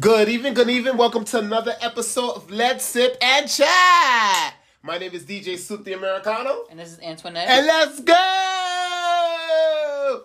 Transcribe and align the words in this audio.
Good 0.00 0.28
evening, 0.28 0.52
good 0.52 0.68
evening. 0.68 0.96
Welcome 0.98 1.24
to 1.26 1.38
another 1.38 1.74
episode 1.80 2.32
of 2.32 2.50
Let's 2.50 2.84
Sip 2.84 3.16
and 3.22 3.48
Chat. 3.48 4.54
My 4.82 4.98
name 4.98 5.12
is 5.12 5.24
DJ 5.24 5.56
Soup 5.56 5.82
the 5.84 5.94
Americano. 5.94 6.66
And 6.68 6.78
this 6.78 6.92
is 6.92 7.00
Antoinette. 7.00 7.48
And 7.48 7.66
let's 7.66 8.00
go! 8.00 8.14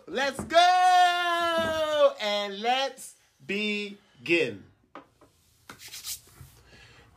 Let's 0.07 0.43
go! 0.43 2.13
And 2.21 2.59
let's 2.59 3.13
begin. 3.45 4.63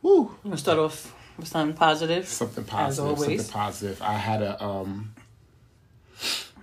Woo. 0.01 0.29
I'm 0.29 0.51
gonna 0.51 0.57
start 0.57 0.77
off 0.79 1.13
with 1.37 1.47
something 1.47 1.75
positive. 1.75 2.25
Something 2.27 2.63
positive. 2.63 2.89
As 2.89 2.99
always. 3.19 3.41
Something 3.41 3.53
positive. 3.53 4.01
I 4.01 4.13
had 4.13 4.41
a 4.43 4.63
um 4.63 5.14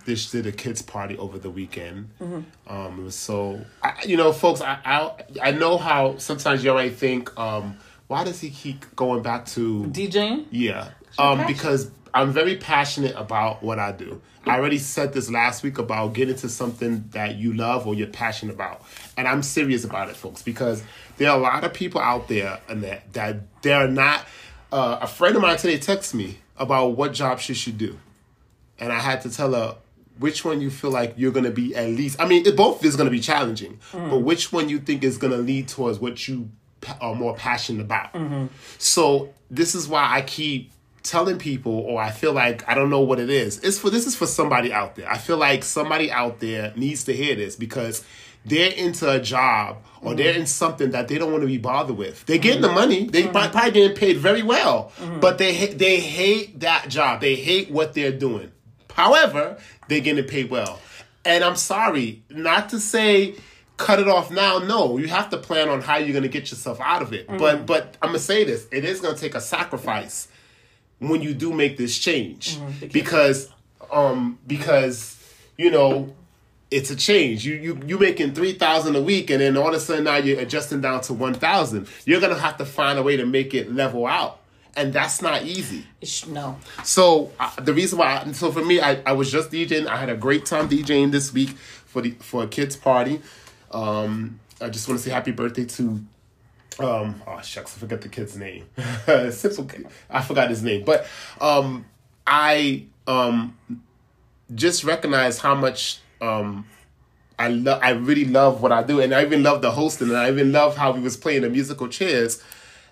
this 0.05 0.31
did 0.31 0.45
a 0.45 0.51
kids 0.51 0.81
party 0.81 1.17
over 1.17 1.39
the 1.39 1.49
weekend. 1.49 2.09
Mm-hmm. 2.19 2.73
Um, 2.73 2.99
it 2.99 3.03
was 3.03 3.15
so, 3.15 3.65
I, 3.81 4.03
you 4.05 4.17
know, 4.17 4.31
folks. 4.31 4.61
I, 4.61 4.79
I 4.85 5.11
I 5.41 5.51
know 5.51 5.77
how 5.77 6.17
sometimes 6.17 6.63
you 6.63 6.73
might 6.73 6.95
think, 6.95 7.37
um, 7.39 7.77
why 8.07 8.23
does 8.23 8.39
he 8.39 8.49
keep 8.49 8.95
going 8.95 9.23
back 9.23 9.45
to 9.47 9.85
DJing? 9.85 10.45
Yeah, 10.51 10.89
um, 11.17 11.45
because 11.47 11.89
I'm 12.13 12.31
very 12.31 12.57
passionate 12.57 13.15
about 13.15 13.63
what 13.63 13.79
I 13.79 13.91
do. 13.91 14.21
I 14.45 14.57
already 14.57 14.77
said 14.77 15.13
this 15.13 15.31
last 15.31 15.63
week 15.63 15.77
about 15.77 16.13
getting 16.13 16.35
to 16.35 16.49
something 16.49 17.05
that 17.11 17.35
you 17.35 17.53
love 17.53 17.87
or 17.87 17.95
you're 17.95 18.07
passionate 18.07 18.53
about, 18.53 18.81
and 19.15 19.27
I'm 19.27 19.41
serious 19.41 19.85
about 19.85 20.09
it, 20.09 20.17
folks, 20.17 20.41
because 20.41 20.83
there 21.17 21.29
are 21.29 21.37
a 21.37 21.41
lot 21.41 21.63
of 21.63 21.73
people 21.73 22.01
out 22.01 22.27
there 22.27 22.59
and 22.67 22.83
that 22.83 23.13
that 23.13 23.61
they're 23.61 23.87
not. 23.87 24.25
Uh, 24.71 24.97
a 25.01 25.07
friend 25.07 25.35
of 25.35 25.41
mine 25.43 25.55
today 25.55 25.77
texted 25.77 26.15
me 26.15 26.39
about 26.57 26.97
what 26.97 27.13
job 27.13 27.39
she 27.39 27.53
should 27.53 27.77
do, 27.77 27.99
and 28.79 28.91
I 28.91 28.99
had 28.99 29.21
to 29.21 29.29
tell 29.29 29.53
her 29.53 29.77
which 30.19 30.45
one 30.45 30.61
you 30.61 30.69
feel 30.69 30.91
like 30.91 31.13
you're 31.17 31.31
gonna 31.31 31.51
be 31.51 31.75
at 31.75 31.89
least. 31.89 32.21
I 32.21 32.27
mean, 32.27 32.45
it, 32.45 32.55
both 32.55 32.83
is 32.85 32.95
gonna 32.95 33.09
be 33.09 33.19
challenging, 33.19 33.79
mm-hmm. 33.91 34.09
but 34.09 34.19
which 34.19 34.51
one 34.51 34.69
you 34.69 34.79
think 34.79 35.03
is 35.03 35.17
gonna 35.17 35.37
lead 35.37 35.67
towards 35.67 35.99
what 35.99 36.27
you 36.27 36.49
are 37.01 37.15
more 37.15 37.35
passionate 37.35 37.81
about. 37.81 38.13
Mm-hmm. 38.13 38.47
So 38.77 39.33
this 39.49 39.75
is 39.75 39.87
why 39.87 40.07
I 40.09 40.21
keep 40.21 40.71
telling 41.03 41.37
people, 41.37 41.73
or 41.73 42.01
I 42.01 42.11
feel 42.11 42.33
like 42.33 42.67
I 42.67 42.73
don't 42.73 42.89
know 42.89 43.01
what 43.01 43.19
it 43.19 43.29
is. 43.29 43.59
It's 43.59 43.77
for 43.77 43.89
this 43.89 44.07
is 44.07 44.15
for 44.15 44.27
somebody 44.27 44.71
out 44.71 44.95
there. 44.95 45.09
I 45.09 45.17
feel 45.17 45.37
like 45.37 45.63
somebody 45.63 46.11
out 46.11 46.39
there 46.39 46.73
needs 46.75 47.03
to 47.05 47.13
hear 47.13 47.35
this 47.35 47.55
because 47.55 48.03
they're 48.45 48.71
into 48.71 49.09
a 49.09 49.19
job 49.19 49.83
or 50.01 50.09
mm-hmm. 50.09 50.17
they're 50.17 50.33
in 50.33 50.45
something 50.45 50.91
that 50.91 51.07
they 51.07 51.17
don't 51.17 51.31
want 51.31 51.41
to 51.41 51.47
be 51.47 51.57
bothered 51.57 51.97
with. 51.97 52.25
They're 52.25 52.37
getting 52.37 52.61
the 52.61 52.71
money. 52.71 53.05
They 53.05 53.27
prob- 53.27 53.51
probably 53.51 53.71
getting 53.71 53.97
paid 53.97 54.17
very 54.17 54.43
well, 54.43 54.91
but 55.19 55.37
they 55.37 55.55
ha- 55.55 55.73
they 55.75 55.99
hate 55.99 56.59
that 56.61 56.89
job. 56.89 57.21
They 57.21 57.35
hate 57.35 57.71
what 57.71 57.93
they're 57.93 58.11
doing. 58.11 58.51
However, 58.93 59.57
they're 59.87 59.99
getting 60.01 60.23
paid 60.25 60.49
well. 60.49 60.79
And 61.25 61.43
I'm 61.43 61.55
sorry, 61.55 62.23
not 62.29 62.69
to 62.69 62.79
say 62.79 63.35
cut 63.77 63.99
it 63.99 64.07
off 64.07 64.29
now. 64.31 64.59
No, 64.59 64.97
you 64.97 65.07
have 65.07 65.29
to 65.31 65.37
plan 65.37 65.69
on 65.69 65.81
how 65.81 65.97
you're 65.97 66.11
going 66.11 66.23
to 66.23 66.29
get 66.29 66.51
yourself 66.51 66.79
out 66.81 67.01
of 67.01 67.13
it. 67.13 67.27
But 67.27 67.65
but 67.65 67.97
I'm 68.01 68.09
going 68.09 68.19
to 68.19 68.23
say 68.23 68.43
this, 68.43 68.67
it 68.71 68.85
is 68.85 68.99
going 68.99 69.15
to 69.15 69.19
take 69.21 69.35
a 69.35 69.41
sacrifice 69.41 70.27
when 70.99 71.21
you 71.21 71.33
do 71.33 71.51
make 71.53 71.77
this 71.77 71.97
change 71.97 72.57
because 72.91 73.49
um 73.91 74.39
because 74.47 75.17
you 75.57 75.69
know 75.69 76.13
it's 76.71 76.89
a 76.89 76.95
change. 76.95 77.45
You 77.45 77.55
you 77.55 77.79
you 77.85 77.99
making 77.99 78.33
three 78.33 78.53
thousand 78.53 78.95
a 78.95 79.01
week, 79.01 79.29
and 79.29 79.41
then 79.41 79.57
all 79.57 79.67
of 79.67 79.73
a 79.75 79.79
sudden 79.79 80.05
now 80.05 80.15
you're 80.15 80.39
adjusting 80.39 80.81
down 80.81 81.01
to 81.01 81.13
one 81.13 81.33
thousand. 81.33 81.87
You're 82.05 82.21
gonna 82.21 82.39
have 82.39 82.57
to 82.57 82.65
find 82.65 82.97
a 82.97 83.03
way 83.03 83.17
to 83.17 83.25
make 83.25 83.53
it 83.53 83.71
level 83.71 84.07
out, 84.07 84.39
and 84.75 84.91
that's 84.93 85.21
not 85.21 85.43
easy. 85.43 85.85
No. 86.27 86.57
So 86.83 87.31
uh, 87.39 87.51
the 87.61 87.73
reason 87.73 87.99
why, 87.99 88.31
so 88.31 88.51
for 88.51 88.63
me, 88.63 88.81
I, 88.81 89.01
I 89.05 89.11
was 89.13 89.31
just 89.31 89.51
DJing. 89.51 89.87
I 89.87 89.97
had 89.97 90.09
a 90.09 90.15
great 90.15 90.45
time 90.45 90.67
DJing 90.69 91.11
this 91.11 91.33
week 91.33 91.49
for 91.49 92.01
the 92.01 92.11
for 92.11 92.43
a 92.43 92.47
kids 92.47 92.75
party. 92.75 93.21
Um, 93.71 94.39
I 94.61 94.69
just 94.69 94.87
want 94.87 94.99
to 94.99 95.05
say 95.05 95.11
happy 95.11 95.31
birthday 95.31 95.65
to. 95.65 96.03
Um, 96.79 97.21
oh 97.27 97.39
shucks, 97.41 97.75
I 97.77 97.79
forget 97.79 98.01
the 98.01 98.09
kid's 98.09 98.35
name. 98.35 98.67
Simple, 99.31 99.69
I 100.09 100.21
forgot 100.21 100.49
his 100.49 100.63
name, 100.63 100.83
but 100.83 101.05
um, 101.39 101.85
I 102.25 102.85
um 103.05 103.57
just 104.55 104.83
recognize 104.83 105.37
how 105.37 105.53
much 105.53 105.99
um 106.19 106.65
I 107.37 107.49
love. 107.49 107.79
I 107.83 107.91
really 107.91 108.25
love 108.25 108.61
what 108.61 108.71
I 108.71 108.81
do, 108.81 109.01
and 109.01 109.13
I 109.13 109.23
even 109.23 109.43
love 109.43 109.61
the 109.61 109.71
hosting, 109.71 110.09
and 110.09 110.17
I 110.17 110.29
even 110.29 110.51
love 110.51 110.75
how 110.75 110.91
we 110.91 110.99
was 110.99 111.17
playing 111.17 111.43
the 111.43 111.49
musical 111.49 111.87
chairs. 111.87 112.43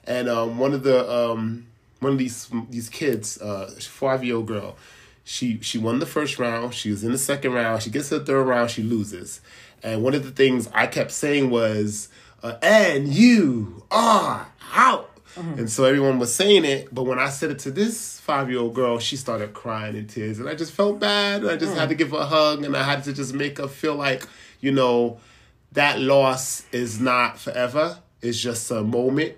And 0.04 0.28
um, 0.28 0.58
one 0.58 0.74
of 0.74 0.84
the 0.84 1.10
um, 1.12 1.68
one 2.02 2.14
of 2.14 2.18
these 2.20 2.50
these 2.70 2.90
kids, 2.90 3.40
uh, 3.42 3.72
five 3.80 4.24
year 4.24 4.36
old 4.36 4.48
girl, 4.48 4.76
she 5.24 5.60
she 5.62 5.78
won 5.78 6.00
the 6.00 6.06
first 6.06 6.38
round. 6.40 6.74
She 6.74 6.90
was 6.92 7.04
in 7.04 7.12
the 7.12 7.18
second 7.18 7.54
round. 7.54 7.84
She 7.84 7.90
gets 7.90 8.10
to 8.10 8.20
the 8.20 8.26
third 8.26 8.44
round. 8.44 8.70
She 8.72 8.84
loses. 8.84 9.40
And 9.84 10.04
one 10.04 10.14
of 10.14 10.24
the 10.24 10.32
things 10.32 10.68
I 10.74 10.88
kept 10.88 11.12
saying 11.12 11.50
was, 11.52 12.10
uh, 12.44 12.56
"And 12.62 13.08
you 13.14 13.84
are 13.90 14.48
out." 14.74 15.08
And 15.38 15.70
so 15.72 15.86
everyone 15.86 16.20
was 16.20 16.34
saying 16.36 16.66
it, 16.66 16.94
but 16.94 17.04
when 17.04 17.18
I 17.18 17.30
said 17.30 17.52
it 17.52 17.60
to 17.60 17.72
this 17.72 18.20
five 18.20 18.50
year 18.50 18.60
old 18.60 18.74
girl, 18.74 19.00
she 19.00 19.16
started 19.16 19.54
crying 19.54 19.96
in 19.96 20.08
tears, 20.08 20.40
and 20.40 20.50
I 20.50 20.56
just 20.56 20.74
felt 20.74 21.00
bad. 21.00 21.42
And 21.44 21.52
I 21.52 21.56
just 21.56 21.74
had 21.80 21.88
to 21.90 21.96
give 21.96 22.12
her 22.12 22.18
a 22.18 22.26
hug, 22.26 22.66
and 22.66 22.76
I 22.76 22.84
had 22.84 23.04
to 23.06 23.14
just 23.14 23.34
make 23.34 23.58
her 23.60 23.68
feel 23.70 23.96
like, 23.96 24.28
you 24.60 24.72
know, 24.74 25.20
that 25.72 26.00
loss 26.02 26.66
is 26.74 27.00
not 27.00 27.40
forever. 27.40 28.00
It's 28.22 28.40
just 28.40 28.70
a 28.72 28.84
moment, 28.84 29.34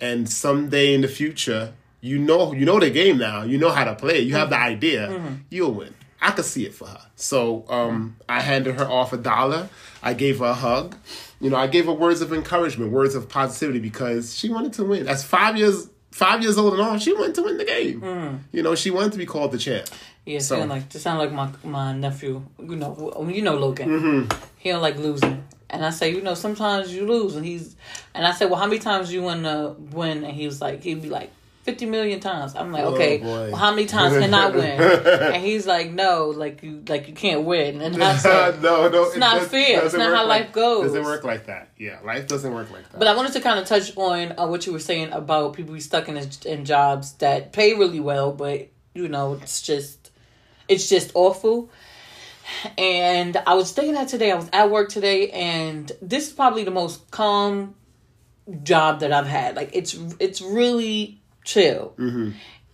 and 0.00 0.28
someday 0.30 0.94
in 0.94 1.00
the 1.00 1.08
future, 1.08 1.74
you 2.02 2.18
know, 2.18 2.52
you 2.52 2.66
know 2.66 2.78
the 2.78 2.90
game 2.90 3.16
now. 3.16 3.42
You 3.44 3.56
know 3.56 3.70
how 3.70 3.84
to 3.84 3.94
play. 3.94 4.20
You 4.20 4.34
have 4.34 4.50
the 4.50 4.58
idea. 4.58 5.38
You'll 5.50 5.72
win. 5.72 5.94
I 6.20 6.30
could 6.32 6.44
see 6.44 6.66
it 6.66 6.74
for 6.74 6.86
her. 6.86 7.00
So 7.16 7.64
um, 7.68 8.16
I 8.28 8.40
handed 8.42 8.78
her 8.78 8.84
off 8.86 9.12
a 9.12 9.16
dollar. 9.16 9.68
I 10.02 10.12
gave 10.14 10.38
her 10.40 10.46
a 10.46 10.54
hug. 10.54 10.96
You 11.40 11.50
know, 11.50 11.56
I 11.56 11.66
gave 11.66 11.86
her 11.86 11.92
words 11.92 12.20
of 12.20 12.32
encouragement, 12.32 12.92
words 12.92 13.14
of 13.14 13.28
positivity 13.28 13.78
because 13.80 14.36
she 14.36 14.48
wanted 14.50 14.72
to 14.74 14.84
win. 14.84 15.08
As 15.08 15.24
five 15.24 15.56
years, 15.56 15.88
five 16.12 16.42
years 16.42 16.58
old 16.58 16.74
and 16.74 16.82
all, 16.82 16.98
she 16.98 17.12
wanted 17.12 17.34
to 17.36 17.42
win 17.42 17.56
the 17.58 17.64
game. 17.64 18.40
You 18.52 18.62
know, 18.62 18.74
she 18.76 18.90
wanted 18.92 19.12
to 19.12 19.18
be 19.18 19.26
called 19.26 19.50
the 19.52 19.58
champ. 19.58 19.86
Yeah, 20.26 20.38
So- 20.38 20.60
so, 20.60 20.64
like 20.66 20.88
to 20.90 20.98
sound 21.00 21.18
like 21.18 21.32
my 21.32 21.48
my 21.64 21.92
nephew. 21.92 22.44
You 22.60 22.76
know, 22.76 23.26
you 23.28 23.42
know 23.42 23.56
Logan. 23.56 23.88
Mm-hmm. 23.88 24.42
He 24.58 24.68
don't 24.70 24.82
like 24.82 24.96
losing, 24.98 25.42
and 25.70 25.84
I 25.84 25.90
say, 25.90 26.10
you 26.14 26.20
know, 26.22 26.34
sometimes 26.34 26.94
you 26.94 27.04
lose, 27.06 27.34
and 27.34 27.44
he's, 27.44 27.74
and 28.14 28.24
I 28.24 28.30
say, 28.30 28.46
well, 28.46 28.60
how 28.60 28.66
many 28.66 28.78
times 28.78 29.12
you 29.12 29.22
want 29.22 29.42
to 29.42 29.74
win? 29.90 30.22
And 30.22 30.32
he 30.32 30.46
was 30.46 30.60
like, 30.60 30.82
he'd 30.84 31.02
be 31.02 31.08
like. 31.10 31.30
50 31.62 31.86
million 31.86 32.18
times. 32.18 32.56
I'm 32.56 32.72
like, 32.72 32.84
Oh, 32.84 32.94
okay, 32.94 33.20
well, 33.20 33.54
how 33.54 33.70
many 33.70 33.86
times 33.86 34.16
can 34.18 34.34
I 34.34 34.48
win? 34.48 34.80
and 35.34 35.42
he's 35.44 35.66
like, 35.66 35.92
no, 35.92 36.26
like 36.28 36.62
you 36.62 36.82
like 36.88 37.06
you 37.08 37.14
can't 37.14 37.44
win. 37.44 37.80
And 37.80 38.02
I 38.02 38.16
said, 38.18 38.60
no, 38.62 38.88
no, 38.88 39.04
it's 39.04 39.16
not 39.16 39.42
fair. 39.42 39.84
It's 39.84 39.94
work 39.94 40.02
how 40.14 40.26
like- 40.26 40.46
life 40.46 40.52
goes. 40.52 40.86
Doesn't 40.86 41.04
work 41.04 41.22
like 41.24 41.46
that. 41.46 41.68
Yeah, 41.78 42.00
life 42.04 42.26
doesn't 42.26 42.52
work 42.52 42.70
like 42.72 42.90
that. 42.90 42.98
But 42.98 43.06
I 43.06 43.14
wanted 43.14 43.32
to 43.34 43.40
kind 43.40 43.58
of 43.60 43.66
touch 43.66 43.96
on 43.96 44.38
uh, 44.38 44.46
what 44.46 44.66
you 44.66 44.72
were 44.72 44.80
saying 44.80 45.12
about 45.12 45.54
people 45.54 45.72
be 45.74 45.80
stuck 45.80 46.08
in 46.08 46.20
in 46.44 46.64
jobs 46.64 47.12
that 47.14 47.52
pay 47.52 47.74
really 47.74 48.00
well, 48.00 48.32
but 48.32 48.68
you 48.94 49.08
know 49.08 49.34
it's 49.34 49.62
just 49.62 50.10
it's 50.68 50.88
just 50.88 51.12
awful. 51.14 51.70
And 52.76 53.36
I 53.46 53.54
was 53.54 53.72
thinking 53.72 53.94
that 53.94 54.08
today. 54.08 54.32
I 54.32 54.34
was 54.34 54.50
at 54.52 54.68
work 54.70 54.88
today, 54.88 55.30
and 55.30 55.90
this 56.02 56.26
is 56.26 56.32
probably 56.32 56.64
the 56.64 56.70
most 56.72 57.08
calm 57.12 57.76
job 58.64 59.00
that 59.00 59.12
I've 59.12 59.26
had. 59.28 59.54
Like 59.54 59.70
it's 59.72 59.94
it's 60.18 60.40
really 60.40 61.21
chill, 61.44 61.94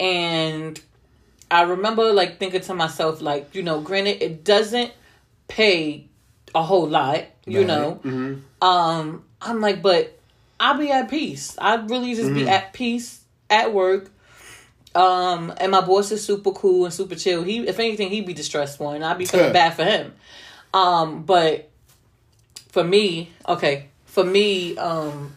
and 0.01 0.81
I 1.51 1.63
remember 1.63 2.13
like 2.13 2.39
thinking 2.39 2.61
to 2.63 2.75
myself, 2.75 3.21
like 3.23 3.55
you 3.55 3.63
know, 3.63 3.81
granted, 3.81 4.23
it 4.23 4.45
doesn't 4.45 4.93
pay 5.49 6.07
a 6.55 6.63
whole 6.63 6.89
lot, 6.89 7.25
you 7.47 7.61
Right. 7.61 7.67
know. 7.67 8.01
Mhm. 8.05 8.43
Um, 8.61 9.25
I'm 9.41 9.61
like, 9.61 9.83
but 9.83 10.19
I'll 10.61 10.77
be 10.79 10.91
at 10.91 11.09
peace. 11.09 11.57
I'd 11.59 11.89
really 11.91 12.15
just 12.15 12.31
Mm-hmm. 12.31 12.35
be 12.35 12.49
at 12.49 12.73
peace 12.73 13.21
at 13.49 13.73
work. 13.73 14.11
Um, 14.95 15.53
and 15.59 15.71
my 15.71 15.81
boss 15.83 16.11
is 16.11 16.25
super 16.25 16.51
cool 16.51 16.85
and 16.85 16.93
super 16.93 17.15
chill. 17.15 17.45
He, 17.45 17.59
if 17.69 17.79
anything, 17.79 18.11
he'd 18.11 18.27
be 18.27 18.33
the 18.33 18.43
stressed 18.43 18.81
one. 18.81 19.03
I'd 19.03 19.19
be 19.19 19.27
feeling 19.27 19.53
bad 19.53 19.75
for 19.75 19.85
him. 19.85 20.13
Um, 20.75 21.23
but 21.23 21.71
for 22.73 22.83
me, 22.83 23.31
okay, 23.49 23.89
for 24.07 24.25
me, 24.25 24.77
um, 24.77 25.37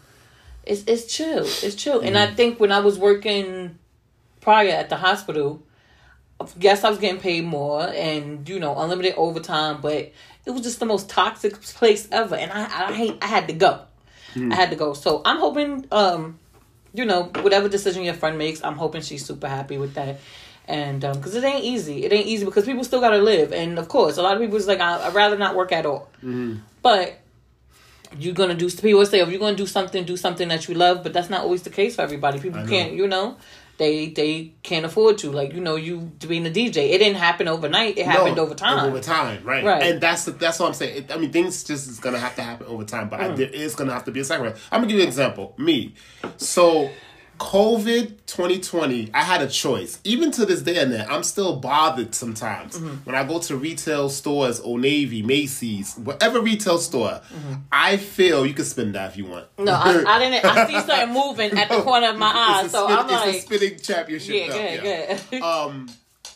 it's 0.65 0.83
it's 0.87 1.05
chill. 1.05 1.43
It's 1.45 1.75
chill. 1.75 1.99
And 2.01 2.15
Mm-hmm. 2.15 2.31
I 2.33 2.35
think 2.35 2.59
when 2.59 2.71
I 2.71 2.79
was 2.79 2.97
working 2.99 3.77
prior 4.41 4.69
at 4.69 4.89
the 4.89 4.97
hospital, 4.97 5.61
yes, 6.59 6.83
I 6.83 6.89
was 6.89 6.99
getting 6.99 7.19
paid 7.19 7.45
more 7.45 7.87
and 7.87 8.47
you 8.47 8.59
know 8.59 8.77
unlimited 8.77 9.13
overtime, 9.17 9.79
but 9.81 10.11
it 10.45 10.51
was 10.51 10.61
just 10.61 10.79
the 10.79 10.85
most 10.85 11.09
toxic 11.09 11.61
place 11.61 12.07
ever, 12.11 12.35
and 12.35 12.51
I 12.51 12.87
I 12.89 12.93
hate 12.93 13.17
I 13.21 13.27
had 13.27 13.47
to 13.47 13.53
go. 13.53 13.81
I 14.51 14.55
had 14.55 14.69
to 14.69 14.77
go. 14.77 14.93
So 14.93 15.21
I'm 15.25 15.39
hoping, 15.39 15.85
um, 15.91 16.39
you 16.93 17.03
know, 17.03 17.23
whatever 17.41 17.67
decision 17.67 18.03
your 18.03 18.13
friend 18.13 18.37
makes, 18.37 18.63
I'm 18.63 18.77
hoping 18.77 19.01
she's 19.01 19.25
super 19.25 19.47
happy 19.47 19.77
with 19.77 19.95
that. 19.95 20.21
And 20.69 21.03
um, 21.03 21.17
because 21.17 21.35
it 21.35 21.43
ain't 21.43 21.65
easy, 21.65 22.05
it 22.05 22.13
ain't 22.13 22.27
easy 22.27 22.45
because 22.45 22.65
people 22.65 22.83
still 22.85 23.01
gotta 23.01 23.17
live, 23.17 23.51
and 23.51 23.77
of 23.77 23.89
course, 23.89 24.15
a 24.17 24.21
lot 24.21 24.35
of 24.35 24.41
people 24.41 24.55
is 24.55 24.67
like, 24.67 24.79
I, 24.79 25.05
I'd 25.07 25.13
rather 25.13 25.37
not 25.37 25.55
work 25.55 25.71
at 25.73 25.85
all. 25.85 26.09
But 26.81 27.19
you're 28.19 28.33
gonna 28.33 28.55
do. 28.55 28.69
People 28.69 29.05
say, 29.05 29.19
if 29.19 29.29
you're 29.29 29.39
gonna 29.39 29.55
do 29.57 29.67
something, 29.67 30.03
do 30.05 30.17
something 30.17 30.47
that 30.49 30.67
you 30.67 30.75
love. 30.75 31.03
But 31.03 31.13
that's 31.13 31.29
not 31.29 31.41
always 31.41 31.63
the 31.63 31.69
case 31.69 31.95
for 31.95 32.01
everybody. 32.01 32.39
People 32.39 32.65
can't, 32.67 32.93
you 32.93 33.07
know, 33.07 33.37
they 33.77 34.07
they 34.09 34.53
can't 34.63 34.85
afford 34.85 35.17
to. 35.19 35.31
Like 35.31 35.53
you 35.53 35.59
know, 35.61 35.75
you 35.75 36.11
being 36.27 36.45
a 36.45 36.49
DJ, 36.49 36.91
it 36.91 36.97
didn't 36.99 37.15
happen 37.15 37.47
overnight. 37.47 37.97
It 37.97 38.05
happened 38.05 38.37
over 38.39 38.53
time. 38.53 38.85
Over 38.85 38.99
time, 38.99 39.43
right? 39.43 39.63
Right. 39.63 39.83
And 39.83 40.01
that's 40.01 40.25
the, 40.25 40.31
that's 40.31 40.59
what 40.59 40.67
I'm 40.67 40.73
saying. 40.73 40.97
It- 41.05 41.11
I 41.11 41.17
mean, 41.17 41.31
things 41.31 41.63
just 41.63 41.89
is 41.89 41.99
gonna 41.99 42.19
have 42.19 42.35
to 42.35 42.41
happen 42.43 42.67
over 42.67 42.83
time, 42.83 43.09
but 43.09 43.19
Mm. 43.19 43.23
I, 43.23 43.35
there 43.35 43.49
is 43.49 43.75
gonna 43.75 43.93
have 43.93 44.05
to 44.05 44.11
be 44.11 44.19
a 44.19 44.23
sacrifice. 44.25 44.59
I'm 44.71 44.79
gonna 44.81 44.87
give 44.87 44.97
you 44.97 45.03
an 45.03 45.07
example. 45.07 45.53
Me, 45.57 45.93
so 46.37 46.89
COVID 47.41 48.17
2020, 48.27 49.09
I 49.13 49.23
had 49.23 49.41
a 49.41 49.47
choice. 49.47 49.99
Even 50.03 50.31
to 50.31 50.45
this 50.45 50.61
day 50.61 50.77
and 50.77 50.91
there, 50.91 51.05
I'm 51.09 51.23
still 51.23 51.55
bothered 51.57 52.13
sometimes 52.13 52.77
Mm-hmm. 52.77 53.03
when 53.03 53.15
I 53.15 53.23
go 53.23 53.39
to 53.39 53.55
retail 53.57 54.09
stores, 54.09 54.59
Old 54.61 54.81
Navy, 54.81 55.21
Macy's, 55.23 55.95
whatever 55.95 56.39
retail 56.39 56.77
store. 56.77 57.19
I 57.71 57.97
feel 57.97 58.45
you 58.45 58.53
can 58.53 58.63
spin 58.65 58.91
that 58.93 59.11
if 59.11 59.17
you 59.17 59.25
want. 59.25 59.45
Mm-hmm. 59.57 59.65
No, 59.65 59.73
I, 59.73 60.15
I 60.15 60.19
didn't. 60.19 60.45
I 60.45 60.67
see 60.67 60.79
something 60.87 61.13
moving 61.13 61.57
at 61.57 61.67
the 61.69 61.81
corner 61.81 62.09
of 62.09 62.17
my 62.17 62.31
eye, 62.33 62.67
so 62.67 62.85
spin- 62.85 62.97
I'm 62.99 63.27
it's 63.29 63.37
a 63.37 63.41
spinning 63.41 63.79
championship. 63.79 64.35
yeah, 64.35 64.47
belt, 64.47 64.59
good, 64.59 64.83
yeah. 64.83 65.19
good. 65.31 65.41
um, 65.43 65.89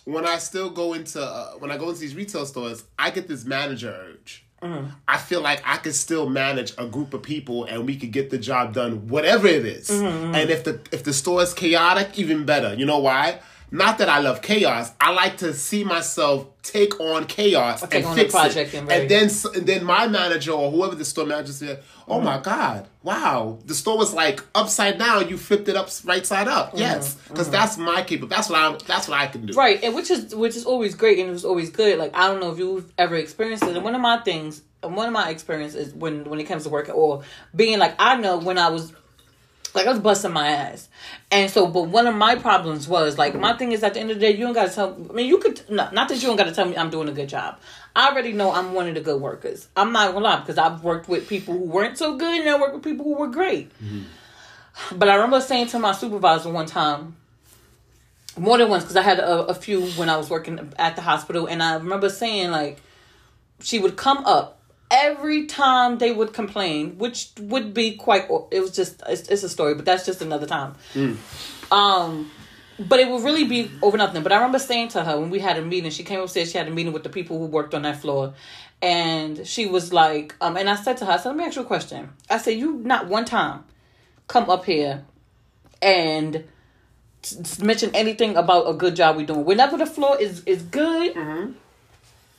when 0.06 0.26
I 0.26 0.38
still 0.40 0.70
go 0.72 0.94
into 0.94 1.22
uh, 1.22 1.52
when 1.60 1.72
I 1.72 1.78
go 1.78 1.90
into 1.90 2.02
these 2.02 2.16
retail 2.16 2.46
stores, 2.46 2.84
I 2.98 3.12
get 3.12 3.28
this 3.28 3.46
manager 3.46 3.96
urge. 4.10 4.45
Mm-hmm. 4.66 4.86
I 5.08 5.18
feel 5.18 5.42
like 5.42 5.62
I 5.66 5.78
could 5.78 5.96
still 5.96 6.30
manage 6.30 6.74
a 6.78 6.86
group 6.86 7.14
of 7.14 7.22
people 7.24 7.66
and 7.66 7.86
we 7.86 7.96
could 7.98 8.12
get 8.12 8.30
the 8.30 8.38
job 8.38 8.74
done, 8.74 9.08
whatever 9.08 9.48
it 9.48 9.66
is. 9.66 9.90
Mm-hmm, 9.90 10.36
And 10.36 10.50
if 10.50 10.64
the 10.64 10.80
if 10.92 11.04
the 11.04 11.14
store 11.14 11.42
is 11.44 11.54
chaotic, 11.54 12.18
even 12.18 12.46
better. 12.46 12.74
You 12.74 12.86
know 12.86 13.00
why? 13.00 13.40
Not 13.72 13.98
that 13.98 14.10
I 14.10 14.20
love 14.20 14.42
chaos. 14.42 14.92
I 15.02 15.12
like 15.12 15.38
to 15.38 15.54
see 15.54 15.84
myself 15.84 16.48
take 16.62 17.00
on 17.00 17.26
chaos 17.26 17.82
take 17.82 17.94
and 17.96 18.06
on 18.06 18.16
fix 18.16 18.32
project 18.34 18.74
it. 18.74 18.78
and 18.78 18.92
And, 18.92 19.10
then 19.10 19.30
and 19.56 19.66
then 19.68 19.84
my 19.84 20.08
manager 20.08 20.52
or 20.52 20.72
whoever 20.72 20.96
the 20.96 21.04
store 21.06 21.26
manager 21.26 21.52
said, 21.52 21.84
"Oh 22.08 22.16
Mm-hmm. 22.16 22.26
my 22.26 22.40
god, 22.40 22.88
wow, 23.04 23.58
the 23.66 23.74
store 23.74 23.98
was 23.98 24.14
like 24.14 24.42
upside 24.54 24.98
down. 25.00 25.30
You 25.30 25.38
flipped 25.38 25.68
it 25.68 25.76
up 25.76 25.90
right 26.06 26.26
side 26.26 26.48
up." 26.48 26.72
Yes, 26.76 27.16
because 27.28 27.50
that's 27.50 27.78
my 27.78 28.04
capable. 28.04 28.28
That's 28.30 28.50
what 28.50 28.60
I. 28.60 28.78
That's 28.88 29.08
what 29.08 29.20
I 29.20 29.28
can 29.28 29.42
do. 29.46 29.52
Mm-hmm. 29.54 29.60
Right, 29.60 29.84
and 29.84 29.96
which 29.96 30.10
is 30.12 30.34
which 30.34 30.56
is 30.56 30.66
always 30.66 30.96
great 30.96 31.20
and 31.20 31.30
it 31.30 31.34
was 31.34 31.46
always 31.46 31.70
good. 31.70 31.98
Like 32.00 32.16
I 32.16 32.28
don't 32.28 32.40
know 32.40 32.52
if 32.52 32.60
you've 32.60 32.92
ever 32.98 33.16
experienced 33.16 33.64
it. 33.64 33.76
And 33.76 33.84
one 33.84 33.96
of 33.96 34.02
my 34.02 34.20
things, 34.20 34.62
one 34.82 35.08
of 35.08 35.14
my 35.14 35.30
experiences 35.30 35.94
when 35.94 36.24
when 36.30 36.40
it 36.40 36.46
comes 36.46 36.64
to 36.64 36.70
work 36.70 36.90
or 36.94 37.24
being 37.56 37.80
like 37.80 37.96
I 38.00 38.16
know 38.18 38.38
when 38.38 38.58
I 38.58 38.70
was 38.70 38.94
like 39.76 39.88
I 39.88 39.92
was 39.92 40.00
busting 40.00 40.32
my 40.32 40.48
ass, 40.48 40.90
and 41.32 41.50
so 41.50 41.68
but 41.68 41.84
one 41.84 42.08
of 42.08 42.16
my 42.16 42.36
problems 42.36 42.88
was 42.88 43.18
like 43.18 43.36
my 43.36 43.58
thing 43.58 43.72
is 43.72 43.84
at 43.84 43.94
the 43.94 44.00
end 44.00 44.12
of 44.12 44.18
the 44.18 44.22
day 44.22 44.32
you 44.32 44.46
don't 44.46 44.54
gotta 44.54 44.74
tell. 44.74 44.96
I 45.10 45.14
mean 45.14 45.28
you 45.28 45.38
could 45.38 45.62
no, 45.70 45.90
not 45.92 46.10
that 46.10 46.16
you 46.16 46.28
don't 46.28 46.38
gotta 46.38 46.52
tell 46.52 46.66
me 46.66 46.78
I'm 46.78 46.90
doing 46.90 47.10
a 47.10 47.12
good 47.12 47.30
job. 47.30 47.60
I 47.96 48.10
already 48.10 48.34
know 48.34 48.52
I'm 48.52 48.74
one 48.74 48.88
of 48.88 48.96
the 48.96 49.02
good 49.02 49.22
workers. 49.22 49.68
I'm 49.76 49.92
not 49.92 50.14
gonna 50.14 50.26
lie 50.26 50.40
because 50.40 50.58
I've 50.58 50.84
worked 50.84 51.08
with 51.08 51.28
people 51.28 51.54
who 51.54 51.64
weren't 51.64 51.98
so 51.98 52.18
good 52.18 52.42
and 52.42 52.50
I 52.50 52.60
worked 52.60 52.76
with 52.76 52.84
people 52.84 53.06
who 53.06 53.16
were 53.16 53.28
great. 53.28 53.72
Mm-hmm. 53.84 54.98
But 54.98 55.10
I 55.10 55.16
remember 55.16 55.42
saying 55.42 55.68
to 55.68 55.80
my 55.80 55.94
supervisor 55.94 56.50
one 56.50 56.66
time, 56.66 57.16
more 58.38 58.58
than 58.58 58.70
once 58.70 58.84
because 58.84 58.98
I 58.98 59.02
had 59.02 59.20
a, 59.20 59.46
a 59.46 59.54
few 59.54 59.86
when 59.92 60.10
I 60.10 60.18
was 60.18 60.30
working 60.30 60.74
at 60.78 60.96
the 60.96 61.02
hospital, 61.02 61.48
and 61.48 61.64
I 61.64 61.76
remember 61.76 62.10
saying 62.10 62.52
like 62.52 62.82
she 63.62 63.80
would 63.80 63.96
come 63.96 64.26
up 64.26 64.60
every 64.92 65.46
time 65.46 65.98
they 65.98 66.12
would 66.12 66.34
complain, 66.34 66.98
which 66.98 67.32
would 67.40 67.74
be 67.74 67.96
quite. 67.96 68.26
It 68.52 68.60
was 68.60 68.72
just 68.72 69.02
it's, 69.08 69.28
it's 69.30 69.44
a 69.44 69.50
story, 69.50 69.76
but 69.76 69.86
that's 69.86 70.06
just 70.06 70.22
another 70.22 70.46
time. 70.46 70.76
Um, 71.72 72.32
but 72.78 73.00
it 73.00 73.10
would 73.10 73.24
really 73.24 73.46
be 73.46 73.72
over 73.82 73.98
nothing. 73.98 74.22
But 74.24 74.32
I 74.32 74.36
remember 74.36 74.60
saying 74.60 74.90
to 74.90 75.04
her 75.04 75.20
when 75.20 75.30
we 75.30 75.40
had 75.40 75.58
a 75.58 75.62
meeting, 75.62 75.92
she 75.92 76.04
came 76.04 76.20
upstairs. 76.20 76.52
She 76.52 76.58
had 76.58 76.68
a 76.68 76.72
meeting 76.72 76.94
with 76.94 77.04
the 77.04 77.10
people 77.10 77.40
who 77.40 77.46
worked 77.46 77.74
on 77.74 77.84
that 77.84 78.02
floor, 78.02 78.34
and 78.82 79.48
she 79.48 79.66
was 79.66 79.94
like, 79.94 80.36
um, 80.42 80.58
and 80.58 80.70
I 80.70 80.76
said 80.76 80.98
to 80.98 81.06
her, 81.06 81.14
I 81.14 81.18
said, 81.18 81.30
let 81.30 81.38
me 81.38 81.46
ask 81.46 81.56
you 81.56 81.62
a 81.64 81.66
question. 81.66 82.10
I 82.30 82.38
said, 82.38 82.52
you 82.52 82.74
not 82.78 83.08
one 83.08 83.26
time 83.26 83.64
come 84.28 84.50
up 84.50 84.66
here 84.66 85.06
and 85.82 86.44
mention 87.60 87.90
anything 87.96 88.36
about 88.38 88.70
a 88.70 88.74
good 88.74 88.96
job 88.96 89.16
we're 89.18 89.26
doing. 89.26 89.46
Whenever 89.46 89.78
the 89.78 89.86
floor 89.86 90.20
is 90.20 90.44
is 90.46 90.62
good, 90.62 91.16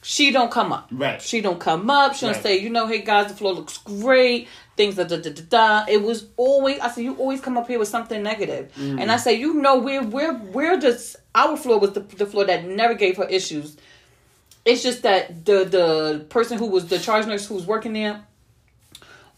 she 0.09 0.31
don't 0.31 0.53
come 0.53 0.73
up. 0.73 0.89
Right. 0.93 1.21
She 1.21 1.41
don't 1.41 1.59
come 1.59 1.91
up. 1.91 2.15
She 2.15 2.27
don't 2.27 2.35
Right. 2.35 2.43
say, 2.43 2.59
you 2.59 2.71
know, 2.71 2.87
hey 2.87 3.01
guys, 3.01 3.27
the 3.29 3.35
floor 3.37 3.53
looks 3.55 3.79
great. 3.79 4.47
Things 4.77 4.95
da 4.95 5.03
da 5.03 5.17
da 5.17 5.31
da 5.31 5.43
da. 5.49 5.85
It 5.93 6.01
was 6.01 6.27
always. 6.37 6.79
I 6.79 6.91
said, 6.91 7.03
you 7.03 7.17
always 7.17 7.41
come 7.41 7.59
up 7.59 7.67
here 7.67 7.81
with 7.81 7.89
something 7.89 8.23
negative. 8.23 8.71
And 8.77 9.11
I 9.11 9.17
say, 9.17 9.35
you 9.35 9.55
know, 9.55 9.79
we're 9.79 10.05
we're 10.05 10.35
we're 10.39 10.79
just 10.79 11.17
our 11.35 11.57
floor 11.57 11.81
was 11.81 11.93
the 11.93 12.01
the 12.01 12.27
floor 12.27 12.45
that 12.45 12.65
never 12.67 12.95
gave 12.95 13.17
her 13.17 13.25
issues. 13.25 13.77
It's 14.65 14.83
just 14.85 15.03
that 15.03 15.45
the 15.45 15.65
the 15.65 16.27
person 16.29 16.57
who 16.59 16.67
was 16.67 16.87
the 16.87 17.01
charge 17.01 17.27
nurse 17.27 17.47
who 17.49 17.55
was 17.57 17.67
working 17.67 17.93
there 17.95 18.25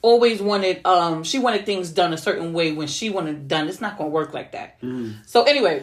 always 0.02 0.40
wanted 0.42 0.84
um 0.86 1.24
she 1.24 1.38
wanted 1.38 1.66
things 1.66 1.90
done 1.90 2.12
a 2.12 2.18
certain 2.18 2.52
way 2.52 2.70
when 2.72 2.86
she 2.86 3.10
wanted 3.10 3.48
done 3.48 3.68
it's 3.68 3.80
not 3.80 3.98
gonna 3.98 4.08
work 4.10 4.32
like 4.32 4.52
that 4.52 4.78
so 5.26 5.42
anyway 5.42 5.82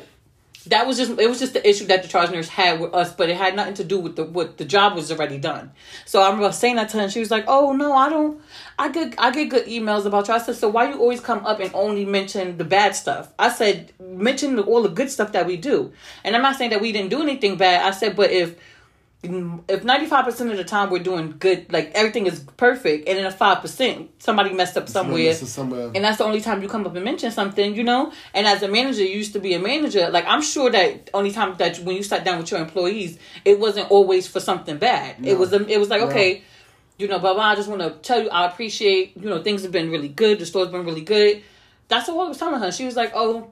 that 0.67 0.88
was 0.88 0.97
just 0.97 1.12
it 1.19 1.29
was 1.29 1.39
just 1.39 1.53
the 1.53 1.67
issue 1.67 1.85
that 1.85 2.03
the 2.03 2.09
charge 2.09 2.31
nurse 2.31 2.47
had 2.47 2.79
with 2.79 2.94
us 2.94 3.13
but 3.13 3.29
it 3.29 3.38
had 3.38 3.56
nothing 3.56 3.75
to 3.75 3.83
do 3.83 4.00
with 4.00 4.15
the 4.15 4.23
what 4.25 4.57
the 4.57 4.65
job 4.65 4.95
was 4.95 5.12
already 5.12 5.38
done. 5.38 5.71
So 6.06 6.21
i 6.21 6.27
remember 6.27 6.51
saying 6.51 6.75
that 6.77 6.89
to 6.89 6.97
her 6.97 7.03
and 7.03 7.12
she 7.12 7.19
was 7.19 7.31
like 7.31 7.45
oh 7.47 7.71
no 7.71 7.94
i 7.94 8.09
don't 8.09 8.41
i 8.79 8.89
get 8.89 9.15
i 9.17 9.31
get 9.31 9.50
good 9.50 9.65
emails 9.67 10.06
about 10.06 10.27
you 10.27 10.33
i 10.33 10.38
said 10.38 10.56
so 10.56 10.67
why 10.67 10.89
you 10.89 11.00
always 11.00 11.19
come 11.19 11.45
up 11.45 11.59
and 11.59 11.71
only 11.73 12.06
mention 12.06 12.57
the 12.57 12.63
bad 12.63 12.95
stuff? 12.95 13.31
I 13.38 13.50
said 13.50 13.94
mention 14.00 14.57
all 14.59 14.81
the 14.81 14.89
good 14.89 15.09
stuff 15.12 15.31
that 15.33 15.45
we 15.45 15.57
do. 15.57 15.91
And 16.23 16.35
i'm 16.35 16.41
not 16.41 16.56
saying 16.57 16.71
that 16.71 16.81
we 16.81 16.91
didn't 16.91 17.09
do 17.09 17.21
anything 17.21 17.57
bad. 17.57 17.85
I 17.85 17.91
said 17.91 18.15
but 18.15 18.31
if 18.31 18.56
if 19.23 19.81
95% 19.83 20.51
of 20.51 20.57
the 20.57 20.63
time 20.63 20.91
we're 20.91 21.01
doing 21.01 21.33
good 21.39 21.71
like 21.73 21.91
everything 21.95 22.27
is 22.27 22.41
perfect 22.57 23.07
and 23.07 23.17
then 23.17 23.25
a 23.25 23.31
5% 23.31 24.07
somebody 24.19 24.53
messed 24.53 24.77
up 24.77 24.88
somewhere 24.88 25.33
So 25.33 25.45
somewhere. 25.47 25.88
and 25.95 26.03
that's 26.03 26.19
the 26.19 26.25
only 26.25 26.41
time 26.41 26.62
you 26.62 26.67
come 26.67 26.85
up 26.85 26.95
and 26.95 27.03
mention 27.03 27.31
something 27.31 27.73
you 27.75 27.83
know 27.83 28.12
and 28.35 28.45
as 28.45 28.62
a 28.62 28.67
manager 28.67 29.01
you 29.03 29.17
used 29.17 29.33
to 29.33 29.39
be 29.39 29.56
a 29.56 29.59
manager 29.59 30.09
like 30.12 30.25
i'm 30.27 30.44
sure 30.44 30.69
that 30.69 31.09
only 31.13 31.31
time 31.31 31.56
that 31.57 31.77
when 31.79 31.95
you 31.95 32.03
sat 32.03 32.23
down 32.23 32.38
with 32.38 32.51
your 32.51 32.59
employees 32.59 33.17
it 33.45 33.59
wasn't 33.59 33.89
always 33.89 34.27
for 34.27 34.39
something 34.39 34.77
bad 34.77 35.15
it 35.25 35.39
was 35.39 35.51
a, 35.53 35.65
it 35.68 35.79
was 35.79 35.89
like 35.89 36.01
No. 36.01 36.07
okay 36.09 36.44
you 37.00 37.07
know 37.07 37.18
blah 37.18 37.33
blah 37.33 37.45
i 37.45 37.56
just 37.56 37.68
want 37.68 37.81
to 37.81 37.89
tell 38.07 38.21
you 38.21 38.29
i 38.29 38.45
appreciate 38.45 39.18
you 39.18 39.27
know 39.27 39.41
things 39.41 39.63
have 39.63 39.71
been 39.71 39.89
really 39.89 40.09
good 40.09 40.38
the 40.38 40.45
store's 40.45 40.69
been 40.69 40.85
really 40.85 41.01
good 41.01 41.41
that's 41.88 42.07
what 42.09 42.25
i 42.25 42.27
was 42.29 42.38
telling 42.38 42.59
her 42.61 42.71
she 42.71 42.85
was 42.85 42.95
like 42.95 43.11
oh 43.15 43.50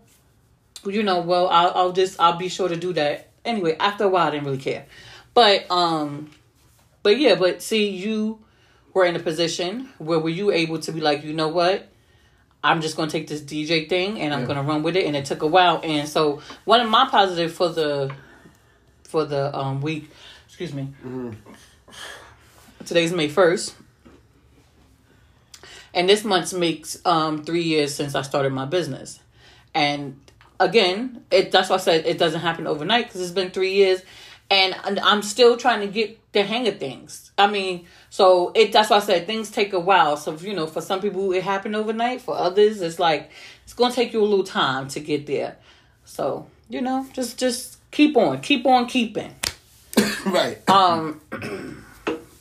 you 0.86 1.02
know, 1.02 1.22
well, 1.22 1.48
I'll, 1.48 1.72
I'll 1.76 1.92
just, 1.94 2.20
I'll 2.20 2.36
be 2.36 2.50
sure 2.50 2.68
to 2.68 2.76
do 2.76 2.92
that. 2.92 3.30
Anyway, 3.46 3.78
after 3.80 4.04
a 4.04 4.10
while, 4.10 4.28
I 4.28 4.32
didn't 4.32 4.44
really 4.44 4.58
care. 4.58 4.86
But, 5.34 5.70
um, 5.72 6.30
but 7.02 7.18
yeah, 7.18 7.36
but 7.36 7.62
see, 7.62 7.90
you 7.90 8.40
were 8.94 9.06
in 9.06 9.16
a 9.16 9.20
position 9.20 9.90
where 9.98 10.20
were 10.20 10.30
you 10.30 10.52
able 10.52 10.80
to 10.80 10.92
be 10.92 11.02
like, 11.02 11.24
you 11.24 11.34
know 11.34 11.48
what? 11.48 11.90
I'm 12.64 12.80
just 12.82 12.96
gonna 12.96 13.12
take 13.12 13.28
this 13.28 13.42
DJ 13.42 13.90
thing 13.90 14.22
and 14.22 14.34
I'm 14.34 14.42
Yeah. 14.42 14.48
gonna 14.48 14.64
run 14.64 14.84
with 14.84 14.96
it. 14.96 15.06
And 15.06 15.16
it 15.16 15.26
took 15.26 15.42
a 15.42 15.48
while. 15.48 15.82
And 15.84 16.08
so 16.08 16.42
one 16.64 16.80
of 16.80 16.90
my 16.90 17.08
positive 17.10 17.54
for 17.54 17.70
the 17.70 18.14
for 19.04 19.26
the 19.26 19.56
um 19.58 19.82
week, 19.82 20.10
excuse 20.48 20.74
me. 20.74 20.94
Today's 22.86 23.12
May 23.12 23.28
first. 23.28 23.76
And 25.94 26.08
this 26.10 26.24
month 26.24 26.54
makes 26.54 27.04
um 27.06 27.44
three 27.44 27.64
years 27.64 27.94
since 27.94 28.16
I 28.16 28.22
started 28.22 28.54
my 28.54 28.66
business. 28.66 29.20
And 29.74 30.20
again, 30.60 31.26
it 31.32 31.52
that's 31.52 31.70
why 31.70 31.76
I 31.76 31.80
said 31.80 32.06
it 32.06 32.18
doesn't 32.18 32.42
happen 32.42 32.66
overnight 32.66 33.08
because 33.08 33.22
it's 33.22 33.32
been 33.32 33.52
three 33.52 33.74
years, 33.74 34.02
and 34.54 35.00
I'm 35.00 35.22
still 35.22 35.58
trying 35.58 35.82
to 35.82 35.88
get 35.88 36.20
the 36.34 36.44
hang 36.44 36.68
of 36.68 36.80
things. 36.80 37.32
I 37.38 37.48
mean, 37.48 37.86
so 38.10 38.52
it 38.56 38.72
that's 38.72 38.90
why 38.90 38.98
I 38.98 39.00
said 39.00 39.26
things 39.28 39.50
take 39.52 39.74
a 39.74 39.80
while. 39.80 40.18
So 40.18 40.36
you 40.36 40.54
know, 40.54 40.68
for 40.68 40.82
some 40.82 41.02
people 41.02 41.32
it 41.34 41.44
happened 41.44 41.76
overnight. 41.76 42.22
For 42.22 42.36
others, 42.36 42.82
it's 42.82 43.00
like 43.00 43.32
it's 43.64 43.74
gonna 43.74 43.94
take 43.94 44.14
you 44.14 44.22
a 44.22 44.26
little 44.26 44.46
time 44.46 44.88
to 44.90 45.00
get 45.00 45.26
there. 45.28 45.58
So 46.06 46.48
you 46.70 46.82
know, 46.82 47.06
just 47.14 47.38
just 47.40 47.78
keep 47.92 48.16
on, 48.18 48.42
keep 48.42 48.66
on 48.66 48.88
keeping. 48.88 49.36
right. 50.26 50.58
Um, 50.70 51.22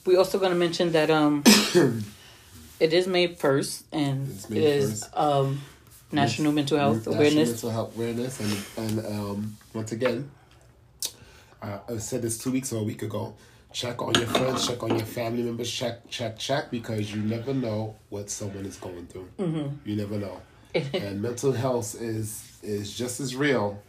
we 0.07 0.17
also 0.17 0.39
gonna 0.39 0.55
mention 0.55 0.93
that 0.93 1.11
um, 1.11 1.43
it 2.81 2.93
is 2.93 3.07
May 3.07 3.29
first, 3.35 3.85
and 3.93 4.29
It's 4.29 4.45
it 4.47 4.51
May 4.51 4.65
is 4.65 5.09
um 5.15 5.61
National 6.11 6.53
Mental 6.53 6.79
Health 6.79 6.97
National 6.99 7.15
Awareness. 7.15 7.49
mental 7.51 7.71
health 7.71 7.97
awareness, 7.97 8.41
and 8.41 8.97
and 8.99 9.07
um, 9.07 9.57
once 9.75 9.93
again, 9.93 10.31
uh, 11.63 11.79
I 11.89 11.97
said 11.99 12.23
this 12.23 12.39
two 12.39 12.53
weeks 12.53 12.73
or 12.73 12.81
a 12.81 12.83
week 12.83 13.03
ago. 13.03 13.35
Check 13.73 14.03
on 14.03 14.15
your 14.15 14.27
friends, 14.27 14.69
check 14.69 14.83
on 14.83 14.91
your 14.91 15.07
family 15.07 15.43
members, 15.43 15.73
check, 15.73 16.09
check, 16.11 16.39
check, 16.39 16.71
because 16.71 17.15
you 17.15 17.23
never 17.23 17.55
know 17.55 17.97
what 18.11 18.29
someone 18.29 18.67
is 18.67 18.77
going 18.77 19.07
through. 19.07 19.29
Mm-hmm. 19.39 19.89
You 19.89 19.97
never 19.97 20.19
know, 20.19 20.43
and 20.75 21.23
mental 21.23 21.53
health 21.53 22.01
is 22.01 22.59
is 22.63 22.95
just 22.95 23.19
as 23.19 23.35
real 23.35 23.83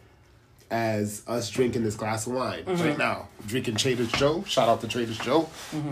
as 0.70 1.22
us 1.26 1.50
drinking 1.50 1.84
this 1.84 1.94
glass 1.94 2.26
of 2.26 2.32
wine 2.32 2.64
right 2.66 2.96
now. 2.96 3.28
Drinking 3.46 3.76
Trader 3.76 4.06
Joe. 4.06 4.42
Shout 4.44 4.68
out 4.68 4.80
to 4.80 4.88
Trader 4.88 5.12
Joe. 5.12 5.48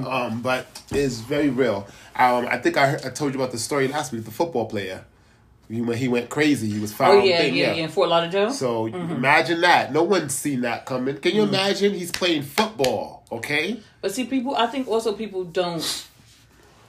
Um, 0.06 0.42
but 0.42 0.82
it's 0.90 1.20
very 1.20 1.50
real. 1.50 1.86
Um, 2.16 2.46
I 2.48 2.58
think 2.58 2.76
I, 2.76 2.86
heard, 2.88 3.04
I 3.04 3.10
told 3.10 3.34
you 3.34 3.40
about 3.40 3.52
the 3.52 3.58
story 3.58 3.88
last 3.88 4.12
week. 4.12 4.24
The 4.24 4.30
football 4.30 4.66
player. 4.66 5.04
He 5.72 5.80
went, 5.80 5.98
he 5.98 6.08
went 6.08 6.28
crazy. 6.28 6.68
He 6.68 6.78
was 6.78 6.92
found. 6.92 7.12
Oh 7.12 7.14
found. 7.20 7.28
yeah, 7.28 7.42
yeah, 7.42 7.72
yeah, 7.72 7.84
in 7.84 7.88
Fort 7.88 8.10
Lauderdale. 8.10 8.50
So 8.52 8.88
mm-hmm. 8.88 9.12
imagine 9.12 9.62
that. 9.62 9.90
No 9.90 10.02
one's 10.02 10.34
seen 10.34 10.60
that 10.62 10.84
coming. 10.84 11.16
Can 11.16 11.34
you 11.34 11.44
mm. 11.44 11.48
imagine? 11.48 11.94
He's 11.94 12.10
playing 12.10 12.42
football. 12.42 13.24
Okay. 13.32 13.80
But 14.02 14.12
see, 14.12 14.26
people. 14.26 14.54
I 14.54 14.66
think 14.66 14.86
also 14.86 15.14
people 15.14 15.44
don't 15.44 16.06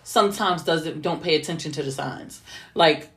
sometimes 0.04 0.64
doesn't 0.64 1.02
don't 1.02 1.24
pay 1.24 1.36
attention 1.36 1.72
to 1.72 1.84
the 1.84 1.94
signs. 1.94 2.42
Like 2.76 3.10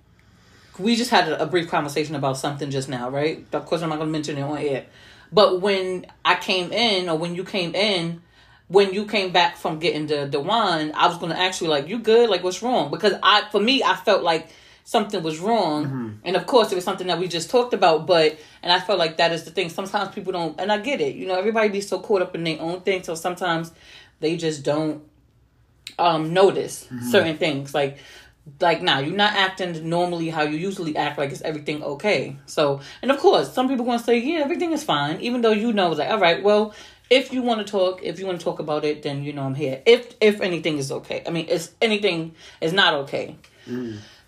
we 0.79 0.95
just 0.95 1.11
had 1.11 1.29
a, 1.29 1.43
a 1.43 1.47
brief 1.47 1.69
conversation 1.69 2.15
about 2.15 2.37
something 2.37 2.71
just 2.71 2.89
now, 2.89 3.11
right? 3.11 3.45
Of 3.53 3.67
course, 3.67 3.83
I'm 3.83 3.89
not 3.89 3.97
going 3.97 4.09
to 4.09 4.13
mention 4.13 4.39
it 4.39 4.43
on 4.43 4.59
air. 4.59 4.87
But 5.33 5.61
when 5.61 6.07
I 6.25 6.37
came 6.37 6.73
in, 6.73 7.09
or 7.09 7.19
when 7.19 7.35
you 7.35 7.43
came 7.43 7.75
in, 7.75 8.23
when 8.69 8.93
you 8.93 9.05
came 9.07 9.33
back 9.33 9.57
from 9.57 9.81
getting 9.81 10.07
the 10.07 10.27
the 10.27 10.39
wine, 10.39 10.93
I 10.95 11.09
was 11.09 11.19
going 11.19 11.33
to 11.33 11.39
ask 11.39 11.61
you 11.61 11.67
like, 11.67 11.89
"You 11.89 11.99
good? 11.99 12.31
Like, 12.31 12.45
what's 12.45 12.63
wrong?" 12.63 12.93
Because 12.93 13.15
I, 13.21 13.49
for 13.51 13.61
me, 13.61 13.83
I 13.83 13.97
felt 13.97 14.23
like 14.23 14.49
something 14.95 15.21
was 15.23 15.39
wrong, 15.41 15.85
Mm-hmm. 15.85 16.09
and 16.27 16.37
of 16.37 16.45
course, 16.47 16.71
it 16.73 16.77
was 16.77 16.85
something 16.85 17.09
that 17.09 17.19
we 17.19 17.27
just 17.29 17.51
talked 17.51 17.75
about. 17.75 18.07
But 18.07 18.39
and 18.63 18.71
I 18.73 18.79
felt 18.81 18.99
like 18.99 19.15
that 19.19 19.33
is 19.33 19.43
the 19.45 19.51
thing. 19.51 19.69
Sometimes 19.69 20.15
people 20.15 20.33
don't, 20.33 20.55
and 20.61 20.71
I 20.73 20.79
get 20.79 21.01
it. 21.01 21.15
You 21.17 21.27
know, 21.27 21.35
everybody 21.43 21.69
be 21.69 21.81
so 21.81 21.99
caught 22.01 22.23
up 22.23 22.35
in 22.37 22.45
their 22.45 22.61
own 22.61 22.81
thing, 22.83 23.03
so 23.03 23.15
sometimes 23.15 23.73
they 24.21 24.37
just 24.37 24.63
don't 24.65 25.03
um 25.99 26.33
notice 26.33 26.85
Mm-hmm. 26.85 27.11
certain 27.11 27.37
things 27.37 27.75
like 27.75 27.99
like 28.61 28.81
now 28.83 28.99
you're 29.01 29.17
not 29.17 29.35
acting 29.35 29.89
normally 29.89 30.29
how 30.31 30.43
you 30.43 30.57
usually 30.57 30.95
act 30.97 31.19
like 31.19 31.31
is 31.33 31.43
everything 31.43 31.83
okay 31.83 32.37
so 32.47 32.81
and 33.03 33.11
of 33.11 33.19
course 33.19 33.53
some 33.53 33.67
people 33.69 33.85
going 33.85 33.99
to 33.99 34.05
say 34.05 34.19
yeah 34.19 34.41
everything 34.47 34.73
is 34.73 34.85
fine 34.85 35.21
even 35.21 35.41
though 35.43 35.53
you 35.65 35.73
know 35.73 35.91
like 35.91 36.09
all 36.11 36.21
right 36.21 36.43
well 36.45 36.73
if 37.11 37.33
you 37.33 37.41
want 37.43 37.59
to 37.65 37.67
talk 37.71 38.03
if 38.05 38.19
you 38.21 38.27
want 38.27 38.39
to 38.39 38.45
talk 38.45 38.59
about 38.61 38.85
it 38.85 39.03
then 39.03 39.25
you 39.25 39.33
know 39.33 39.43
i'm 39.43 39.55
here 39.55 39.81
if 39.87 40.15
if 40.21 40.41
anything 40.41 40.79
is 40.79 40.93
okay 40.93 41.23
i 41.27 41.31
mean 41.31 41.47
if 41.49 41.71
anything 41.83 42.35
is 42.61 42.73
not 42.73 42.95
okay 42.95 43.37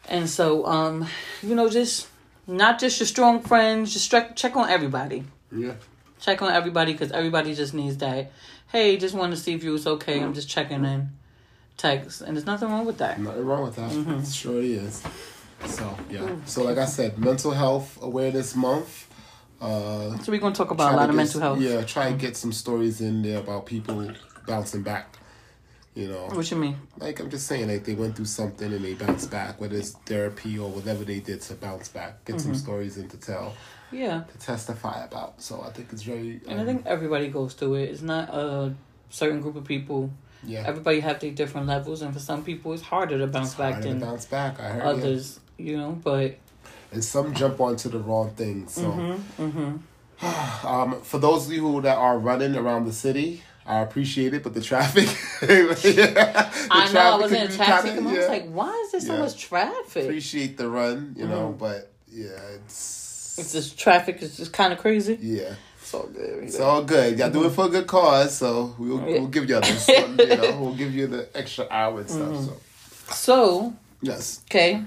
and 0.09 0.29
so 0.29 0.65
um 0.67 1.07
you 1.43 1.55
know 1.55 1.69
just 1.69 2.09
not 2.47 2.79
just 2.79 2.99
your 3.01 3.07
strong 3.07 3.41
friends 3.43 3.93
just 3.93 4.11
check 4.11 4.35
check 4.37 4.57
on 4.57 4.69
everybody 4.71 5.25
Yeah. 5.53 5.75
check 6.21 6.41
on 6.43 6.51
everybody 6.53 6.93
because 6.93 7.13
everybody 7.13 7.55
just 7.55 7.75
needs 7.75 7.97
that 7.99 8.33
hey 8.73 8.97
just 8.97 9.15
want 9.15 9.33
to 9.33 9.37
see 9.41 9.55
if 9.55 9.63
you 9.65 9.73
was 9.73 9.87
okay 9.87 10.21
i'm 10.21 10.35
just 10.35 10.49
checking 10.49 10.85
in 10.85 11.11
text 11.77 12.21
and 12.23 12.37
there's 12.37 12.47
nothing 12.47 12.69
wrong 12.71 12.85
with 12.87 12.99
that 12.99 13.21
Nothing 13.21 13.45
wrong 13.45 13.63
with 13.65 13.77
that. 13.77 13.91
Mm-hmm. 13.93 14.25
Sure 14.25 14.61
is. 14.61 15.03
So 15.67 15.97
yeah. 16.11 16.37
So 16.45 16.65
like 16.65 16.77
I 16.79 16.87
said, 16.87 17.19
mental 17.19 17.53
health 17.53 17.99
awareness 18.03 18.55
month. 18.57 19.07
Uh, 19.61 20.17
so 20.19 20.31
we're 20.33 20.39
going 20.39 20.53
to 20.53 20.57
talk 20.59 20.71
about 20.71 20.95
a 20.95 20.97
lot 20.97 21.05
of 21.09 21.15
get 21.15 21.17
mental 21.17 21.41
health 21.41 21.61
Yeah, 21.61 21.83
try 21.83 22.07
and 22.09 22.19
get 22.19 22.37
some 22.37 22.53
stories 22.53 23.01
in 23.01 23.23
there 23.23 23.39
about 23.39 23.67
people 23.67 24.11
bouncing 24.47 24.83
back. 24.83 25.18
You 25.99 26.07
know, 26.07 26.29
what 26.33 26.49
you 26.49 26.57
mean 26.57 26.77
like 26.99 27.19
I'm 27.19 27.29
just 27.29 27.49
saying, 27.49 27.67
like 27.69 27.83
they 27.83 27.95
went 27.95 28.15
through 28.15 28.27
something 28.27 28.73
and 28.73 28.85
they 28.85 28.95
bounced 28.95 29.33
back, 29.33 29.61
whether 29.61 29.77
it's 29.77 29.95
therapy 30.07 30.57
or 30.57 30.69
whatever 30.71 31.03
they 31.05 31.19
did 31.19 31.41
to 31.43 31.55
bounce 31.55 31.89
back, 31.89 32.25
get 32.25 32.41
some 32.41 32.53
Mm-hmm. 32.53 32.61
stories 32.61 32.99
in 32.99 33.09
to 33.09 33.17
tell, 33.17 33.55
yeah 33.91 34.23
to 34.31 34.39
testify 34.39 35.05
about. 35.05 35.43
So 35.43 35.61
I 35.61 35.71
think 35.71 35.93
it's 35.93 36.03
very. 36.03 36.41
and 36.47 36.59
i 36.59 36.61
um, 36.61 36.67
think 36.67 36.87
everybody 36.87 37.29
goes 37.29 37.55
through 37.55 37.75
it 37.75 37.91
it's 37.91 38.03
not 38.03 38.29
a 38.33 38.73
certain 39.11 39.41
group 39.41 39.57
of 39.57 39.65
people 39.65 40.11
yeah, 40.47 40.63
everybody 40.65 41.01
have 41.01 41.19
their 41.19 41.33
different 41.33 41.67
levels 41.67 42.01
and 42.03 42.15
for 42.15 42.21
some 42.21 42.45
people 42.45 42.73
it's 42.73 42.83
harder 42.83 43.19
to 43.19 43.27
bounce 43.27 43.55
back 43.55 43.83
to 43.83 43.89
than 43.89 43.99
bounce 43.99 44.27
back. 44.27 44.61
I 44.61 44.69
heard 44.69 44.83
others 44.83 45.41
you 45.57 45.77
know 45.77 45.99
but 46.11 46.39
and 46.93 47.05
some 47.05 47.35
jump 47.35 47.61
onto 47.61 47.89
the 47.89 47.99
wrong 47.99 48.31
thing. 48.31 48.69
So, 48.69 48.83
mm-hmm. 49.39 49.77
um, 50.67 51.01
for 51.03 51.19
those 51.19 51.47
of 51.47 51.53
you 51.53 51.61
who 51.61 51.81
that 51.83 51.99
are 51.99 52.19
running 52.19 52.57
around 52.57 52.87
the 52.87 52.93
city, 52.93 53.43
I 53.69 53.81
appreciate 53.81 54.33
it, 54.33 54.43
but 54.43 54.55
the 54.55 54.63
traffic. 54.63 55.09
i 55.43 56.91
know 56.93 57.01
i 57.01 57.17
was 57.17 57.33
in 57.33 57.43
a 57.43 57.49
taxi 57.49 57.91
and 57.91 58.09
i 58.09 58.13
was 58.13 58.21
yeah. 58.23 58.27
like 58.27 58.49
why 58.51 58.71
is 58.87 58.93
there 58.93 59.01
so 59.03 59.15
Yeah. 59.15 59.21
much 59.21 59.37
traffic 59.39 60.05
appreciate 60.05 60.57
the 60.57 60.69
run, 60.69 61.15
you 61.19 61.27
know, 61.27 61.49
Mm-hmm. 61.51 61.59
but 61.59 61.93
yeah, 62.11 62.29
it's 62.57 63.37
it's 63.39 63.53
just 63.53 63.79
traffic 63.79 64.23
is 64.23 64.37
just 64.37 64.53
kind 64.53 64.73
of 64.73 64.79
crazy 64.79 65.19
yeah, 65.21 65.55
it's 65.81 65.93
all 65.95 66.07
good 66.07 66.45
it's 66.45 66.59
all 66.59 66.83
good. 66.83 67.19
Y'all 67.19 67.31
do 67.31 67.45
it 67.47 67.51
for 67.51 67.67
a 67.67 67.69
good 67.69 67.87
cause, 67.87 68.37
so 68.37 68.75
we'll 68.79 68.99
Mm-hmm. 68.99 69.09
Yeah. 69.09 69.19
we'll 69.21 69.29
give 69.29 69.49
you 69.51 69.61
this, 69.61 69.89
you 69.89 70.27
know, 70.37 70.61
we'll 70.61 70.75
give 70.75 70.95
you 70.95 71.07
the 71.07 71.29
extra 71.35 71.67
hour 71.71 72.01
and 72.01 72.09
stuff. 72.11 72.29
Mm-hmm. 72.29 72.45
So 72.45 73.15
so 73.15 73.75
yes, 74.01 74.41
okay 74.51 74.83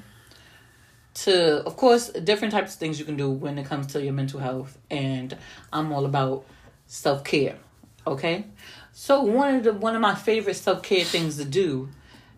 to 1.13 1.63
of 1.65 1.75
course 1.75 2.09
different 2.09 2.53
types 2.53 2.73
of 2.73 2.79
things 2.79 2.97
you 2.97 3.05
can 3.05 3.17
do 3.17 3.29
when 3.29 3.57
it 3.57 3.65
comes 3.65 3.85
to 3.87 4.01
your 4.01 4.13
mental 4.13 4.39
health 4.39 4.77
and 4.89 5.35
i'm 5.73 5.91
all 5.91 6.05
about 6.05 6.45
self-care 6.87 7.57
okay 8.07 8.45
so 8.93 9.21
one 9.21 9.55
of 9.55 9.63
the 9.63 9.73
one 9.73 9.95
of 9.95 10.01
my 10.01 10.15
favorite 10.15 10.55
self-care 10.55 11.03
things 11.05 11.37
to 11.37 11.45
do 11.45 11.89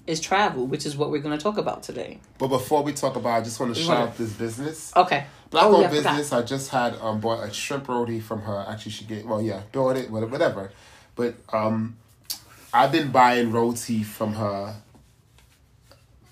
is 0.06 0.20
travel 0.20 0.68
which 0.68 0.86
is 0.86 0.96
what 0.98 1.10
we're 1.10 1.22
going 1.22 1.38
to 1.38 1.42
talk 1.42 1.58
about 1.58 1.82
today 1.84 2.20
but 2.38 2.48
before 2.50 2.84
we 2.84 2.92
talk 2.92 3.16
about, 3.16 3.40
I 3.40 3.42
just 3.42 3.60
want 3.60 3.74
to 3.76 3.82
shout 3.82 4.10
out 4.10 4.18
this 4.18 4.34
business. 4.34 4.92
okay 4.96 5.26
Black 5.50 5.66
Oh, 5.66 5.82
yeah, 5.82 5.88
forgot. 5.88 6.04
business. 6.18 6.34
I 6.34 6.42
just 6.42 6.70
had 6.72 6.96
um 6.96 7.20
bought 7.20 7.44
a 7.48 7.54
shrimp 7.54 7.88
roti 7.88 8.20
from 8.20 8.42
her. 8.42 8.66
Actually, 8.68 8.92
she 8.94 9.06
gave 9.06 9.24
well, 9.26 9.40
yeah, 9.42 9.62
bought 9.72 9.96
it, 9.98 10.10
whatever, 10.10 10.32
whatever. 10.32 10.72
But 11.16 11.36
um, 11.54 11.96
I've 12.74 12.92
been 12.92 13.12
buying 13.12 13.52
roti 13.52 14.02
from 14.02 14.34
her. 14.34 14.76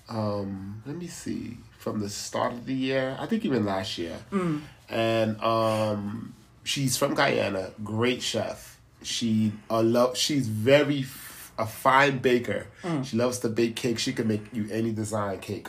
Um, 0.08 0.82
let 0.84 0.96
me 0.96 1.06
see, 1.06 1.56
from 1.78 2.00
the 2.00 2.08
start 2.08 2.52
of 2.52 2.66
the 2.66 2.74
year. 2.74 3.16
I 3.18 3.26
think 3.26 3.44
even 3.44 3.64
last 3.64 3.96
year, 3.96 4.16
Mm. 4.32 4.62
and 4.88 5.40
um, 5.40 6.34
she's 6.64 6.96
from 6.96 7.14
Guyana. 7.14 7.70
Great 7.84 8.22
chef. 8.22 8.71
She 9.04 9.52
a 9.70 9.82
love. 9.82 10.16
She's 10.16 10.48
very 10.48 11.00
f- 11.00 11.52
a 11.58 11.66
fine 11.66 12.18
baker. 12.18 12.66
Mm. 12.82 13.04
She 13.04 13.16
loves 13.16 13.38
to 13.40 13.48
bake 13.48 13.76
cake. 13.76 13.98
She 13.98 14.12
can 14.12 14.28
make 14.28 14.42
you 14.52 14.68
any 14.70 14.92
design 14.92 15.38
cake, 15.40 15.68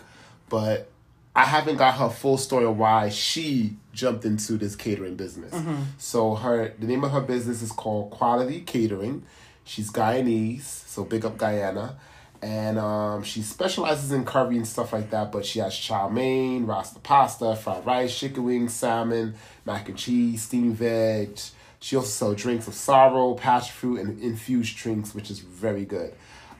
but 0.50 0.90
I 1.36 1.46
haven't 1.46 1.78
got 1.78 1.96
her 1.96 2.10
full 2.10 2.38
story 2.38 2.66
of 2.66 2.78
why 2.78 3.10
she 3.10 3.75
jumped 3.92 4.24
into 4.25 4.54
this 4.54 4.75
catering 4.75 5.16
business. 5.16 5.54
So 5.98 6.36
her 6.36 6.74
the 6.80 6.86
name 6.88 7.04
of 7.04 7.12
her 7.12 7.22
business 7.22 7.62
is 7.62 7.72
called 7.72 8.12
Quality 8.12 8.62
Catering. 8.62 9.24
She's 9.66 9.92
Guyanese, 9.92 10.62
so 10.62 11.04
big 11.06 11.25
up 11.25 11.38
Guyana. 11.38 11.96
And 12.42 12.78
um, 12.78 13.24
she 13.24 13.42
specializes 13.42 14.12
in 14.12 14.25
curry 14.25 14.58
and 14.58 14.68
stuff 14.68 14.92
like 14.92 15.10
that, 15.12 15.32
but 15.32 15.46
she 15.46 15.60
has 15.60 15.74
chow 15.74 16.10
mein, 16.10 16.66
rasta 16.66 17.00
pasta, 17.00 17.56
fried 17.56 17.86
rice, 17.86 18.20
chicken 18.20 18.44
wings, 18.44 18.74
salmon, 18.74 19.36
mac 19.66 19.88
and 19.88 19.98
cheese, 19.98 20.42
steamed 20.44 20.75
veg. 20.75 21.40
She 21.84 21.98
also 21.98 22.08
sells 22.08 22.38
drinks 22.38 22.66
of 22.70 22.75
sorrel, 22.75 23.36
passion 23.36 23.74
fruit, 23.74 24.00
and 24.00 24.18
infused 24.22 24.78
drinks, 24.78 25.13
which 25.13 25.30
is 25.30 25.40
very 25.40 25.84
good. 25.84 26.13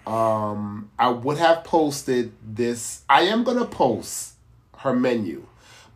Um, 0.06 0.90
I 1.00 1.12
would 1.12 1.38
have 1.38 1.64
posted 1.64 2.34
this. 2.46 3.04
I 3.08 3.22
am 3.22 3.46
gonna 3.46 3.64
post 3.64 4.34
her 4.80 4.94
menu, 4.94 5.48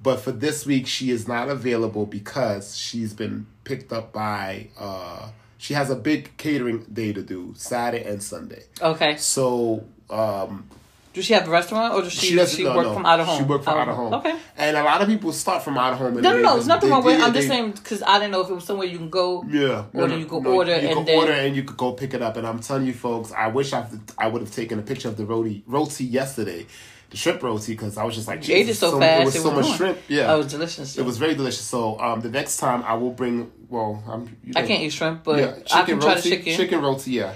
but 0.01 0.21
for 0.21 0.31
this 0.31 0.65
week 0.65 0.87
she 0.87 1.11
is 1.11 1.27
not 1.27 1.49
available 1.49 2.05
because 2.05 2.77
she's 2.77 3.13
been 3.13 3.47
picked 3.65 3.91
up 3.91 4.13
by. 4.13 4.69
Uh, 4.79 5.31
she 5.57 5.73
has 5.73 5.89
a 5.89 5.95
big 5.97 6.37
catering 6.37 6.83
day 6.83 7.11
to 7.11 7.21
do 7.21 7.53
Saturday 7.57 8.09
and 8.09 8.23
Sunday. 8.23 8.63
okay 8.81 9.17
So 9.17 9.83
um, 10.09 10.69
does 11.17 11.25
she 11.25 11.33
have 11.33 11.47
a 11.47 11.51
restaurant 11.51 11.93
or 11.93 12.01
does 12.03 12.13
she 12.13 12.19
she 12.19 12.27
she, 12.29 12.35
doesn't 12.35 12.63
no, 12.63 12.75
work 12.77 12.87
no. 12.87 12.93
from 12.93 13.05
out 13.05 13.19
of 13.19 13.25
home 13.27 13.37
She 13.39 13.43
work 13.43 13.63
from 13.63 13.77
out 13.77 13.89
of 13.89 13.95
home. 13.95 14.13
okay 14.19 14.35
And 14.57 14.77
a 14.77 14.83
lot 14.83 15.01
of 15.01 15.07
people 15.07 15.31
start 15.33 15.63
from 15.63 15.77
out 15.77 15.93
of 15.93 15.99
home. 15.99 16.13
And 16.13 16.21
no, 16.23 16.31
no, 16.35 16.41
no. 16.41 16.53
There's 16.55 16.67
nothing 16.67 16.89
wrong 16.89 17.03
with. 17.03 17.21
I'm 17.21 17.33
just 17.33 17.47
saying 17.47 17.71
because 17.71 18.01
I 18.03 18.19
didn't 18.19 18.31
know 18.31 18.41
if 18.41 18.49
it 18.49 18.53
was 18.53 18.63
somewhere 18.65 18.87
you 18.87 18.97
can 18.97 19.09
go. 19.09 19.43
Yeah, 19.49 19.85
Or 19.93 20.07
you 20.09 20.25
could 20.25 20.45
order 20.47 20.75
you 20.79 20.87
and 20.97 21.07
then- 21.07 21.17
order 21.19 21.33
and 21.33 21.55
you 21.55 21.63
could 21.63 21.77
go 21.77 21.91
pick 21.91 22.13
it 22.13 22.21
up. 22.21 22.37
And 22.37 22.45
I'm 22.47 22.59
telling 22.59 22.85
you, 22.87 22.93
folks, 22.93 23.31
I 23.31 23.47
wish 23.47 23.73
I 23.73 23.85
I 24.17 24.27
would 24.27 24.41
have 24.41 24.51
taken 24.51 24.79
a 24.79 24.81
picture 24.91 25.09
of 25.09 25.17
the 25.17 25.25
roti 25.25 25.63
roti 25.67 26.05
yesterday, 26.05 26.65
the 27.11 27.17
shrimp 27.17 27.41
roti, 27.43 27.73
because 27.73 27.97
I 27.97 28.03
was 28.03 28.15
just 28.15 28.27
like, 28.27 28.47
You 28.47 28.55
ate 28.55 28.61
it 28.61 28.65
Jesus, 28.67 28.79
so 28.79 28.99
fast. 28.99 29.21
It 29.21 29.25
was 29.25 29.41
so 29.43 29.51
much 29.51 29.63
ruined. 29.65 29.77
shrimp. 29.77 29.97
Yeah, 30.07 30.31
Oh, 30.31 30.35
it 30.35 30.43
was 30.43 30.51
delicious. 30.51 30.97
it 30.97 31.05
was 31.05 31.17
very 31.17 31.35
delicious. 31.35 31.65
So 31.75 31.99
um, 31.99 32.21
the 32.21 32.29
next 32.29 32.57
time 32.57 32.83
I 32.83 32.93
will 32.95 33.11
bring. 33.11 33.51
Well, 33.69 34.03
I'm. 34.07 34.23
You 34.43 34.53
I 34.55 34.61
can't 34.67 34.81
eat 34.83 34.93
shrimp, 34.93 35.23
but 35.23 35.37
yeah, 35.39 35.77
I 35.79 35.83
can 35.83 35.99
try 35.99 36.15
the 36.15 36.21
chicken. 36.21 36.55
Chicken 36.55 36.81
roti, 36.81 37.11
yeah, 37.11 37.33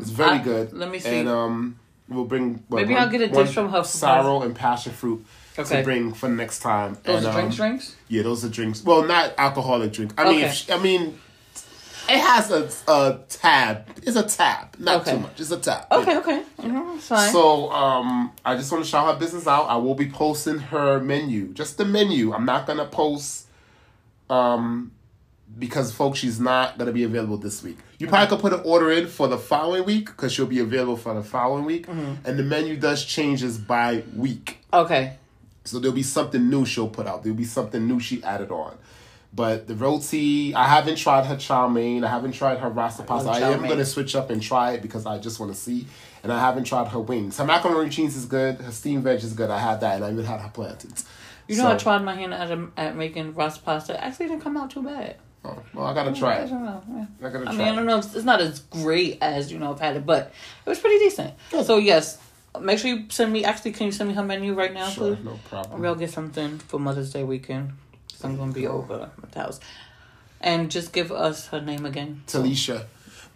it's 0.00 0.10
very 0.10 0.38
I- 0.38 0.42
good. 0.50 0.72
let 0.72 0.90
me 0.90 0.98
see. 0.98 1.16
And 1.20 1.28
um, 1.28 1.78
we'll 2.08 2.24
bring. 2.24 2.62
Well, 2.68 2.82
Maybe 2.82 2.94
one- 2.94 3.02
I'll 3.02 3.08
get 3.10 3.20
a 3.20 3.28
dish 3.28 3.52
from 3.54 3.70
her 3.70 3.82
for- 3.82 3.88
Sorrel 3.88 4.42
and 4.42 4.54
passion 4.54 4.92
fruit. 4.92 5.24
Okay. 5.58 5.78
To 5.78 5.82
bring 5.84 6.12
for 6.14 6.28
next 6.28 6.60
time. 6.60 6.96
Those 7.02 7.24
and, 7.24 7.26
are 7.26 7.32
drinks, 7.32 7.54
um, 7.60 7.66
drinks. 7.68 7.96
yeah, 8.06 8.22
those 8.22 8.44
are 8.44 8.48
drinks. 8.48 8.84
Well, 8.84 9.02
not 9.04 9.34
alcoholic 9.38 9.92
drink. 9.92 10.12
I 10.16 10.24
mean, 10.30 10.44
Okay. 10.44 10.52
she- 10.52 10.72
I 10.72 10.78
mean, 10.78 11.18
it 12.08 12.18
has 12.20 12.52
a, 12.52 12.70
a 12.86 13.18
tab. 13.28 13.86
It's 14.04 14.14
a 14.16 14.22
tab, 14.22 14.76
not 14.78 15.00
Okay. 15.00 15.10
too 15.14 15.18
much. 15.18 15.40
It's 15.40 15.50
a 15.50 15.56
tab. 15.58 15.86
Okay, 15.90 16.16
okay, 16.18 16.42
mm-hmm. 16.62 17.00
So, 17.00 17.72
um, 17.72 18.30
I 18.44 18.54
just 18.56 18.70
want 18.70 18.84
to 18.84 18.88
shout 18.90 19.12
her 19.12 19.18
business 19.18 19.48
out. 19.48 19.64
I 19.64 19.74
will 19.78 19.96
be 19.96 20.08
posting 20.08 20.58
her 20.58 21.00
menu, 21.00 21.52
just 21.54 21.76
the 21.76 21.84
menu. 21.84 22.32
I'm 22.32 22.44
not 22.44 22.64
gonna 22.68 22.86
post, 22.86 23.46
um, 24.30 24.92
because 25.58 25.92
folks, 25.92 26.18
she's 26.20 26.38
not 26.40 26.78
gonna 26.78 26.92
be 26.92 27.04
available 27.04 27.36
this 27.36 27.62
week. 27.62 27.78
You 27.98 28.06
probably 28.06 28.28
could 28.28 28.40
put 28.40 28.52
an 28.52 28.60
order 28.64 28.90
in 28.92 29.06
for 29.08 29.26
the 29.28 29.38
following 29.38 29.84
week 29.84 30.06
because 30.06 30.32
she'll 30.32 30.46
be 30.46 30.60
available 30.60 30.96
for 30.96 31.14
the 31.14 31.22
following 31.22 31.64
week, 31.64 31.86
Mm-hmm. 31.86 32.26
and 32.26 32.38
the 32.38 32.42
menu 32.44 32.76
does 32.76 33.04
changes 33.04 33.58
by 33.58 34.02
week. 34.14 34.58
okay, 34.72 35.16
So 35.64 35.78
there'll 35.78 35.94
be 35.94 36.02
something 36.02 36.48
new 36.48 36.64
she'll 36.64 36.88
put 36.88 37.06
out. 37.06 37.22
There'll 37.24 37.36
be 37.36 37.44
something 37.44 37.86
new 37.86 37.98
she 38.00 38.22
added 38.22 38.50
on. 38.50 38.76
But 39.34 39.66
the 39.68 39.74
roti, 39.74 40.54
I 40.54 40.66
haven't 40.66 40.96
tried 40.96 41.26
her 41.26 41.36
chow 41.36 41.68
mein. 41.68 42.02
I 42.02 42.08
haven't 42.08 42.32
tried 42.32 42.58
her 42.60 42.70
rasta 42.70 43.02
pasta. 43.02 43.28
I 43.30 43.40
chow 43.40 43.52
am 43.52 43.62
going 43.66 43.76
to 43.78 43.84
switch 43.84 44.16
up 44.16 44.30
and 44.30 44.42
try 44.42 44.72
it 44.72 44.80
because 44.80 45.04
I 45.04 45.18
just 45.18 45.38
want 45.38 45.52
to 45.52 45.58
see. 45.58 45.86
And 46.22 46.32
I 46.32 46.40
haven't 46.40 46.64
tried 46.64 46.88
her 46.88 46.98
wings. 47.00 47.36
Her 47.36 47.44
macaroni 47.44 47.82
and 47.84 47.92
cheese 47.92 48.16
is 48.16 48.24
good. 48.24 48.56
Her 48.56 48.72
steamed 48.72 49.04
veg 49.04 49.22
is 49.22 49.34
good. 49.34 49.50
I 49.50 49.58
had 49.58 49.80
that, 49.82 49.96
and 49.96 50.04
I 50.06 50.10
even 50.12 50.24
had 50.24 50.40
her 50.40 50.48
plantains. 50.48 51.04
you 51.46 51.56
know 51.58 51.70
I 51.70 51.76
tried 51.76 52.02
my 52.04 52.14
hand 52.14 52.32
at 52.32 52.50
at 52.78 52.96
making 52.96 53.34
rasta 53.34 53.60
pasta. 53.62 53.92
It 53.94 54.00
actually 54.00 54.28
didn't 54.28 54.42
come 54.42 54.56
out 54.56 54.70
too 54.70 54.82
bad. 54.82 55.16
Oh, 55.44 55.56
well, 55.72 55.86
I 55.86 55.94
gotta 55.94 56.12
try 56.12 56.36
I 56.36 56.40
it. 56.40 56.48
don't 56.50 56.64
know. 56.64 56.82
yeah. 57.20 57.26
I 57.26 57.30
gotta 57.30 57.48
I 57.48 57.52
mean, 57.52 57.60
I 57.62 57.74
don't 57.74 57.86
know. 57.86 57.98
It's 57.98 58.24
not 58.24 58.40
as 58.40 58.60
great 58.60 59.18
as 59.20 59.50
you 59.52 59.58
know 59.58 59.72
I've 59.72 59.80
had 59.80 59.96
it, 59.96 60.04
but 60.04 60.32
it 60.66 60.68
was 60.68 60.78
pretty 60.78 60.98
decent. 60.98 61.34
Good. 61.50 61.64
So 61.64 61.76
yes, 61.78 62.18
make 62.60 62.78
sure 62.78 62.90
you 62.90 63.04
send 63.08 63.32
me. 63.32 63.44
Actually, 63.44 63.72
can 63.72 63.86
you 63.86 63.92
send 63.92 64.08
me 64.08 64.14
her 64.16 64.24
menu 64.24 64.54
right 64.54 64.72
now, 64.74 64.88
Sure, 64.88 65.14
please? 65.14 65.24
no 65.24 65.38
problem. 65.48 65.80
We'll 65.80 65.94
get 65.94 66.10
something 66.10 66.58
for 66.58 66.78
Mother's 66.80 67.12
Day 67.12 67.22
weekend. 67.24 67.72
So 68.14 68.28
I'm 68.28 68.36
gonna 68.36 68.52
be 68.52 68.66
over 68.66 69.10
at 69.22 69.32
the 69.32 69.38
house, 69.38 69.60
and 70.40 70.70
just 70.70 70.92
give 70.92 71.12
us 71.12 71.46
her 71.48 71.60
name 71.60 71.86
again. 71.86 72.22
Talisha. 72.26 72.86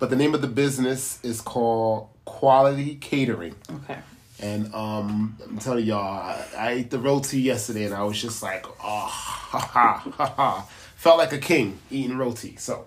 But 0.00 0.10
the 0.10 0.16
name 0.16 0.34
of 0.34 0.40
the 0.42 0.48
business 0.48 1.20
is 1.22 1.40
called 1.40 2.08
Quality 2.24 2.96
Catering. 2.96 3.54
Okay. 3.84 3.98
And 4.40 4.74
um, 4.74 5.36
I'm 5.44 5.58
telling 5.58 5.84
y'all, 5.86 6.00
I, 6.00 6.44
I 6.58 6.70
ate 6.72 6.90
the 6.90 6.98
roti 6.98 7.40
yesterday 7.40 7.84
and 7.84 7.94
I 7.94 8.02
was 8.02 8.20
just 8.20 8.42
like, 8.42 8.66
oh, 8.66 8.72
ha 8.80 9.58
ha, 9.58 10.10
ha 10.16 10.26
ha. 10.26 10.68
Felt 11.02 11.18
like 11.18 11.32
a 11.32 11.38
king 11.38 11.80
eating 11.90 12.16
roti. 12.16 12.54
So, 12.58 12.86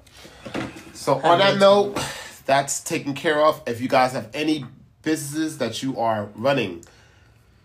so 0.94 1.16
on 1.16 1.40
that 1.40 1.58
note, 1.58 2.00
that's 2.46 2.82
taken 2.82 3.14
care 3.14 3.42
of. 3.46 3.62
If 3.68 3.82
you 3.82 3.90
guys 3.90 4.14
have 4.14 4.30
any 4.34 4.64
businesses 5.02 5.58
that 5.58 5.84
you 5.84 6.00
are 6.00 6.30
running, 6.34 6.86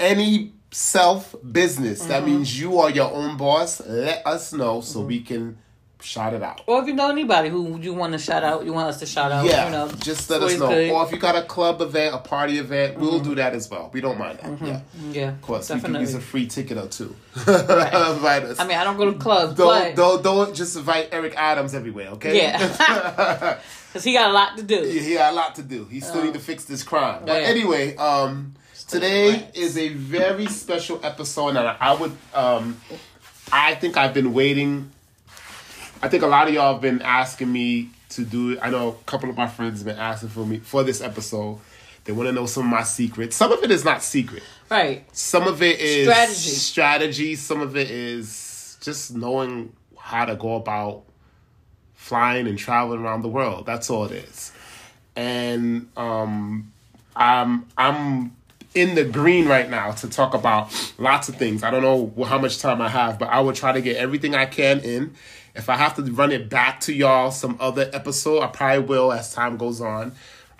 any 0.00 0.52
self 0.72 1.36
business, 1.52 2.04
that 2.06 2.24
mm-hmm. 2.24 2.32
means 2.32 2.60
you 2.60 2.80
are 2.80 2.90
your 2.90 3.12
own 3.12 3.36
boss, 3.36 3.80
let 3.86 4.26
us 4.26 4.52
know 4.52 4.80
so 4.80 5.02
we 5.02 5.20
can 5.20 5.56
shout 6.02 6.34
it 6.34 6.42
out. 6.42 6.62
Or 6.66 6.80
if 6.80 6.86
you 6.86 6.94
know 6.94 7.10
anybody 7.10 7.48
who 7.48 7.78
you 7.78 7.92
want 7.94 8.12
to 8.12 8.18
shout 8.18 8.42
out, 8.42 8.64
you 8.64 8.72
want 8.72 8.88
us 8.88 8.98
to 9.00 9.06
shout 9.06 9.30
out. 9.32 9.44
Yeah, 9.46 9.66
You 9.66 9.70
know, 9.72 9.88
just 9.98 10.28
let 10.30 10.42
us 10.42 10.58
know. 10.58 10.68
good. 10.68 10.90
Or 10.90 11.04
if 11.04 11.12
you 11.12 11.18
got 11.18 11.36
a 11.36 11.42
club 11.42 11.80
event, 11.80 12.14
a 12.14 12.18
party 12.18 12.58
event, 12.58 12.98
we'll 12.98 13.20
do 13.20 13.34
that 13.36 13.54
as 13.54 13.70
well. 13.70 13.90
We 13.92 14.00
don't 14.00 14.18
mind 14.18 14.38
that. 14.38 14.66
Yeah. 14.66 14.80
Yeah. 15.10 15.28
Of 15.30 15.42
course, 15.42 15.68
definitely. 15.68 15.90
we 15.90 15.94
can 16.06 16.14
use 16.14 16.14
a 16.14 16.20
free 16.20 16.46
ticket 16.46 16.78
or 16.78 16.88
two. 16.88 17.14
invite 17.36 18.42
us. 18.44 18.58
I 18.58 18.66
mean, 18.66 18.76
I 18.78 18.84
don't 18.84 18.96
go 18.96 19.10
to 19.12 19.18
clubs, 19.18 19.54
don't, 19.54 19.94
but 19.94 19.96
don't 19.96 20.22
don't 20.22 20.54
just 20.54 20.76
invite 20.76 21.08
Eric 21.12 21.34
Adams 21.36 21.74
everywhere, 21.74 22.08
okay? 22.10 22.36
yeah, 22.36 22.58
because 23.92 24.04
he 24.04 24.12
got 24.12 24.30
a 24.30 24.32
lot 24.32 24.56
to 24.56 24.62
do. 24.62 24.76
Yeah, 24.76 25.00
he 25.02 25.14
got 25.14 25.32
a 25.32 25.36
lot 25.36 25.54
to 25.56 25.62
do. 25.62 25.84
He 25.84 26.00
still 26.00 26.24
need 26.24 26.34
to 26.34 26.40
fix 26.40 26.64
this 26.64 26.82
crime. 26.82 27.22
But 27.26 27.42
Yeah. 27.42 27.48
anyway, 27.48 27.96
um, 27.96 28.54
today 28.88 29.48
is 29.54 29.76
a 29.78 29.88
very 29.90 30.46
special 30.46 31.00
episode, 31.04 31.50
and 31.56 31.58
I 31.58 31.94
would, 31.94 32.16
um, 32.34 32.80
I 33.52 33.74
think 33.76 33.96
I've 33.96 34.14
been 34.14 34.32
waiting. 34.32 34.90
I 36.02 36.08
think 36.08 36.22
a 36.22 36.26
lot 36.26 36.48
of 36.48 36.54
y'all 36.54 36.72
have 36.74 36.82
been 36.82 37.02
asking 37.02 37.52
me 37.52 37.90
to 38.10 38.24
do 38.24 38.52
it. 38.52 38.58
I 38.62 38.70
know 38.70 38.88
a 38.88 39.04
couple 39.04 39.28
of 39.28 39.36
my 39.36 39.46
friends 39.46 39.80
have 39.80 39.86
been 39.86 39.98
asking 39.98 40.30
for 40.30 40.46
me 40.46 40.58
for 40.58 40.82
this 40.82 41.00
episode. 41.00 41.58
They 42.04 42.12
want 42.12 42.28
to 42.28 42.32
know 42.32 42.46
some 42.46 42.64
of 42.64 42.70
my 42.70 42.82
secrets. 42.82 43.36
Some 43.36 43.52
of 43.52 43.62
it 43.62 43.70
is 43.70 43.84
not 43.84 44.02
secret. 44.02 44.42
Right. 44.70 45.04
Some 45.14 45.46
of 45.46 45.62
it 45.62 45.78
is 45.78 46.08
Strategy. 46.08 46.34
strategy. 46.34 47.34
Some 47.36 47.60
of 47.60 47.76
it 47.76 47.90
is 47.90 48.78
just 48.80 49.14
knowing 49.14 49.72
how 49.98 50.24
to 50.24 50.34
go 50.34 50.54
about 50.56 51.02
flying 51.94 52.46
and 52.46 52.58
traveling 52.58 53.00
around 53.00 53.22
the 53.22 53.28
world. 53.28 53.66
That's 53.66 53.90
all 53.90 54.06
it 54.06 54.12
is. 54.12 54.52
And 55.14 55.88
um, 55.96 56.72
I'm 57.14 57.66
I'm 57.76 58.34
in 58.74 58.94
the 58.94 59.04
green 59.04 59.46
right 59.46 59.68
now 59.68 59.90
to 59.90 60.08
talk 60.08 60.32
about 60.32 60.72
lots 60.98 61.28
of 61.28 61.36
things. 61.36 61.62
I 61.62 61.70
don't 61.70 61.82
know 61.82 62.24
how 62.24 62.38
much 62.38 62.58
time 62.60 62.80
I 62.80 62.88
have, 62.88 63.18
but 63.18 63.28
I 63.28 63.40
will 63.40 63.52
try 63.52 63.72
to 63.72 63.80
get 63.80 63.96
everything 63.96 64.34
I 64.34 64.46
can 64.46 64.80
in. 64.80 65.14
If 65.54 65.68
I 65.68 65.76
have 65.76 65.96
to 65.96 66.02
run 66.02 66.32
it 66.32 66.48
back 66.48 66.80
to 66.82 66.92
y'all 66.92 67.30
some 67.30 67.56
other 67.60 67.90
episode, 67.92 68.40
I 68.42 68.46
probably 68.48 68.84
will 68.84 69.12
as 69.12 69.32
time 69.34 69.56
goes 69.56 69.80
on. 69.80 70.12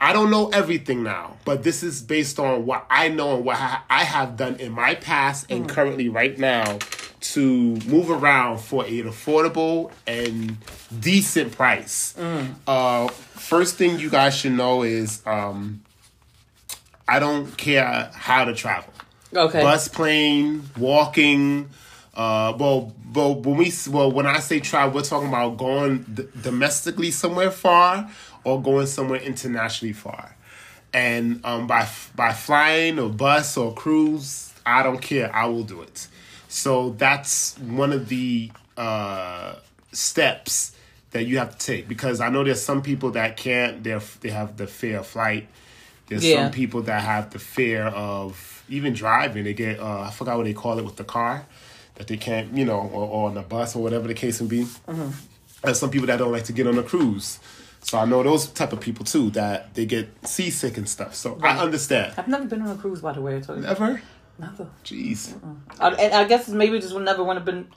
I 0.02 0.12
don't 0.14 0.30
know 0.30 0.48
everything 0.48 1.02
now, 1.02 1.36
but 1.44 1.62
this 1.62 1.82
is 1.82 2.00
based 2.02 2.38
on 2.38 2.64
what 2.64 2.86
I 2.88 3.08
know 3.08 3.36
and 3.36 3.44
what 3.44 3.58
I 3.58 4.04
have 4.04 4.36
done 4.36 4.56
in 4.56 4.72
my 4.72 4.94
past 4.94 5.50
and 5.50 5.68
currently 5.68 6.08
right 6.08 6.38
now 6.38 6.78
to 7.20 7.76
move 7.86 8.10
around 8.10 8.58
for 8.60 8.84
an 8.86 9.02
affordable 9.04 9.92
and 10.06 10.56
decent 11.00 11.52
price. 11.52 12.14
Uh, 12.66 13.08
first 13.08 13.76
thing 13.76 13.98
you 13.98 14.08
guys 14.08 14.34
should 14.34 14.52
know 14.52 14.82
is 14.84 15.22
um, 15.26 15.82
I 17.06 17.18
don't 17.18 17.54
care 17.58 18.10
how 18.14 18.44
to 18.46 18.54
travel 18.54 18.92
Okay. 19.36 19.60
bus, 19.62 19.86
plane, 19.86 20.62
walking. 20.78 21.68
Uh, 22.14 22.52
well, 22.58 22.92
well, 23.14 23.34
when 23.40 23.56
we 23.56 23.72
well, 23.88 24.10
when 24.10 24.26
I 24.26 24.40
say 24.40 24.60
travel, 24.60 24.94
we're 24.94 25.02
talking 25.02 25.28
about 25.28 25.56
going 25.56 26.02
d- 26.12 26.26
domestically 26.42 27.10
somewhere 27.10 27.50
far 27.50 28.10
or 28.44 28.60
going 28.60 28.86
somewhere 28.86 29.20
internationally 29.20 29.92
far. 29.92 30.36
And 30.92 31.40
um, 31.44 31.66
by 31.68 31.88
by 32.16 32.32
flying 32.32 32.98
or 32.98 33.08
bus 33.10 33.56
or 33.56 33.72
cruise, 33.74 34.52
I 34.66 34.82
don't 34.82 35.00
care. 35.00 35.34
I 35.34 35.46
will 35.46 35.62
do 35.62 35.82
it. 35.82 36.08
So 36.48 36.90
that's 36.90 37.56
one 37.58 37.92
of 37.92 38.08
the 38.08 38.50
uh, 38.76 39.54
steps 39.92 40.76
that 41.12 41.26
you 41.26 41.38
have 41.38 41.56
to 41.56 41.64
take 41.64 41.88
because 41.88 42.20
I 42.20 42.28
know 42.28 42.42
there's 42.42 42.62
some 42.62 42.82
people 42.82 43.12
that 43.12 43.36
can't. 43.36 43.84
They 43.84 43.96
they 44.20 44.30
have 44.30 44.56
the 44.56 44.66
fear 44.66 44.98
of 44.98 45.06
flight. 45.06 45.46
There's 46.08 46.24
Yeah. 46.24 46.42
some 46.42 46.50
people 46.52 46.82
that 46.82 47.04
have 47.04 47.30
the 47.30 47.38
fear 47.38 47.84
of 47.84 48.64
even 48.68 48.94
driving. 48.94 49.44
They 49.44 49.54
get 49.54 49.78
uh, 49.78 50.00
I 50.00 50.10
forgot 50.10 50.36
what 50.38 50.44
they 50.44 50.54
call 50.54 50.76
it 50.80 50.84
with 50.84 50.96
the 50.96 51.04
car 51.04 51.46
that 52.00 52.06
they 52.06 52.16
can't, 52.16 52.56
you 52.56 52.64
know, 52.64 52.80
or, 52.80 53.06
or 53.06 53.28
on 53.28 53.34
the 53.34 53.42
bus 53.42 53.76
or 53.76 53.82
whatever 53.82 54.08
the 54.08 54.14
case 54.14 54.40
may 54.40 54.48
be. 54.48 54.66
And 55.62 55.76
some 55.76 55.90
people 55.90 56.06
that 56.06 56.16
don't 56.16 56.32
like 56.32 56.44
to 56.44 56.52
get 56.54 56.66
on 56.66 56.78
a 56.78 56.82
cruise. 56.82 57.38
So 57.82 57.98
I 57.98 58.06
know 58.06 58.22
those 58.22 58.46
type 58.46 58.72
of 58.72 58.80
people 58.80 59.04
too 59.04 59.28
that 59.32 59.74
they 59.74 59.84
get 59.84 60.08
seasick 60.26 60.78
and 60.78 60.88
stuff. 60.88 61.14
So 61.14 61.38
I 61.42 61.58
understand. 61.58 62.14
I've 62.16 62.26
never 62.26 62.46
been 62.46 62.62
on 62.62 62.70
a 62.70 62.80
cruise, 62.80 63.02
by 63.02 63.12
the 63.12 63.20
way. 63.20 63.36
I 63.36 63.40
told 63.40 63.58
you. 63.58 63.64
Never. 63.64 64.00
Never. 64.38 64.66
Jeez. 64.82 65.34
I, 65.78 65.90
and 65.90 66.14
I 66.14 66.24
guess 66.24 66.48
maybe 66.48 66.80
just 66.80 66.94
would 66.94 67.04
never 67.04 67.22
want 67.22 67.38
to 67.38 67.44
been. 67.44 67.68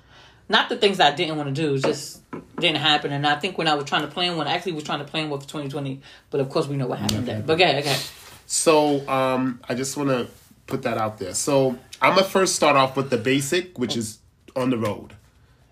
Not 0.47 0.69
the 0.69 0.77
things 0.77 1.01
I 1.01 1.11
didn't 1.11 1.35
want 1.35 1.53
to 1.53 1.61
do, 1.61 1.77
just 1.77 2.21
didn't 2.59 2.77
happen. 2.77 3.11
And 3.11 3.27
I 3.27 3.39
think 3.39 3.57
when 3.57 3.67
I 3.67 3.73
was 3.73 3.85
trying 3.85 4.01
to 4.03 4.09
plan 4.09 4.37
one, 4.37 4.47
I 4.47 4.53
actually 4.53 4.73
was 4.73 4.83
trying 4.83 4.99
to 4.99 5.05
plan 5.05 5.29
one 5.29 5.39
for 5.39 5.47
2020, 5.47 6.01
but 6.29 6.39
of 6.39 6.49
course 6.49 6.67
we 6.67 6.75
know 6.75 6.87
what 6.87 6.99
happened 6.99 7.25
there. 7.25 7.41
But 7.41 7.53
okay, 7.53 7.79
okay. 7.79 7.97
So 8.45 9.07
um, 9.09 9.61
I 9.67 9.73
just 9.73 9.95
want 9.95 10.09
to 10.09 10.27
put 10.67 10.81
that 10.83 10.97
out 10.97 11.17
there. 11.17 11.33
So 11.33 11.77
I'm 12.01 12.15
gonna 12.15 12.23
first 12.23 12.55
start 12.55 12.75
off 12.75 12.95
with 12.95 13.09
the 13.09 13.17
basic, 13.17 13.77
which 13.77 13.95
is 13.97 14.19
on 14.55 14.69
the 14.69 14.77
road, 14.77 15.13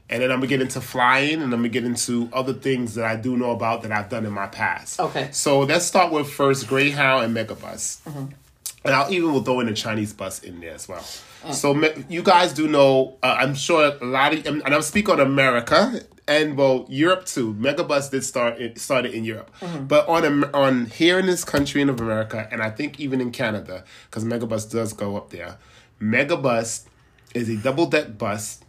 and 0.09 0.21
then 0.21 0.31
I'm 0.31 0.39
gonna 0.39 0.47
get 0.47 0.61
into 0.61 0.81
flying, 0.81 1.35
and 1.41 1.53
I'm 1.53 1.59
gonna 1.59 1.69
get 1.69 1.85
into 1.85 2.29
other 2.33 2.53
things 2.53 2.95
that 2.95 3.05
I 3.05 3.15
do 3.15 3.37
know 3.37 3.51
about 3.51 3.83
that 3.83 3.91
I've 3.91 4.09
done 4.09 4.25
in 4.25 4.31
my 4.33 4.47
past. 4.47 4.99
Okay. 4.99 5.29
So 5.31 5.59
let's 5.61 5.85
start 5.85 6.11
with 6.11 6.29
first 6.29 6.67
Greyhound 6.67 7.25
and 7.25 7.35
Megabus, 7.35 7.99
and 8.05 8.93
I'll 8.95 9.11
even 9.13 9.31
will 9.33 9.43
throw 9.43 9.59
in 9.59 9.67
a 9.69 9.73
Chinese 9.73 10.13
bus 10.13 10.39
in 10.43 10.59
there 10.59 10.73
as 10.73 10.87
well. 10.87 11.03
So 11.51 11.73
me- 11.73 12.05
you 12.07 12.21
guys 12.21 12.53
do 12.53 12.67
know, 12.67 13.17
uh, 13.23 13.35
I'm 13.39 13.55
sure 13.55 13.97
a 13.99 14.05
lot 14.05 14.33
of, 14.33 14.45
and 14.45 14.61
I'm 14.75 14.81
speaking 14.83 15.13
on 15.15 15.19
America 15.19 16.01
and 16.27 16.57
well 16.57 16.85
Europe 16.89 17.25
too. 17.25 17.53
Megabus 17.53 18.11
did 18.11 18.23
start 18.23 18.59
it 18.59 18.79
started 18.79 19.13
in 19.13 19.23
Europe, 19.23 19.51
mm-hmm. 19.59 19.85
but 19.85 20.07
on 20.07 20.43
on 20.53 20.85
here 20.87 21.19
in 21.19 21.25
this 21.25 21.43
country 21.43 21.81
in 21.81 21.89
America, 21.89 22.47
and 22.51 22.61
I 22.61 22.69
think 22.69 22.99
even 22.99 23.21
in 23.21 23.31
Canada, 23.31 23.83
because 24.09 24.23
Megabus 24.23 24.69
does 24.71 24.93
go 24.93 25.17
up 25.17 25.29
there. 25.29 25.57
Megabus 26.01 26.85
is 27.33 27.49
a 27.49 27.57
double 27.57 27.85
deck 27.85 28.17
bus 28.17 28.59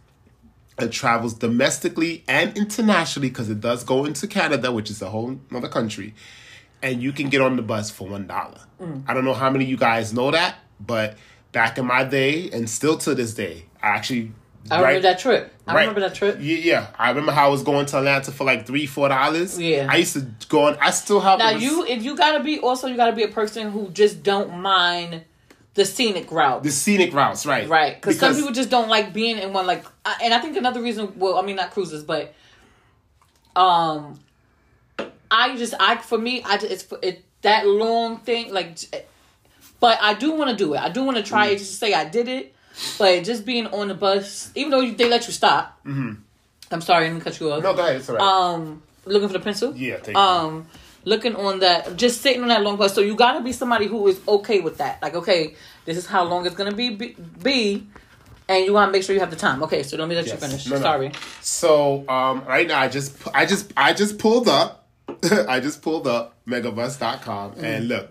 it 0.79 0.91
travels 0.91 1.33
domestically 1.33 2.23
and 2.27 2.57
internationally 2.57 3.29
because 3.29 3.49
it 3.49 3.61
does 3.61 3.83
go 3.83 4.05
into 4.05 4.27
Canada, 4.27 4.71
which 4.71 4.89
is 4.89 5.01
a 5.01 5.09
whole 5.09 5.37
another 5.49 5.69
country, 5.69 6.13
and 6.81 7.01
you 7.01 7.11
can 7.11 7.29
get 7.29 7.41
on 7.41 7.55
the 7.55 7.61
bus 7.61 7.89
for 7.89 8.07
one 8.07 8.27
dollar. 8.27 8.59
Mm. 8.81 9.03
I 9.07 9.13
don't 9.13 9.25
know 9.25 9.33
how 9.33 9.49
many 9.49 9.65
of 9.65 9.69
you 9.69 9.77
guys 9.77 10.13
know 10.13 10.31
that, 10.31 10.55
but 10.79 11.17
back 11.51 11.77
in 11.77 11.85
my 11.85 12.03
day, 12.03 12.49
and 12.51 12.69
still 12.69 12.97
to 12.99 13.13
this 13.13 13.33
day, 13.33 13.65
I 13.81 13.89
actually 13.89 14.31
I 14.71 14.79
remember 14.79 15.01
that 15.01 15.19
trip. 15.19 15.53
I 15.67 15.73
Right. 15.73 15.79
remember 15.81 15.99
that 16.01 16.15
trip. 16.15 16.37
Yeah, 16.39 16.55
yeah, 16.57 16.87
I 16.97 17.09
remember 17.09 17.31
how 17.33 17.47
I 17.47 17.49
was 17.49 17.63
going 17.63 17.85
to 17.87 17.97
Atlanta 17.97 18.31
for 18.31 18.43
like 18.45 18.65
three, 18.65 18.85
four 18.85 19.09
dollars. 19.09 19.59
Yeah. 19.59 19.87
I 19.89 19.97
used 19.97 20.13
to 20.13 20.25
go 20.47 20.67
on. 20.67 20.77
I 20.81 20.91
still 20.91 21.19
have 21.19 21.39
Now 21.39 21.51
rec- 21.53 21.61
you, 21.61 21.85
if 21.85 22.01
you 22.03 22.15
gotta 22.15 22.43
be, 22.43 22.59
also 22.59 22.87
you 22.87 22.95
gotta 22.95 23.11
be 23.15 23.23
a 23.23 23.27
person 23.27 23.71
who 23.71 23.89
just 23.89 24.23
don't 24.23 24.57
mind 24.59 25.23
the 25.73 25.83
scenic 25.85 26.31
route. 26.31 26.63
the 26.63 26.71
scenic 26.71 27.13
routes, 27.13 27.45
right? 27.45 27.67
Right, 27.67 27.95
because 27.99 28.19
some 28.19 28.35
people 28.35 28.51
just 28.51 28.69
don't 28.69 28.89
like 28.89 29.11
being 29.11 29.37
in 29.37 29.51
one. 29.53 29.65
Like, 29.67 29.83
I- 30.05 30.17
and 30.23 30.33
I 30.33 30.39
think 30.39 30.55
another 30.55 30.81
reason. 30.81 31.13
Well, 31.17 31.37
I 31.37 31.41
mean, 31.41 31.55
not 31.57 31.71
cruises, 31.71 32.03
but 32.03 32.33
um, 33.55 34.19
I 35.29 35.55
just 35.57 35.73
I 35.79 35.97
for 35.97 36.17
me, 36.17 36.41
I 36.43 36.57
just, 36.57 36.71
it's 36.71 36.93
it 37.01 37.25
that 37.41 37.67
long 37.67 38.17
thing. 38.19 38.53
Like, 38.53 38.77
but 39.79 39.97
I 40.01 40.13
do 40.13 40.31
want 40.33 40.51
to 40.51 40.55
do 40.55 40.73
it. 40.73 40.79
I 40.81 40.89
do 40.89 41.03
want 41.03 41.17
to 41.17 41.23
try 41.23 41.47
it 41.47 41.57
just 41.57 41.71
to 41.71 41.77
say 41.77 41.93
I 41.93 42.05
did 42.05 42.27
it. 42.27 42.52
But 42.97 43.23
just 43.23 43.45
being 43.45 43.67
on 43.67 43.87
the 43.87 43.93
bus, 43.93 44.51
even 44.55 44.71
though 44.71 44.79
you, 44.81 44.93
they 44.95 45.07
let 45.09 45.25
you 45.27 45.33
stop. 45.33 45.79
Mm-hmm. 45.85 46.13
I'm 46.71 46.81
sorry, 46.81 47.05
let 47.07 47.13
me 47.15 47.21
cut 47.21 47.39
you 47.39 47.51
off. 47.51 47.61
no, 47.63 47.73
go 47.73 47.81
ahead. 47.83 47.97
It's 47.97 48.09
all 48.09 48.15
right. 48.15 48.23
Um, 48.55 48.81
looking 49.05 49.27
for 49.27 49.33
the 49.33 49.39
pencil. 49.43 49.75
yeah, 49.75 49.97
thank 49.97 50.09
you. 50.09 50.23
Um, 50.23 50.65
looking 51.05 51.35
on 51.35 51.59
that, 51.59 51.95
just 51.97 52.21
sitting 52.21 52.41
on 52.41 52.47
that 52.47 52.61
long 52.63 52.77
bus. 52.77 52.93
So 52.95 53.01
you 53.01 53.15
gotta 53.15 53.41
be 53.41 53.51
somebody 53.51 53.85
who 53.87 54.07
is 54.07 54.19
okay 54.27 54.59
with 54.59 54.77
that. 54.79 55.01
Like, 55.01 55.13
okay, 55.15 55.55
this 55.85 55.97
is 55.97 56.05
how 56.07 56.23
long 56.23 56.45
it's 56.45 56.55
gonna 56.55 56.73
be, 56.73 56.89
be, 56.89 57.15
be 57.41 57.85
and 58.49 58.65
you 58.65 58.73
want 58.73 58.89
to 58.89 58.91
make 58.91 59.03
sure 59.03 59.13
you 59.13 59.19
have 59.21 59.29
the 59.31 59.37
time. 59.37 59.61
Okay, 59.63 59.83
so 59.83 59.95
let 59.97 60.07
me 60.09 60.15
let 60.15 60.25
Yes. 60.25 60.33
you 60.41 60.47
finish. 60.47 60.67
No, 60.67 60.75
no. 60.75 60.81
Sorry. 60.81 61.11
So 61.41 62.07
um, 62.09 62.43
right 62.45 62.67
now, 62.67 62.79
I 62.79 62.87
just 62.89 63.15
I 63.35 63.45
just 63.45 63.71
I 63.77 63.93
just 63.93 64.17
pulled 64.17 64.47
up. 64.49 64.85
I 65.47 65.59
just 65.59 65.81
pulled 65.81 66.07
up 66.07 66.35
megabus.com 66.47 67.51
Mm-hmm. 67.51 67.63
and 67.65 67.87
look, 67.87 68.09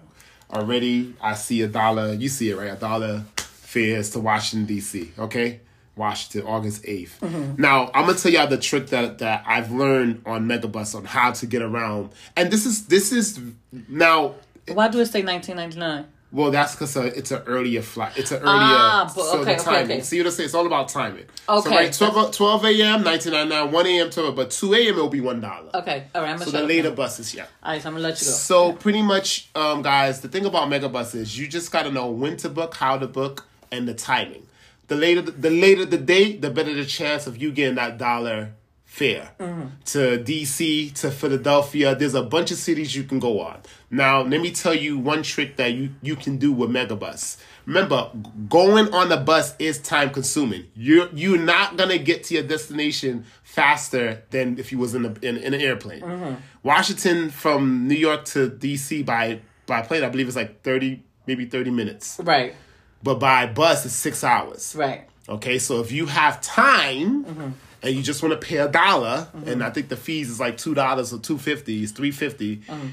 already 0.53 1.15
I 1.21 1.35
see 1.35 1.63
a 1.63 1.69
dollar. 1.69 2.13
You 2.15 2.29
see 2.29 2.51
it 2.51 2.57
right? 2.57 2.73
A 2.73 2.77
dollar 2.77 3.25
fares 3.73 4.11
to 4.11 4.21
Washington 4.21 4.67
D.C. 4.67 5.13
Okay, 5.19 5.61
Washington, 5.97 6.43
August 6.49 6.83
8th 6.85 7.19
Mm-hmm. 7.21 7.61
Now 7.61 7.91
I'm 7.95 8.07
gonna 8.07 8.19
tell 8.19 8.33
y'all 8.33 8.47
the 8.47 8.59
trick 8.59 8.89
that 8.89 9.19
that 9.19 9.45
I've 9.47 9.71
learned 9.73 10.23
on 10.27 10.47
Megabus 10.47 10.95
on 10.95 11.05
how 11.05 11.33
to 11.33 11.47
get 11.47 11.63
around. 11.63 12.11
And 12.37 12.51
this 12.51 12.67
is 12.67 12.87
this 12.87 13.13
is 13.13 13.41
now 13.89 14.35
Why 14.69 14.89
do 14.89 15.01
it 15.01 15.07
say 15.07 15.23
1999? 15.23 16.07
Well, 16.35 16.51
that's 16.51 16.73
because 16.75 16.97
uh, 16.97 17.03
it's 17.15 17.31
an 17.31 17.43
earlier 17.47 17.83
flight. 17.83 18.17
It's 18.17 18.31
an 18.33 18.39
earlier. 18.39 18.55
Ah, 18.55 19.13
but- 19.15 19.23
so 19.23 19.41
okay, 19.43 19.57
the 19.57 19.63
timing. 19.63 19.91
okay. 19.99 20.01
See 20.01 20.17
what 20.19 20.29
I 20.29 20.31
say? 20.31 20.45
It's 20.45 20.55
all 20.55 20.65
about 20.67 20.89
timing. 20.89 21.27
So 21.47 21.59
Okay. 21.59 21.69
right, 21.77 21.93
12, 21.93 22.35
12 22.35 22.65
a.m., 22.65 23.05
1999, 23.05 23.71
1 23.71 23.87
a.m., 23.87 24.09
12, 24.11 24.35
but 24.37 24.51
2 24.51 24.73
a.m. 24.75 24.89
it'll 24.95 25.09
be 25.11 25.21
$1. 25.21 25.75
Okay, 25.75 26.05
all 26.15 26.23
right. 26.23 26.31
I'm 26.31 26.39
So 26.39 26.51
the 26.51 26.63
later 26.63 26.89
now. 26.89 26.95
buses, 26.95 27.35
yeah. 27.35 27.45
All 27.63 27.73
right, 27.73 27.83
so 27.83 27.89
I'm 27.89 27.95
gonna 27.97 28.05
let 28.09 28.19
you 28.23 28.27
go. 28.27 28.33
So 28.33 28.73
pretty 28.73 29.03
much, 29.03 29.51
um, 29.55 29.83
guys, 29.83 30.23
the 30.23 30.29
thing 30.29 30.47
about 30.47 30.71
megabus 30.71 31.15
is 31.15 31.39
you 31.39 31.47
just 31.49 31.71
gotta 31.71 31.91
know 31.93 32.11
when 32.11 32.39
to 32.39 32.49
book, 32.49 32.77
how 32.77 32.97
to 32.97 33.07
book, 33.07 33.47
and 33.73 33.89
the 33.89 33.95
timing. 33.95 34.47
The 34.89 34.97
later 34.97 35.23
the 35.23 35.51
later 35.51 35.85
the 35.85 35.99
date, 35.99 36.43
the 36.43 36.51
better 36.51 36.75
the 36.75 36.85
chance 36.85 37.27
of 37.27 37.41
you 37.41 37.51
getting 37.51 37.77
that 37.77 37.99
dollar 37.99 38.53
fare 38.93 39.31
mm-hmm. 39.41 39.69
to 39.87 40.23
DC 40.23 40.93
to 40.93 41.11
Philadelphia. 41.11 41.95
There's 41.95 42.15
a 42.15 42.23
bunch 42.23 42.51
of 42.51 42.59
cities 42.59 42.95
you 42.95 43.05
can 43.05 43.19
go 43.19 43.41
on. 43.41 43.63
Now, 43.91 44.21
let 44.21 44.43
me 44.43 44.51
tell 44.51 44.75
you 44.75 44.99
one 44.99 45.23
trick 45.23 45.57
that 45.57 45.73
you 45.73 45.95
you 46.03 46.15
can 46.15 46.37
do 46.37 46.53
with 46.53 46.69
megabus. 46.69 47.39
Remember, 47.65 48.11
going 48.51 48.93
on 48.93 49.09
the 49.09 49.17
bus 49.17 49.55
is 49.59 49.79
time 49.79 50.11
consuming. 50.11 50.67
You're 50.75 51.09
you're 51.15 51.39
not 51.39 51.79
gonna 51.79 51.97
get 51.97 52.25
to 52.25 52.35
your 52.35 52.43
destination 52.43 53.25
faster 53.43 54.25
than 54.29 54.59
if 54.59 54.73
you 54.73 54.79
was 54.79 54.95
in 54.95 55.07
a, 55.07 55.15
in, 55.23 55.39
in 55.39 55.55
an 55.55 55.61
airplane. 55.63 56.03
Mm-hmm. 56.03 56.35
Washington 56.63 57.31
from 57.31 57.89
New 57.89 57.95
York 57.95 58.27
to 58.27 58.51
DC 58.51 59.07
by 59.07 59.41
by 59.65 59.81
plane, 59.81 60.05
I 60.05 60.11
believe 60.11 60.27
it's 60.27 60.37
like 60.37 60.63
thirty, 60.63 61.03
maybe 61.27 61.47
thirty 61.47 61.71
minutes. 61.71 62.21
Right, 62.23 62.55
But 63.03 63.17
by 63.17 63.47
bus, 63.47 63.85
it's 63.85 63.95
six 63.95 64.23
hours. 64.23 64.75
right. 64.77 65.05
Okay, 65.29 65.59
so 65.59 65.81
if 65.81 65.93
you 65.93 66.07
have 66.07 66.41
time 66.41 67.25
mm-hmm. 67.25 67.51
and 67.83 67.95
you 67.95 68.03
just 68.03 68.23
want 68.23 68.39
to 68.39 68.47
pay 68.47 68.57
a 68.59 68.69
dollar, 68.69 69.29
mm-hmm. 69.35 69.49
and 69.49 69.63
I 69.63 69.71
think 69.71 69.89
the 69.89 69.97
fees 69.97 70.29
is 70.29 70.41
like 70.41 70.59
two 70.59 70.75
dollars 70.75 71.13
or 71.13 71.19
two 71.19 71.39
fifty, 71.39 71.83
it's 71.83 71.93
three 71.93 72.11
mm-hmm. 72.11 72.89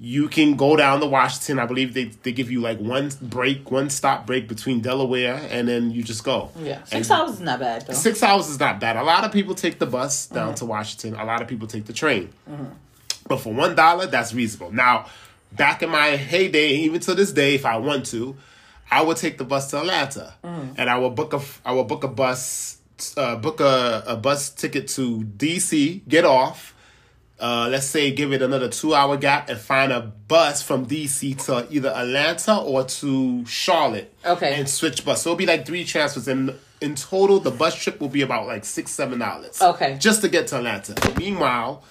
You 0.00 0.28
can 0.28 0.56
go 0.56 0.76
down 0.76 1.00
to 1.00 1.06
Washington. 1.06 1.58
I 1.58 1.66
believe 1.66 1.92
they, 1.92 2.04
they 2.04 2.32
give 2.32 2.50
you 2.50 2.60
like 2.60 2.78
one 2.78 3.10
break, 3.20 3.70
one 3.70 3.90
stop 3.90 4.26
break 4.26 4.48
between 4.48 4.80
Delaware, 4.80 5.46
and 5.50 5.68
then 5.68 5.90
you 5.90 6.02
just 6.02 6.24
go. 6.24 6.50
Yeah, 6.58 6.84
six 6.84 7.10
And 7.10 7.20
hours 7.20 7.34
is 7.34 7.40
not 7.40 7.60
bad 7.60 7.86
though. 7.86 7.92
Six 7.92 8.22
hours 8.22 8.48
is 8.48 8.60
not 8.60 8.80
bad. 8.80 8.96
A 8.96 9.02
lot 9.02 9.24
of 9.24 9.32
people 9.32 9.54
take 9.54 9.78
the 9.78 9.86
bus 9.86 10.26
down 10.26 10.54
to 10.56 10.64
Washington. 10.64 11.14
A 11.14 11.24
lot 11.24 11.42
of 11.42 11.48
people 11.48 11.66
take 11.66 11.84
the 11.84 11.92
train. 11.92 12.30
But 13.26 13.38
for 13.38 13.52
one 13.52 13.74
dollar, 13.74 14.06
that's 14.06 14.32
reasonable. 14.32 14.72
Now, 14.72 15.06
back 15.52 15.82
in 15.82 15.90
my 15.90 16.16
heyday, 16.16 16.70
even 16.76 17.00
to 17.00 17.14
this 17.14 17.32
day, 17.32 17.54
if 17.54 17.66
I 17.66 17.76
want 17.76 18.06
to, 18.06 18.36
I 18.90 19.02
would 19.02 19.16
take 19.16 19.38
the 19.38 19.44
bus 19.44 19.70
to 19.70 19.78
Atlanta, 19.80 20.34
and 20.42 20.88
I 20.90 20.98
would 20.98 21.14
book 21.14 21.32
a 21.34 21.40
I 21.64 21.72
would 21.72 21.88
book 21.88 22.04
a 22.04 22.08
bus, 22.08 22.78
uh, 23.16 23.36
book 23.36 23.60
a, 23.60 24.02
a 24.06 24.16
bus 24.16 24.50
ticket 24.50 24.88
to 24.88 25.20
DC, 25.20 26.06
get 26.08 26.24
off. 26.24 26.74
Uh, 27.40 27.68
let's 27.70 27.86
say 27.86 28.10
give 28.10 28.32
it 28.32 28.42
another 28.42 28.68
two 28.68 28.94
hour 28.94 29.16
gap 29.16 29.48
and 29.48 29.60
find 29.60 29.92
a 29.92 30.00
bus 30.00 30.60
from 30.60 30.86
DC 30.86 31.44
to 31.44 31.68
either 31.72 31.90
Atlanta 31.90 32.56
or 32.58 32.82
to 32.84 33.46
Charlotte. 33.46 34.12
Okay. 34.24 34.54
And 34.54 34.68
switch 34.68 35.04
bus. 35.04 35.22
So 35.22 35.30
it'll 35.30 35.38
be 35.38 35.46
like 35.46 35.64
three 35.64 35.84
transfers 35.84 36.26
and 36.26 36.54
in 36.80 36.94
total 36.96 37.38
the 37.38 37.52
bus 37.52 37.76
trip 37.80 38.00
will 38.00 38.08
be 38.08 38.22
about 38.22 38.46
like 38.48 38.64
six, 38.64 38.90
seven 38.90 39.20
dollars. 39.20 39.60
Okay. 39.62 39.96
Just 40.00 40.22
to 40.22 40.28
get 40.28 40.48
to 40.48 40.56
Atlanta. 40.56 40.94
Meanwhile, 41.16 41.84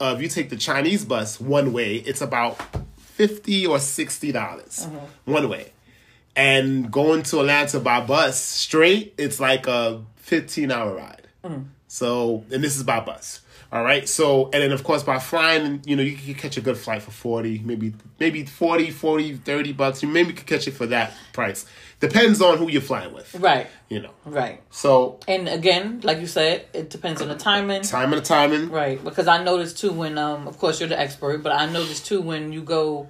uh, 0.00 0.14
if 0.16 0.22
you 0.22 0.28
take 0.28 0.50
the 0.50 0.56
Chinese 0.56 1.04
bus 1.04 1.40
one 1.40 1.72
way, 1.72 1.96
it's 1.96 2.20
about 2.20 2.60
fifty 2.98 3.66
or 3.66 3.78
sixty 3.78 4.32
dollars 4.32 4.86
one 5.24 5.48
way. 5.48 5.72
And 6.36 6.90
going 6.90 7.22
to 7.24 7.40
Atlanta 7.40 7.78
by 7.80 8.00
bus 8.00 8.40
straight, 8.40 9.14
it's 9.18 9.38
like 9.38 9.66
a 9.66 10.02
fifteen 10.16 10.70
hour 10.72 10.94
ride. 10.94 11.28
So, 11.88 12.44
and 12.50 12.64
this 12.64 12.76
is 12.76 12.82
by 12.82 13.00
bus. 13.00 13.40
All 13.70 13.82
right. 13.84 14.08
So, 14.08 14.44
and 14.46 14.54
then 14.62 14.72
of 14.72 14.82
course 14.84 15.02
by 15.02 15.18
flying, 15.18 15.82
you 15.84 15.94
know, 15.96 16.02
you 16.02 16.16
can 16.16 16.34
catch 16.34 16.56
a 16.56 16.60
good 16.60 16.76
flight 16.78 17.02
for 17.02 17.10
40, 17.10 17.60
maybe 17.64 17.92
maybe 18.20 18.44
40, 18.44 18.90
40, 18.90 19.36
30 19.36 19.72
bucks. 19.72 20.02
You 20.02 20.08
maybe 20.08 20.32
could 20.32 20.46
catch 20.46 20.66
it 20.68 20.72
for 20.72 20.86
that 20.86 21.12
price. 21.32 21.66
Depends 22.00 22.40
on 22.40 22.58
who 22.58 22.70
you're 22.70 22.82
flying 22.82 23.12
with. 23.14 23.34
Right, 23.34 23.66
You 23.88 24.00
know. 24.02 24.10
right. 24.24 24.60
So, 24.70 25.18
And 25.28 25.48
again, 25.48 26.00
like 26.02 26.18
you 26.20 26.26
said, 26.26 26.66
it 26.72 26.90
depends 26.90 27.20
on 27.22 27.28
the 27.28 27.36
timing. 27.36 27.82
time 27.82 28.12
and 28.12 28.20
the 28.22 28.26
timing. 28.26 28.70
Right, 28.70 29.02
because 29.02 29.26
I 29.28 29.42
noticed 29.42 29.78
too 29.78 29.92
when, 29.92 30.18
um, 30.18 30.46
of 30.48 30.58
course 30.58 30.80
you're 30.80 30.88
the 30.88 30.98
expert, 30.98 31.42
but 31.42 31.52
I 31.52 31.66
noticed 31.66 32.06
too 32.06 32.20
when 32.20 32.52
you 32.52 32.62
go, 32.62 33.08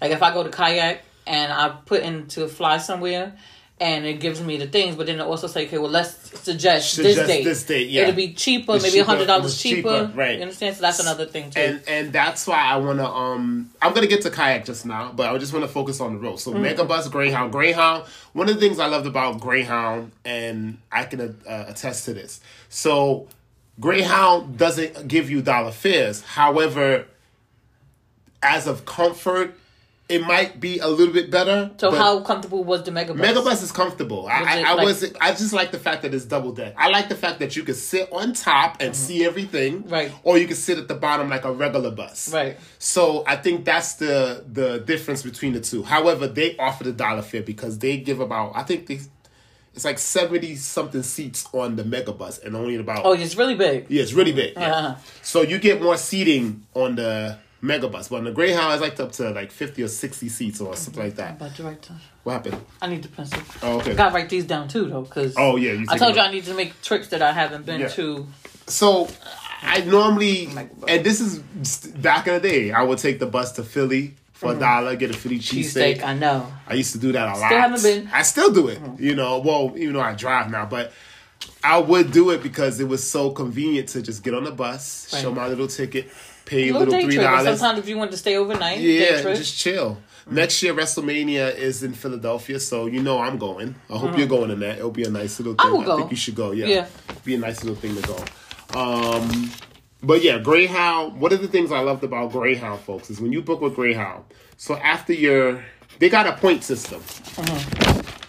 like 0.00 0.10
if 0.12 0.22
I 0.22 0.32
go 0.32 0.42
to 0.42 0.50
kayak 0.50 1.04
and 1.26 1.52
I 1.52 1.68
put 1.86 2.02
in 2.02 2.26
to 2.28 2.48
fly 2.48 2.78
somewhere, 2.78 3.34
and 3.80 4.04
it 4.06 4.20
gives 4.20 4.40
me 4.40 4.56
the 4.58 4.66
things, 4.68 4.94
but 4.96 5.06
then 5.06 5.18
it 5.18 5.22
also 5.22 5.46
say, 5.48 5.66
okay, 5.66 5.78
well 5.78 5.90
let's 5.90 6.12
suggest, 6.40 6.94
Suggest 6.94 7.16
this 7.16 7.26
date. 7.26 7.44
this 7.44 7.64
date, 7.64 7.88
yeah. 7.88 8.02
It'll 8.02 8.14
be 8.14 8.32
cheaper, 8.32 8.74
It's 8.76 8.84
maybe 8.84 9.00
a 9.00 9.04
hundred 9.04 9.26
dollars 9.26 9.60
cheaper. 9.60 10.06
cheaper, 10.06 10.12
right. 10.14 10.36
You 10.36 10.42
understand? 10.42 10.76
So 10.76 10.82
that's 10.82 11.00
another 11.00 11.26
thing 11.26 11.50
too. 11.50 11.58
and 11.60 11.82
and 11.88 12.12
that's 12.12 12.46
why 12.46 12.60
I 12.62 12.76
want 12.76 12.98
to 13.00 13.06
um 13.08 13.70
I'm 13.80 13.92
gonna 13.92 14.06
get 14.06 14.22
to 14.22 14.30
kayak 14.30 14.64
just 14.66 14.86
now, 14.86 15.12
but 15.12 15.32
I 15.34 15.38
just 15.38 15.52
want 15.52 15.64
to 15.64 15.70
focus 15.72 16.00
on 16.00 16.14
the 16.14 16.20
road. 16.20 16.38
So 16.38 16.52
Mm. 16.52 16.74
Megabus, 16.76 17.10
Greyhound, 17.10 17.50
Greyhound. 17.52 18.04
One 18.34 18.48
of 18.48 18.54
the 18.54 18.60
things 18.60 18.78
I 18.78 18.86
loved 18.86 19.06
about 19.06 19.40
Greyhound, 19.40 20.12
and 20.24 20.78
I 20.92 21.04
can 21.04 21.20
uh, 21.20 21.64
attest 21.68 22.04
to 22.04 22.14
this. 22.14 22.40
So 22.68 23.26
Greyhound 23.80 24.58
doesn't 24.58 25.08
give 25.08 25.28
you 25.30 25.42
dollar 25.42 25.72
fares. 25.72 26.22
However, 26.22 27.06
as 28.42 28.66
of 28.66 28.84
comfort, 28.84 29.54
it 30.12 30.22
might 30.22 30.60
be 30.60 30.78
a 30.78 30.86
little 30.88 31.12
bit 31.12 31.30
better. 31.30 31.70
so 31.78 31.90
how 31.90 32.20
comfortable 32.20 32.62
was 32.64 32.82
the 32.84 32.90
megabus? 32.90 33.16
Megabus 33.16 33.62
is 33.62 33.72
comfortable. 33.72 34.26
I, 34.28 34.40
Was 34.40 34.48
I, 34.48 34.60
I 34.62 34.74
like- 34.74 34.86
was 34.86 35.14
I 35.20 35.30
just 35.30 35.52
like 35.52 35.70
the 35.72 35.78
fact 35.78 36.02
that 36.02 36.12
it's 36.14 36.24
double 36.24 36.52
deck. 36.52 36.74
I 36.76 36.88
like 36.88 37.08
the 37.08 37.14
fact 37.14 37.38
that 37.40 37.56
you 37.56 37.62
can 37.62 37.74
sit 37.74 38.12
on 38.12 38.32
top 38.34 38.76
and 38.80 38.94
see 38.94 39.24
everything, 39.24 39.82
Mm-hmm. 39.82 39.92
Right. 39.92 40.12
Or 40.22 40.38
you 40.38 40.46
can 40.46 40.56
sit 40.56 40.78
at 40.78 40.88
the 40.88 40.94
bottom 40.94 41.28
like 41.30 41.44
a 41.44 41.52
regular 41.52 41.90
bus, 41.90 42.32
Right. 42.32 42.58
So 42.78 43.24
I 43.26 43.36
think 43.36 43.64
that's 43.64 43.94
the 43.94 44.44
the 44.52 44.78
difference 44.80 45.22
between 45.22 45.52
the 45.54 45.60
two. 45.60 45.82
However, 45.82 46.26
they 46.28 46.56
offer 46.58 46.84
the 46.84 46.92
dollar 46.92 47.22
fare 47.22 47.42
because 47.42 47.78
they 47.78 47.96
give 47.96 48.20
about 48.20 48.52
I 48.54 48.62
think 48.64 48.86
they 48.86 49.00
it's 49.74 49.86
like 49.86 49.98
seventy 49.98 50.54
something 50.56 51.02
seats 51.02 51.46
on 51.54 51.76
the 51.76 51.82
Megabus 51.82 52.44
and 52.44 52.54
only 52.54 52.76
about 52.76 53.06
Oh, 53.06 53.12
it's 53.14 53.36
really 53.36 53.54
big. 53.54 53.86
yeah, 53.88 54.02
it's 54.02 54.12
really 54.12 54.32
big. 54.32 54.52
Yeah. 54.54 54.70
Uh-huh. 54.76 54.94
So 55.22 55.40
you 55.40 55.58
get 55.58 55.80
more 55.80 55.96
seating 55.96 56.66
on 56.74 56.96
the 56.96 57.38
Megabus, 57.62 58.10
but 58.10 58.16
on 58.16 58.24
the 58.24 58.32
Greyhound, 58.32 58.72
it's 58.72 58.82
like 58.82 58.98
up 58.98 59.12
to 59.12 59.30
like 59.30 59.52
fifty 59.52 59.82
or 59.84 59.88
sixty 59.88 60.28
seats 60.28 60.60
or 60.60 60.74
something 60.74 61.04
like 61.04 61.14
that. 61.14 61.36
About 61.36 61.54
to 61.56 61.62
write 61.62 61.82
down. 61.82 62.00
What 62.24 62.32
happened? 62.32 62.56
I 62.80 62.88
need 62.88 63.02
the 63.02 63.08
pencil. 63.08 63.40
Oh, 63.62 63.78
okay. 63.78 63.92
I 63.92 63.94
gotta 63.94 64.14
write 64.14 64.28
these 64.28 64.44
down 64.44 64.66
too, 64.66 64.86
though, 64.86 65.02
because 65.02 65.34
Oh 65.36 65.56
yeah, 65.56 65.72
you 65.72 65.86
I 65.88 65.96
told 65.96 66.16
you. 66.16 66.20
I 66.20 66.30
need 66.32 66.44
to 66.44 66.54
make 66.54 66.80
trips 66.82 67.08
that 67.08 67.22
I 67.22 67.32
haven't 67.32 67.64
been 67.64 67.82
Yeah. 67.82 67.88
to. 67.88 68.26
So 68.66 69.08
I 69.62 69.80
normally, 69.82 70.48
and 70.88 71.04
this 71.04 71.20
is 71.20 71.38
back 71.88 72.26
in 72.26 72.34
the 72.34 72.40
day, 72.40 72.72
I 72.72 72.82
would 72.82 72.98
take 72.98 73.20
the 73.20 73.26
bus 73.26 73.52
to 73.52 73.62
Philly 73.62 74.14
for 74.32 74.52
a 74.52 74.54
mm. 74.56 74.60
dollar, 74.60 74.96
get 74.96 75.10
a 75.10 75.14
Philly 75.14 75.38
Cheesesteak, 75.38 75.98
cheesesteak. 75.98 76.02
I 76.02 76.14
know. 76.14 76.52
I 76.66 76.74
used 76.74 76.92
to 76.92 76.98
do 76.98 77.12
that 77.12 77.28
a 77.28 77.38
lot. 77.38 77.46
Still 77.46 77.60
haven't 77.60 77.82
been. 77.82 78.10
I 78.12 78.22
still 78.22 78.52
do 78.52 78.68
it. 78.68 78.82
Mm. 78.82 79.00
You 79.00 79.14
know, 79.14 79.38
well, 79.38 79.72
even 79.76 79.94
though 79.94 80.00
I 80.00 80.14
drive 80.14 80.50
now, 80.50 80.66
but 80.66 80.92
I 81.64 81.78
would 81.78 82.12
do 82.12 82.30
it 82.30 82.42
because 82.42 82.80
it 82.80 82.88
was 82.88 83.08
so 83.08 83.30
convenient 83.30 83.88
to 83.90 84.02
just 84.02 84.22
get 84.24 84.34
on 84.34 84.44
the 84.44 84.50
bus, 84.50 85.14
show 85.20 85.32
my 85.32 85.46
little 85.48 85.68
ticket, 85.68 86.10
pay 86.44 86.68
a 86.68 86.72
little 86.72 86.88
little 86.88 87.02
three 87.08 87.16
dollars. 87.16 87.58
Sometimes 87.60 87.78
if 87.78 87.88
you 87.88 87.96
want 87.96 88.10
to 88.10 88.16
stay 88.16 88.36
overnight, 88.36 88.78
day 88.78 89.10
Yeah, 89.12 89.22
trip. 89.22 89.36
just 89.36 89.56
chill. 89.56 89.98
Next 90.30 90.62
year, 90.62 90.72
WrestleMania 90.72 91.54
is 91.56 91.82
in 91.82 91.94
Philadelphia, 91.94 92.60
so 92.60 92.86
you 92.86 93.02
know 93.02 93.18
I'm 93.18 93.38
going. 93.38 93.74
I 93.90 93.96
hope 93.98 94.16
you're 94.16 94.28
going 94.28 94.50
in 94.52 94.60
that. 94.60 94.78
It'll 94.78 94.90
be 94.92 95.02
a 95.02 95.10
nice 95.10 95.38
little 95.40 95.54
thing. 95.54 95.66
I 95.66 95.70
will 95.72 95.82
go. 95.82 95.96
think 95.98 96.10
you 96.12 96.16
should 96.16 96.36
go. 96.36 96.52
Yeah, 96.52 96.66
Yeah. 96.66 96.86
be 97.24 97.34
a 97.34 97.38
nice 97.38 97.64
little 97.64 97.74
thing 97.80 98.00
to 98.00 98.02
go. 98.06 98.80
Um, 98.80 99.50
but 100.02 100.22
yeah, 100.22 100.38
Greyhound. 100.38 101.20
One 101.20 101.32
of 101.32 101.42
the 101.42 101.48
things 101.48 101.72
I 101.72 101.80
loved 101.80 102.04
about 102.04 102.30
Greyhound, 102.32 102.80
folks, 102.82 103.10
is 103.10 103.20
when 103.20 103.32
you 103.32 103.42
book 103.42 103.60
with 103.60 103.74
Greyhound. 103.74 104.24
So 104.56 104.76
after 104.76 105.12
your, 105.12 105.64
they 105.98 106.08
got 106.08 106.26
a 106.28 106.32
point 106.34 106.62
system, 106.62 107.02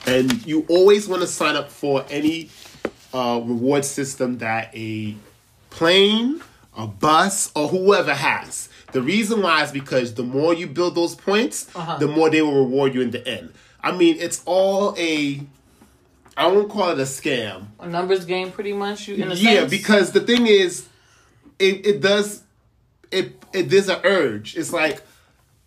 and 0.07 0.45
you 0.45 0.65
always 0.69 1.07
want 1.07 1.21
to 1.21 1.27
sign 1.27 1.55
up 1.55 1.69
for 1.71 2.05
any 2.09 2.49
uh, 3.13 3.41
reward 3.43 3.85
system 3.85 4.39
that 4.39 4.71
a 4.75 5.15
plane, 5.69 6.41
a 6.77 6.87
bus, 6.87 7.51
or 7.55 7.67
whoever 7.67 8.13
has. 8.13 8.69
The 8.91 9.01
reason 9.01 9.41
why 9.41 9.63
is 9.63 9.71
because 9.71 10.13
the 10.15 10.23
more 10.23 10.53
you 10.53 10.67
build 10.67 10.95
those 10.95 11.15
points, 11.15 11.67
Uh-huh. 11.75 11.97
the 11.97 12.07
more 12.07 12.29
they 12.29 12.41
will 12.41 12.63
reward 12.65 12.93
you 12.93 13.01
in 13.01 13.11
the 13.11 13.25
end. 13.27 13.53
I 13.81 13.91
mean, 13.91 14.17
it's 14.19 14.41
all 14.45 14.95
a. 14.97 15.41
I 16.35 16.47
won't 16.47 16.69
call 16.69 16.89
it 16.91 16.99
a 16.99 17.03
scam. 17.03 17.65
a 17.79 17.87
numbers 17.87 18.25
game, 18.25 18.51
pretty 18.51 18.73
much. 18.73 19.07
You 19.07 19.15
in 19.15 19.31
a 19.31 19.35
Yeah, 19.35 19.59
sense. 19.59 19.69
because 19.71 20.11
the 20.11 20.21
thing 20.21 20.47
is, 20.47 20.87
it 21.59 21.85
it 21.85 22.01
does, 22.01 22.41
it 23.11 23.43
it 23.53 23.69
there's 23.69 23.89
an 23.89 23.99
urge. 24.03 24.55
It's 24.57 24.73
like 24.73 25.01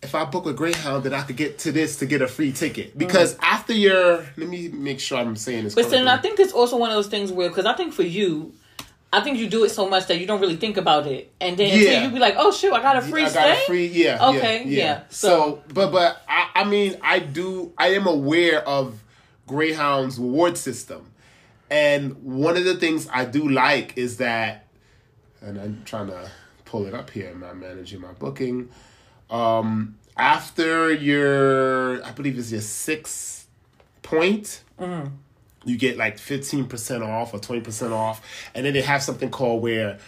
if 0.06 0.14
I 0.14 0.24
book 0.24 0.46
a 0.46 0.52
Greyhound, 0.52 1.04
then 1.04 1.12
I 1.12 1.22
could 1.22 1.36
get 1.36 1.58
to 1.60 1.72
this 1.72 1.96
to 1.96 2.06
get 2.06 2.22
a 2.22 2.28
free 2.28 2.52
ticket. 2.52 2.96
Because 2.96 3.36
after 3.42 3.72
your, 3.72 4.24
let 4.36 4.48
me 4.48 4.68
make 4.68 5.00
sure 5.00 5.18
I'm 5.18 5.36
saying 5.36 5.64
this. 5.64 5.74
Mm. 5.74 5.82
But 5.82 5.90
then 5.90 6.08
I 6.08 6.16
think 6.18 6.38
it's 6.38 6.52
also 6.52 6.76
one 6.76 6.90
of 6.90 6.96
those 6.96 7.08
things 7.08 7.32
where, 7.32 7.48
because 7.48 7.66
I 7.66 7.74
think 7.74 7.92
for 7.92 8.04
you, 8.04 8.52
I 9.12 9.20
think 9.20 9.38
you 9.38 9.48
do 9.48 9.64
it 9.64 9.70
so 9.70 9.88
much 9.88 10.06
that 10.06 10.18
you 10.18 10.26
don't 10.26 10.40
really 10.40 10.56
think 10.56 10.76
about 10.76 11.06
it, 11.06 11.32
and 11.40 11.56
then 11.56 11.68
Yeah. 11.80 12.04
you 12.04 12.10
be 12.10 12.18
like, 12.18 12.34
"Oh 12.36 12.50
shoot, 12.52 12.72
I 12.72 12.82
got 12.82 12.96
a 12.96 13.02
free 13.02 13.22
I 13.22 13.28
stay." 13.28 13.40
got 13.40 13.58
a 13.58 13.60
free, 13.62 13.86
yeah. 13.86 14.28
Okay, 14.30 14.64
yeah. 14.66 15.02
So, 15.08 15.28
So- 15.28 15.62
but 15.72 15.90
but 15.92 16.22
I, 16.28 16.48
I 16.56 16.64
mean, 16.64 16.98
I 17.02 17.20
do. 17.20 17.72
I 17.78 17.88
am 17.94 18.06
aware 18.06 18.66
of 18.68 19.02
Greyhound's 19.46 20.18
reward 20.18 20.58
system, 20.58 21.06
and 21.70 22.22
one 22.22 22.56
of 22.56 22.64
the 22.64 22.74
things 22.74 23.08
I 23.12 23.24
do 23.24 23.48
like 23.48 23.96
is 23.96 24.18
that, 24.18 24.66
and 25.40 25.58
I'm 25.58 25.82
trying 25.84 26.08
to 26.08 26.28
pull 26.64 26.84
it 26.86 26.92
up 26.92 27.08
here. 27.10 27.30
I'm 27.30 27.40
not 27.40 27.56
managing 27.56 28.00
my 28.00 28.12
booking. 28.12 28.68
Um, 29.30 29.95
after 30.16 30.92
your, 30.92 32.04
I 32.04 32.10
believe 32.12 32.38
it's 32.38 32.52
your 32.52 32.60
sixth 32.60 33.46
point, 34.02 34.62
you 35.64 35.76
get 35.76 35.96
like 35.96 36.16
15% 36.16 37.06
off 37.06 37.34
or 37.34 37.38
20% 37.38 37.92
off. 37.92 38.22
And 38.54 38.64
then 38.64 38.72
they 38.72 38.82
have 38.82 39.02
something 39.02 39.30
called 39.30 39.62
where 39.62 39.98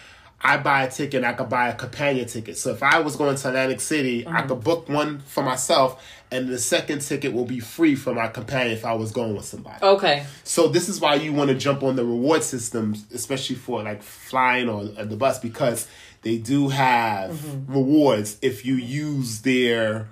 I 0.40 0.56
buy 0.56 0.84
a 0.84 0.90
ticket, 0.90 1.24
I 1.24 1.32
could 1.32 1.48
buy 1.48 1.68
a 1.68 1.74
companion 1.74 2.26
ticket. 2.26 2.56
So 2.56 2.70
if 2.70 2.82
I 2.82 3.00
was 3.00 3.16
going 3.16 3.34
to 3.34 3.48
Atlantic 3.48 3.80
City, 3.80 4.24
I 4.26 4.42
could 4.42 4.62
book 4.62 4.88
one 4.88 5.18
for 5.18 5.42
myself, 5.42 6.04
and 6.30 6.48
the 6.48 6.58
second 6.58 7.00
ticket 7.00 7.32
will 7.32 7.44
be 7.44 7.58
free 7.58 7.96
for 7.96 8.14
my 8.14 8.28
companion 8.28 8.72
if 8.72 8.84
I 8.84 8.92
was 8.94 9.10
going 9.10 9.34
with 9.34 9.46
somebody. 9.46 9.84
Okay. 9.84 10.24
So 10.44 10.68
this 10.68 10.88
is 10.88 11.00
why 11.00 11.16
you 11.16 11.32
want 11.32 11.48
to 11.48 11.56
jump 11.56 11.82
on 11.82 11.96
the 11.96 12.04
reward 12.04 12.44
systems, 12.44 13.04
especially 13.12 13.56
for 13.56 13.82
like 13.82 14.00
flying 14.00 14.68
or 14.68 14.88
uh, 14.96 15.04
the 15.04 15.16
bus, 15.16 15.40
because 15.40 15.88
they 16.28 16.36
do 16.36 16.68
have 16.68 17.66
rewards 17.70 18.36
if 18.42 18.66
you 18.66 18.74
use 18.74 19.40
their 19.40 20.08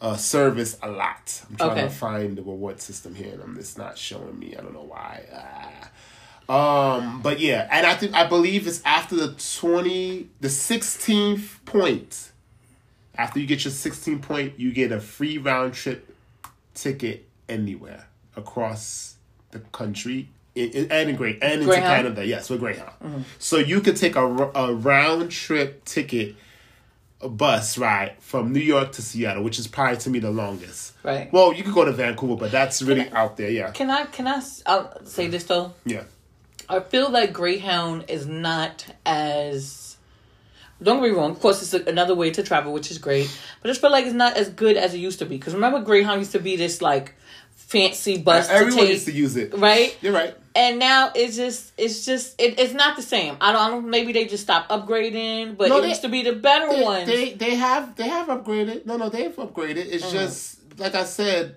uh, 0.00 0.16
service 0.16 0.76
a 0.82 0.90
lot. 0.90 1.44
I'm 1.48 1.56
trying 1.56 1.70
Okay. 1.70 1.82
to 1.82 1.90
find 1.90 2.36
the 2.36 2.42
reward 2.42 2.80
system 2.80 3.14
here, 3.14 3.34
and 3.34 3.40
I'm, 3.44 3.56
it's 3.56 3.78
not 3.78 3.96
showing 3.96 4.36
me. 4.36 4.56
I 4.56 4.62
don't 4.62 4.74
know 4.74 4.82
why. 4.96 5.22
Ah. 5.32 6.96
Um, 6.96 7.22
but 7.22 7.38
yeah, 7.38 7.68
and 7.70 7.86
I 7.86 7.94
think 7.94 8.14
I 8.14 8.26
believe 8.26 8.66
it's 8.66 8.82
after 8.84 9.14
the 9.14 9.36
twenty, 9.60 10.28
the 10.40 10.48
sixteenth 10.48 11.60
point. 11.64 12.32
After 13.16 13.38
you 13.38 13.46
get 13.46 13.64
your 13.64 13.70
16 13.72 14.18
point, 14.20 14.58
you 14.58 14.72
get 14.72 14.90
a 14.90 14.98
free 14.98 15.38
round 15.38 15.74
trip 15.74 16.12
ticket 16.74 17.28
anywhere 17.48 18.08
across 18.34 19.16
the 19.52 19.60
country 19.60 20.30
in, 20.54 20.70
in, 20.70 20.92
and 20.92 21.10
in 21.10 21.16
Great 21.16 21.38
and 21.42 21.62
into 21.62 21.74
Canada. 21.74 22.24
Yes, 22.26 22.50
with 22.50 22.60
Greyhound. 22.60 23.24
So 23.38 23.58
you 23.58 23.80
could 23.80 23.96
take 23.96 24.16
a, 24.16 24.24
a 24.24 24.74
round 24.74 25.30
trip 25.30 25.84
ticket, 25.84 26.36
a 27.20 27.28
bus 27.28 27.78
ride 27.78 28.16
from 28.20 28.52
New 28.52 28.60
York 28.60 28.92
to 28.92 29.02
Seattle, 29.02 29.42
which 29.42 29.58
is 29.58 29.66
probably 29.66 29.98
to 29.98 30.10
me 30.10 30.18
the 30.18 30.30
longest. 30.30 30.94
Right. 31.02 31.32
Well, 31.32 31.52
you 31.52 31.62
could 31.62 31.74
go 31.74 31.84
to 31.84 31.92
Vancouver, 31.92 32.36
but 32.36 32.50
that's 32.50 32.82
really 32.82 33.10
out 33.10 33.36
there. 33.36 33.50
Yeah. 33.50 33.70
Can 33.70 33.90
I 33.90 34.04
can 34.06 34.26
I 34.26 34.42
I'll 34.66 35.04
say 35.06 35.28
this 35.28 35.44
though? 35.44 35.72
Yeah. 35.84 36.04
I 36.68 36.80
feel 36.80 37.10
like 37.10 37.32
Greyhound 37.32 38.04
is 38.08 38.26
not 38.26 38.86
as. 39.04 39.96
Don't 40.82 41.02
get 41.02 41.10
me 41.10 41.16
wrong. 41.16 41.32
Of 41.32 41.40
course, 41.40 41.60
it's 41.60 41.74
a, 41.74 41.90
another 41.90 42.14
way 42.14 42.30
to 42.30 42.42
travel, 42.42 42.72
which 42.72 42.90
is 42.90 42.98
great. 42.98 43.28
But 43.60 43.68
I 43.68 43.70
just 43.70 43.80
feel 43.82 43.90
like 43.90 44.06
it's 44.06 44.14
not 44.14 44.36
as 44.36 44.48
good 44.48 44.76
as 44.78 44.94
it 44.94 44.98
used 44.98 45.18
to 45.18 45.26
be. 45.26 45.36
Because 45.36 45.52
remember, 45.52 45.80
Greyhound 45.80 46.20
used 46.20 46.32
to 46.32 46.38
be 46.38 46.56
this 46.56 46.80
like 46.80 47.16
fancy 47.50 48.18
bus 48.18 48.46
to 48.46 48.54
Everyone 48.54 48.78
take, 48.84 48.90
used 48.90 49.06
to 49.06 49.12
use 49.12 49.36
it. 49.36 49.52
right? 49.58 49.96
You're 50.00 50.12
right. 50.14 50.34
And 50.54 50.78
now 50.80 51.12
it's 51.14 51.36
just 51.36 51.72
it's 51.78 52.04
just 52.04 52.40
it, 52.40 52.58
it's 52.58 52.72
not 52.74 52.96
the 52.96 53.02
same. 53.02 53.36
I 53.40 53.52
don't, 53.52 53.60
I 53.62 53.70
don't 53.70 53.88
maybe 53.88 54.12
they 54.12 54.24
just 54.26 54.42
stopped 54.42 54.70
upgrading, 54.70 55.56
but 55.56 55.68
No, 55.68 55.78
it 55.78 55.82
they- 55.82 55.88
used 55.90 56.02
to 56.02 56.08
be 56.08 56.22
the 56.22 56.32
better 56.32 56.68
They, 56.68 56.82
ones. 56.82 57.06
they 57.06 57.32
they 57.34 57.54
have 57.54 57.94
they 57.96 58.08
have 58.08 58.26
upgraded. 58.26 58.84
No, 58.84 58.96
no, 58.96 59.08
they've 59.08 59.34
upgraded. 59.36 59.76
It's 59.92 60.06
Mm. 60.06 60.12
just 60.12 60.78
like 60.78 60.94
I 60.94 61.04
said. 61.04 61.56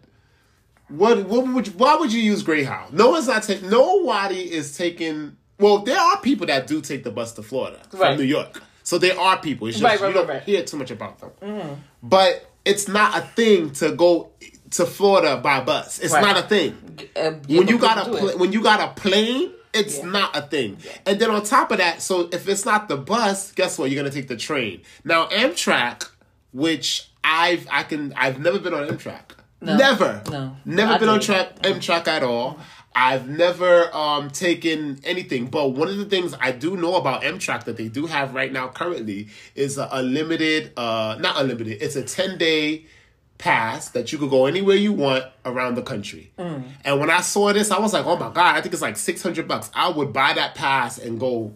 What 0.90 1.26
what 1.26 1.48
would 1.48 1.68
you, 1.68 1.74
why 1.74 1.96
would 1.96 2.12
you 2.14 2.22
use 2.22 2.44
Greyhound? 2.44 2.94
No 2.94 3.10
one's 3.12 3.28
not 3.28 3.44
taking. 3.44 3.70
Nobody 3.70 4.42
is 4.52 4.78
taking. 4.78 5.38
Well, 5.58 5.80
there 5.80 5.98
are 6.00 6.20
people 6.20 6.46
that 6.48 6.68
do 6.68 6.82
take 6.82 7.04
the 7.04 7.10
bus 7.10 7.32
to 7.34 7.42
Florida 7.44 7.80
from 7.90 8.00
Right. 8.02 8.18
New 8.18 8.26
York. 8.26 8.62
So 8.84 8.98
there 8.98 9.18
are 9.20 9.40
people. 9.40 9.68
It's 9.68 9.80
just 9.80 9.84
Right, 9.84 10.00
right, 10.00 10.14
you 10.14 10.26
don't 10.26 10.44
hear 10.44 10.64
too 10.64 10.78
much 10.78 10.92
about 10.92 11.20
them. 11.20 11.82
But 12.04 12.52
it's 12.66 12.88
not 12.88 13.18
a 13.18 13.22
thing 13.22 13.72
to 13.74 13.92
go 13.96 14.32
to 14.74 14.86
Florida 14.86 15.38
by 15.38 15.62
bus. 15.62 16.00
It's 16.00 16.14
Right. 16.14 16.22
not 16.22 16.38
a 16.38 16.48
thing 16.48 16.78
Uh, 17.16 17.32
when 17.48 17.68
you 17.68 17.78
got 17.78 18.08
a 18.08 18.14
it. 18.30 18.38
when 18.40 18.52
you 18.52 18.62
got 18.62 18.80
a 18.80 19.00
plane, 19.00 19.52
it's 19.74 19.98
Yeah. 20.00 20.06
not 20.06 20.36
a 20.36 20.42
thing. 20.42 20.78
And 21.06 21.20
then 21.20 21.30
on 21.32 21.44
top 21.44 21.72
of 21.72 21.78
that, 21.80 22.02
so 22.02 22.30
if 22.32 22.48
it's 22.48 22.66
not 22.66 22.88
the 22.88 22.98
bus, 22.98 23.52
guess 23.54 23.78
what? 23.78 23.90
You're 23.90 24.02
gonna 24.04 24.14
take 24.14 24.28
the 24.28 24.38
train. 24.38 24.82
Now 25.04 25.28
Amtrak, 25.28 26.10
which 26.52 27.08
I've 27.24 27.68
I 27.72 27.84
can 27.84 28.14
I've 28.18 28.40
never 28.40 28.60
been 28.60 28.74
on 28.74 28.88
Amtrak. 28.88 29.32
No. 29.62 29.78
Never. 29.78 30.22
No. 30.30 30.58
Never 30.66 30.94
I 30.94 30.98
been 30.98 31.10
on 31.10 31.20
track 31.22 31.62
Amtrak 31.62 32.08
at 32.08 32.22
all. 32.24 32.60
I've 32.96 33.28
never 33.28 33.96
um 33.96 34.30
taken 34.30 35.00
anything, 35.04 35.48
but 35.48 35.70
one 35.70 35.88
of 35.88 35.98
the 35.98 36.06
things 36.06 36.36
I 36.40 36.52
do 36.52 36.76
know 36.78 36.96
about 36.96 37.24
Amtrak 37.24 37.64
that 37.64 37.78
they 37.78 37.88
do 37.88 38.06
have 38.08 38.36
right 38.36 38.52
now 38.52 38.68
currently 38.68 39.30
is 39.56 39.78
a, 39.80 39.88
a 39.92 40.04
limited, 40.04 40.74
uh, 40.78 41.16
not 41.20 41.40
unlimited. 41.40 41.82
It's 41.82 41.96
a 41.96 42.04
ten 42.04 42.38
day 42.38 42.86
pass 43.38 43.90
that 43.90 44.12
you 44.12 44.18
could 44.18 44.30
go 44.30 44.46
anywhere 44.46 44.76
you 44.76 44.94
want 44.94 45.26
around 45.44 45.76
the 45.76 45.82
country. 45.82 46.32
Mm. 46.38 46.64
And 46.86 47.00
when 47.00 47.10
I 47.10 47.22
saw 47.22 47.52
this, 47.52 47.72
I 47.72 47.80
was 47.80 47.94
like, 47.94 48.06
oh 48.06 48.16
my 48.16 48.30
god! 48.30 48.56
I 48.56 48.62
think 48.62 48.74
it's 48.74 48.82
like 48.82 48.98
six 48.98 49.22
hundred 49.22 49.48
bucks. 49.48 49.70
I 49.74 49.90
would 49.90 50.14
buy 50.14 50.34
that 50.34 50.56
pass 50.56 50.98
and 50.98 51.20
go 51.20 51.54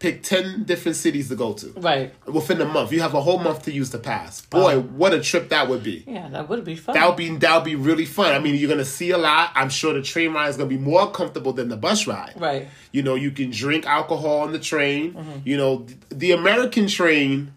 pick 0.00 0.22
ten 0.22 0.64
different 0.64 0.96
cities 0.96 1.28
to 1.28 1.36
go 1.36 1.52
to 1.52 1.72
right. 1.76 2.12
within 2.26 2.60
a 2.60 2.64
month. 2.64 2.92
You 2.92 3.00
have 3.00 3.14
a 3.14 3.20
whole 3.20 3.38
month 3.38 3.62
to 3.62 3.72
use 3.72 3.90
the 3.90 3.98
pass. 3.98 4.42
Boy, 4.42 4.80
what 4.80 5.14
a 5.14 5.20
trip 5.20 5.50
that 5.50 5.68
would 5.68 5.82
be. 5.82 6.04
Yeah, 6.06 6.28
that 6.28 6.48
would 6.48 6.64
be 6.64 6.76
fun. 6.76 6.94
That 6.94 7.06
would 7.06 7.16
be 7.16 7.30
that 7.36 7.54
would 7.54 7.64
be 7.64 7.76
really 7.76 8.04
fun. 8.04 8.34
I 8.34 8.38
mean, 8.38 8.56
you're 8.56 8.68
gonna 8.68 8.84
see 8.84 9.10
a 9.10 9.18
lot. 9.18 9.50
I'm 9.54 9.70
sure 9.70 9.94
the 9.94 10.02
train 10.02 10.32
ride 10.32 10.48
is 10.48 10.56
gonna 10.56 10.68
be 10.68 10.78
more 10.78 11.10
comfortable 11.10 11.52
than 11.52 11.68
the 11.68 11.76
bus 11.76 12.06
ride. 12.06 12.34
Right. 12.36 12.68
You 12.92 13.02
know, 13.02 13.14
you 13.14 13.30
can 13.30 13.50
drink 13.50 13.86
alcohol 13.86 14.40
on 14.40 14.52
the 14.52 14.58
train. 14.58 15.14
Mm-hmm. 15.14 15.38
You 15.44 15.56
know, 15.56 15.86
the 16.08 16.32
American 16.32 16.88
train, 16.88 17.54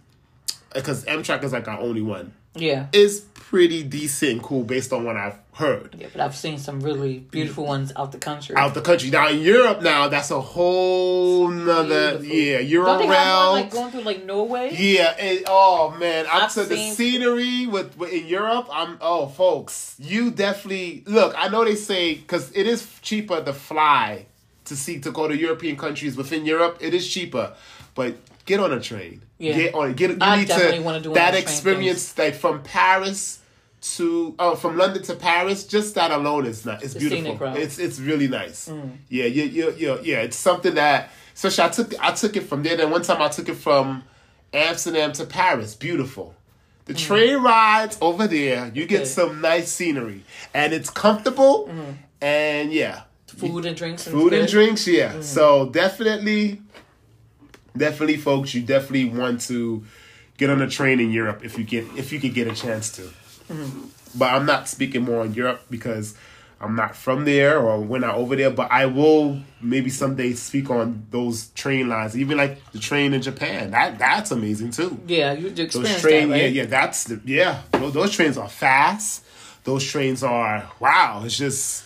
because 0.73 1.05
Amtrak 1.05 1.43
is 1.43 1.53
like 1.53 1.67
our 1.67 1.79
only 1.79 2.01
one, 2.01 2.33
yeah. 2.59 2.87
is 2.93 3.25
pretty 3.49 3.81
decent 3.81 4.31
and 4.31 4.43
cool 4.43 4.63
based 4.63 4.91
on 4.91 5.05
what 5.05 5.15
I've 5.15 5.39
heard. 5.53 5.95
Yeah, 5.97 6.07
but 6.11 6.21
I've 6.21 6.35
seen 6.35 6.57
some 6.57 6.81
really 6.81 7.19
beautiful 7.19 7.65
ones 7.65 7.93
out 7.95 8.11
the 8.11 8.17
country. 8.17 8.55
Out 8.57 8.73
the 8.73 8.81
country 8.81 9.09
now 9.09 9.29
in 9.29 9.39
Europe 9.39 9.81
now, 9.81 10.09
that's 10.09 10.31
a 10.31 10.41
whole 10.41 11.47
nother 11.47 12.21
yeah. 12.21 12.61
Don't 12.61 12.99
they 12.99 13.07
have 13.07 13.49
one 13.49 13.61
like 13.61 13.71
going 13.71 13.91
through 13.91 14.01
like 14.01 14.25
Norway? 14.25 14.75
Yeah, 14.77 15.15
it, 15.17 15.43
oh 15.47 15.95
man, 15.97 16.25
I've 16.29 16.53
to 16.55 16.65
the 16.65 16.91
scenery 16.91 17.67
with, 17.67 17.97
with 17.97 18.11
in 18.11 18.27
Europe. 18.27 18.67
I'm 18.71 18.97
oh, 18.99 19.27
folks, 19.27 19.95
you 19.97 20.29
definitely 20.31 21.03
look. 21.05 21.33
I 21.37 21.47
know 21.47 21.63
they 21.63 21.75
say 21.75 22.15
because 22.15 22.51
it 22.51 22.67
is 22.67 22.85
cheaper 23.01 23.41
to 23.41 23.53
fly 23.53 24.25
to 24.65 24.75
see 24.75 24.99
to 24.99 25.11
go 25.11 25.27
to 25.27 25.37
European 25.37 25.77
countries 25.77 26.17
within 26.17 26.45
Europe. 26.45 26.79
It 26.81 26.93
is 26.93 27.07
cheaper, 27.07 27.53
but 27.95 28.17
get 28.47 28.59
on 28.59 28.73
a 28.73 28.79
train. 28.79 29.21
Yeah. 29.37 29.53
Get 29.55 29.75
on. 29.75 29.93
Get. 29.93 30.09
You 30.09 30.17
I 30.21 30.37
need 30.37 30.47
definitely 30.47 30.79
to 30.79 30.83
wanna 30.83 31.01
do 31.01 31.13
that 31.13 31.35
experience 31.35 32.17
like 32.17 32.33
from 32.33 32.63
Paris 32.63 33.39
to 33.79 34.33
oh 34.39 34.55
from 34.55 34.75
London 34.77 35.03
to 35.03 35.13
Paris. 35.15 35.63
Just 35.65 35.93
that 35.95 36.09
alone 36.09 36.47
is 36.47 36.65
not. 36.65 36.81
It's 36.81 36.93
The 36.95 36.99
beautiful. 37.01 37.37
Mm. 37.37 37.55
It's 37.57 37.77
it's 37.77 37.99
really 37.99 38.27
nice. 38.27 38.67
Yeah, 39.09 39.25
yeah, 39.25 39.43
yeah, 39.43 39.69
yeah, 39.77 39.97
yeah. 40.01 40.21
It's 40.21 40.37
something 40.37 40.73
that. 40.73 41.11
Especially, 41.35 41.63
I 41.65 41.69
took 41.69 42.03
I 42.03 42.11
took 42.13 42.35
it 42.35 42.49
from 42.49 42.63
there. 42.63 42.75
Then 42.75 42.89
one 42.89 43.03
time 43.03 43.21
I 43.21 43.27
took 43.27 43.47
it 43.47 43.57
from 43.57 44.03
Amsterdam 44.51 45.11
to 45.13 45.25
Paris. 45.25 45.75
Beautiful. 45.75 46.33
The 46.85 46.95
train 46.95 47.37
rides 47.43 47.97
over 48.01 48.27
there. 48.27 48.71
You 48.73 48.85
get 48.87 49.01
Mm. 49.01 49.03
Good. 49.03 49.07
some 49.07 49.41
nice 49.41 49.69
scenery, 49.71 50.23
and 50.55 50.73
it's 50.73 50.89
comfortable. 50.89 51.69
And 52.21 52.73
yeah, 52.73 53.01
Food 53.27 53.65
and 53.67 53.75
drinks. 53.77 54.07
Food 54.07 54.33
and 54.33 54.47
drinks. 54.47 54.87
Yeah. 54.87 55.21
So 55.21 55.69
definitely, 55.69 56.61
definitely, 57.77 58.17
folks, 58.17 58.53
you 58.53 58.61
definitely 58.61 59.05
want 59.05 59.41
to 59.41 59.83
get 60.37 60.49
on 60.49 60.61
a 60.61 60.69
train 60.69 60.99
in 60.99 61.11
Europe 61.11 61.43
if 61.43 61.57
you 61.57 61.63
get 61.63 61.85
if 61.95 62.11
you 62.11 62.19
could 62.19 62.33
get 62.33 62.47
a 62.47 62.55
chance 62.55 62.91
to. 62.93 63.01
Mm-hmm. 63.01 63.87
But 64.15 64.33
I'm 64.33 64.45
not 64.45 64.67
speaking 64.67 65.03
more 65.03 65.21
on 65.21 65.33
Europe 65.33 65.65
because 65.69 66.15
I'm 66.59 66.75
not 66.75 66.95
from 66.95 67.25
there 67.25 67.59
or 67.59 67.79
we're 67.79 67.99
not 67.99 68.15
over 68.15 68.35
there. 68.35 68.49
But 68.49 68.71
I 68.71 68.85
will 68.87 69.39
maybe 69.61 69.89
someday 69.89 70.33
speak 70.33 70.69
on 70.69 71.05
those 71.11 71.47
train 71.49 71.87
lines, 71.87 72.17
even 72.17 72.37
like 72.37 72.71
the 72.71 72.79
train 72.79 73.13
in 73.13 73.21
Japan. 73.21 73.71
That 73.71 73.99
that's 73.99 74.31
amazing 74.31 74.71
too. 74.71 74.99
Yeah, 75.07 75.33
you 75.33 75.49
did 75.49 75.71
Those 75.71 75.89
experience 75.89 76.01
train, 76.01 76.29
that, 76.29 76.33
right? 76.33 76.41
yeah, 76.43 76.63
yeah, 76.63 76.65
that's 76.65 77.03
the 77.05 77.21
yeah. 77.25 77.61
Those, 77.71 77.93
those 77.93 78.11
trains 78.11 78.37
are 78.37 78.49
fast. 78.49 79.23
Those 79.63 79.83
trains 79.83 80.23
are 80.23 80.69
wow. 80.79 81.23
It's 81.25 81.37
just 81.37 81.85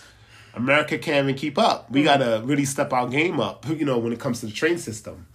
America 0.54 0.98
can't 0.98 1.24
even 1.24 1.34
keep 1.34 1.58
up. 1.58 1.90
We 1.90 2.00
mm-hmm. 2.00 2.06
gotta 2.06 2.42
really 2.44 2.64
step 2.64 2.92
our 2.92 3.08
game 3.08 3.40
up. 3.40 3.66
You 3.72 3.86
know, 3.86 3.98
when 3.98 4.12
it 4.12 4.20
comes 4.20 4.40
to 4.40 4.46
the 4.46 4.52
train 4.52 4.78
system. 4.78 5.26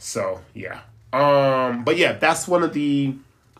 So 0.00 0.40
yeah, 0.54 0.80
um, 1.12 1.84
but 1.84 1.96
yeah, 1.96 2.12
that's 2.14 2.48
one 2.48 2.62
of 2.64 2.72
the. 2.72 3.14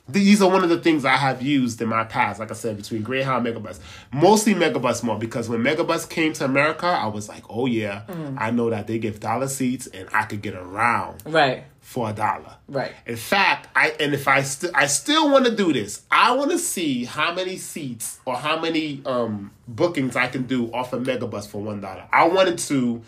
These 0.09 0.42
are 0.42 0.50
one 0.50 0.64
of 0.64 0.70
the 0.70 0.79
things 0.81 1.05
I 1.05 1.14
have 1.16 1.40
used 1.40 1.81
in 1.81 1.88
my 1.88 2.03
past, 2.03 2.40
like 2.40 2.50
I 2.50 2.55
said, 2.55 2.76
between 2.76 3.03
Greyhound 3.03 3.46
and 3.46 3.57
Megabus. 3.57 3.79
Mostly 4.12 4.55
Megabus 4.57 5.05
more 5.05 5.16
because 5.16 5.48
when 5.48 5.62
Megabus 5.62 6.09
came 6.11 6.33
to 6.33 6.44
America, 6.44 6.87
I 6.87 7.07
was 7.07 7.29
like, 7.29 7.44
oh 7.48 7.66
yeah, 7.66 8.00
Hmm. 8.07 8.37
I 8.37 8.50
know 8.50 8.70
that 8.70 8.88
they 8.88 8.98
give 8.98 9.20
dollar 9.20 9.46
seats 9.46 9.87
and 9.87 10.09
I 10.12 10.24
could 10.24 10.42
get 10.42 10.55
around 10.55 11.22
Right. 11.24 11.62
for 11.81 12.11
a 12.11 12.12
dollar. 12.12 12.57
Right. 12.66 12.90
In 13.07 13.14
fact, 13.14 13.68
I 13.76 13.94
and 14.00 14.12
if 14.12 14.26
I 14.26 14.42
still 14.42 14.72
I 14.74 14.87
still 14.87 15.31
want 15.31 15.44
to 15.44 15.55
do 15.55 15.72
this. 15.72 16.03
I 16.11 16.33
want 16.35 16.50
to 16.50 16.59
see 16.59 17.05
how 17.05 17.33
many 17.33 17.57
seats 17.57 18.18
or 18.24 18.35
how 18.35 18.59
many 18.59 19.03
um 19.07 19.53
bookings 19.68 20.16
I 20.16 20.26
can 20.26 20.42
do 20.42 20.72
off 20.72 20.92
of 20.92 21.05
Megabus 21.05 21.46
for 21.46 21.62
one 21.62 21.81
dollar. 21.81 22.09
I 22.12 22.26
wanted 22.26 22.59
to, 22.59 23.00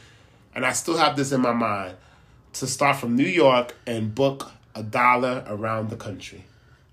and 0.54 0.64
I 0.64 0.72
still 0.72 0.98
have 0.98 1.16
this 1.16 1.32
in 1.32 1.40
my 1.40 1.52
mind, 1.52 1.96
to 2.54 2.66
start 2.66 2.96
from 2.96 3.16
New 3.16 3.26
York 3.26 3.74
and 3.86 4.14
book 4.14 4.50
a 4.74 4.82
dollar 4.82 5.44
around 5.48 5.90
the 5.90 5.96
country. 5.96 6.44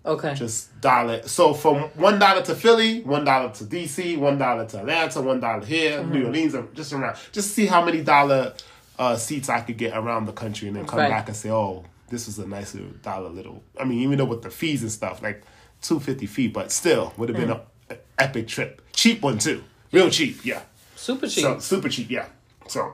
Okay. 0.06 0.34
Just 0.34 0.80
dollar. 0.82 1.22
So 1.28 1.54
from 1.54 1.82
one 1.96 2.20
dollar 2.20 2.42
to 2.44 2.56
Philly, 2.56 3.02
one 3.02 3.26
dollar 3.26 3.52
to 3.54 3.64
DC, 3.66 4.18
one 4.18 4.38
dollar 4.38 4.66
to 4.68 4.80
Atlanta, 4.80 5.22
one 5.22 5.40
dollar 5.40 5.66
here, 5.66 6.00
Mm-hmm. 6.00 6.12
New 6.14 6.26
Orleans, 6.28 6.56
just 6.74 6.94
around. 6.94 7.18
Just 7.32 7.52
see 7.54 7.66
how 7.66 7.84
many 7.84 8.02
dollar 8.02 8.54
uh, 8.98 9.16
seats 9.18 9.50
I 9.50 9.62
could 9.62 9.78
get 9.78 9.96
around 9.96 10.26
the 10.26 10.32
country, 10.34 10.68
and 10.70 10.78
then 10.78 10.86
come 10.86 11.00
Right. 11.00 11.10
back 11.10 11.28
and 11.28 11.36
say, 11.36 11.50
"Oh, 11.52 11.84
this 12.08 12.26
was 12.28 12.40
a 12.40 12.48
nice 12.48 12.74
little 12.74 12.92
dollar 13.04 13.30
little." 13.30 13.62
I 13.80 13.84
mean, 13.84 14.00
even 14.00 14.18
though 14.18 14.26
with 14.26 14.42
the 14.42 14.50
fees 14.50 14.82
and 14.82 14.92
stuff, 14.92 15.22
like 15.22 15.44
two 15.82 16.00
fifty 16.00 16.26
feet, 16.26 16.54
but 16.54 16.72
still 16.72 17.14
would 17.18 17.30
have 17.30 17.38
been 17.38 17.52
a 17.52 17.62
an 17.90 17.98
epic 18.18 18.48
trip. 18.48 18.82
Cheap 18.94 19.22
one 19.22 19.38
too, 19.38 19.64
real 19.92 20.10
cheap. 20.10 20.44
Yeah, 20.46 20.62
Super 20.96 21.28
cheap. 21.28 21.44
so 21.44 21.60
super 21.60 21.90
cheap. 21.90 22.10
Yeah, 22.10 22.26
so 22.68 22.94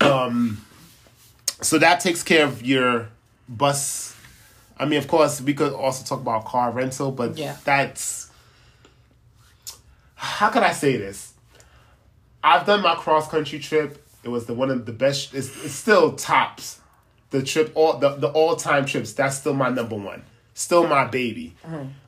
um, 0.00 0.64
so 1.60 1.78
that 1.78 2.00
takes 2.00 2.22
care 2.22 2.44
of 2.44 2.64
your 2.64 3.08
bus. 3.48 4.14
I 4.78 4.84
mean, 4.84 4.98
of 4.98 5.08
course, 5.08 5.40
we 5.40 5.54
could 5.54 5.72
also 5.72 6.04
talk 6.04 6.20
about 6.20 6.44
car 6.44 6.70
rental, 6.70 7.10
but 7.12 7.36
Yeah. 7.38 7.56
that's 7.64 8.30
how 10.14 10.48
can 10.50 10.62
I 10.64 10.72
say 10.72 10.96
this? 10.96 11.32
I've 12.42 12.66
done 12.66 12.82
my 12.82 12.94
cross 12.94 13.28
country 13.28 13.58
trip. 13.58 14.02
It 14.24 14.28
was 14.28 14.46
the 14.46 14.54
one 14.54 14.70
of 14.70 14.86
the 14.86 14.92
best. 14.92 15.34
It's, 15.34 15.48
it's 15.64 15.74
still 15.74 16.12
tops 16.14 16.80
the 17.30 17.42
trip 17.42 17.72
all 17.74 17.98
the, 17.98 18.10
the 18.16 18.28
all 18.28 18.56
time 18.56 18.86
trips. 18.86 19.12
That's 19.12 19.36
still 19.38 19.54
my 19.54 19.68
number 19.68 19.96
one. 19.96 20.22
Still 20.54 20.86
my 20.86 21.04
baby. 21.04 21.54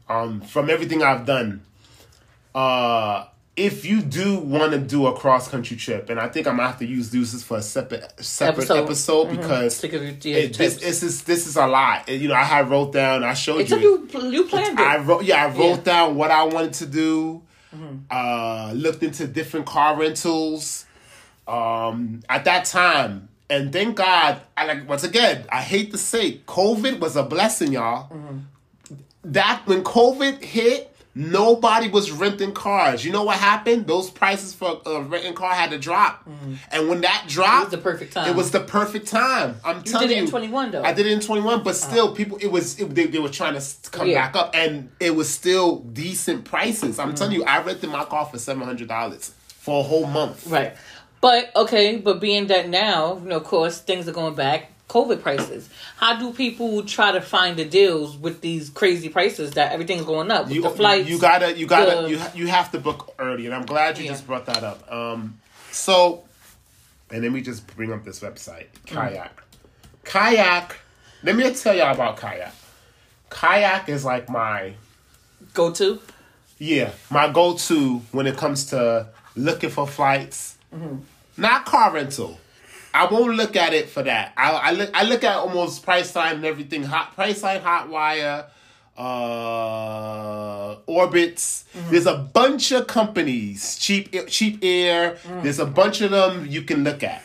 Um, 0.09 0.41
from 0.41 0.71
everything 0.71 1.03
I've 1.03 1.27
done. 1.27 1.63
Uh, 2.55 3.27
if 3.59 3.85
you 3.85 4.01
do 4.01 4.39
want 4.39 4.73
to 4.73 4.79
do 4.79 5.07
a 5.07 5.13
cross 5.17 5.49
country 5.49 5.77
trip, 5.77 6.09
and 6.11 6.19
I 6.21 6.29
think 6.29 6.47
I'm 6.47 6.57
gonna 6.57 6.69
have 6.69 6.79
to 6.79 6.87
use 6.87 7.11
this 7.11 7.43
for 7.43 7.59
a 7.59 7.63
separate 7.63 8.13
separate 8.25 8.71
Episode. 8.71 8.85
episode, 8.85 9.31
because 9.37 9.81
To 9.81 9.89
give 9.89 10.03
it, 10.03 10.21
this, 10.57 10.77
this 10.77 11.03
is 11.03 11.23
this 11.25 11.47
is 11.47 11.57
a 11.57 11.67
lot. 11.67 12.09
You 12.09 12.29
know, 12.29 12.35
I 12.35 12.45
had 12.45 12.71
wrote 12.71 12.93
down. 12.93 13.25
I 13.25 13.35
showed 13.35 13.61
It 13.61 13.71
you. 13.71 14.09
you. 14.13 14.29
You 14.31 14.45
planned 14.45 14.79
it. 14.79 14.85
I 14.85 14.99
wrote, 14.99 15.25
yeah, 15.25 15.45
I 15.45 15.49
wrote 15.49 15.79
Yeah. 15.79 15.93
down 15.93 16.17
what 16.17 16.31
I 16.31 16.45
wanted 16.45 16.73
to 16.75 16.87
do. 16.87 17.43
Mm-hmm. 17.75 17.97
Uh, 18.11 18.73
looked 18.73 19.03
into 19.03 19.27
different 19.27 19.67
car 19.67 19.97
rentals. 19.99 20.87
Um, 21.47 22.23
at 22.29 22.45
that 22.45 22.67
time, 22.67 23.29
and 23.49 23.73
thank 23.73 23.97
God, 23.97 24.41
I 24.57 24.67
like 24.67 24.89
once 24.89 25.03
again, 25.05 25.47
I 25.51 25.63
hate 25.63 25.91
to 25.93 25.99
say, 25.99 26.39
COVID 26.47 27.01
was 27.01 27.17
a 27.17 27.23
blessing, 27.23 27.73
y'all. 27.73 28.11
Mm-hmm. 28.11 28.39
That 29.25 29.63
when 29.67 29.83
COVID 29.83 30.43
hit, 30.43 30.88
nobody 31.19 31.89
was 31.89 32.13
renting 32.13 32.53
cars. 32.53 33.05
You 33.05 33.11
know 33.13 33.25
what 33.25 33.37
happened? 33.39 33.87
Those 33.89 34.09
prices 34.09 34.55
for 34.55 34.81
a 34.87 35.01
renting 35.03 35.35
car 35.35 35.53
had 35.53 35.71
to 35.71 35.79
drop, 35.79 36.27
and 36.71 36.89
when 36.89 37.01
that 37.03 37.25
dropped, 37.27 37.49
Mm-hmm. 37.49 37.71
the 37.73 37.79
perfect 37.79 38.13
time. 38.13 38.29
It 38.31 38.37
was 38.37 38.51
the 38.53 38.61
perfect 38.61 39.09
time. 39.09 39.57
I'm 39.65 39.79
You 39.79 39.83
telling 39.83 40.09
did 40.09 40.15
you. 40.17 40.23
it 40.23 40.27
in 40.27 40.31
21 40.31 40.71
though. 40.71 40.83
I 40.85 40.93
did 40.93 41.07
it 41.07 41.13
in 41.13 41.21
21, 41.21 41.63
but 41.65 41.75
still, 41.75 42.15
people, 42.15 42.39
it 42.41 42.47
was, 42.47 42.79
it, 42.81 42.95
they, 42.95 43.07
they 43.07 43.19
were 43.19 43.29
trying 43.29 43.59
to 43.61 43.91
come 43.91 44.07
Yeah. 44.07 44.27
back 44.27 44.37
up, 44.37 44.55
and 44.55 44.91
it 45.01 45.17
was 45.17 45.29
still 45.29 45.81
decent 45.81 46.45
prices. 46.45 46.99
Mm-hmm. 46.99 47.09
I'm 47.09 47.15
telling 47.17 47.33
you, 47.35 47.45
I 47.45 47.61
rented 47.63 47.91
my 47.91 48.05
car 48.05 48.27
for 48.27 48.37
$700 48.37 49.31
for 49.49 49.81
a 49.81 49.83
whole 49.83 50.07
month. 50.07 50.47
Right. 50.47 50.75
But 51.21 51.51
okay, 51.57 51.97
but 51.97 52.21
being 52.21 52.47
that 52.47 52.69
now, 52.69 53.19
you 53.19 53.29
know, 53.31 53.37
of 53.39 53.45
course, 53.45 53.81
things 53.81 54.07
are 54.09 54.13
going 54.13 54.35
back. 54.37 54.71
COVID 54.89 55.21
prices. 55.23 55.69
How 55.97 56.19
do 56.19 56.33
people 56.33 56.83
try 56.85 57.13
to 57.13 57.21
find 57.21 57.57
the 57.59 57.65
deals 57.65 58.17
with 58.17 58.41
these 58.41 58.71
crazy 58.71 59.09
prices 59.09 59.53
that 59.53 59.73
everything's 59.73 60.05
going 60.05 60.31
up? 60.31 60.51
You, 60.51 60.63
the 60.63 60.71
flights. 60.71 61.09
you 61.09 61.19
gotta, 61.21 61.57
you 61.59 61.67
gotta, 61.67 62.03
the- 62.03 62.09
you, 62.11 62.19
ha- 62.19 62.33
you 62.35 62.47
have 62.47 62.71
to 62.73 62.79
book 62.79 63.15
early, 63.19 63.47
and 63.47 63.55
I'm 63.55 63.67
glad 63.67 63.99
you 63.99 64.05
Yeah. 64.05 64.13
just 64.13 64.27
brought 64.27 64.47
that 64.47 64.65
up. 64.65 64.91
Um, 64.91 65.39
so, 65.71 66.25
and 67.11 67.23
let 67.23 67.33
me 67.33 67.41
just 67.43 67.67
bring 67.77 67.93
up 67.93 68.05
this 68.05 68.21
website, 68.21 68.67
Kayak. 68.87 69.33
Kayak, 70.05 70.77
let 71.23 71.37
me 71.37 71.53
tell 71.55 71.75
y'all 71.75 71.93
about 71.95 72.17
Kayak. 72.17 72.55
Kayak 73.31 73.89
is 73.91 74.05
like 74.07 74.29
my, 74.31 74.73
go 75.53 75.71
to. 75.73 76.01
Yeah, 76.59 76.91
my 77.11 77.31
go-to 77.31 77.99
when 78.11 78.27
it 78.27 78.37
comes 78.37 78.65
to 78.71 79.07
looking 79.37 79.71
for 79.71 79.87
flights, 79.87 80.57
not 81.37 81.67
car 81.67 81.93
rental. 81.93 82.41
I 82.95 83.07
won't 83.07 83.37
look 83.37 83.57
at 83.57 83.75
it 83.75 83.89
for 83.89 84.03
that. 84.03 84.33
I, 84.37 84.51
I 84.51 84.71
look 84.73 84.91
I 84.95 85.03
look 85.05 85.25
at 85.25 85.37
almost 85.37 85.83
price 85.83 86.13
Priceline 86.13 86.33
and 86.33 86.45
everything. 86.45 86.83
Hot 86.85 87.15
Priceline, 87.17 87.63
Hotwire, 87.63 88.47
uh, 88.97 90.77
Orbitz. 90.89 91.65
There's 91.91 92.07
a 92.07 92.17
bunch 92.17 92.73
of 92.73 92.87
companies, 92.87 93.79
cheap 93.79 94.15
cheap 94.29 94.59
air. 94.63 95.19
There's 95.43 95.59
a 95.59 95.67
bunch 95.67 96.01
of 96.01 96.11
them 96.11 96.47
you 96.47 96.63
can 96.63 96.85
look 96.85 97.03
at. 97.03 97.23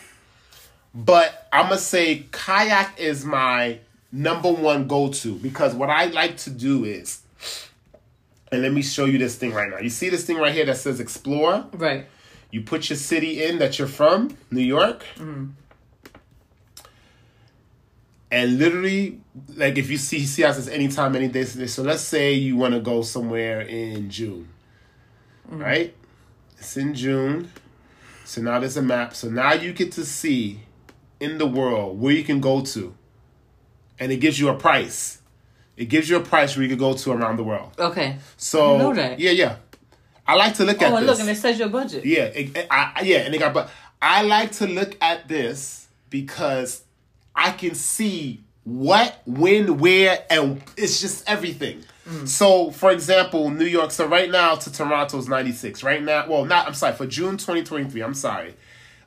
But 0.94 1.48
I'm 1.52 1.68
gonna 1.68 1.78
say 1.78 2.26
kayak 2.30 2.98
is 2.98 3.24
my 3.24 3.80
number 4.12 4.52
one 4.52 4.86
go-to 4.86 5.34
because 5.34 5.74
what 5.74 5.90
I 5.90 6.06
like 6.06 6.36
to 6.38 6.50
do 6.50 6.84
is 6.84 7.22
and 8.52 8.62
let 8.62 8.72
me 8.72 8.82
show 8.82 9.04
you 9.04 9.18
this 9.18 9.34
thing 9.36 9.52
right 9.52 9.68
now. 9.68 9.78
You 9.78 9.90
see 9.90 10.08
this 10.08 10.24
thing 10.24 10.36
right 10.36 10.52
here 10.52 10.64
that 10.66 10.76
says 10.76 11.00
explore? 11.00 11.66
Right. 11.72 12.06
You 12.54 12.62
put 12.62 12.88
your 12.88 12.96
city 12.96 13.42
in 13.42 13.58
that 13.58 13.80
you're 13.80 13.88
from, 13.88 14.36
New 14.52 14.62
York. 14.62 15.04
And 18.30 18.58
literally, 18.60 19.20
like 19.56 19.76
if 19.76 19.90
you 19.90 19.96
see 19.96 20.24
see 20.24 20.42
how 20.42 20.50
it 20.50 20.54
says 20.54 20.68
anytime, 20.68 21.16
any 21.16 21.26
day. 21.26 21.42
So 21.42 21.82
let's 21.82 22.02
say 22.02 22.32
you 22.34 22.56
want 22.56 22.74
to 22.74 22.80
go 22.80 23.02
somewhere 23.02 23.60
in 23.60 24.08
June. 24.08 24.50
Right? 25.48 25.96
It's 26.56 26.76
in 26.76 26.94
June. 26.94 27.50
So 28.24 28.40
now 28.40 28.60
there's 28.60 28.76
a 28.76 28.82
map. 28.82 29.16
So 29.16 29.28
now 29.28 29.54
you 29.54 29.72
get 29.72 29.90
to 29.90 30.04
see 30.04 30.60
in 31.18 31.38
the 31.38 31.48
world 31.48 32.00
where 32.00 32.14
you 32.14 32.22
can 32.22 32.40
go 32.40 32.60
to. 32.60 32.94
And 33.98 34.12
it 34.12 34.18
gives 34.18 34.38
you 34.38 34.48
a 34.48 34.54
price. 34.54 35.20
It 35.76 35.86
gives 35.86 36.08
you 36.08 36.18
a 36.18 36.20
price 36.20 36.54
where 36.54 36.62
you 36.62 36.68
can 36.68 36.78
go 36.78 36.94
to 36.94 37.10
around 37.10 37.36
the 37.36 37.42
world. 37.42 37.72
Okay. 37.80 38.18
So 38.36 38.76
I 38.76 38.78
know 38.78 38.94
that. 38.94 39.18
yeah, 39.18 39.32
yeah. 39.32 39.56
I 40.26 40.34
like 40.36 40.54
to 40.54 40.64
look 40.64 40.80
at 40.82 40.92
Oh, 40.92 41.00
look, 41.00 41.20
and 41.20 41.28
it 41.28 41.36
says 41.36 41.58
your 41.58 41.68
budget. 41.68 42.04
yeah, 42.04 42.24
it, 42.24 42.56
it- 42.56 42.66
I, 42.70 43.02
yeah, 43.04 43.18
and 43.18 43.34
they 43.34 43.38
got. 43.38 43.52
But 43.54 43.70
I 44.00 44.22
like 44.22 44.52
to 44.52 44.66
look 44.66 44.96
at 45.00 45.28
this 45.28 45.88
because 46.10 46.82
I 47.34 47.50
can 47.50 47.74
see 47.74 48.42
what, 48.64 49.20
when, 49.26 49.78
where, 49.78 50.24
and 50.30 50.62
it's 50.76 51.00
just 51.00 51.28
everything. 51.28 51.84
Mm. 52.08 52.28
So, 52.28 52.70
for 52.70 52.90
example, 52.90 53.50
New 53.50 53.64
York. 53.64 53.90
So 53.90 54.06
right 54.06 54.30
now 54.30 54.54
to 54.56 54.72
Toronto 54.72 55.18
is 55.18 55.28
ninety 55.28 55.52
six. 55.52 55.82
Right 55.82 56.02
now, 56.02 56.26
well, 56.28 56.44
not. 56.44 56.66
I'm 56.66 56.74
sorry 56.74 56.94
for 56.94 57.06
June 57.06 57.38
twenty 57.38 57.62
twenty 57.62 57.88
three. 57.88 58.02
I'm 58.02 58.14
sorry. 58.14 58.54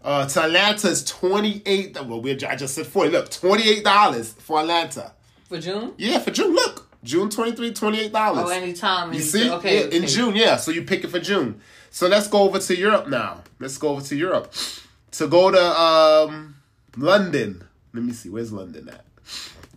Uh, 0.04 0.28
to 0.28 0.44
Atlanta 0.44 0.88
is 0.90 1.04
twenty 1.04 1.62
eight. 1.66 1.96
Well, 2.04 2.22
we 2.22 2.32
I 2.46 2.56
just 2.56 2.74
said 2.76 2.88
forty. 2.88 3.12
Look, 3.12 3.30
twenty 3.30 3.70
eight 3.70 3.84
dollars 3.84 4.34
for 4.34 4.60
Atlanta. 4.62 5.14
For 5.48 5.60
June? 5.60 5.94
Yeah, 5.98 6.20
for 6.20 6.32
June. 6.32 6.54
Look, 6.54 6.87
June 7.08 7.30
23 7.30 7.72
$28. 7.72 8.12
Oh, 8.14 8.50
anytime. 8.50 9.14
You 9.14 9.22
see? 9.22 9.50
Okay. 9.50 9.80
Yeah, 9.80 9.86
in 9.86 10.04
okay. 10.04 10.14
June, 10.14 10.36
yeah. 10.36 10.58
So 10.58 10.72
you 10.72 10.84
pick 10.84 11.04
it 11.04 11.08
for 11.08 11.20
June. 11.20 11.62
So 11.90 12.08
let's 12.08 12.28
go 12.28 12.42
over 12.44 12.60
to 12.60 12.78
Europe 12.78 13.08
now. 13.08 13.44
Let's 13.60 13.78
go 13.78 13.90
over 13.90 14.02
to 14.02 14.16
Europe. 14.16 14.54
To 15.12 15.28
go 15.28 15.50
to 15.50 15.82
um, 15.82 16.56
London. 16.98 17.64
Let 17.94 18.04
me 18.04 18.14
see. 18.14 18.30
Where's 18.30 18.52
London 18.52 18.90
at? 18.90 19.06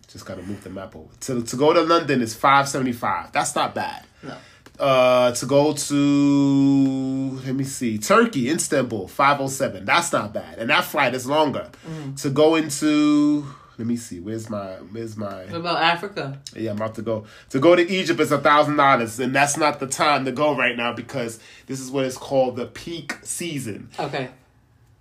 Just 0.07 0.25
gotta 0.25 0.41
move 0.41 0.61
the 0.61 0.69
map 0.69 0.93
over. 0.95 1.07
To 1.21 1.41
to 1.41 1.55
go 1.55 1.71
to 1.73 1.81
London 1.81 2.21
is 2.21 2.35
five 2.35 2.67
seventy 2.67 2.91
five. 2.91 3.31
That's 3.31 3.55
not 3.55 3.73
bad. 3.73 4.05
No. 4.21 4.35
Uh, 4.77 5.31
to 5.31 5.45
go 5.45 5.73
to 5.73 7.39
let 7.45 7.55
me 7.55 7.63
see 7.63 7.97
Turkey, 7.97 8.49
Istanbul, 8.49 9.07
five 9.07 9.39
oh 9.39 9.47
seven. 9.47 9.85
That's 9.85 10.11
not 10.11 10.33
bad, 10.33 10.59
and 10.59 10.69
that 10.69 10.83
flight 10.83 11.15
is 11.15 11.25
longer. 11.25 11.69
Mm-hmm. 11.87 12.15
To 12.15 12.29
go 12.29 12.55
into 12.55 13.45
let 13.81 13.87
me 13.87 13.95
see. 13.95 14.19
Where's 14.19 14.47
my 14.47 14.73
where's 14.91 15.17
my 15.17 15.45
What 15.45 15.55
about 15.55 15.81
Africa? 15.81 16.39
yeah, 16.55 16.69
I'm 16.69 16.77
about 16.77 16.93
to 16.95 17.01
go. 17.01 17.25
To 17.49 17.59
go 17.59 17.75
to 17.75 17.81
Egypt 17.91 18.19
is 18.19 18.31
a 18.31 18.37
thousand 18.37 18.75
dollars, 18.75 19.19
and 19.19 19.33
that's 19.33 19.57
not 19.57 19.79
the 19.79 19.87
time 19.87 20.23
to 20.25 20.31
go 20.31 20.55
right 20.55 20.77
now 20.77 20.93
because 20.93 21.39
this 21.65 21.79
is 21.79 21.89
what 21.89 22.05
is 22.05 22.15
called 22.15 22.57
the 22.57 22.67
peak 22.67 23.15
season. 23.23 23.89
Okay. 23.97 24.29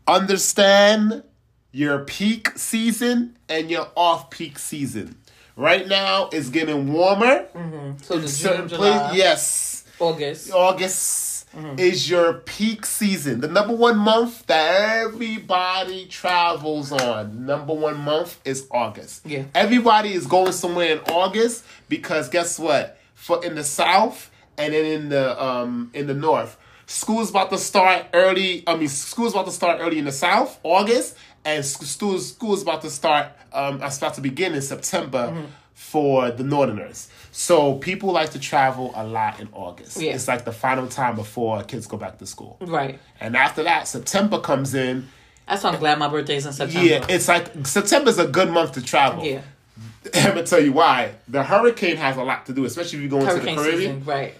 Understand 0.06 1.24
your 1.72 1.98
peak 2.06 2.56
season 2.56 3.36
and 3.50 3.70
your 3.70 3.88
off 3.96 4.30
peak 4.30 4.58
season. 4.58 5.18
Right 5.56 5.86
now, 5.86 6.30
it's 6.32 6.48
getting 6.48 6.90
warmer. 6.90 7.48
Mm-hmm. 7.54 7.98
So 8.00 8.18
the 8.18 8.28
Certain 8.28 8.66
June, 8.66 8.78
place, 8.78 8.94
July, 8.94 9.12
yes. 9.12 9.84
August. 9.98 10.52
August 10.54 11.29
Mm-hmm. 11.56 11.80
is 11.80 12.08
your 12.08 12.34
peak 12.34 12.86
season. 12.86 13.40
The 13.40 13.48
number 13.48 13.74
one 13.74 13.98
month 13.98 14.46
that 14.46 15.04
everybody 15.04 16.06
travels 16.06 16.92
on. 16.92 17.44
Number 17.44 17.74
one 17.74 17.98
month 17.98 18.38
is 18.44 18.68
August. 18.70 19.26
Yeah. 19.26 19.44
Everybody 19.54 20.12
is 20.12 20.26
going 20.26 20.52
somewhere 20.52 20.92
in 20.92 20.98
August 21.12 21.64
because 21.88 22.28
guess 22.28 22.58
what? 22.58 22.98
For 23.14 23.44
in 23.44 23.56
the 23.56 23.64
south 23.64 24.30
and 24.58 24.72
then 24.72 24.84
in 24.84 25.08
the 25.08 25.42
um 25.42 25.90
in 25.92 26.06
the 26.06 26.14
north, 26.14 26.56
school's 26.86 27.30
about 27.30 27.50
to 27.50 27.58
start 27.58 28.06
early. 28.12 28.62
I 28.66 28.76
mean, 28.76 28.88
school's 28.88 29.32
about 29.32 29.46
to 29.46 29.52
start 29.52 29.78
early 29.80 29.98
in 29.98 30.04
the 30.04 30.12
south, 30.12 30.58
August, 30.62 31.16
and 31.44 31.64
sc- 31.64 31.82
school's 31.82 32.28
school's 32.32 32.62
about 32.62 32.82
to 32.82 32.90
start. 32.90 33.26
Um, 33.52 33.82
it's 33.82 33.98
about 33.98 34.14
to 34.14 34.20
begin 34.20 34.54
in 34.54 34.62
September 34.62 35.28
Mm-hmm. 35.32 35.46
for 35.74 36.30
the 36.30 36.44
northerners. 36.44 37.08
So 37.32 37.74
people 37.74 38.12
like 38.12 38.30
to 38.30 38.38
travel 38.40 38.92
a 38.94 39.04
lot 39.06 39.38
in 39.40 39.48
August. 39.52 40.00
Yeah. 40.00 40.14
It's 40.14 40.26
like 40.26 40.44
the 40.44 40.52
final 40.52 40.88
time 40.88 41.14
before 41.16 41.62
kids 41.62 41.86
go 41.86 41.96
back 41.96 42.18
to 42.18 42.26
school. 42.26 42.56
Right. 42.60 42.98
And 43.20 43.36
after 43.36 43.62
that, 43.62 43.86
September 43.86 44.40
comes 44.40 44.74
in. 44.74 45.08
That's 45.46 45.62
why 45.64 45.70
I'm 45.70 45.78
glad 45.78 45.98
my 45.98 46.08
birthday's 46.08 46.46
in 46.46 46.52
September. 46.52 46.86
Yeah, 46.88 47.04
it's 47.08 47.28
like 47.28 47.66
September's 47.66 48.18
a 48.18 48.26
good 48.26 48.50
month 48.50 48.72
to 48.72 48.82
travel. 48.82 49.24
Yeah. 49.24 49.42
I'm 50.14 50.28
gonna 50.30 50.44
tell 50.46 50.60
you 50.62 50.72
why. 50.72 51.12
The 51.28 51.42
hurricane 51.42 51.96
has 51.96 52.16
a 52.16 52.22
lot 52.22 52.46
to 52.46 52.52
do, 52.52 52.64
especially 52.64 52.98
if 52.98 53.02
you 53.04 53.08
go 53.10 53.20
into 53.20 53.34
the 53.34 53.40
Caribbean. 53.54 53.76
season. 53.76 54.04
Right. 54.04 54.34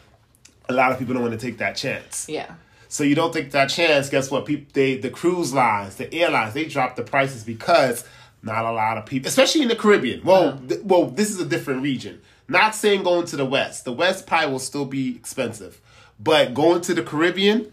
A 0.69 0.73
lot 0.73 0.93
of 0.93 0.99
people 0.99 1.15
don't 1.15 1.23
want 1.23 1.39
to 1.39 1.45
take 1.47 1.59
that 1.59 1.77
chance. 1.77 2.27
Yeah. 2.29 2.55
So 2.89 3.05
you 3.05 3.15
don't 3.15 3.33
take 3.33 3.51
that 3.53 3.67
chance. 3.71 4.09
Guess 4.09 4.31
what? 4.31 4.47
People, 4.47 4.67
they 4.73 4.97
the 4.97 5.11
cruise 5.11 5.53
lines, 5.53 5.97
the 5.97 6.13
airlines, 6.15 6.55
they 6.55 6.65
drop 6.65 6.97
the 6.97 7.03
prices 7.03 7.45
because 7.45 8.05
not 8.43 8.65
a 8.65 8.73
lot 8.73 8.97
of 8.99 9.05
people, 9.07 9.29
especially 9.29 9.63
in 9.63 9.69
the 9.69 9.77
Caribbean. 9.77 10.23
Well, 10.25 10.49
Uh-huh. 10.51 10.59
th- 10.69 10.81
well, 10.85 11.07
this 11.07 11.31
is 11.31 11.41
a 11.41 11.45
different 11.45 11.83
region. 11.83 12.21
Not 12.51 12.75
saying 12.75 13.05
going 13.05 13.27
to 13.27 13.37
the 13.37 13.45
West. 13.45 13.85
The 13.85 13.93
West 13.93 14.27
probably 14.27 14.51
will 14.51 14.59
still 14.59 14.85
be 14.85 15.15
expensive. 15.15 15.81
But 16.19 16.53
going 16.53 16.81
to 16.83 16.95
the 16.95 17.03
Caribbean, 17.03 17.73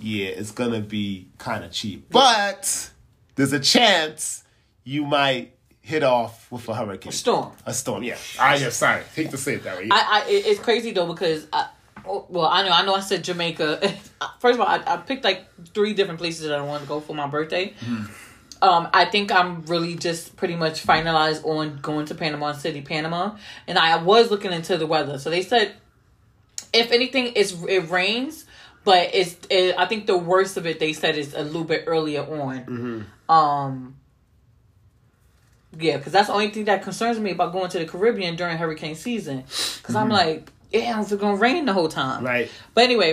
yeah, 0.00 0.26
it's 0.26 0.50
gonna 0.50 0.80
be 0.80 1.28
kind 1.38 1.64
of 1.64 1.70
cheap. 1.70 2.08
But 2.10 2.90
there's 3.36 3.52
a 3.52 3.60
chance 3.60 4.42
you 4.82 5.04
might 5.04 5.52
hit 5.80 6.02
off 6.02 6.50
with 6.50 6.68
a 6.68 6.74
hurricane. 6.74 7.10
A 7.10 7.12
storm. 7.12 7.52
A 7.64 7.72
storm, 7.72 8.02
yeah. 8.02 8.16
Ah, 8.40 8.50
I 8.50 8.56
am 8.56 8.72
sorry. 8.72 9.04
hate 9.14 9.30
to 9.30 9.38
say 9.38 9.54
it 9.54 9.62
that 9.62 9.78
way. 9.78 9.88
I, 9.92 10.24
I 10.24 10.28
it's 10.28 10.58
crazy 10.58 10.90
though 10.90 11.06
because 11.06 11.46
I, 11.52 11.68
oh, 12.04 12.26
well 12.28 12.46
I 12.46 12.64
know 12.64 12.72
I 12.72 12.84
know 12.84 12.96
I 12.96 13.00
said 13.00 13.22
Jamaica. 13.22 13.80
First 14.40 14.58
of 14.58 14.60
all, 14.60 14.66
I, 14.66 14.82
I 14.86 14.96
picked 14.96 15.22
like 15.22 15.46
three 15.72 15.94
different 15.94 16.18
places 16.18 16.48
that 16.48 16.58
I 16.58 16.62
wanted 16.62 16.82
to 16.82 16.88
go 16.88 16.98
for 16.98 17.14
my 17.14 17.28
birthday. 17.28 17.74
Mm-hmm. 17.80 18.12
Um, 18.66 18.88
I 18.92 19.04
think 19.04 19.30
I'm 19.30 19.62
really 19.66 19.94
just 19.94 20.34
pretty 20.36 20.56
much 20.56 20.84
finalized 20.84 21.44
on 21.44 21.78
going 21.80 22.06
to 22.06 22.16
Panama 22.16 22.50
City, 22.52 22.80
Panama, 22.82 23.36
and 23.68 23.78
I 23.78 24.02
was 24.02 24.30
looking 24.30 24.52
into 24.52 24.76
the 24.76 24.86
weather. 24.86 25.18
So 25.18 25.30
they 25.30 25.42
said, 25.42 25.74
if 26.72 26.90
anything, 26.90 27.32
it's 27.36 27.52
it 27.68 27.88
rains, 27.90 28.44
but 28.82 29.10
it's 29.14 29.36
it, 29.50 29.76
I 29.78 29.86
think 29.86 30.06
the 30.06 30.16
worst 30.18 30.56
of 30.56 30.66
it 30.66 30.80
they 30.80 30.92
said 30.92 31.16
is 31.16 31.32
a 31.32 31.42
little 31.42 31.64
bit 31.64 31.84
earlier 31.86 32.22
on. 32.22 33.06
Um, 33.28 33.96
yeah, 35.78 35.98
because 35.98 36.12
that's 36.12 36.26
the 36.26 36.32
only 36.34 36.50
thing 36.50 36.64
that 36.64 36.82
concerns 36.82 37.20
me 37.20 37.30
about 37.30 37.52
going 37.52 37.70
to 37.70 37.78
the 37.78 37.86
Caribbean 37.86 38.34
during 38.34 38.58
hurricane 38.58 38.96
season. 38.96 39.42
Because 39.42 39.94
I'm 39.94 40.08
like, 40.08 40.50
yeah, 40.72 41.00
it's 41.00 41.14
gonna 41.14 41.36
rain 41.36 41.66
the 41.66 41.72
whole 41.72 41.88
time. 41.88 42.24
right. 42.24 42.50
But 42.74 42.82
anyway, 42.84 43.12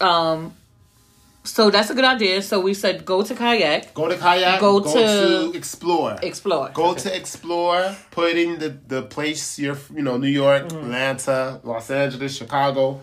um, 0.00 0.54
so 1.46 1.70
that's 1.70 1.88
a 1.90 1.94
good 1.94 2.04
idea. 2.04 2.42
So 2.42 2.60
we 2.60 2.74
said 2.74 3.04
go 3.06 3.22
to 3.22 3.34
kayak, 3.34 3.94
Go 3.94 4.08
to 4.08 4.16
kayak. 4.16 4.60
Go 4.60 4.80
Go, 4.80 4.92
to- 4.92 5.52
to, 5.52 5.56
explore. 5.56 6.16
explore. 6.22 6.70
Go 6.74 6.90
Okay. 6.90 7.02
to 7.08 7.16
explore. 7.16 7.94
Put 8.10 8.36
in 8.36 8.58
the 8.58 8.70
the 8.86 9.02
place 9.02 9.58
you're. 9.58 9.78
You 9.94 10.02
know, 10.02 10.16
New 10.18 10.28
York, 10.28 10.68
Mm-hmm. 10.68 10.84
Atlanta, 10.92 11.60
Los 11.64 11.90
Angeles, 11.90 12.36
Chicago, 12.36 13.00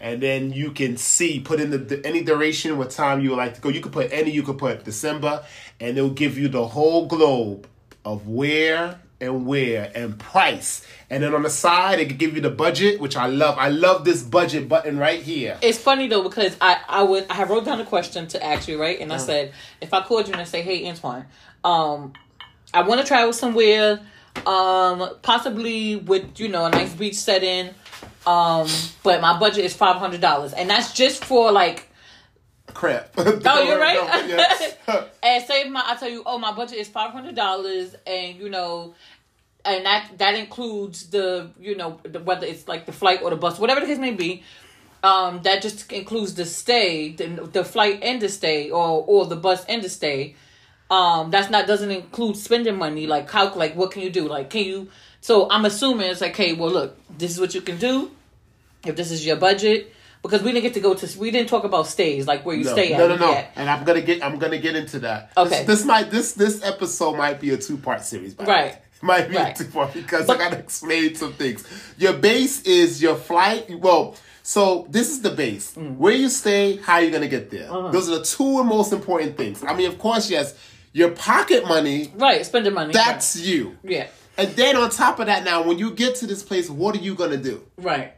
and 0.00 0.20
then 0.20 0.52
you 0.52 0.72
can 0.72 0.96
see. 0.98 1.40
Put 1.40 1.60
in 1.60 1.70
the, 1.70 1.78
the 1.78 2.04
any 2.04 2.22
duration, 2.22 2.76
what 2.76 2.90
time 2.90 3.22
you 3.22 3.30
would 3.30 3.38
like 3.40 3.54
to 3.54 3.60
go. 3.62 3.68
You 3.70 3.80
could 3.80 3.92
put 3.94 4.12
any. 4.12 4.30
You 4.34 4.42
could 4.42 4.58
put 4.58 4.84
December, 4.84 5.44
and 5.80 5.96
it'll 5.96 6.10
give 6.10 6.36
you 6.36 6.48
the 6.48 6.66
whole 6.76 7.06
globe 7.06 7.66
of 8.04 8.26
where 8.28 9.00
and 9.24 9.46
where 9.46 9.90
and 9.94 10.18
price. 10.18 10.86
And 11.10 11.22
then 11.22 11.34
on 11.34 11.42
the 11.42 11.50
side, 11.50 12.00
it 12.00 12.08
could 12.08 12.18
give 12.18 12.34
you 12.34 12.40
the 12.40 12.50
budget, 12.50 13.00
which 13.00 13.16
I 13.16 13.26
love. 13.26 13.56
I 13.58 13.68
love 13.68 14.04
this 14.04 14.22
budget 14.22 14.68
button 14.68 14.98
right 14.98 15.20
here. 15.20 15.58
It's 15.62 15.78
funny 15.78 16.08
though 16.08 16.22
because 16.22 16.56
I 16.60 16.78
I 16.88 17.02
would 17.02 17.26
I 17.30 17.44
wrote 17.44 17.64
down 17.64 17.80
a 17.80 17.84
question 17.84 18.26
to 18.28 18.44
ask 18.44 18.68
you 18.68 18.80
right, 18.80 19.00
and 19.00 19.12
I 19.12 19.18
said 19.18 19.52
if 19.80 19.92
I 19.92 20.02
called 20.02 20.26
you 20.26 20.32
and 20.32 20.40
I 20.40 20.44
say, 20.44 20.62
hey 20.62 20.88
Antoine, 20.88 21.26
um, 21.62 22.12
I 22.72 22.82
want 22.82 23.00
to 23.00 23.06
travel 23.06 23.32
somewhere, 23.32 24.00
um, 24.46 25.08
possibly 25.22 25.96
with 25.96 26.38
you 26.40 26.48
know 26.48 26.66
a 26.66 26.70
nice 26.70 26.92
beach 26.92 27.16
setting, 27.16 27.70
um, 28.26 28.68
but 29.02 29.20
my 29.20 29.38
budget 29.38 29.64
is 29.64 29.74
five 29.74 29.96
hundred 29.96 30.20
dollars, 30.20 30.52
and 30.52 30.68
that's 30.70 30.92
just 30.92 31.24
for 31.24 31.52
like 31.52 31.88
Crap. 32.74 33.10
Oh, 33.16 33.62
you're 33.62 33.78
right. 33.78 34.26
Yes. 34.26 34.76
and 35.22 35.44
say 35.44 35.68
my 35.68 35.82
I 35.86 35.96
tell 35.96 36.08
you, 36.08 36.22
oh, 36.26 36.38
my 36.38 36.52
budget 36.52 36.78
is 36.78 36.88
five 36.88 37.12
hundred 37.12 37.34
dollars, 37.34 37.94
and 38.06 38.36
you 38.36 38.48
know, 38.48 38.94
and 39.64 39.84
that 39.86 40.10
that 40.18 40.34
includes 40.34 41.10
the 41.10 41.50
you 41.60 41.76
know 41.76 41.98
the, 42.02 42.20
whether 42.20 42.46
it's 42.46 42.68
like 42.68 42.86
the 42.86 42.92
flight 42.92 43.22
or 43.22 43.30
the 43.30 43.36
bus, 43.36 43.58
whatever 43.58 43.80
the 43.80 43.86
case 43.86 43.98
may 43.98 44.12
be. 44.12 44.42
Um, 45.02 45.42
that 45.42 45.60
just 45.60 45.92
includes 45.92 46.34
the 46.34 46.46
stay, 46.46 47.10
the, 47.12 47.26
the 47.52 47.62
flight 47.62 48.00
and 48.02 48.22
the 48.22 48.28
stay, 48.28 48.70
or 48.70 49.04
or 49.06 49.26
the 49.26 49.36
bus 49.36 49.64
and 49.66 49.82
the 49.82 49.88
stay. 49.90 50.34
Um, 50.90 51.30
that's 51.30 51.50
not 51.50 51.66
doesn't 51.66 51.90
include 51.90 52.36
spending 52.36 52.76
money. 52.76 53.06
Like 53.06 53.30
how 53.30 53.54
like 53.54 53.76
what 53.76 53.90
can 53.90 54.02
you 54.02 54.10
do? 54.10 54.26
Like 54.28 54.48
can 54.50 54.64
you? 54.64 54.88
So 55.20 55.48
I'm 55.50 55.64
assuming 55.66 56.10
it's 56.10 56.20
like, 56.22 56.34
hey 56.36 56.54
well 56.54 56.70
look, 56.70 56.96
this 57.18 57.32
is 57.32 57.40
what 57.40 57.54
you 57.54 57.60
can 57.60 57.76
do. 57.78 58.10
If 58.86 58.96
this 58.96 59.10
is 59.10 59.26
your 59.26 59.36
budget, 59.36 59.92
because 60.22 60.42
we 60.42 60.52
didn't 60.52 60.62
get 60.64 60.74
to 60.74 60.80
go 60.80 60.94
to, 60.94 61.18
we 61.18 61.30
didn't 61.30 61.50
talk 61.50 61.64
about 61.64 61.86
stays 61.86 62.26
like 62.26 62.46
where 62.46 62.56
you 62.56 62.64
No, 62.64 62.72
stay 62.72 62.92
at. 62.94 62.98
no, 62.98 63.08
no, 63.08 63.16
no. 63.16 63.30
yet. 63.30 63.52
And 63.56 63.68
I'm 63.68 63.84
gonna 63.84 64.00
get, 64.00 64.24
I'm 64.24 64.38
gonna 64.38 64.58
get 64.58 64.74
into 64.74 65.00
that. 65.00 65.32
Okay. 65.36 65.64
This, 65.64 65.66
this 65.80 65.84
might, 65.84 66.10
this, 66.10 66.32
this 66.32 66.62
episode 66.62 67.16
might 67.16 67.40
be 67.40 67.50
a 67.50 67.58
two 67.58 67.76
part 67.76 68.04
series. 68.04 68.32
By 68.34 68.44
Right. 68.44 68.64
way. 68.72 68.78
Might 69.04 69.28
be 69.28 69.36
Right. 69.36 69.60
a 69.60 69.86
because 69.92 70.26
But- 70.26 70.40
I 70.40 70.44
gotta 70.44 70.58
explain 70.58 71.14
some 71.14 71.34
things. 71.34 71.62
Your 71.98 72.14
base 72.14 72.62
is 72.62 73.02
your 73.02 73.16
flight. 73.16 73.78
Well, 73.78 74.16
so 74.42 74.86
this 74.90 75.10
is 75.10 75.20
the 75.20 75.28
base. 75.30 75.72
Mm. 75.76 75.98
Where 75.98 76.14
you 76.14 76.30
stay, 76.30 76.78
how 76.78 76.98
you're 76.98 77.10
gonna 77.10 77.28
get 77.28 77.50
there. 77.50 77.70
Uh-huh. 77.70 77.90
Those 77.90 78.08
are 78.08 78.18
the 78.20 78.24
two 78.24 78.64
most 78.64 78.94
important 78.94 79.36
things. 79.36 79.62
I 79.62 79.74
mean, 79.74 79.88
of 79.88 79.98
course, 79.98 80.30
yes, 80.30 80.54
your 80.94 81.10
pocket 81.10 81.66
money. 81.68 82.12
Right, 82.16 82.46
spending 82.46 82.72
money. 82.72 82.94
That's 82.94 83.36
you. 83.36 83.76
yeah, 83.84 84.06
And 84.38 84.48
then 84.56 84.74
on 84.76 84.88
top 84.88 85.20
of 85.20 85.26
that, 85.26 85.44
now 85.44 85.62
when 85.62 85.78
you 85.78 85.90
get 85.90 86.14
to 86.16 86.26
this 86.26 86.42
place, 86.42 86.70
what 86.70 86.94
are 86.96 86.98
you 87.00 87.14
gonna 87.14 87.36
do? 87.36 87.62
right, 87.76 88.14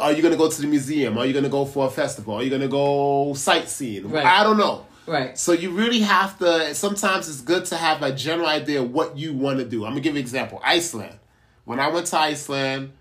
Are 0.00 0.12
you 0.12 0.22
gonna 0.22 0.36
go 0.36 0.48
to 0.50 0.60
the 0.60 0.66
museum? 0.68 1.16
Are 1.18 1.24
you 1.26 1.32
gonna 1.32 1.48
go 1.48 1.64
for 1.64 1.86
a 1.86 1.90
festival? 1.90 2.34
Are 2.34 2.42
you 2.42 2.50
gonna 2.50 2.68
go 2.68 3.32
sightseeing? 3.34 4.08
Right. 4.10 4.24
I 4.24 4.44
don't 4.44 4.58
know. 4.58 4.84
Right. 5.10 5.36
So 5.38 5.52
you 5.52 5.70
really 5.70 6.00
have 6.00 6.38
to. 6.38 6.74
Sometimes 6.74 7.28
it's 7.28 7.40
good 7.40 7.64
to 7.66 7.76
have 7.76 8.02
a 8.02 8.12
general 8.12 8.48
idea 8.48 8.82
of 8.82 8.90
what 8.92 9.16
you 9.18 9.32
want 9.34 9.58
to 9.58 9.64
do. 9.64 9.84
I'm 9.84 9.90
gonna 9.92 10.00
give 10.00 10.14
you 10.14 10.18
an 10.20 10.24
example. 10.24 10.60
Iceland. 10.64 11.18
When 11.64 11.78
I 11.80 11.88
went 11.88 12.06
to 12.06 12.18
Iceland, 12.18 12.92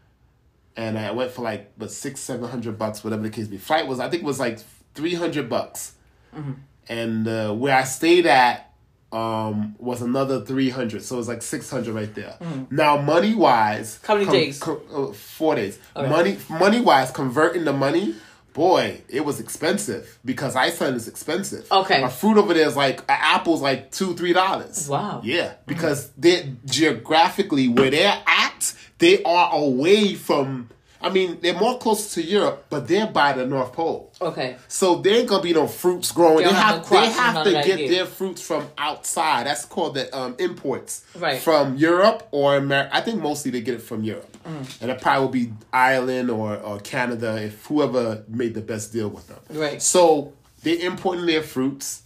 and 0.76 0.98
I 1.00 1.12
went 1.12 1.32
for 1.32 1.42
like 1.42 1.72
but 1.78 1.92
six, 1.92 2.20
seven 2.20 2.50
hundred 2.50 2.78
bucks, 2.78 3.04
whatever 3.04 3.24
the 3.24 3.30
case 3.30 3.48
be. 3.48 3.58
Flight 3.58 3.88
was 3.88 4.00
I 4.00 4.10
think 4.10 4.24
it 4.24 4.26
was 4.26 4.40
like 4.40 4.60
three 4.96 5.14
hundred 5.16 5.50
bucks, 5.50 5.94
Mm-hmm. 6.36 6.52
and 6.90 7.28
uh, 7.28 7.54
where 7.54 7.76
I 7.76 7.84
stayed 7.86 8.26
at 8.28 8.66
um 9.12 9.76
was 9.80 10.04
another 10.04 10.46
300 10.46 11.02
so 11.02 11.16
it 11.16 11.18
was 11.18 11.28
like 11.28 11.42
600 11.42 11.96
right 11.96 12.14
there 12.14 12.38
now 12.70 12.96
money 13.02 13.34
wise. 13.34 14.00
How 14.06 14.14
many 14.14 14.30
days? 14.30 14.62
uh, 14.62 15.12
four 15.14 15.56
days 15.56 15.80
Okay. 15.96 16.08
money 16.08 16.38
money 16.48 16.80
wise 16.80 17.10
converting 17.10 17.66
the 17.66 17.74
money 17.74 18.14
boy 18.60 19.02
it 19.08 19.24
was 19.24 19.40
expensive 19.40 20.20
because 20.26 20.54
iceland 20.56 20.96
is 20.98 21.08
expensive 21.08 21.66
Okay. 21.72 22.02
a 22.04 22.10
fruit 22.10 22.38
over 22.38 22.54
there 22.54 22.68
is 22.68 22.76
like 22.76 23.00
an 23.02 23.18
apple's 23.36 23.62
like 23.62 23.90
two 23.92 24.14
three 24.16 24.34
dollars 24.34 24.90
Wow. 24.90 25.22
yeah 25.24 25.54
because 25.66 26.10
they're 26.18 26.44
geographically 26.66 27.68
where 27.70 27.90
they're 27.90 28.22
at 28.28 28.74
they 28.98 29.24
are 29.24 29.50
away 29.54 30.14
from 30.16 30.70
i 31.02 31.10
mean 31.10 31.38
they're 31.42 31.54
more 31.60 31.78
close 31.80 32.14
to 32.14 32.22
europe 32.22 32.66
but 32.70 32.88
they're 32.88 33.08
by 33.08 33.34
the 33.34 33.46
north 33.46 33.74
pole 33.74 34.06
Okay, 34.22 34.58
so 34.68 34.96
there 34.96 35.16
ain't 35.16 35.30
gonna 35.30 35.42
be 35.42 35.54
no 35.54 35.66
fruits 35.66 36.12
growing. 36.12 36.44
They 36.46 36.52
have 36.52 36.56
have, 36.56 36.76
no 36.80 36.84
crops 36.84 37.08
they 37.08 37.14
have 37.14 37.44
to 37.46 37.52
get 37.52 37.80
here. 37.80 37.90
their 37.90 38.06
fruits 38.06 38.42
from 38.42 38.68
outside. 38.78 39.46
That's 39.48 39.64
called 39.64 39.94
the 39.96 40.14
um, 40.14 40.36
imports 40.40 41.06
Right. 41.16 41.42
from 41.42 41.78
Europe 41.78 42.28
or 42.32 42.58
America. 42.58 42.90
I 42.94 43.00
think 43.00 43.22
mostly 43.22 43.50
they 43.52 43.62
get 43.62 43.76
it 43.76 43.82
from 43.82 44.04
Europe, 44.04 44.36
Mm. 44.46 44.82
and 44.82 44.92
it 44.92 45.00
probably 45.02 45.22
will 45.26 45.32
be 45.48 45.54
Ireland 45.72 46.30
or, 46.30 46.58
or 46.58 46.80
Canada 46.80 47.42
if 47.42 47.66
whoever 47.68 48.26
made 48.28 48.56
the 48.56 48.62
best 48.62 48.92
deal 48.92 49.08
with 49.08 49.28
them. 49.30 49.40
Right. 49.52 49.82
So 49.82 50.34
they're 50.64 50.86
importing 50.86 51.26
their 51.26 51.42
fruits, 51.44 52.02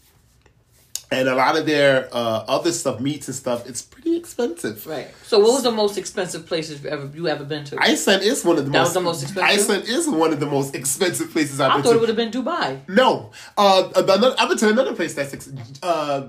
and 1.10 1.28
a 1.28 1.34
lot 1.36 1.58
of 1.58 1.66
their 1.66 2.10
uh, 2.14 2.46
other 2.48 2.72
stuff, 2.72 3.00
meats 3.00 3.28
and 3.28 3.36
stuff. 3.36 3.68
It's 3.68 3.82
pretty 4.04 4.18
expensive. 4.18 4.86
right. 4.86 5.08
So, 5.24 5.40
what 5.40 5.54
was 5.54 5.64
the 5.64 5.72
most 5.72 5.98
expensive 5.98 6.46
places 6.46 6.84
you 6.84 6.90
ever 6.90 7.10
you 7.16 7.28
ever 7.28 7.44
been 7.44 7.64
to? 7.66 7.78
Iceland 7.80 8.24
is 8.24 8.44
one 8.46 8.58
of 8.58 8.66
the 8.66 8.72
That 8.72 8.80
most. 8.80 8.88
was 8.90 8.94
the 8.94 9.02
most 9.02 9.24
expensive? 9.24 9.60
Iceland 9.60 9.84
is 9.88 10.08
one 10.08 10.34
of 10.34 10.40
the 10.40 10.46
most 10.46 10.76
expensive 10.76 11.32
places 11.32 11.60
I've 11.60 11.74
been 11.74 11.84
thought 11.84 11.92
to. 11.92 11.98
it 11.98 12.00
would 12.02 12.10
have 12.10 12.18
been 12.18 12.32
Dubai. 12.32 12.88
No, 12.88 13.32
uh, 13.58 13.90
another, 13.96 14.36
I've 14.38 14.50
been 14.50 14.58
to 14.60 14.70
another 14.70 14.94
place 14.96 15.14
that's 15.16 15.34
ex- 15.34 15.52
uh, 15.82 16.28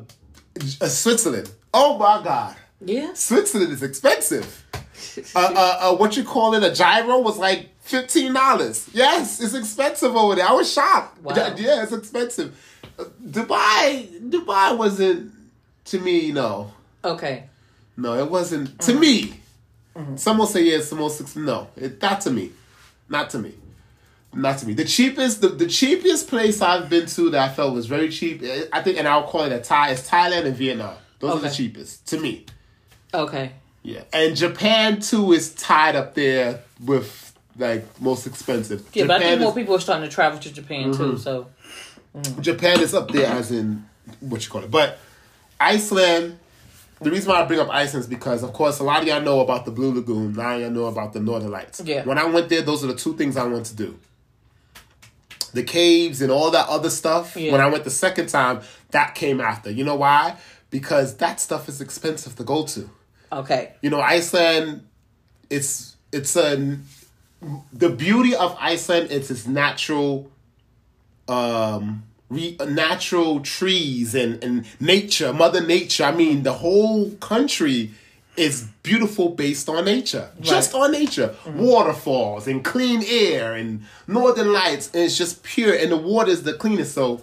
uh, 0.80 0.86
Switzerland. 0.88 1.50
Oh 1.72 1.98
my 1.98 2.22
god, 2.22 2.56
Yeah. 2.80 3.12
Switzerland 3.14 3.72
is 3.72 3.82
expensive. 3.82 4.64
Uh, 5.34 5.38
uh, 5.38 5.76
uh, 5.92 5.96
what 5.96 6.16
you 6.16 6.24
call 6.24 6.54
it? 6.54 6.62
A 6.62 6.72
gyro 6.72 7.18
was 7.20 7.36
like 7.38 7.68
fifteen 7.80 8.32
dollars. 8.32 8.88
Yes, 8.92 9.40
it's 9.40 9.54
expensive 9.54 10.14
over 10.16 10.34
there. 10.36 10.46
I 10.48 10.52
was 10.52 10.72
shocked. 10.72 11.22
Wow. 11.22 11.34
Yeah, 11.36 11.54
yeah, 11.56 11.82
it's 11.82 11.92
expensive. 11.92 12.48
Uh, 12.98 13.04
Dubai, 13.36 14.08
Dubai 14.30 14.76
wasn't 14.78 15.32
to 15.86 15.98
me. 16.00 16.30
No, 16.32 16.72
Okay. 17.04 17.44
No, 17.96 18.14
it 18.14 18.30
wasn't 18.30 18.80
to 18.82 18.92
mm-hmm. 18.92 19.00
me. 19.00 19.40
Mm-hmm. 19.96 20.16
Some 20.16 20.38
will 20.38 20.46
say 20.46 20.64
yeah, 20.64 20.78
it's 20.78 20.90
the 20.90 20.96
most. 20.96 21.20
ex- 21.20 21.36
No, 21.36 21.68
it, 21.76 22.00
not 22.02 22.20
to 22.22 22.30
me, 22.30 22.50
not 23.08 23.30
to 23.30 23.38
me, 23.38 23.54
not 24.32 24.58
to 24.58 24.66
me. 24.66 24.74
The 24.74 24.84
cheapest, 24.84 25.40
the, 25.40 25.48
the 25.48 25.68
cheapest 25.68 26.28
place 26.28 26.60
I've 26.60 26.90
been 26.90 27.06
to 27.06 27.30
that 27.30 27.50
I 27.50 27.52
felt 27.52 27.74
was 27.74 27.86
very 27.86 28.08
cheap. 28.08 28.42
eh, 28.42 28.64
I 28.72 28.82
think, 28.82 28.98
and 28.98 29.06
I'll 29.06 29.26
call 29.26 29.42
it 29.42 29.52
a 29.52 29.60
Thai. 29.60 29.90
Is 29.90 30.08
Thailand 30.08 30.46
and 30.46 30.56
Vietnam. 30.56 30.96
Those 31.20 31.36
are 31.36 31.48
the 31.48 31.54
cheapest 31.54 32.06
to 32.08 32.18
me. 32.18 32.46
Okay. 33.12 33.52
Yeah, 33.82 34.02
and 34.12 34.34
Japan 34.34 35.00
too 35.00 35.32
is 35.32 35.54
tied 35.54 35.94
up 35.94 36.14
there 36.14 36.60
with 36.84 37.24
like 37.56 37.84
most 38.00 38.26
expensive. 38.26 38.88
Yeah, 38.92 39.04
but 39.04 39.16
I 39.16 39.18
Japan 39.18 39.30
think 39.30 39.40
more 39.42 39.54
people 39.54 39.74
are 39.76 39.80
starting 39.80 40.08
to 40.08 40.14
travel 40.14 40.38
to 40.40 40.52
Japan 40.52 40.92
too. 40.92 41.12
Mm-hmm. 41.12 41.16
So, 41.18 41.48
Japan 42.40 42.80
is 42.80 42.94
up 42.94 43.10
there 43.10 43.26
as 43.26 43.52
in 43.52 43.84
what 44.20 44.44
you 44.44 44.50
call 44.50 44.62
it. 44.62 44.70
But 44.70 44.98
Iceland, 45.60 46.38
the 47.04 47.10
reason 47.10 47.30
why 47.30 47.40
I 47.40 47.44
bring 47.44 47.60
up 47.60 47.68
Iceland 47.70 48.04
is 48.04 48.08
because, 48.08 48.42
of 48.42 48.52
course, 48.52 48.80
a 48.80 48.84
lot 48.84 49.02
of 49.02 49.08
y'all 49.08 49.20
know 49.20 49.40
about 49.40 49.64
the 49.64 49.70
Blue 49.70 49.92
Lagoon. 49.94 50.32
Now 50.32 50.56
y'all 50.56 50.70
know 50.70 50.86
about 50.86 51.12
the 51.12 51.20
Northern 51.20 51.50
Lights. 51.50 51.80
Yeah. 51.84 52.04
When 52.04 52.18
I 52.18 52.24
went 52.24 52.48
there, 52.48 52.62
those 52.62 52.82
are 52.82 52.88
the 52.88 52.94
two 52.94 53.16
things 53.16 53.36
I 53.36 53.44
went 53.44 53.66
to 53.66 53.76
do. 53.76 53.98
The 55.52 55.62
caves 55.62 56.20
and 56.20 56.32
all 56.32 56.50
that 56.50 56.68
other 56.68 56.90
stuff. 56.90 57.36
Yeah. 57.36 57.52
When 57.52 57.60
I 57.60 57.66
went 57.68 57.84
the 57.84 57.90
second 57.90 58.28
time, 58.28 58.62
that 58.90 59.14
came 59.14 59.40
after. 59.40 59.70
You 59.70 59.84
know 59.84 59.94
why? 59.94 60.36
Because 60.70 61.16
that 61.18 61.38
stuff 61.38 61.68
is 61.68 61.80
expensive 61.80 62.34
to 62.36 62.44
go 62.44 62.64
to. 62.66 62.90
okay. 63.32 63.72
You 63.80 63.90
know, 63.90 64.00
Iceland, 64.00 64.86
it's 65.50 65.96
it's 66.12 66.34
a 66.36 66.78
the 67.72 67.90
beauty 67.90 68.34
of 68.34 68.56
Iceland. 68.58 69.08
It's 69.10 69.30
its 69.30 69.46
natural, 69.46 70.30
um, 71.28 72.02
re, 72.28 72.56
natural 72.68 73.40
trees 73.40 74.14
and 74.14 74.42
and 74.42 74.66
nature, 74.80 75.32
Mother 75.32 75.64
Nature. 75.64 76.04
I 76.04 76.12
mean, 76.12 76.42
the 76.42 76.54
whole 76.54 77.10
country 77.12 77.92
is 78.36 78.66
beautiful 78.82 79.28
based 79.28 79.68
on 79.68 79.84
nature, 79.84 80.30
just 80.40 80.74
on 80.74 80.92
nature. 80.92 81.34
Mm. 81.44 81.56
Waterfalls 81.56 82.48
and 82.48 82.64
clean 82.64 83.02
air 83.06 83.54
and 83.54 83.84
northern 84.06 84.52
lights, 84.52 84.90
and 84.92 85.04
it's 85.04 85.16
just 85.16 85.42
pure. 85.42 85.74
And 85.74 85.92
the 85.92 85.96
water 85.96 86.30
is 86.30 86.42
the 86.42 86.54
cleanest, 86.54 86.94
so 86.94 87.22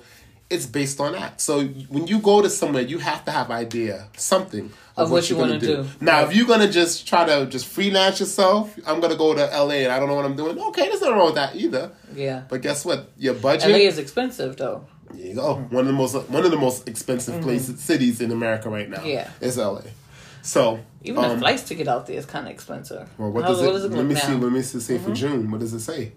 it's 0.51 0.65
based 0.65 0.99
on 0.99 1.13
that. 1.13 1.39
So 1.41 1.63
when 1.89 2.07
you 2.07 2.19
go 2.19 2.41
to 2.41 2.49
somewhere, 2.49 2.83
you 2.83 2.97
have 2.99 3.23
to 3.25 3.31
have 3.31 3.49
idea 3.51 4.07
something 4.17 4.65
of, 4.97 5.05
Of 5.05 5.11
what 5.11 5.29
you 5.29 5.37
you're 5.37 5.45
wanna 5.47 5.59
gonna 5.59 5.83
do. 5.83 5.89
Now, 6.01 6.21
if 6.25 6.35
you're 6.35 6.45
gonna 6.47 6.69
just 6.71 7.07
try 7.07 7.25
to 7.25 7.45
just 7.45 7.65
freelance 7.65 8.19
yourself, 8.19 8.77
I'm 8.85 8.99
gonna 8.99 9.15
go 9.15 9.33
to 9.33 9.41
LA 9.41 9.83
and 9.85 9.91
I 9.91 9.99
don't 9.99 10.09
know 10.09 10.15
what 10.15 10.25
I'm 10.25 10.35
doing. 10.35 10.59
Okay, 10.59 10.83
there's 10.89 11.01
nothing 11.01 11.15
wrong 11.15 11.27
with 11.27 11.35
that 11.35 11.55
either. 11.55 11.91
Yeah. 12.15 12.43
But 12.49 12.61
guess 12.61 12.83
what? 12.85 13.09
Your 13.17 13.33
budget. 13.35 13.69
LA 13.71 13.77
is 13.87 13.97
expensive 13.97 14.57
though. 14.57 14.85
There 15.11 15.27
you 15.27 15.35
go. 15.35 15.55
One 15.69 15.81
of 15.81 15.87
the 15.87 15.93
most 15.93 16.15
one 16.29 16.45
of 16.45 16.51
the 16.51 16.57
most 16.57 16.87
expensive 16.87 17.41
places 17.41 17.79
cities 17.81 18.21
in 18.21 18.31
America 18.31 18.69
right 18.69 18.89
now. 18.89 18.97
Mm-hmm. 18.97 19.07
Yeah. 19.07 19.29
is 19.41 19.57
LA. 19.57 19.81
So 20.43 20.79
Even 21.03 21.21
the 21.21 21.29
um, 21.31 21.39
flights 21.39 21.63
to 21.63 21.75
get 21.75 21.87
out 21.87 22.07
there 22.07 22.17
is 22.17 22.25
kind 22.25 22.47
of 22.47 22.51
expensive. 22.53 23.07
Well, 23.17 23.31
what 23.31 23.43
How- 23.43 23.49
does 23.49 23.61
it? 23.61 23.65
does 23.71 23.83
let 23.95 24.05
me 24.05 24.13
now? 24.15 24.19
see. 24.19 24.33
Let 24.33 24.51
me 24.51 24.61
see. 24.61 24.79
Say 24.79 24.95
Mm-hmm. 24.97 25.05
for 25.05 25.13
June. 25.15 25.51
What 25.51 25.59
does 25.61 25.73
it 25.73 25.81
say? 25.81 26.13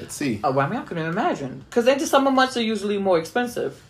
Let's 0.00 0.14
see. 0.14 0.40
Oh, 0.44 0.52
well, 0.52 0.66
I 0.66 0.70
mean, 0.70 0.78
I 0.80 0.84
couldn't 0.84 1.06
imagine 1.06 1.64
because 1.68 1.84
the 1.86 2.06
summer 2.06 2.30
months 2.30 2.56
are 2.56 2.62
usually 2.62 2.98
more 2.98 3.18
expensive. 3.18 3.82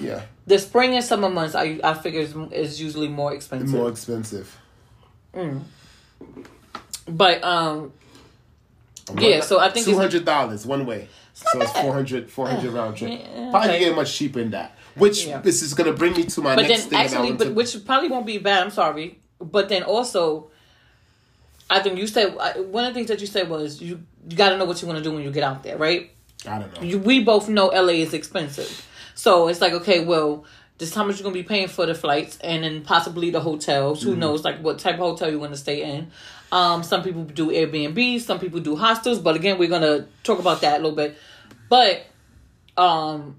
Yeah, 0.00 0.22
The 0.46 0.58
spring 0.58 0.94
and 0.94 1.04
summer 1.04 1.28
months, 1.28 1.54
I 1.54 1.80
I 1.82 1.94
figure 1.94 2.20
is, 2.20 2.34
is 2.52 2.80
usually 2.80 3.08
more 3.08 3.32
expensive. 3.34 3.68
more 3.70 3.88
expensive. 3.88 4.56
But 7.08 7.42
um, 7.44 7.92
Yeah, 9.18 9.40
so 9.40 9.58
I 9.58 9.70
think 9.70 9.84
two 9.86 9.92
it's- 9.92 10.00
hundred 10.02 10.24
dollars 10.24 10.66
one 10.66 10.86
way. 10.86 11.08
So 11.32 11.60
it's 11.60 11.72
bad. 11.72 11.82
400, 11.84 12.30
400 12.30 12.72
round 12.72 12.96
trip. 12.98 13.10
Yeah, 13.12 13.50
Probably 13.50 13.70
okay. 13.70 13.78
get 13.78 13.96
much 13.96 14.12
cheaper 14.14 14.40
than 14.40 14.50
that. 14.50 14.76
Which 14.94 15.26
Yeah. 15.26 15.40
this 15.40 15.62
is 15.62 15.72
gonna 15.74 15.92
bring 15.94 16.12
me 16.14 16.24
to 16.24 16.40
my 16.42 16.54
but 16.54 16.62
next 16.68 16.82
then 16.82 16.90
thing. 16.90 16.98
actually, 16.98 17.32
but 17.32 17.44
to- 17.44 17.54
which 17.54 17.84
probably 17.86 18.08
won't 18.10 18.26
be 18.26 18.38
bad. 18.38 18.62
I'm 18.64 18.70
sorry, 18.70 19.18
but 19.40 19.68
then 19.70 19.82
also, 19.84 20.50
I 21.70 21.80
think 21.80 21.98
you 21.98 22.06
said 22.06 22.34
one 22.70 22.84
of 22.84 22.92
the 22.92 22.98
things 22.98 23.08
that 23.08 23.20
you 23.20 23.26
said 23.26 23.48
was 23.48 23.80
you 23.80 24.00
you 24.30 24.36
got 24.36 24.50
to 24.50 24.56
know 24.56 24.64
what 24.64 24.80
you 24.80 24.88
want 24.88 24.98
to 24.98 25.04
do 25.04 25.12
when 25.12 25.22
you 25.22 25.30
get 25.30 25.42
out 25.42 25.62
there, 25.62 25.76
right? 25.76 26.10
I 26.46 26.58
don't 26.58 26.74
know. 26.74 26.82
You, 26.82 26.98
we 26.98 27.22
both 27.22 27.48
know 27.48 27.66
LA 27.66 27.94
is 27.94 28.14
expensive, 28.14 28.86
so 29.14 29.48
it's 29.48 29.60
like 29.60 29.72
okay, 29.74 30.04
well. 30.04 30.44
This 30.78 30.88
is 30.88 30.94
how 30.94 31.04
much 31.04 31.18
you're 31.18 31.24
gonna 31.24 31.34
be 31.34 31.42
paying 31.42 31.68
for 31.68 31.84
the 31.84 31.94
flights 31.94 32.38
and 32.38 32.64
then 32.64 32.82
possibly 32.82 33.28
the 33.28 33.40
hotels. 33.40 34.02
Who 34.02 34.16
knows 34.16 34.44
like 34.44 34.60
what 34.60 34.78
type 34.78 34.94
of 34.94 35.00
hotel 35.00 35.30
you 35.30 35.38
want 35.38 35.52
to 35.52 35.58
stay 35.58 35.82
in. 35.82 36.10
Um, 36.52 36.82
some 36.82 37.02
people 37.02 37.24
do 37.24 37.48
Airbnb, 37.48 38.18
some 38.22 38.38
people 38.38 38.60
do 38.60 38.76
hostels, 38.76 39.18
but 39.18 39.36
again, 39.36 39.58
we're 39.58 39.68
gonna 39.68 40.06
talk 40.22 40.38
about 40.38 40.62
that 40.62 40.80
a 40.80 40.82
little 40.82 40.96
bit. 40.96 41.18
But 41.68 42.06
um, 42.78 43.36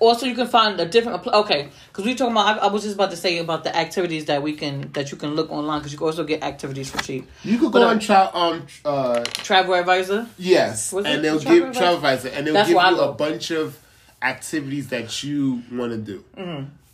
also 0.00 0.24
you 0.26 0.34
can 0.34 0.46
find 0.46 0.80
a 0.80 0.86
different 0.86 1.26
okay 1.26 1.68
because 1.88 2.04
we 2.06 2.14
talking 2.14 2.32
about 2.32 2.58
I, 2.58 2.66
I 2.66 2.72
was 2.72 2.82
just 2.84 2.94
about 2.94 3.10
to 3.10 3.16
say 3.16 3.38
about 3.38 3.64
the 3.64 3.76
activities 3.76 4.24
that 4.26 4.42
we 4.42 4.54
can 4.54 4.90
that 4.92 5.10
you 5.12 5.18
can 5.18 5.34
look 5.34 5.50
online 5.50 5.80
because 5.80 5.92
you 5.92 5.98
can 5.98 6.06
also 6.06 6.24
get 6.24 6.42
activities 6.42 6.90
for 6.90 7.02
cheap 7.02 7.28
You 7.44 7.58
could 7.58 7.70
go 7.72 7.82
uh, 7.82 7.90
on 7.90 7.98
tra- 8.00 8.30
um 8.32 8.66
uh 8.84 9.22
travel 9.24 9.74
advisor 9.74 10.26
yes, 10.38 10.92
it 10.92 11.04
and 11.06 11.22
they'll 11.22 11.38
Travel 11.38 11.58
give 11.58 11.68
Advisor? 11.68 11.78
travel 11.80 11.96
advisor, 11.96 12.28
and 12.28 12.46
they'll 12.46 12.54
That's 12.54 12.68
give 12.68 12.78
I 12.78 12.90
you 12.90 13.00
a 13.00 13.12
bunch 13.12 13.50
of 13.50 13.78
activities 14.22 14.88
that 14.88 15.22
you 15.22 15.62
want 15.70 15.92
to 15.92 15.98
do. 15.98 16.24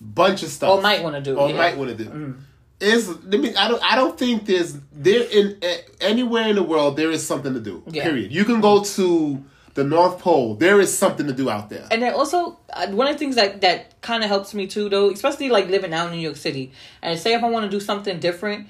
Bunch 0.01 0.43
of 0.43 0.49
stuff. 0.49 0.71
or 0.79 0.83
might 0.83 1.03
want 1.03 1.17
to 1.17 1.23
do 1.23 1.37
or 1.39 1.49
yeah. 1.51 1.57
might 1.57 1.77
want 1.77 1.97
to 1.97 2.05
do. 2.05 2.35
Is 2.81 3.09
let 3.09 3.41
me. 3.41 3.55
I 3.57 3.67
don't. 3.69 3.83
I 3.83 3.97
don't 3.97 4.17
think 4.17 4.47
there's 4.47 4.77
there 4.93 5.25
in 5.31 5.59
eh, 5.63 5.79
anywhere 6.01 6.49
in 6.49 6.55
the 6.55 6.63
world 6.63 6.97
there 6.97 7.11
is 7.11 7.27
something 7.27 7.53
to 7.53 7.59
do. 7.61 7.83
Yeah. 7.89 8.05
Period. 8.05 8.31
You 8.33 8.45
can 8.45 8.61
go 8.61 8.85
to 8.85 9.45
the 9.79 9.85
North 9.85 10.18
Pole. 10.18 10.57
There 10.57 10.81
is 10.81 10.91
something 10.97 11.29
to 11.29 11.33
do 11.33 11.49
out 11.49 11.70
there. 11.70 11.87
and 11.93 12.03
then 12.03 12.12
also 12.12 12.59
uh, 12.72 12.89
one 12.89 13.07
of 13.07 13.12
the 13.12 13.18
things 13.18 13.37
that 13.37 13.61
that 13.61 14.01
kind 14.01 14.24
of 14.24 14.29
helps 14.29 14.53
me 14.53 14.66
too 14.66 14.89
though 14.89 15.11
especially 15.11 15.49
like 15.49 15.68
living 15.68 15.93
out 15.95 16.07
in 16.09 16.12
new 16.18 16.24
york 16.29 16.37
city 16.37 16.72
and 17.03 17.18
say 17.18 17.35
if 17.35 17.43
i 17.43 17.49
want 17.49 17.64
to 17.64 17.70
do 17.70 17.81
something 17.81 18.18
different 18.18 18.66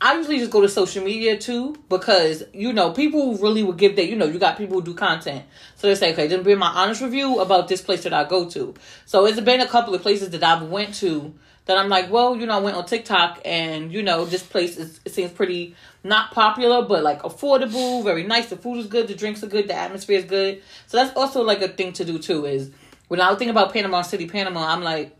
I 0.00 0.16
usually 0.18 0.38
just 0.38 0.50
go 0.50 0.60
to 0.60 0.68
social 0.68 1.02
media 1.04 1.38
too 1.38 1.76
because 1.88 2.42
you 2.52 2.72
know 2.72 2.90
people 2.92 3.36
really 3.38 3.62
will 3.62 3.78
give 3.84 3.94
that 3.96 4.06
you 4.10 4.16
know 4.16 4.26
you 4.26 4.38
got 4.38 4.58
people 4.58 4.76
who 4.80 4.84
do 4.90 4.94
content 4.94 5.44
so 5.76 5.86
they 5.86 5.94
say 5.94 6.12
okay 6.12 6.26
then 6.26 6.42
be 6.42 6.54
my 6.56 6.72
honest 6.80 7.00
review 7.00 7.40
about 7.40 7.68
this 7.68 7.80
place 7.80 8.02
that 8.02 8.12
I 8.12 8.24
go 8.24 8.48
to 8.50 8.74
so 9.06 9.24
it's 9.26 9.40
been 9.40 9.60
a 9.60 9.68
couple 9.68 9.94
of 9.94 10.02
places 10.02 10.30
that 10.30 10.42
I've 10.42 10.64
went 10.68 10.94
to 10.96 11.32
that 11.66 11.78
I'm 11.78 11.88
like 11.88 12.10
well 12.10 12.36
you 12.36 12.44
know 12.46 12.56
I 12.58 12.62
went 12.66 12.76
on 12.76 12.84
TikTok 12.86 13.40
and 13.44 13.92
you 13.92 14.02
know 14.02 14.24
this 14.24 14.42
place 14.42 14.76
is 14.76 15.00
it 15.06 15.12
seems 15.14 15.30
pretty 15.30 15.74
not 16.04 16.30
popular 16.30 16.82
but 16.82 17.02
like 17.02 17.22
affordable 17.22 18.04
very 18.04 18.22
nice 18.22 18.50
the 18.50 18.56
food 18.56 18.78
is 18.78 18.86
good 18.86 19.08
the 19.08 19.14
drinks 19.14 19.42
are 19.42 19.48
good 19.48 19.66
the 19.66 19.74
atmosphere 19.74 20.18
is 20.18 20.24
good 20.26 20.62
so 20.86 20.98
that's 20.98 21.16
also 21.16 21.42
like 21.42 21.62
a 21.62 21.68
thing 21.68 21.92
to 21.92 22.04
do 22.04 22.18
too 22.18 22.44
is 22.44 22.70
when 23.08 23.20
I 23.20 23.28
was 23.30 23.38
thinking 23.38 23.50
about 23.50 23.72
Panama 23.72 24.02
City 24.02 24.28
Panama 24.28 24.66
I'm 24.68 24.82
like 24.82 25.16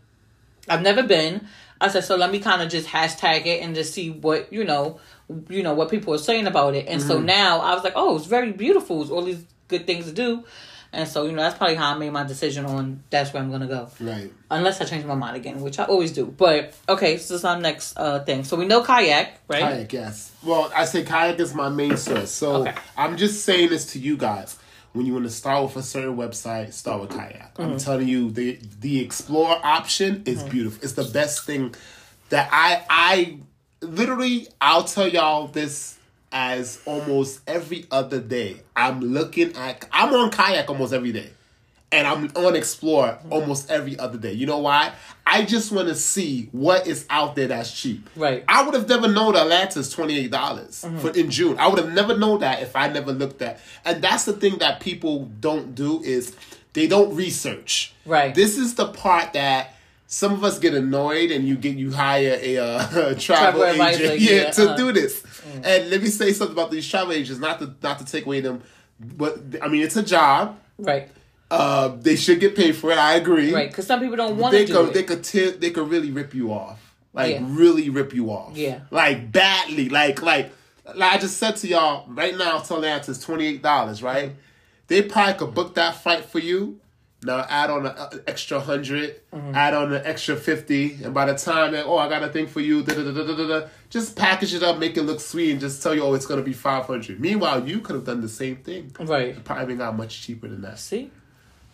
I've 0.67 0.81
never 0.81 1.03
been. 1.03 1.47
I 1.79 1.89
said, 1.89 2.05
so 2.05 2.15
let 2.15 2.31
me 2.31 2.39
kind 2.39 2.61
of 2.61 2.69
just 2.69 2.87
hashtag 2.87 3.45
it 3.45 3.61
and 3.61 3.75
just 3.75 3.93
see 3.93 4.09
what 4.09 4.51
you 4.51 4.63
know, 4.63 4.99
you 5.49 5.61
know 5.61 5.73
what 5.73 5.89
people 5.89 6.13
are 6.13 6.19
saying 6.19 6.47
about 6.47 6.75
it. 6.75 6.87
And 6.87 7.01
so 7.01 7.17
mm-hmm. 7.17 7.25
now 7.25 7.59
I 7.59 7.73
was 7.75 7.83
like, 7.83 7.93
oh, 7.95 8.15
it's 8.15 8.25
very 8.25 8.51
beautiful. 8.51 9.01
It's 9.01 9.11
all 9.11 9.23
these 9.23 9.45
good 9.67 9.85
things 9.85 10.05
to 10.05 10.13
do. 10.13 10.45
And 10.95 11.07
so 11.07 11.25
you 11.25 11.33
know 11.33 11.41
that's 11.41 11.57
probably 11.57 11.75
how 11.75 11.93
I 11.93 11.97
made 11.97 12.11
my 12.11 12.23
decision 12.23 12.65
on 12.65 13.03
that's 13.09 13.33
where 13.33 13.43
I'm 13.43 13.51
gonna 13.51 13.67
go. 13.67 13.89
Right. 13.99 14.31
Unless 14.49 14.81
I 14.81 14.85
change 14.85 15.05
my 15.05 15.15
mind 15.15 15.35
again, 15.35 15.61
which 15.61 15.77
I 15.77 15.83
always 15.83 16.11
do. 16.13 16.25
But 16.25 16.73
okay, 16.87 17.17
so 17.17 17.33
this 17.33 17.41
is 17.41 17.45
our 17.45 17.59
next 17.59 17.97
uh 17.97 18.23
thing. 18.23 18.43
So 18.43 18.55
we 18.55 18.65
know 18.65 18.81
kayak, 18.81 19.33
right? 19.47 19.61
Kayak, 19.61 19.93
yes. 19.93 20.31
Well, 20.43 20.71
I 20.73 20.85
say 20.85 21.03
kayak 21.03 21.39
is 21.39 21.53
my 21.53 21.69
main 21.69 21.97
source. 21.97 22.31
So 22.31 22.63
Okay. 22.63 22.73
I'm 22.97 23.17
just 23.17 23.43
saying 23.43 23.69
this 23.69 23.91
to 23.93 23.99
you 23.99 24.17
guys. 24.17 24.57
When 24.93 25.05
you 25.05 25.11
want 25.11 25.25
to 25.25 25.29
start 25.31 25.61
with 25.63 25.75
a 25.75 25.83
certain 25.83 26.15
website, 26.15 26.71
start 26.71 27.01
with 27.01 27.11
kayak. 27.11 27.55
Mm-hmm. 27.55 27.61
I'm 27.61 27.77
telling 27.77 28.07
you, 28.07 28.31
the 28.31 28.57
the 28.79 29.01
explore 29.03 29.59
option 29.61 30.23
is 30.25 30.41
beautiful. 30.43 30.79
It's 30.81 30.93
the 30.93 31.03
best 31.03 31.43
thing 31.43 31.75
that 32.29 32.47
I 32.51 32.85
I 32.89 33.37
literally 33.81 34.47
I'll 34.61 34.85
tell 34.85 35.07
y'all 35.07 35.47
this 35.47 35.94
as 36.35 36.81
almost 36.85 37.39
every 37.47 37.87
other 37.89 38.19
day. 38.19 38.57
I'm 38.75 38.99
looking 38.99 39.55
at 39.55 39.87
I'm 39.91 40.13
on 40.13 40.29
kayak 40.29 40.69
almost 40.69 40.93
every 40.93 41.13
day. 41.13 41.29
And 41.91 42.05
I'm 42.05 42.29
on 42.35 42.57
explore 42.57 43.17
almost 43.29 43.71
every 43.71 43.97
other 43.97 44.17
day. 44.17 44.33
You 44.33 44.45
know 44.47 44.57
why? 44.57 44.91
I 45.25 45.45
just 45.45 45.71
want 45.71 45.87
to 45.87 45.95
see 45.95 46.49
what 46.51 46.87
is 46.87 47.05
out 47.09 47.37
there 47.37 47.47
that's 47.47 47.71
cheap. 47.71 48.09
Right. 48.17 48.43
I 48.49 48.63
would 48.63 48.73
have 48.73 48.89
never 48.89 49.07
known 49.07 49.37
Atlanta's 49.37 49.89
twenty 49.91 50.19
eight 50.19 50.31
dollars 50.31 50.83
mm-hmm. 50.85 50.97
for 50.97 51.11
in 51.11 51.31
June. 51.31 51.57
I 51.57 51.67
would 51.67 51.77
have 51.77 51.93
never 51.93 52.17
known 52.17 52.41
that 52.41 52.61
if 52.61 52.75
I 52.75 52.89
never 52.89 53.13
looked 53.13 53.41
at. 53.41 53.61
And 53.85 54.03
that's 54.03 54.25
the 54.25 54.33
thing 54.33 54.57
that 54.57 54.81
people 54.81 55.25
don't 55.39 55.73
do 55.73 56.01
is 56.03 56.35
they 56.73 56.87
don't 56.87 57.15
research. 57.15 57.93
Right. 58.05 58.35
This 58.35 58.57
is 58.57 58.75
the 58.75 58.87
part 58.87 59.31
that 59.33 59.74
some 60.07 60.33
of 60.33 60.43
us 60.43 60.59
get 60.59 60.73
annoyed, 60.73 61.31
and 61.31 61.47
you 61.47 61.55
get 61.55 61.75
you 61.77 61.91
hire 61.91 62.37
a, 62.41 62.57
uh, 62.57 62.79
travel, 63.19 63.61
Travel 63.61 63.63
agent, 63.63 64.19
yeah, 64.19 64.31
yeah, 64.31 64.51
to 64.51 64.63
uh-huh. 64.65 64.77
do 64.77 64.91
this. 64.91 65.23
And 65.63 65.89
let 65.89 66.01
me 66.01 66.07
say 66.07 66.31
something 66.33 66.55
about 66.55 66.71
these 66.71 66.87
travel 66.87 67.13
agents, 67.13 67.39
not 67.39 67.59
to 67.59 67.73
not 67.81 67.99
to 67.99 68.05
take 68.05 68.25
away 68.25 68.41
them, 68.41 68.61
but 68.99 69.39
I 69.61 69.67
mean 69.67 69.83
it's 69.83 69.95
a 69.95 70.03
job. 70.03 70.59
Right. 70.77 71.09
Uh, 71.49 71.95
they 71.99 72.15
should 72.15 72.39
get 72.39 72.55
paid 72.55 72.75
for 72.75 72.91
it. 72.91 72.97
I 72.97 73.15
agree. 73.15 73.53
Right. 73.53 73.69
Because 73.69 73.85
some 73.85 73.99
people 73.99 74.17
don't 74.17 74.37
want 74.37 74.53
to 74.53 74.65
do 74.65 74.73
could 74.73 74.87
it. 74.89 74.93
they 74.93 75.03
could 75.03 75.23
t- 75.23 75.51
they 75.51 75.69
could 75.69 75.89
really 75.89 76.11
rip 76.11 76.33
you 76.33 76.51
off. 76.51 76.95
Like 77.13 77.35
Yeah. 77.35 77.45
really 77.47 77.89
rip 77.89 78.13
you 78.13 78.29
off. 78.31 78.57
Yeah. 78.57 78.81
Like 78.91 79.31
badly. 79.31 79.89
Like 79.89 80.21
like 80.21 80.51
like 80.93 81.13
I 81.13 81.17
just 81.17 81.37
said 81.37 81.55
to 81.57 81.67
y'all 81.67 82.05
right 82.09 82.35
now. 82.35 82.59
Toledo 82.59 83.11
is 83.11 83.19
twenty 83.19 83.45
eight 83.47 83.61
dollars. 83.61 84.01
Right. 84.03 84.33
They 84.87 85.01
probably 85.03 85.33
could 85.35 85.53
book 85.53 85.75
that 85.75 85.95
flight 86.01 86.25
for 86.25 86.39
you. 86.39 86.79
Now 87.25 87.45
add 87.49 87.69
on 87.69 87.85
an 87.85 88.21
extra 88.27 88.57
100 88.59 89.21
Mm-hmm. 89.33 89.53
add 89.53 89.73
on 89.73 89.93
an 89.93 90.01
extra 90.05 90.35
fifty, 90.37 90.93
and 91.03 91.13
by 91.13 91.25
the 91.25 91.35
time 91.37 91.73
that 91.73 91.85
oh 91.85 91.97
I 91.97 92.07
got 92.07 92.23
a 92.23 92.29
thing 92.29 92.47
for 92.47 92.61
you, 92.61 92.83
da 92.83 92.93
da 92.93 93.03
da 93.03 93.11
da 93.11 93.35
da 93.35 93.47
da, 93.59 93.67
just 93.89 94.15
package 94.15 94.53
it 94.53 94.63
up, 94.63 94.77
make 94.77 94.95
it 94.95 95.01
look 95.03 95.19
sweet, 95.19 95.51
and 95.51 95.59
just 95.59 95.83
tell 95.83 95.93
you 95.93 96.03
oh 96.03 96.13
it's 96.13 96.25
gonna 96.25 96.41
be 96.41 96.53
five 96.53 96.85
hundred. 96.85 97.19
Meanwhile, 97.19 97.67
you 97.67 97.79
could 97.81 97.95
have 97.95 98.05
done 98.05 98.21
the 98.21 98.29
same 98.29 98.55
thing. 98.57 98.95
right. 99.01 99.43
Probably 99.43 99.75
got 99.75 99.97
much 99.97 100.21
cheaper 100.21 100.47
than 100.47 100.61
that. 100.61 100.79
See. 100.79 101.11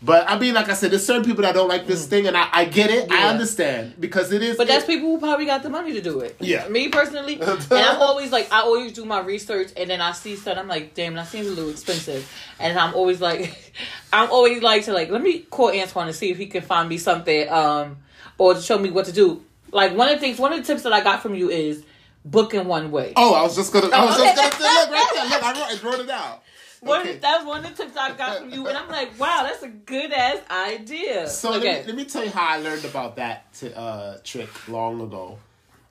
But 0.03 0.27
I 0.27 0.39
mean, 0.39 0.55
like 0.55 0.67
I 0.67 0.73
said, 0.73 0.89
there's 0.91 1.05
certain 1.05 1.23
people 1.23 1.43
that 1.43 1.53
don't 1.53 1.67
like 1.69 1.85
this 1.85 2.07
thing, 2.07 2.25
and 2.25 2.35
I, 2.35 2.47
I 2.51 2.65
get 2.65 2.89
it. 2.89 3.11
I 3.11 3.17
Mm. 3.21 3.29
Understand 3.29 3.93
because 3.99 4.31
it 4.31 4.41
is. 4.41 4.57
But 4.57 4.67
that's 4.67 4.83
it- 4.85 4.87
people 4.87 5.09
who 5.09 5.19
probably 5.19 5.45
got 5.45 5.61
the 5.61 5.69
money 5.69 5.93
to 5.93 6.01
do 6.01 6.21
it. 6.21 6.35
Yeah. 6.39 6.67
Me 6.69 6.87
personally, 6.89 7.39
and 7.41 7.61
I'm 7.71 8.01
always 8.01 8.31
like, 8.31 8.51
I 8.51 8.61
always 8.61 8.93
do 8.93 9.05
my 9.05 9.19
research, 9.19 9.71
and 9.77 9.89
then 9.89 10.01
I 10.01 10.11
see 10.13 10.35
stuff. 10.35 10.57
I'm 10.57 10.67
like, 10.67 10.95
damn, 10.95 11.13
that 11.13 11.27
seems 11.27 11.45
a 11.47 11.51
little 11.51 11.69
expensive, 11.69 12.27
and 12.59 12.79
I'm 12.79 12.95
always 12.95 13.21
like, 13.21 13.73
I'm 14.13 14.31
always 14.31 14.63
like 14.63 14.85
to 14.85 14.93
like, 14.93 15.11
let 15.11 15.21
me 15.21 15.39
call 15.39 15.69
Antoine 15.71 16.07
and 16.07 16.15
see 16.15 16.31
if 16.31 16.37
he 16.39 16.47
can 16.47 16.63
find 16.63 16.89
me 16.89 16.97
something, 16.97 17.47
um, 17.49 17.97
or 18.39 18.55
to 18.55 18.61
show 18.61 18.79
me 18.79 18.89
what 18.89 19.05
to 19.05 19.11
do. 19.11 19.43
Like 19.71 19.95
one 19.95 20.09
of 20.09 20.15
the 20.15 20.19
things, 20.19 20.39
one 20.39 20.51
of 20.51 20.59
the 20.59 20.65
tips 20.65 20.81
that 20.83 20.93
I 20.93 21.01
got 21.01 21.21
from 21.21 21.35
you 21.35 21.49
is 21.51 21.83
booking 22.25 22.65
one 22.65 22.89
way. 22.91 23.13
Oh, 23.15 23.35
I 23.35 23.43
was 23.43 23.55
just 23.55 23.71
gonna. 23.71 23.87
I 23.89 24.03
was 24.05 24.17
just 24.17 24.35
gonna 24.35 24.51
say, 24.51 24.63
look 24.63 24.89
right 24.89 25.09
there. 25.13 25.25
Look, 25.25 25.43
I 25.43 25.51
wrote, 25.53 25.85
I 25.85 25.89
wrote 25.89 25.99
it 26.05 26.09
out. 26.09 26.43
One, 26.81 27.01
Okay. 27.01 27.17
That 27.17 27.37
was 27.37 27.47
one 27.47 27.63
of 27.63 27.77
the 27.77 27.83
tips 27.83 27.95
I 27.95 28.13
got 28.13 28.39
from 28.39 28.49
you, 28.51 28.67
and 28.67 28.75
I'm 28.75 28.89
like, 28.89 29.17
wow, 29.19 29.43
that's 29.43 29.61
a 29.61 29.67
good 29.69 30.11
ass 30.11 30.39
idea. 30.49 31.27
So 31.29 31.53
okay, 31.53 31.73
let, 31.73 31.81
me, 31.81 31.87
let 31.87 31.95
me 31.95 32.05
tell 32.05 32.23
you 32.23 32.31
how 32.31 32.47
I 32.47 32.57
learned 32.57 32.85
about 32.85 33.15
that 33.17 33.53
t- 33.53 33.71
uh, 33.75 34.17
trick 34.23 34.49
long 34.67 34.99
ago. 34.99 35.37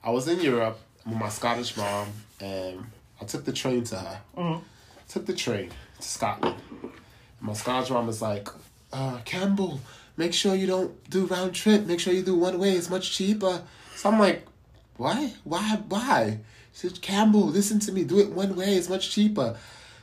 I 0.03 0.11
was 0.11 0.27
in 0.27 0.41
Europe 0.41 0.81
with 1.07 1.17
my 1.17 1.29
Scottish 1.29 1.77
mom, 1.77 2.09
and 2.41 2.85
I 3.21 3.25
took 3.25 3.45
the 3.45 3.53
train 3.53 3.85
to 3.85 3.97
her. 3.97 4.21
Took 5.09 5.27
the 5.27 5.33
train 5.35 5.71
to 6.01 6.09
Scotland. 6.09 6.57
My 7.41 7.53
Scottish 7.53 7.91
mom 7.91 8.09
was 8.09 8.21
like, 8.21 8.49
uh, 8.93 9.19
Campbell, 9.25 9.81
make 10.17 10.35
sure 10.35 10.57
you 10.57 10.67
don't 10.67 11.09
do 11.09 11.27
round 11.27 11.55
trip. 11.55 11.87
Make 11.87 12.01
sure 12.01 12.13
you 12.13 12.23
do 12.23 12.35
one 12.35 12.59
way. 12.59 12.73
It's 12.73 12.91
much 12.91 13.13
cheaper. 13.13 13.63
So 13.95 14.11
I'm 14.11 14.19
like, 14.19 14.45
why? 14.97 15.35
Why? 15.45 15.77
Why? 15.89 16.39
She 16.73 16.89
said, 16.89 17.01
Campbell, 17.01 17.47
listen 17.47 17.79
to 17.81 17.93
me. 17.93 18.03
Do 18.05 18.19
it 18.19 18.31
one 18.31 18.57
way. 18.57 18.75
It's 18.75 18.89
much 18.89 19.11
cheaper. 19.11 19.57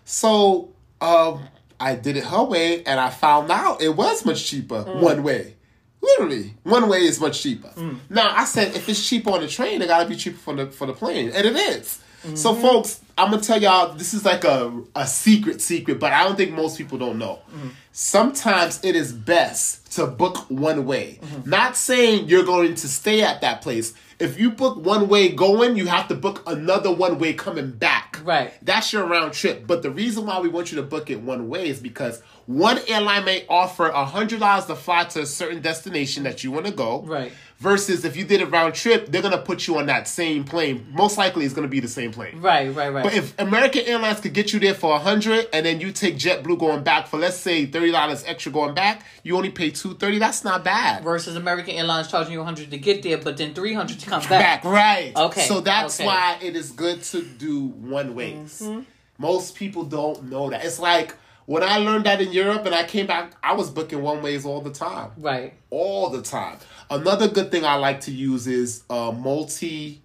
So 0.06 0.70
um, 1.02 1.48
I 1.80 1.96
did 1.96 2.18
it 2.18 2.24
her 2.24 2.44
way, 2.44 2.84
and 2.84 3.00
I 3.00 3.10
found 3.10 3.52
out 3.52 3.82
it 3.82 3.96
was 3.96 4.26
much 4.26 4.46
cheaper 4.46 4.84
mm. 4.84 5.00
one 5.00 5.24
way. 5.24 5.56
Literally, 6.02 6.54
one 6.64 6.88
way 6.90 7.00
is 7.00 7.20
much 7.20 7.42
cheaper. 7.42 7.70
Mm. 7.70 8.00
Now 8.10 8.34
I 8.36 8.46
said, 8.46 8.76
if 8.76 8.88
it's 8.88 9.08
cheaper 9.08 9.32
on 9.32 9.42
the 9.42 9.48
train, 9.48 9.82
it 9.82 9.88
gotta 9.88 10.08
be 10.08 10.16
cheaper 10.16 10.38
for 10.38 10.56
the 10.56 10.68
for 10.68 10.88
the 10.88 10.94
plane, 10.94 11.32
and 11.34 11.46
it 11.46 11.56
is. 11.56 12.02
So, 12.34 12.52
mm-hmm. 12.52 12.62
folks, 12.62 13.02
I'm 13.18 13.32
gonna 13.32 13.42
tell 13.42 13.62
y'all 13.62 13.94
this 13.94 14.14
is 14.14 14.26
like 14.26 14.44
a 14.44 14.74
a 14.96 15.08
secret 15.08 15.62
secret, 15.62 16.00
but 16.00 16.14
I 16.14 16.24
don't 16.24 16.36
think 16.36 16.52
most 16.52 16.78
people 16.78 16.98
don't 16.98 17.18
know. 17.18 17.40
Mm. 17.54 17.72
Sometimes 17.92 18.84
it 18.84 18.96
is 18.96 19.14
best 19.14 19.77
to 19.96 20.08
book 20.08 20.38
one 20.50 20.86
way. 20.86 21.20
Not 21.46 21.76
saying 21.76 22.28
you're 22.28 22.44
going 22.44 22.76
to 22.76 22.88
stay 22.88 23.22
at 23.24 23.42
that 23.42 23.62
place. 23.62 23.94
If 24.20 24.40
you 24.40 24.52
book 24.52 24.78
one 24.78 25.08
way 25.08 25.30
going, 25.30 25.78
you 25.78 25.86
have 25.86 26.08
to 26.08 26.16
book 26.16 26.42
another 26.48 26.92
one 26.92 27.20
way 27.20 27.34
coming 27.34 27.72
back. 27.72 28.20
Right. 28.24 28.54
That's 28.64 28.92
your 28.92 29.06
round 29.06 29.34
trip. 29.34 29.68
But 29.68 29.84
the 29.84 29.92
reason 29.92 30.26
why 30.26 30.40
we 30.40 30.50
want 30.50 30.72
you 30.72 30.78
to 30.78 30.84
book 30.84 31.10
it 31.10 31.22
one 31.22 31.50
way 31.50 31.70
is 31.70 31.80
because 31.80 32.22
one 32.48 32.80
airline 32.88 33.26
may 33.26 33.46
offer 33.50 33.88
a 33.90 34.06
hundred 34.06 34.40
dollars 34.40 34.66
to 34.66 34.76
fly 34.76 35.04
to 35.04 35.22
a 35.22 35.26
certain 35.26 35.62
destination 35.62 36.24
that 36.24 36.44
you 36.46 36.52
want 36.52 36.66
to 36.66 36.72
go. 36.72 37.02
Right. 37.02 37.32
Versus 37.60 38.06
if 38.06 38.16
you 38.16 38.24
did 38.24 38.42
a 38.42 38.46
round 38.46 38.76
trip, 38.76 39.08
they're 39.12 39.22
gonna 39.22 39.38
put 39.40 39.68
you 39.68 39.78
on 39.80 39.88
that 39.88 40.08
same 40.08 40.44
plane. 40.44 40.88
Most 40.92 41.18
likely, 41.18 41.44
it's 41.44 41.54
gonna 41.56 41.68
be 41.68 41.80
the 41.80 41.88
same 41.88 42.12
plane. 42.12 42.40
Right, 42.40 42.74
right, 42.74 42.94
right. 42.94 43.04
But 43.04 43.16
if 43.16 43.38
American 43.40 43.82
Airlines 43.86 44.20
could 44.22 44.34
get 44.34 44.54
you 44.54 44.60
there 44.60 44.76
for 44.76 44.96
a 44.96 45.00
hundred, 45.00 45.48
and 45.52 45.66
then 45.66 45.82
you 45.82 45.92
take 45.92 46.16
JetBlue 46.18 46.60
going 46.60 46.84
back 46.84 47.08
for 47.08 47.18
let's 47.18 47.36
say 47.36 47.66
thirty 47.66 47.92
dollars 47.92 48.24
extra 48.26 48.52
going 48.52 48.76
back, 48.76 49.04
you 49.24 49.36
only 49.36 49.50
pay 49.50 49.72
two 49.72 49.96
thirty. 49.96 50.20
That's 50.20 50.44
not 50.44 50.64
bad. 50.64 51.04
Versus 51.04 51.36
American 51.36 51.74
Airlines 51.76 52.10
charging 52.10 52.34
you 52.34 52.40
a 52.40 52.44
100 52.44 52.70
to 52.72 52.78
get 52.78 53.02
there, 53.04 53.18
but 53.18 53.38
then 53.38 53.54
300 53.56 54.00
to 54.00 54.06
come 54.10 54.22
back, 54.22 54.62
back. 54.62 54.64
right? 54.64 55.12
Okay, 55.16 55.42
So 55.42 55.60
that's 55.60 56.00
okay. 56.00 56.06
why 56.06 56.38
it 56.42 56.56
is 56.56 56.72
good 56.72 57.02
to 57.04 57.24
do 57.24 57.66
one 57.66 58.14
ways. 58.16 58.62
Mm-hmm. 58.64 58.82
Most 59.18 59.56
people 59.56 59.84
don't 59.84 60.30
know 60.30 60.52
that. 60.52 60.64
It's 60.64 60.78
like 60.80 61.16
when 61.48 61.64
I 61.64 61.78
learned 61.78 62.06
that 62.06 62.22
in 62.22 62.32
Europe 62.32 62.66
and 62.66 62.76
I 62.76 62.84
came 62.84 63.08
back, 63.08 63.32
I 63.42 63.54
was 63.54 63.70
booking 63.72 64.02
one 64.04 64.22
ways 64.22 64.46
all 64.46 64.62
the 64.62 64.70
time, 64.72 65.12
Right. 65.18 65.54
all 65.72 66.10
the 66.12 66.22
time. 66.22 66.58
Another 66.92 67.28
good 67.28 67.50
thing 67.52 67.66
I 67.66 67.76
like 67.76 68.02
to 68.02 68.12
use 68.12 68.46
is 68.48 68.84
uh, 68.90 69.12
multi. 69.12 70.02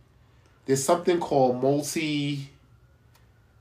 There's 0.67 0.83
something 0.83 1.21
called 1.21 1.61
multi. 1.63 2.49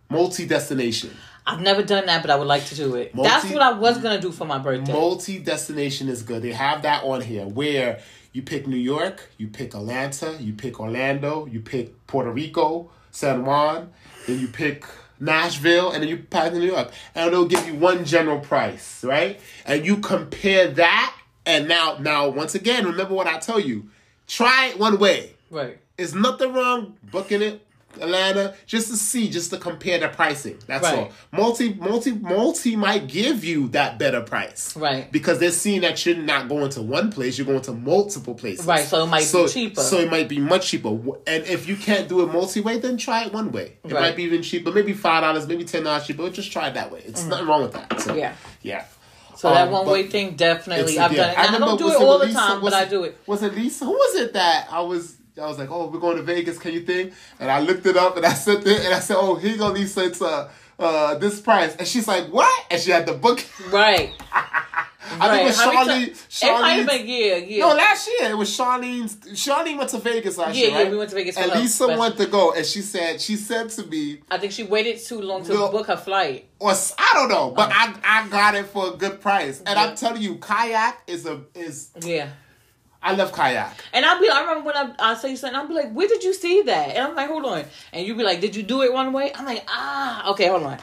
Multi 0.09 0.45
destination. 0.45 1.11
I've 1.47 1.61
never 1.61 1.81
done 1.83 2.05
that, 2.05 2.21
but 2.21 2.29
I 2.29 2.35
would 2.35 2.47
like 2.47 2.65
to 2.65 2.75
do 2.75 2.95
it. 2.95 3.15
Multi- 3.15 3.29
That's 3.29 3.45
what 3.51 3.61
I 3.61 3.71
was 3.73 3.97
gonna 3.97 4.19
do 4.21 4.31
for 4.31 4.45
my 4.45 4.57
birthday. 4.59 4.91
Multi 4.91 5.39
destination 5.39 6.07
is 6.09 6.21
good. 6.21 6.41
They 6.43 6.51
have 6.51 6.81
that 6.83 7.03
on 7.03 7.21
here 7.21 7.45
where 7.45 7.99
you 8.33 8.41
pick 8.43 8.67
New 8.67 8.77
York, 8.77 9.29
you 9.37 9.47
pick 9.47 9.73
Atlanta, 9.73 10.37
you 10.39 10.53
pick 10.53 10.79
Orlando, 10.79 11.47
you 11.47 11.61
pick 11.61 12.05
Puerto 12.07 12.29
Rico, 12.31 12.89
San 13.11 13.43
Juan, 13.45 13.91
then 14.27 14.39
you 14.39 14.47
pick 14.49 14.85
Nashville, 15.21 15.91
and 15.91 16.01
then 16.01 16.09
you 16.09 16.17
pack 16.17 16.51
New 16.51 16.61
York. 16.61 16.91
And 17.15 17.27
it'll 17.31 17.45
give 17.45 17.65
you 17.67 17.75
one 17.75 18.03
general 18.03 18.39
price, 18.39 19.03
right? 19.03 19.39
And 19.65 19.85
you 19.85 19.97
compare 19.97 20.67
that, 20.69 21.15
and 21.45 21.67
now, 21.67 21.97
now 21.99 22.27
once 22.29 22.55
again, 22.55 22.85
remember 22.85 23.13
what 23.13 23.27
I 23.27 23.37
tell 23.39 23.59
you. 23.59 23.89
Try 24.27 24.67
it 24.67 24.79
one 24.79 24.97
way. 24.99 25.35
right. 25.49 25.77
There's 25.97 26.15
nothing 26.15 26.51
wrong 26.53 26.97
booking 27.11 27.43
it 27.43 27.65
Atlanta 27.99 28.53
just 28.65 28.89
to 28.89 28.95
see, 28.97 29.29
just 29.29 29.49
to 29.51 29.57
compare 29.57 29.99
the 29.99 30.07
pricing. 30.07 30.57
That's 30.67 30.83
Right. 30.83 30.97
all. 30.99 31.11
Multi, 31.31 31.73
multi, 31.73 32.11
multi 32.13 32.75
might 32.75 33.07
give 33.07 33.43
you 33.43 33.67
that 33.69 33.97
better 33.99 34.21
price, 34.21 34.75
Right. 34.75 35.11
Because 35.11 35.39
they're 35.39 35.51
seeing 35.51 35.81
that 35.81 36.05
you're 36.05 36.15
not 36.15 36.47
going 36.49 36.69
to 36.71 36.81
one 36.81 37.11
place, 37.11 37.37
you're 37.37 37.47
going 37.47 37.61
to 37.61 37.73
multiple 37.73 38.33
places, 38.33 38.65
Right, 38.65 38.85
so 38.87 39.03
it 39.03 39.07
might 39.07 39.31
be 39.31 39.47
cheaper. 39.47 39.81
So 39.81 39.97
it 39.99 40.09
might 40.11 40.29
be 40.29 40.39
much 40.39 40.67
cheaper. 40.67 40.89
And 41.27 41.43
if 41.45 41.67
you 41.67 41.75
can't 41.75 42.07
do 42.07 42.21
it 42.21 42.31
multi-way, 42.31 42.79
then 42.79 42.97
try 42.97 43.25
it 43.25 43.33
one 43.33 43.51
way. 43.51 43.77
It 43.83 43.91
Right. 43.91 44.01
might 44.01 44.15
be 44.15 44.23
even 44.23 44.41
cheaper, 44.43 44.71
maybe 44.71 44.93
five 44.93 45.23
dollars, 45.23 45.47
maybe 45.47 45.63
ten 45.65 45.83
dollars 45.83 46.05
cheaper. 46.07 46.23
But 46.23 46.33
just 46.33 46.51
try 46.51 46.67
it 46.67 46.73
that 46.75 46.91
way. 46.91 47.03
It's 47.05 47.23
nothing 47.25 47.47
wrong 47.47 47.61
with 47.63 47.73
that. 47.73 47.99
So, 48.01 48.13
Mm. 48.13 48.17
Yeah. 48.19 48.33
yeah. 48.61 48.83
So 49.35 49.49
that 49.49 49.67
Um, 49.67 49.71
one 49.73 49.87
way 49.87 50.03
thing, 50.07 50.35
definitely. 50.35 50.99
I've 50.99 51.11
yeah. 51.13 51.17
done 51.17 51.29
it. 51.31 51.39
I, 51.39 51.45
remember- 51.45 51.65
don't 51.67 51.77
do 51.79 51.89
it 51.89 51.95
all 52.01 52.19
the 52.19 52.31
time, 52.31 52.61
but 52.61 52.73
I 52.73 52.85
do 52.85 53.03
it. 53.05 53.17
Was 53.25 53.41
it 53.41 53.55
Lisa? 53.55 53.85
Who 53.85 53.91
was 53.93 54.15
it 54.15 54.33
that 54.33 54.67
I 54.71 54.81
was? 54.81 55.15
I 55.41 55.45
was 55.47 55.57
like, 55.57 55.69
oh, 55.71 55.87
we're 55.87 55.99
going 55.99 56.17
to 56.17 56.23
Vegas. 56.23 56.57
Can 56.57 56.73
you 56.73 56.81
think? 56.81 57.13
And 57.39 57.49
I 57.51 57.59
looked 57.61 57.85
it 57.85 57.95
up 57.97 58.17
and 58.17 58.25
I 58.25 58.33
sent 58.33 58.65
it 58.67 58.81
and 58.85 58.93
I 58.93 58.99
said, 58.99 59.17
oh, 59.19 59.35
here 59.35 59.51
you 59.51 59.57
go, 59.57 59.67
Lisa. 59.69 60.03
It's 60.05 60.21
uh, 60.21 60.49
uh, 60.79 61.15
this 61.15 61.39
price. 61.39 61.75
And 61.77 61.87
she's 61.87 62.07
like, 62.07 62.27
what? 62.27 62.65
And 62.69 62.81
she 62.81 62.91
had 62.91 63.05
the 63.05 63.13
book. 63.13 63.43
Right. 63.69 64.11
I 65.13 65.29
think 65.29 65.41
it 65.41 65.45
was 65.45 65.57
Charlene. 66.29 66.61
might 66.61 66.69
have 66.71 66.87
been, 66.87 67.05
yeah, 67.07 67.35
yeah. 67.35 67.59
No, 67.67 67.73
last 67.75 68.07
year 68.19 68.31
it 68.31 68.37
was 68.37 68.49
Charlene's. 68.57 69.15
Charlene 69.33 69.77
went 69.77 69.89
to 69.89 69.97
Vegas 69.97 70.37
last 70.37 70.55
Yeah, 70.55 70.61
year, 70.61 70.69
yeah, 70.71 70.77
right? 70.83 70.91
we 70.91 70.97
went 70.97 71.09
to 71.09 71.15
Vegas 71.17 71.35
And 71.37 71.51
Lisa 71.51 71.87
best- 71.87 71.99
went 71.99 72.17
to 72.17 72.27
go, 72.27 72.53
and 72.53 72.65
she 72.65 72.81
said, 72.81 73.19
she 73.19 73.35
said 73.35 73.69
to 73.71 73.85
me, 73.87 74.19
I 74.31 74.37
think 74.37 74.53
she 74.53 74.63
waited 74.63 74.99
too 74.99 75.19
long 75.21 75.43
to 75.45 75.53
No. 75.53 75.69
book 75.69 75.87
her 75.87 75.97
flight. 75.97 76.47
or 76.59 76.71
I 76.71 77.09
don't 77.13 77.27
know, 77.29 77.51
but 77.51 77.71
I 77.73 77.93
I 78.05 78.27
got 78.29 78.55
it 78.55 78.67
for 78.67 78.93
a 78.93 78.95
good 78.95 79.19
price. 79.19 79.59
And 79.65 79.75
Yeah. 79.77 79.83
I'm 79.83 79.95
telling 79.97 80.21
you, 80.21 80.35
kayak 80.35 81.01
is 81.07 81.25
a 81.25 81.41
is 81.55 81.89
Yeah. 82.01 82.29
I 83.03 83.13
love 83.15 83.31
kayak. 83.31 83.73
And 83.93 84.05
I'll 84.05 84.19
be, 84.21 84.29
I 84.29 84.41
remember 84.41 84.65
when 84.65 84.77
I, 84.77 84.93
I 84.99 85.13
say 85.15 85.35
something, 85.35 85.55
I'll 85.59 85.67
be 85.67 85.73
like, 85.73 85.91
where 85.91 86.07
did 86.07 86.23
you 86.23 86.33
see 86.33 86.61
that? 86.63 86.89
And 86.95 86.99
I'm 87.07 87.15
like, 87.15 87.29
hold 87.29 87.45
on. 87.45 87.65
And 87.93 88.05
you 88.05 88.13
be 88.15 88.23
like, 88.23 88.41
did 88.41 88.55
you 88.55 88.63
do 88.63 88.83
it 88.83 88.93
one 88.93 89.11
way? 89.11 89.31
I'm 89.33 89.45
like, 89.45 89.63
ah, 89.67 90.29
okay, 90.31 90.47
hold 90.49 90.63
on. 90.63 90.77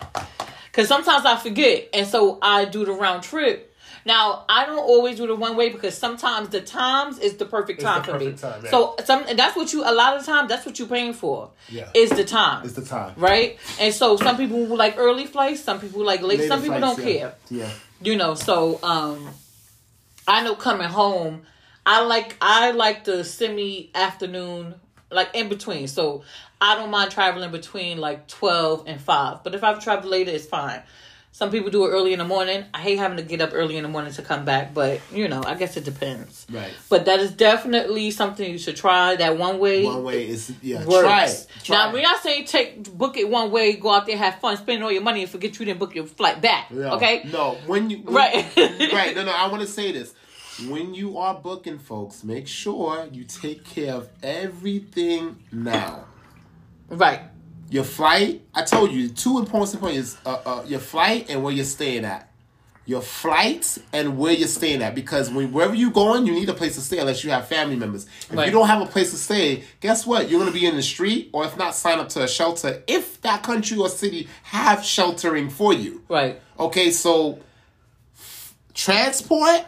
Because 0.66 0.88
sometimes 0.88 1.24
I 1.24 1.36
forget. 1.36 1.88
And 1.94 2.06
so 2.06 2.38
I 2.42 2.64
do 2.64 2.84
the 2.84 2.92
round 2.92 3.22
trip. 3.22 3.66
Now, 4.04 4.44
I 4.48 4.64
don't 4.64 4.78
always 4.78 5.16
do 5.18 5.26
the 5.26 5.34
one 5.36 5.54
way 5.54 5.68
because 5.68 5.96
sometimes 5.96 6.48
the 6.48 6.60
times 6.62 7.18
is 7.18 7.36
the 7.36 7.44
perfect 7.44 7.80
It's 7.80 7.84
time 7.84 8.00
the 8.02 8.12
for 8.12 8.18
me. 8.18 8.24
perfect 8.26 8.40
time, 8.42 8.64
yeah. 8.64 8.70
So 8.70 8.94
some, 9.04 9.24
and 9.28 9.38
that's 9.38 9.54
what 9.54 9.72
you, 9.72 9.82
a 9.84 9.92
lot 9.92 10.16
of 10.16 10.24
the 10.24 10.32
time, 10.32 10.48
that's 10.48 10.64
what 10.64 10.78
you're 10.78 10.88
paying 10.88 11.12
for. 11.12 11.50
Yeah. 11.68 11.90
Is 11.94 12.10
the 12.10 12.24
time. 12.24 12.64
It's 12.64 12.72
the 12.74 12.84
time. 12.84 13.12
Right? 13.18 13.58
And 13.78 13.92
so 13.92 14.16
some 14.16 14.36
people 14.38 14.64
will 14.66 14.76
like 14.78 14.94
early 14.96 15.26
flights, 15.26 15.60
some 15.62 15.78
people 15.78 16.02
like 16.04 16.22
late, 16.22 16.38
Later 16.38 16.48
some 16.48 16.62
people 16.62 16.78
flights, 16.78 16.96
don't 16.96 17.06
yeah. 17.06 17.18
care 17.18 17.34
Yeah. 17.50 17.70
you 18.02 18.16
know 18.16 18.34
so 18.34 18.78
um 18.82 19.28
i 20.28 20.42
know 20.44 20.54
coming 20.54 20.88
home 20.88 21.42
i 21.88 22.04
like 22.04 22.36
i 22.40 22.70
like 22.72 23.04
the 23.04 23.24
semi 23.24 23.90
afternoon 23.94 24.74
like 25.10 25.28
in 25.34 25.48
between 25.48 25.86
so 25.88 26.22
i 26.60 26.74
don't 26.74 26.90
mind 26.90 27.10
traveling 27.10 27.50
between 27.50 27.98
like 27.98 28.28
12 28.28 28.84
and 28.86 29.00
5 29.00 29.42
but 29.44 29.54
if 29.54 29.64
i've 29.64 29.82
traveled 29.82 30.10
later 30.10 30.30
it's 30.30 30.46
fine 30.46 30.82
some 31.30 31.50
people 31.52 31.70
do 31.70 31.86
it 31.86 31.90
early 31.90 32.12
in 32.12 32.18
the 32.18 32.24
morning 32.24 32.64
i 32.74 32.78
hate 32.80 32.96
having 32.98 33.16
to 33.16 33.22
get 33.22 33.40
up 33.40 33.50
early 33.52 33.76
in 33.76 33.84
the 33.84 33.88
morning 33.88 34.12
to 34.12 34.22
come 34.22 34.44
back 34.44 34.74
but 34.74 35.00
you 35.12 35.28
know 35.28 35.42
i 35.46 35.54
guess 35.54 35.76
it 35.76 35.84
depends 35.84 36.46
Right. 36.50 36.72
but 36.90 37.04
that 37.04 37.20
is 37.20 37.30
definitely 37.32 38.10
something 38.10 38.50
you 38.50 38.58
should 38.58 38.76
try 38.76 39.14
that 39.16 39.38
one 39.38 39.58
way 39.58 39.84
One 39.84 40.02
way 40.04 40.28
is 40.28 40.52
yeah. 40.62 40.84
works. 40.84 41.06
Try 41.06 41.24
it. 41.26 41.46
Try 41.64 41.76
now, 41.76 41.92
we're 41.92 42.02
not 42.02 42.22
saying 42.22 42.44
take 42.46 42.90
book 43.02 43.16
it 43.16 43.28
one 43.30 43.50
way, 43.50 43.76
go 43.76 43.90
out 43.90 44.06
there, 44.06 44.16
have 44.16 44.40
fun, 44.40 44.56
spend 44.56 44.82
all 44.82 44.90
your 44.90 45.02
money, 45.02 45.22
and 45.22 45.30
forget 45.30 45.58
you 45.58 45.64
didn't 45.66 45.78
book 45.78 45.94
your 45.94 46.06
flight 46.06 46.40
back. 46.42 46.70
No, 46.70 46.94
Okay, 46.96 47.22
No, 47.32 47.56
when 47.66 47.88
you 47.90 47.98
when- 47.98 48.14
Right. 48.14 48.46
right. 48.92 49.14
No, 49.14 49.24
no. 49.24 49.32
I 49.32 49.46
want 49.48 49.60
to 49.62 49.68
say 49.68 49.92
this. 49.92 50.14
When 50.66 50.92
you 50.94 51.18
are 51.18 51.34
booking, 51.34 51.78
folks, 51.78 52.24
make 52.24 52.48
sure 52.48 53.06
you 53.12 53.24
take 53.24 53.64
care 53.64 53.94
of 53.94 54.08
everything 54.22 55.36
now. 55.52 56.06
right. 56.88 57.20
Your 57.70 57.84
flight. 57.84 58.40
I 58.54 58.62
told 58.62 58.92
you 58.92 59.08
two 59.10 59.38
important 59.38 59.78
points 59.80 59.96
is 59.98 60.16
uh, 60.24 60.38
uh, 60.46 60.64
your 60.66 60.80
flight 60.80 61.26
and 61.28 61.42
where 61.44 61.52
you're 61.52 61.66
staying 61.66 62.04
at. 62.06 62.30
Your 62.86 63.02
flights 63.02 63.78
and 63.92 64.16
where 64.16 64.32
you're 64.32 64.48
staying 64.48 64.80
at 64.82 64.94
because 64.94 65.30
when, 65.30 65.52
wherever 65.52 65.74
you're 65.74 65.90
going, 65.90 66.26
you 66.26 66.32
need 66.32 66.48
a 66.48 66.54
place 66.54 66.76
to 66.76 66.80
stay 66.80 66.96
unless 66.98 67.22
you 67.22 67.30
have 67.30 67.46
family 67.46 67.76
members. 67.76 68.06
If 68.30 68.32
Right. 68.34 68.46
you 68.46 68.52
don't 68.52 68.66
have 68.68 68.80
a 68.80 68.86
place 68.86 69.10
to 69.10 69.18
stay, 69.18 69.64
guess 69.80 70.06
what? 70.06 70.30
You're 70.30 70.40
going 70.40 70.50
to 70.50 70.58
be 70.58 70.64
in 70.64 70.74
the 70.76 70.82
street, 70.82 71.28
or 71.34 71.44
if 71.44 71.58
not, 71.58 71.74
sign 71.74 71.98
up 71.98 72.08
to 72.10 72.22
a 72.24 72.28
shelter 72.28 72.82
if 72.86 73.20
that 73.20 73.42
country 73.42 73.76
or 73.76 73.90
city 73.90 74.26
have 74.44 74.82
sheltering 74.82 75.50
for 75.50 75.74
you. 75.74 76.02
Right. 76.08 76.40
Okay, 76.58 76.90
so 76.90 77.38
transport, 78.72 79.66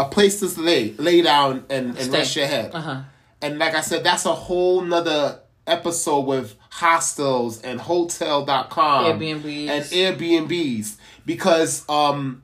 a 0.00 0.08
place 0.08 0.40
to 0.40 0.60
lay, 0.60 0.92
lay 0.94 1.22
down 1.22 1.64
and, 1.70 1.88
and 1.96 1.98
Stay. 1.98 2.18
rest 2.18 2.36
your 2.36 2.46
head. 2.46 2.70
Uh-huh. 2.74 3.02
And 3.42 3.58
like 3.58 3.74
I 3.74 3.80
said, 3.80 4.02
that's 4.04 4.26
a 4.26 4.34
whole 4.34 4.80
nother 4.82 5.40
episode 5.66 6.20
with 6.26 6.56
hostels 6.70 7.60
and 7.62 7.80
hotel.com 7.80 9.20
Airbnbs. 9.20 9.68
and 9.68 9.84
Airbnbs 9.84 10.96
because 11.26 11.88
um 11.88 12.42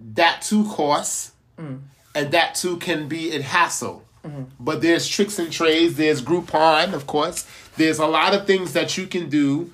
that 0.00 0.42
too 0.42 0.64
costs 0.64 1.32
Mm. 1.58 1.80
and 2.14 2.32
that 2.32 2.54
too 2.54 2.78
can 2.78 3.06
be 3.06 3.36
a 3.36 3.42
hassle. 3.42 4.02
Mm-hmm. 4.24 4.44
But 4.58 4.80
there's 4.80 5.06
tricks 5.06 5.38
and 5.38 5.52
trades, 5.52 5.94
there's 5.96 6.22
Groupon, 6.22 6.94
of 6.94 7.06
course. 7.06 7.46
There's 7.76 7.98
a 7.98 8.06
lot 8.06 8.32
of 8.34 8.46
things 8.46 8.72
that 8.72 8.96
you 8.96 9.06
can 9.06 9.28
do 9.28 9.70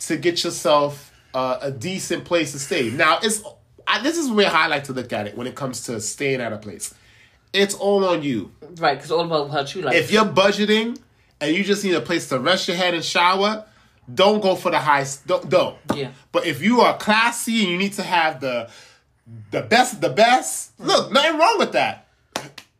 to 0.00 0.16
get 0.18 0.44
yourself 0.44 1.10
uh, 1.32 1.56
a 1.62 1.70
decent 1.70 2.26
place 2.26 2.52
to 2.52 2.58
stay. 2.58 2.90
Now, 2.90 3.18
it's 3.22 3.42
I, 3.86 4.02
this 4.02 4.18
is 4.18 4.30
where 4.30 4.50
I 4.50 4.66
like 4.66 4.84
to 4.84 4.92
look 4.92 5.12
at 5.12 5.26
it 5.26 5.36
when 5.36 5.46
it 5.46 5.54
comes 5.54 5.84
to 5.84 6.00
staying 6.00 6.40
at 6.40 6.52
a 6.52 6.58
place. 6.58 6.94
It's 7.52 7.74
all 7.74 8.04
on 8.04 8.22
you. 8.22 8.52
Right. 8.78 8.94
Because 8.96 9.10
all 9.10 9.20
about 9.20 9.50
what 9.50 9.74
you 9.74 9.82
like. 9.82 9.96
If 9.96 10.10
you're 10.10 10.24
budgeting 10.24 10.98
and 11.40 11.54
you 11.54 11.64
just 11.64 11.84
need 11.84 11.94
a 11.94 12.00
place 12.00 12.28
to 12.30 12.38
rest 12.38 12.68
your 12.68 12.76
head 12.76 12.94
and 12.94 13.04
shower, 13.04 13.66
don't 14.12 14.40
go 14.40 14.56
for 14.56 14.70
the 14.70 14.78
high. 14.78 15.04
Don't, 15.26 15.48
don't. 15.48 15.76
Yeah. 15.94 16.12
But 16.32 16.46
if 16.46 16.62
you 16.62 16.80
are 16.80 16.96
classy 16.96 17.62
and 17.62 17.70
you 17.70 17.78
need 17.78 17.92
to 17.94 18.02
have 18.02 18.40
the 18.40 18.70
the 19.50 19.62
best, 19.62 20.00
the 20.00 20.10
best. 20.10 20.78
Look, 20.80 21.12
nothing 21.12 21.38
wrong 21.38 21.58
with 21.58 21.72
that. 21.72 22.08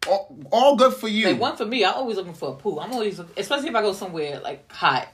All, 0.09 0.37
all 0.51 0.77
good 0.77 0.95
for 0.95 1.09
you. 1.09 1.27
Like 1.27 1.41
one 1.41 1.57
for 1.57 1.65
me, 1.65 1.85
I'm 1.85 1.95
always 1.95 2.17
looking 2.17 2.35
for 2.35 2.51
a 2.51 2.55
pool. 2.55 2.81
I'm 2.81 2.93
always, 2.93 3.21
especially 3.37 3.69
if 3.69 3.75
I 3.75 3.83
go 3.83 3.93
somewhere 3.93 4.41
like 4.41 4.71
hot. 4.71 5.09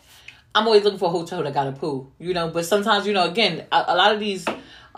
I'm 0.55 0.67
always 0.67 0.83
looking 0.83 0.99
for 0.99 1.07
a 1.07 1.11
hotel 1.11 1.43
that 1.43 1.53
got 1.53 1.67
a 1.67 1.73
pool. 1.73 2.11
You 2.19 2.33
know, 2.33 2.49
but 2.49 2.65
sometimes 2.65 3.07
you 3.07 3.13
know, 3.13 3.29
again, 3.29 3.67
a, 3.71 3.85
a 3.89 3.97
lot 3.97 4.15
of 4.15 4.21
these, 4.21 4.47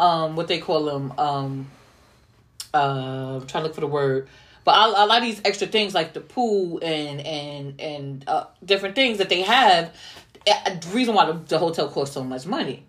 um, 0.01 0.35
what 0.35 0.49
they 0.49 0.59
call 0.59 0.87
them, 0.87 1.13
um, 1.19 1.71
uh, 2.73 3.37
I'm 3.41 3.47
trying 3.47 3.63
to 3.63 3.69
look 3.69 3.75
for 3.75 3.83
the 3.83 3.87
word. 3.87 4.29
But 4.65 4.75
a, 4.75 5.05
a 5.05 5.07
lot 5.07 5.19
of 5.19 5.23
these 5.23 5.41
extra 5.45 5.67
things 5.67 5.95
like 5.95 6.13
the 6.15 6.21
pool 6.21 6.81
and 6.83 7.21
and 7.21 7.81
and 7.81 8.25
uh, 8.27 8.47
different 8.65 8.95
things 8.95 9.19
that 9.19 9.29
they 9.29 9.43
have, 9.43 9.95
uh, 10.47 10.75
the 10.75 10.89
reason 10.93 11.15
why 11.15 11.27
the, 11.27 11.35
the 11.35 11.59
hotel 11.59 11.89
costs 11.89 12.15
so 12.15 12.25
much 12.25 12.47
money. 12.47 12.85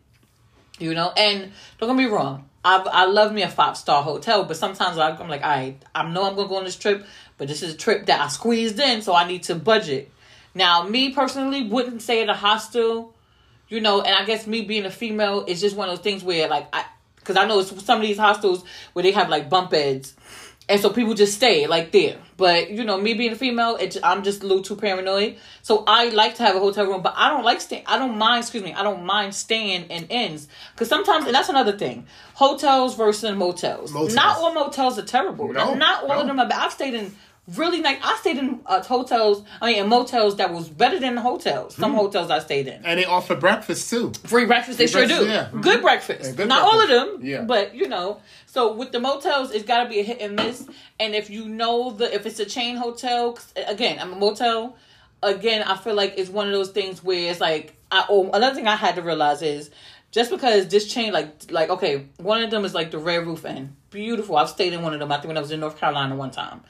You 0.80 0.93
know, 0.93 1.12
and 1.16 1.51
don't 1.80 1.89
get 1.89 1.95
me 1.95 2.05
wrong. 2.05 2.49
I 2.64 2.78
I 2.78 3.05
love 3.05 3.34
me 3.34 3.41
a 3.41 3.49
five 3.49 3.78
star 3.78 4.03
hotel, 4.03 4.45
but 4.45 4.57
sometimes 4.57 4.97
I, 4.97 5.12
I'm 5.12 5.30
like, 5.30 5.43
I 5.43 5.76
I 5.93 6.09
know 6.09 6.24
I'm 6.24 6.36
gonna 6.36 6.47
go 6.47 6.57
on 6.57 6.64
this 6.64 6.78
trip, 6.78 7.05
but 7.38 7.47
this 7.47 7.62
is 7.62 7.74
a 7.74 7.78
trip 7.78 8.05
that 8.07 8.22
I 8.22 8.28
squeezed 8.30 8.80
in, 8.80 9.01
so 9.01 9.14
I 9.14 9.28
need 9.28 9.43
to 9.43 9.55
budget. 9.55 10.12
Now, 10.53 10.84
me 10.84 11.14
personally 11.14 11.64
wouldn't 11.64 12.01
stay 12.01 12.22
at 12.22 12.30
a 12.30 12.34
hostel, 12.34 13.14
you 13.70 13.80
know, 13.80 14.01
and 14.01 14.14
I 14.14 14.26
guess 14.26 14.45
me 14.47 14.62
being 14.62 14.86
a 14.86 14.91
female 14.91 15.45
is 15.47 15.62
just 15.62 15.76
one 15.76 15.88
of 15.89 15.95
those 15.95 16.03
things 16.03 16.24
where 16.24 16.49
like 16.49 16.68
I, 16.74 16.84
because 17.22 17.38
I 17.38 17.45
know 17.45 17.59
it's 17.59 17.86
some 17.86 18.01
of 18.01 18.05
these 18.05 18.17
hostels 18.17 18.65
where 18.93 19.03
they 19.03 19.11
have 19.11 19.30
like 19.30 19.49
bunk 19.49 19.69
beds, 19.69 20.13
and 20.67 20.80
so 20.80 20.89
people 20.89 21.13
just 21.13 21.34
stay 21.34 21.67
like 21.67 21.91
there. 21.91 22.17
But 22.38 22.72
you 22.72 22.84
know, 22.84 22.99
me 22.99 23.13
being 23.13 23.32
a 23.32 23.36
female, 23.36 23.76
it, 23.76 23.97
I'm 24.03 24.24
just 24.24 24.43
a 24.43 24.47
little 24.47 24.63
too 24.63 24.76
paranoid. 24.76 25.38
So 25.61 25.84
I 25.86 26.09
like 26.09 26.36
to 26.36 26.43
have 26.43 26.55
a 26.55 26.59
hotel 26.59 26.86
room, 26.88 27.01
but 27.01 27.13
I 27.15 27.30
don't 27.30 27.43
like 27.43 27.61
stay. 27.61 27.84
I 27.86 27.97
don't 27.97 28.17
mind. 28.17 28.43
Excuse 28.43 28.63
me. 28.63 28.74
I 28.74 28.84
don't 28.84 29.05
mind 29.05 29.36
staying 29.36 29.86
in 29.86 30.05
inns 30.07 30.47
because 30.74 30.89
sometimes, 30.89 31.26
and 31.26 31.36
that's 31.36 31.49
another 31.49 31.78
thing. 31.78 32.07
Hotels 32.36 32.95
versus 32.95 33.36
motels. 33.36 33.91
Motels. 33.91 34.15
Not 34.15 34.38
all 34.38 34.53
motels 34.53 34.97
are 34.97 35.05
terrible. 35.05 35.51
No, 35.51 35.74
not 35.74 36.03
all 36.03 36.09
no. 36.09 36.22
of 36.22 36.28
them 36.28 36.39
are 36.39 36.47
bad. 36.47 36.65
I've 36.65 36.74
stayed 36.74 36.93
in 36.93 37.15
really 37.47 37.81
nice. 37.81 37.99
I 38.03 38.15
stayed 38.17 38.37
in 38.37 38.61
uh, 38.65 38.81
hotels. 38.83 39.43
I 39.61 39.71
mean, 39.71 39.83
in 39.83 39.89
motels 39.89 40.37
that 40.37 40.53
was 40.53 40.69
better 40.69 40.99
than 40.99 41.15
the 41.15 41.21
hotels. 41.21 41.75
Some 41.75 41.93
hotels 41.93 42.29
I 42.29 42.39
stayed 42.39 42.67
in. 42.67 42.85
and 42.85 42.99
they 42.99 43.05
offer 43.05 43.35
breakfast 43.35 43.89
too. 43.89 44.11
Free 44.25 44.45
breakfast, 44.45 44.77
they 44.77 44.87
Free 44.87 45.07
sure 45.07 45.07
breakfast, 45.07 45.21
do. 45.27 45.27
yeah. 45.27 45.49
Mhm. 45.51 45.61
Good 45.61 45.81
breakfast. 45.81 46.29
Yeah, 46.31 46.35
good 46.35 46.47
Not 46.47 46.61
all 46.63 46.81
of 46.81 46.87
them, 46.89 47.19
Yeah. 47.23 47.41
but 47.41 47.75
you 47.75 47.87
know. 47.87 48.21
So 48.45 48.73
with 48.73 48.91
the 48.91 48.99
motels, 48.99 49.51
it's 49.51 49.65
got 49.65 49.83
to 49.83 49.89
be 49.89 49.99
a 49.99 50.03
hit 50.03 50.21
and 50.21 50.35
miss. 50.35 50.65
And 50.99 51.15
if 51.15 51.29
you 51.29 51.47
know 51.47 51.91
the 51.91 52.13
if 52.13 52.25
it's 52.25 52.39
a 52.39 52.45
chain 52.45 52.77
hotel, 52.77 53.33
'cause, 53.33 53.53
again, 53.67 53.97
I'm 53.99 54.13
a 54.13 54.15
motel. 54.15 54.75
Again, 55.23 55.61
I 55.63 55.77
feel 55.77 55.93
like 55.93 56.15
it's 56.17 56.29
one 56.29 56.47
of 56.47 56.53
those 56.53 56.69
things 56.69 57.03
where 57.03 57.29
it's 57.31 57.39
like. 57.41 57.75
I, 57.93 58.05
oh, 58.07 58.29
another 58.31 58.55
thing 58.55 58.67
I 58.69 58.77
had 58.77 58.95
to 58.95 59.01
realize 59.01 59.41
is 59.41 59.69
just 60.11 60.31
because 60.31 60.69
this 60.69 60.87
chain, 60.91 61.11
like, 61.11 61.51
like 61.51 61.69
okay, 61.69 62.05
one 62.17 62.41
of 62.41 62.49
them 62.49 62.63
is 62.63 62.73
like 62.73 62.89
the 62.91 62.97
Red 62.97 63.27
Roof 63.27 63.43
Inn, 63.43 63.75
beautiful. 63.89 64.37
I've 64.37 64.47
stayed 64.49 64.71
in 64.71 64.81
one 64.81 64.93
of 64.93 64.99
them. 65.01 65.11
I 65.11 65.15
think 65.17 65.27
when 65.27 65.37
I 65.37 65.41
was 65.41 65.51
in 65.51 65.59
North 65.59 65.77
Carolina 65.77 66.15
one 66.15 66.31
time, 66.31 66.61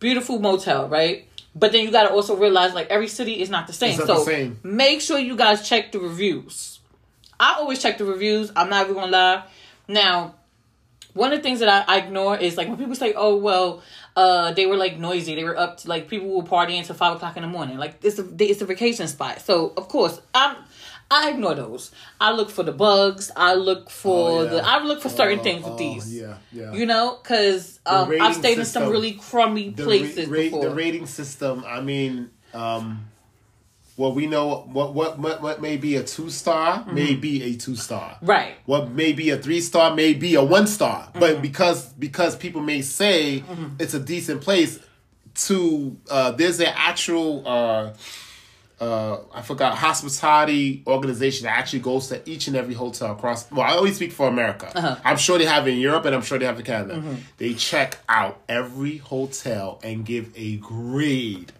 beautiful 0.00 0.40
motel, 0.40 0.88
right? 0.88 1.28
But 1.54 1.72
then 1.72 1.84
you 1.84 1.90
got 1.90 2.04
to 2.04 2.10
also 2.12 2.36
realize 2.36 2.74
like 2.74 2.88
every 2.88 3.08
city 3.08 3.40
is 3.40 3.50
not 3.50 3.66
the 3.66 3.72
same. 3.72 3.98
Not 3.98 4.06
so 4.06 4.14
the 4.18 4.24
same. 4.24 4.58
make 4.62 5.00
sure 5.00 5.18
you 5.18 5.36
guys 5.36 5.68
check 5.68 5.92
the 5.92 6.00
reviews. 6.00 6.80
I 7.38 7.54
always 7.54 7.80
check 7.80 7.98
the 7.98 8.04
reviews. 8.04 8.52
I'm 8.54 8.68
not 8.68 8.84
even 8.84 8.94
gonna 8.94 9.12
lie. 9.12 9.44
Now, 9.88 10.34
one 11.14 11.32
of 11.32 11.38
the 11.38 11.42
things 11.42 11.60
that 11.60 11.68
I, 11.68 11.96
I 11.96 11.98
ignore 11.98 12.36
is 12.36 12.56
like 12.56 12.68
when 12.68 12.76
people 12.76 12.94
say, 12.94 13.14
"Oh 13.16 13.36
well, 13.36 13.82
uh, 14.16 14.52
they 14.52 14.66
were 14.66 14.76
like 14.76 14.98
noisy. 14.98 15.34
They 15.34 15.44
were 15.44 15.58
up 15.58 15.78
to 15.78 15.88
like 15.88 16.08
people 16.08 16.28
were 16.28 16.42
partying 16.42 16.78
until 16.78 16.94
five 16.94 17.16
o'clock 17.16 17.36
in 17.36 17.42
the 17.42 17.48
morning." 17.48 17.78
Like 17.78 17.96
it's 18.02 18.18
a 18.18 18.26
it's 18.38 18.62
a 18.62 18.66
vacation 18.66 19.08
spot, 19.08 19.40
so 19.40 19.72
of 19.76 19.88
course 19.88 20.20
I'm. 20.34 20.56
I 21.12 21.30
ignore 21.30 21.54
those. 21.56 21.90
I 22.20 22.30
look 22.32 22.50
for 22.50 22.62
the 22.62 22.72
bugs. 22.72 23.32
I 23.34 23.54
look 23.54 23.90
for 23.90 24.30
Oh, 24.30 24.42
yeah. 24.44 24.50
the. 24.50 24.64
I 24.66 24.82
look 24.84 25.02
for 25.02 25.08
certain 25.08 25.40
Oh, 25.40 25.42
things 25.42 25.64
with 25.64 25.72
oh, 25.74 25.76
these. 25.76 26.14
Yeah, 26.14 26.36
yeah. 26.52 26.72
You 26.72 26.86
know, 26.86 27.18
because 27.20 27.80
um, 27.84 28.12
I've 28.20 28.36
stayed 28.36 28.58
in 28.58 28.64
some 28.64 28.88
really 28.88 29.12
crummy 29.14 29.72
places 29.72 30.28
ra- 30.28 30.36
before. 30.38 30.62
the 30.64 30.70
rating 30.70 31.06
system. 31.06 31.64
I 31.66 31.80
mean, 31.80 32.30
um, 32.54 33.06
what 33.96 34.14
we 34.14 34.28
know, 34.28 34.68
what 34.72 34.94
what 34.94 35.18
what, 35.18 35.42
what 35.42 35.60
may 35.60 35.76
be 35.76 35.96
a 35.96 36.04
two 36.04 36.30
star, 36.30 36.84
may 36.92 37.14
be 37.16 37.42
a 37.42 37.56
two 37.56 37.74
star. 37.74 38.16
right. 38.22 38.54
What 38.66 38.92
may 38.92 39.12
be 39.12 39.30
a 39.30 39.36
three 39.36 39.60
star, 39.60 39.94
may 39.94 40.14
be 40.14 40.36
a 40.36 40.44
one 40.44 40.68
star. 40.68 41.08
Mm-hmm. 41.08 41.18
But 41.18 41.42
because 41.42 41.86
because 41.94 42.36
people 42.36 42.60
may 42.62 42.82
say 42.82 43.42
it's 43.80 43.94
a 43.94 44.00
decent 44.00 44.42
place, 44.42 44.78
to 45.34 45.96
uh, 46.08 46.30
there's 46.32 46.60
an 46.60 46.72
actual. 46.76 47.42
Uh, 47.46 47.92
uh, 48.80 49.18
I 49.34 49.42
forgot 49.42 49.76
hospitality 49.76 50.82
organization 50.86 51.44
that 51.44 51.56
actually 51.58 51.80
goes 51.80 52.08
to 52.08 52.28
each 52.28 52.46
and 52.48 52.56
every 52.56 52.74
hotel 52.74 53.12
across. 53.12 53.50
Well, 53.50 53.60
I 53.66 53.72
always 53.74 53.96
speak 53.96 54.12
for 54.12 54.26
America. 54.28 54.72
Uh-huh. 54.74 54.96
I'm 55.04 55.16
sure 55.18 55.38
they 55.38 55.44
have 55.44 55.68
in 55.68 55.78
Europe, 55.78 56.04
and 56.06 56.14
I'm 56.14 56.22
sure 56.22 56.38
they 56.38 56.46
have 56.46 56.58
in 56.58 56.64
Canada. 56.64 56.94
Mm-hmm. 56.96 57.14
They 57.36 57.54
check 57.54 57.98
out 58.08 58.40
every 58.48 58.96
hotel 58.98 59.80
and 59.82 60.04
give 60.06 60.32
a 60.36 60.56
grade 60.56 61.52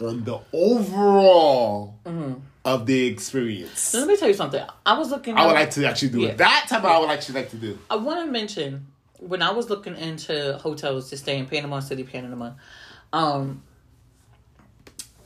on 0.00 0.22
the 0.24 0.38
overall 0.52 1.96
Mm-hmm. 2.06 2.34
of 2.64 2.86
the 2.86 3.06
experience. 3.06 3.94
Let 3.94 4.06
me 4.06 4.16
tell 4.16 4.28
you 4.28 4.34
something. 4.34 4.62
I 4.86 4.98
was 4.98 5.10
looking. 5.10 5.36
I 5.36 5.46
would 5.46 5.54
like 5.54 5.70
to 5.72 5.84
actually 5.86 6.10
do 6.10 6.20
Yeah. 6.20 6.28
it. 6.30 6.38
That 6.38 6.66
type 6.68 6.80
of 6.80 6.86
I 6.90 6.98
would 6.98 7.10
actually 7.10 7.36
like 7.40 7.50
to 7.50 7.56
do. 7.56 7.78
I 7.90 7.96
want 7.96 8.24
to 8.26 8.30
mention 8.30 8.86
when 9.18 9.42
I 9.42 9.50
was 9.52 9.68
looking 9.70 9.96
into 9.96 10.56
hotels 10.58 11.10
to 11.10 11.16
stay 11.16 11.38
in 11.38 11.46
Panama 11.46 11.80
City, 11.80 12.04
Panama. 12.04 12.52
Um, 13.12 13.62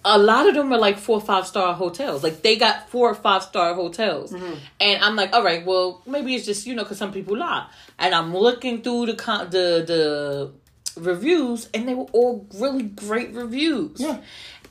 a 0.04 0.18
lot 0.18 0.48
of 0.48 0.54
them 0.54 0.72
are 0.72 0.78
like 0.78 0.98
four 0.98 1.18
or 1.18 1.20
five 1.20 1.46
star 1.46 1.74
hotels. 1.74 2.22
Like 2.22 2.42
they 2.42 2.56
got 2.56 2.88
four 2.90 3.10
or 3.10 3.14
five 3.14 3.42
star 3.42 3.74
hotels, 3.74 4.32
mm-hmm. 4.32 4.54
and 4.80 5.02
I'm 5.02 5.16
like, 5.16 5.32
all 5.32 5.44
right, 5.44 5.64
well 5.64 6.02
maybe 6.06 6.34
it's 6.34 6.46
just 6.46 6.66
you 6.66 6.74
know 6.74 6.82
because 6.82 6.98
some 6.98 7.12
people 7.12 7.36
lie. 7.36 7.66
And 7.98 8.14
I'm 8.14 8.34
looking 8.36 8.82
through 8.82 9.06
the 9.06 9.14
con- 9.14 9.50
the 9.50 9.84
the 9.86 10.52
reviews, 11.00 11.68
and 11.72 11.88
they 11.88 11.94
were 11.94 12.08
all 12.12 12.46
really 12.54 12.84
great 12.84 13.32
reviews. 13.32 14.00
Yeah. 14.00 14.20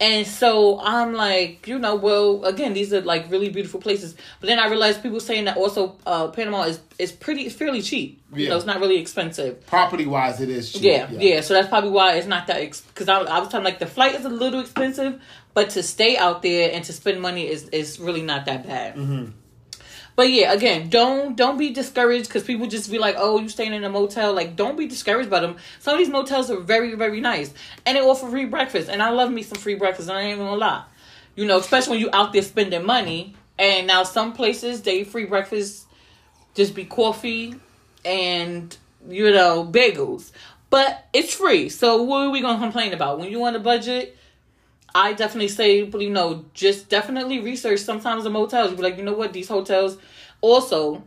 And 0.02 0.26
so 0.26 0.80
I'm 0.82 1.14
like, 1.14 1.68
you 1.68 1.78
know, 1.78 1.96
well, 1.96 2.44
again, 2.46 2.74
these 2.74 2.92
are 2.92 3.02
like 3.02 3.30
really 3.30 3.50
beautiful 3.50 3.80
places. 3.80 4.16
But 4.40 4.48
then 4.48 4.58
I 4.58 4.68
realized 4.68 5.04
people 5.04 5.20
saying 5.20 5.46
that 5.46 5.58
also 5.58 5.96
uh, 6.08 6.30
Panama 6.30 6.64
is 6.64 6.80
is 6.98 7.12
pretty 7.12 7.44
it's 7.44 7.54
fairly 7.56 7.84
cheap. 7.84 8.20
You 8.34 8.44
Yeah. 8.46 8.50
know, 8.50 8.58
it's 8.58 8.66
not 8.66 8.80
really 8.80 8.98
expensive. 8.98 9.64
Property 9.68 10.08
wise, 10.08 10.42
it 10.42 10.50
is 10.50 10.74
cheap. 10.74 10.82
Yeah, 10.82 11.08
yeah. 11.12 11.42
So 11.42 11.54
that's 11.54 11.68
probably 11.68 11.92
why 11.92 12.16
it's 12.16 12.26
not 12.26 12.48
that 12.48 12.60
because 12.88 13.10
I, 13.10 13.20
I 13.20 13.40
was 13.40 13.50
telling 13.50 13.64
like 13.64 13.78
the 13.78 13.86
flight 13.86 14.16
is 14.16 14.26
a 14.26 14.30
little 14.30 14.60
expensive, 14.60 15.22
but 15.54 15.70
to 15.72 15.84
stay 15.84 16.18
out 16.18 16.42
there 16.42 16.72
and 16.74 16.84
to 16.86 16.94
spend 16.94 17.22
money 17.22 17.48
is 17.48 17.70
is 17.70 18.00
really 18.00 18.24
not 18.24 18.46
that 18.48 18.66
bad. 18.66 18.96
Mm-hmm. 18.96 19.32
But 20.22 20.30
yeah, 20.30 20.54
again, 20.54 20.88
don't 20.88 21.36
don't 21.36 21.58
be 21.58 21.72
discouraged 21.72 22.28
because 22.28 22.44
people 22.44 22.68
just 22.68 22.92
be 22.92 23.00
like, 23.00 23.16
"Oh, 23.18 23.40
you 23.40 23.50
staying 23.50 23.74
in 23.74 23.84
a 23.84 23.90
motel?" 23.90 24.34
Like, 24.34 24.56
don't 24.56 24.78
be 24.78 24.86
discouraged 24.86 25.32
by 25.32 25.40
them. 25.40 25.56
Some 25.80 25.96
of 25.96 25.98
these 25.98 26.10
motels 26.10 26.52
are 26.52 26.60
very 26.60 26.94
very 26.94 27.20
nice, 27.20 27.52
and 27.88 27.98
they 27.98 28.02
offer 28.02 28.30
free 28.30 28.46
breakfast. 28.46 28.88
And 28.88 29.02
I 29.02 29.10
love 29.10 29.32
me 29.32 29.42
some 29.42 29.58
free 29.58 29.74
breakfast. 29.74 30.12
I 30.12 30.22
ain't 30.22 30.34
even 30.34 30.46
gonna 30.46 30.58
lie, 30.58 30.84
you 31.36 31.46
know, 31.48 31.58
especially 31.58 31.94
when 31.94 32.02
you 32.02 32.10
out 32.14 32.34
there 32.34 32.44
spending 32.44 32.86
money. 32.86 33.36
And 33.58 33.88
now 33.88 34.04
some 34.04 34.34
places 34.34 34.84
they 34.84 35.04
free 35.04 35.26
breakfast 35.26 35.88
just 36.54 36.76
be 36.76 36.86
coffee 36.86 37.56
and 38.06 38.78
you 39.10 39.32
know 39.32 39.66
bagels, 39.66 40.32
but 40.70 41.04
it's 41.14 41.34
free. 41.34 41.68
So 41.70 42.04
what 42.04 42.28
are 42.28 42.30
we 42.30 42.42
gonna 42.42 42.60
complain 42.60 42.94
about 42.94 43.18
when 43.18 43.32
you 43.32 43.44
on 43.44 43.56
a 43.56 43.60
budget? 43.60 44.16
I 44.94 45.14
definitely 45.14 45.48
say, 45.48 45.84
but 45.84 46.02
you 46.02 46.10
know, 46.10 46.46
just 46.54 46.90
definitely 46.90 47.40
research. 47.40 47.80
Sometimes 47.80 48.24
the 48.24 48.30
motels, 48.30 48.72
you 48.72 48.78
be 48.78 48.84
like, 48.84 48.98
you 48.98 49.04
know 49.04 49.14
what, 49.14 49.32
these 49.34 49.48
hotels, 49.48 49.98
also 50.42 51.04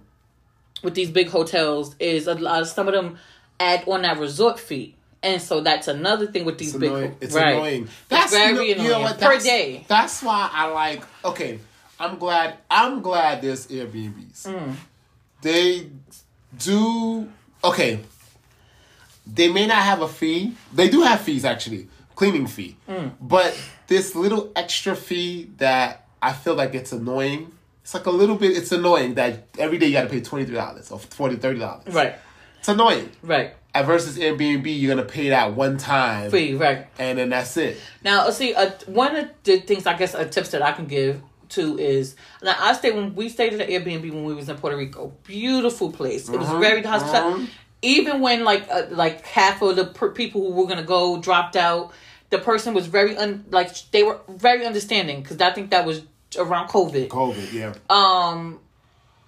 with 0.82 0.95
these 0.95 1.11
big 1.11 1.28
hotels, 1.28 1.95
is 1.99 2.26
a 2.26 2.35
lot. 2.35 2.62
of 2.62 2.68
Some 2.68 2.89
of 2.89 2.95
them 2.95 3.18
add 3.61 3.87
on 3.87 4.03
that 4.03 4.18
resort 4.18 4.59
fee, 4.59 4.95
and 5.22 5.41
so 5.41 5.61
that's 5.61 5.87
another 5.89 6.26
thing 6.26 6.45
with 6.45 6.59
these 6.59 6.70
It's 6.74 6.78
big. 6.80 6.91
annoying. 6.91 7.16
It's 7.20 7.35
right. 7.35 7.55
annoying. 7.55 7.89
That's 8.09 8.32
you 8.32 8.39
very 8.39 8.55
know- 8.55 8.61
you 8.62 8.74
annoying 8.74 8.89
know 8.91 9.01
what? 9.01 9.20
per 9.20 9.39
day. 9.39 9.85
That's 9.89 10.22
why 10.22 10.49
I 10.53 10.66
like. 10.68 11.03
Okay, 11.24 11.59
I'm 12.01 12.18
glad. 12.18 12.57
I'm 12.70 13.03
glad 13.03 13.43
there's 13.43 13.66
Airbnbs. 13.66 14.47
Mm. 14.47 14.74
They 15.43 15.89
do. 16.59 17.28
Okay. 17.62 18.01
They 19.26 19.51
may 19.51 19.66
not 19.66 19.78
have 19.82 20.03
a 20.03 20.09
fee. 20.09 20.55
They 20.72 20.89
do 20.89 21.01
have 21.03 21.20
fees 21.20 21.45
actually, 21.47 21.89
cleaning 22.14 22.47
fee. 22.47 22.76
Mm. 22.89 23.12
But 23.20 23.57
this 23.87 24.14
little 24.14 24.51
extra 24.57 24.95
fee 24.97 25.51
that 25.59 26.07
I 26.22 26.32
feel 26.32 26.55
like 26.55 26.74
it's 26.74 26.93
annoying. 26.93 27.53
It's 27.82 27.93
like 27.95 28.07
a 28.07 28.11
little 28.11 28.37
bit. 28.37 28.57
It's 28.57 28.72
annoying 28.72 29.14
that 29.14 29.47
every 29.59 29.78
day 29.78 29.87
you 29.87 29.93
got 29.93 30.03
to 30.05 30.09
pay 30.09 30.20
twenty 30.20 30.45
three 30.47 30.55
dollars 30.55 30.91
or 30.91 30.99
40 30.99 31.37
30 31.37 31.59
dollars. 31.59 31.95
Right, 31.95 32.14
It's 32.59 32.68
annoying. 32.68 33.11
right, 33.22 33.55
At 33.74 33.85
versus 33.85 34.16
Airbnb, 34.16 34.64
you're 34.80 34.95
gonna 34.95 35.07
pay 35.07 35.28
that 35.30 35.55
one 35.55 35.76
time, 35.76 36.30
free, 36.30 36.55
right. 36.55 36.87
and 36.99 37.18
then 37.18 37.28
that's 37.28 37.57
it. 37.59 37.76
Now, 38.03 38.26
uh, 38.26 38.30
see, 38.30 38.55
uh, 38.55 38.70
one 38.87 39.14
of 39.16 39.28
the 39.43 39.59
things 39.61 39.87
I 39.87 39.99
guess 39.99 40.14
uh, 40.14 40.24
tips 40.24 40.51
that 40.53 40.62
I 40.62 40.72
can 40.72 40.87
give 40.87 41.20
to 41.51 41.78
is 41.78 42.16
now 42.43 42.55
I 42.59 42.72
stayed 42.72 42.95
when 42.95 43.14
we 43.14 43.28
stayed 43.28 43.53
at 43.53 43.68
Airbnb 43.68 44.11
when 44.11 44.24
we 44.24 44.35
was 44.35 44.49
in 44.49 44.57
Puerto 44.57 44.78
Rico. 44.78 45.12
Beautiful 45.24 45.93
place. 45.93 46.26
It 46.30 46.39
was 46.39 46.49
Mhm, 46.49 46.61
very 46.61 46.82
hospitable. 46.82 47.32
mhm. 47.41 47.49
Even 47.82 48.20
when 48.22 48.45
like 48.45 48.66
uh, 48.70 48.85
like 48.89 49.26
half 49.26 49.61
of 49.61 49.76
the 49.76 49.85
per- 49.85 50.11
people 50.12 50.41
who 50.41 50.59
were 50.59 50.66
gonna 50.66 50.82
go 50.82 51.20
dropped 51.20 51.55
out, 51.55 51.93
the 52.35 52.41
person 52.41 52.74
was 52.74 52.87
very 52.89 53.16
un- 53.16 53.45
like 53.51 53.70
they 53.93 54.03
were 54.03 54.18
very 54.28 54.66
understanding 54.66 55.22
because 55.22 55.41
I 55.41 55.53
think 55.53 55.70
that 55.70 55.87
was 55.87 56.03
around 56.37 56.68
COVID. 56.68 57.07
COVID, 57.09 57.53
yeah. 57.53 57.74
Um, 57.89 58.59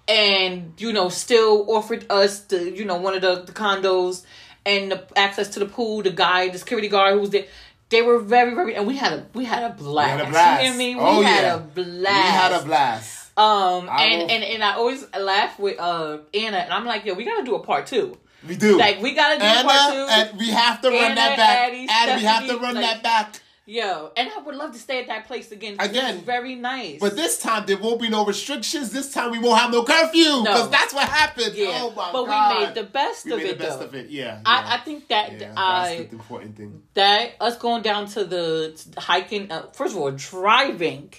and 0.09 0.73
you 0.77 0.91
know, 0.91 1.07
still 1.07 1.65
offered 1.71 2.05
us 2.09 2.41
the 2.41 2.69
you 2.69 2.83
know 2.83 2.97
one 2.97 3.15
of 3.15 3.21
the, 3.21 3.43
the 3.43 3.53
condos 3.53 4.25
and 4.65 4.91
the 4.91 5.07
access 5.15 5.47
to 5.49 5.59
the 5.59 5.65
pool. 5.65 6.03
The 6.03 6.11
guy, 6.11 6.49
the 6.49 6.57
security 6.57 6.89
guard 6.89 7.13
who 7.13 7.21
was 7.21 7.29
there. 7.29 7.45
They 7.89 8.01
were 8.01 8.19
very, 8.19 8.53
very, 8.53 8.75
and 8.75 8.85
we 8.85 8.97
had 8.97 9.13
a 9.13 9.25
we 9.33 9.45
had 9.45 9.63
a 9.63 9.73
blast. 9.73 10.13
We 10.13 10.19
had 10.19 10.27
a 10.27 10.29
blast. 10.29 10.63
You 10.63 10.69
hear 10.69 10.77
me? 10.77 10.95
We 10.95 11.01
oh, 11.01 11.21
had 11.21 11.43
yeah. 11.43 11.55
a 11.55 11.59
blast. 11.59 12.05
We 12.05 12.11
had 12.11 12.51
a 12.51 12.65
blast. 12.65 13.37
Um, 13.37 13.87
I 13.89 14.03
and, 14.03 14.21
will- 14.23 14.31
and 14.31 14.43
and 14.43 14.63
I 14.63 14.73
always 14.73 15.05
laugh 15.17 15.57
with 15.57 15.79
uh 15.79 16.17
Anna, 16.33 16.57
and 16.57 16.73
I'm 16.73 16.85
like, 16.85 17.05
yo, 17.05 17.13
we 17.13 17.23
gotta 17.23 17.45
do 17.45 17.55
a 17.55 17.63
part 17.63 17.87
two. 17.87 18.17
We 18.47 18.55
do. 18.55 18.77
Like 18.77 19.01
we 19.01 19.13
gotta 19.13 19.39
do 19.39 19.45
a 19.45 19.63
part 19.63 19.93
two. 19.93 20.05
and 20.09 20.39
we 20.39 20.49
have 20.49 20.81
to 20.81 20.89
run 20.89 21.15
that 21.15 21.37
back. 21.37 21.59
Addie, 21.69 21.87
and 21.89 22.19
we 22.21 22.25
have 22.25 22.47
to 22.47 22.57
run 22.57 22.75
like- 22.75 22.83
that 22.85 23.03
back. 23.03 23.41
Yo, 23.69 24.11
and 24.15 24.29
I 24.33 24.39
would 24.43 24.55
love 24.55 24.71
to 24.71 24.79
stay 24.79 25.01
at 25.01 25.07
that 25.07 25.27
place 25.27 25.51
again. 25.51 25.75
Again. 25.77 26.15
it's 26.15 26.25
very 26.25 26.55
nice. 26.55 27.01
But 27.01 27.17
this 27.17 27.37
time 27.37 27.65
there 27.65 27.75
won't 27.77 27.99
be 27.99 28.07
no 28.07 28.23
restrictions. 28.25 28.91
This 28.93 29.11
time 29.11 29.29
we 29.29 29.39
won't 29.39 29.59
have 29.59 29.71
no 29.71 29.83
curfew 29.83 30.39
because 30.41 30.69
that's 30.69 30.93
what 30.93 31.03
happened. 31.09 31.53
yeah, 31.53 31.81
Oh 31.83 31.91
my 31.93 32.13
but 32.13 32.25
god. 32.27 32.57
we 32.59 32.65
made 32.65 32.75
the 32.75 32.83
best 32.83 33.25
We 33.25 33.33
of 33.33 33.37
made 33.39 33.47
it 33.47 33.57
the 33.57 33.63
best 33.65 33.79
though. 33.79 33.85
of 33.87 33.95
it. 33.95 34.09
Yeah. 34.09 34.39
I, 34.45 34.59
yeah. 34.61 34.73
I 34.73 34.77
think 34.85 35.09
that 35.09 35.33
yeah, 35.41 35.53
I 35.57 35.95
that's 35.97 36.09
the 36.11 36.15
important 36.15 36.55
thing. 36.55 36.81
that 36.93 37.31
us 37.41 37.57
going 37.57 37.81
down 37.81 38.07
to 38.07 38.23
the 38.23 38.81
hiking 38.97 39.51
uh, 39.51 39.63
first 39.73 39.93
of 39.95 39.99
all 40.01 40.11
driving 40.11 41.11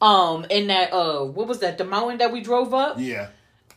um 0.00 0.46
in 0.50 0.68
that 0.68 0.92
uh 0.94 1.24
what 1.24 1.46
was 1.46 1.58
that 1.60 1.76
the 1.78 1.84
mountain 1.84 2.16
that 2.18 2.32
we 2.32 2.40
drove 2.40 2.72
up 2.72 2.96
Yeah. 2.98 3.28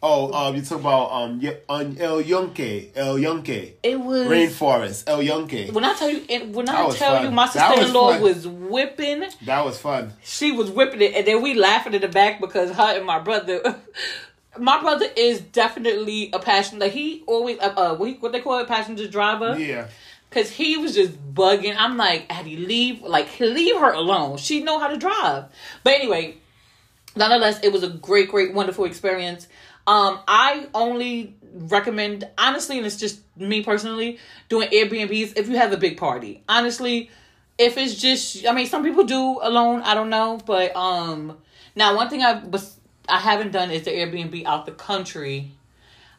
Oh, 0.01 0.31
um, 0.31 0.55
you 0.55 0.61
talk 0.61 0.79
about 0.79 1.11
um, 1.11 1.41
on 1.67 1.97
El 1.99 2.21
Yunque, 2.21 2.91
El 2.95 3.19
Yunque, 3.19 3.73
it 3.83 3.99
was 3.99 4.27
rainforest, 4.27 5.03
El 5.07 5.21
Yunque. 5.21 5.73
when 5.73 5.83
I 5.83 5.93
tell 5.93 6.09
you 6.09 6.23
and 6.29 6.55
when 6.55 6.69
I 6.69 6.89
tell 6.91 7.15
fun. 7.15 7.25
you 7.25 7.31
my 7.31 7.47
sister 7.47 7.81
in 7.81 7.91
law 7.93 8.13
fun. 8.13 8.21
was 8.21 8.47
whipping 8.47 9.25
That 9.45 9.65
was 9.65 9.77
fun. 9.77 10.13
she 10.23 10.53
was 10.53 10.71
whipping 10.71 11.01
it 11.01 11.15
and 11.15 11.27
then 11.27 11.41
we 11.41 11.53
laughing 11.53 11.93
in 11.93 12.01
the 12.01 12.07
back 12.07 12.39
because 12.39 12.71
her 12.71 12.95
and 12.97 13.05
my 13.05 13.19
brother 13.19 13.61
my 14.57 14.79
brother 14.79 15.05
is 15.17 15.41
definitely 15.41 16.29
a 16.31 16.39
passion 16.39 16.79
like 16.79 16.93
he 16.93 17.23
always 17.27 17.59
uh, 17.59 17.73
uh 17.75 17.95
what, 17.95 18.31
they 18.31 18.39
call 18.39 18.59
it 18.59 18.67
passenger 18.67 19.07
driver 19.07 19.57
Yeah. 19.59 19.87
Cause 20.31 20.51
he 20.51 20.77
was 20.77 20.93
just 20.93 21.33
bugging. 21.33 21.75
I'm 21.75 21.97
like, 21.97 22.31
he 22.31 22.55
leave 22.55 23.01
like 23.01 23.39
leave 23.39 23.75
her 23.79 23.91
alone. 23.91 24.37
She 24.37 24.61
know 24.61 24.77
how 24.77 24.87
to 24.87 24.95
drive. 24.95 25.45
But 25.83 25.93
anyway, 25.93 26.37
nonetheless, 27.15 27.59
it 27.63 27.71
was 27.73 27.81
a 27.81 27.89
great, 27.89 28.29
great, 28.29 28.53
wonderful 28.53 28.85
experience. 28.85 29.47
Um, 29.87 30.19
I 30.27 30.67
only 30.73 31.35
recommend 31.53 32.27
honestly, 32.37 32.77
and 32.77 32.85
it's 32.85 32.97
just 32.97 33.21
me 33.37 33.63
personally, 33.63 34.19
doing 34.49 34.69
Airbnbs 34.69 35.37
if 35.37 35.49
you 35.49 35.57
have 35.57 35.73
a 35.73 35.77
big 35.77 35.97
party. 35.97 36.43
Honestly, 36.47 37.09
if 37.57 37.77
it's 37.77 37.95
just 37.95 38.45
I 38.47 38.53
mean 38.53 38.67
some 38.67 38.83
people 38.83 39.03
do 39.03 39.39
alone, 39.41 39.81
I 39.81 39.93
don't 39.93 40.09
know. 40.09 40.39
But 40.45 40.75
um 40.75 41.37
now 41.75 41.95
one 41.95 42.09
thing 42.09 42.21
I 42.23 42.43
was 42.43 42.77
I 43.07 43.19
haven't 43.19 43.51
done 43.51 43.71
is 43.71 43.83
the 43.83 43.91
Airbnb 43.91 44.45
out 44.45 44.65
the 44.65 44.71
country. 44.71 45.51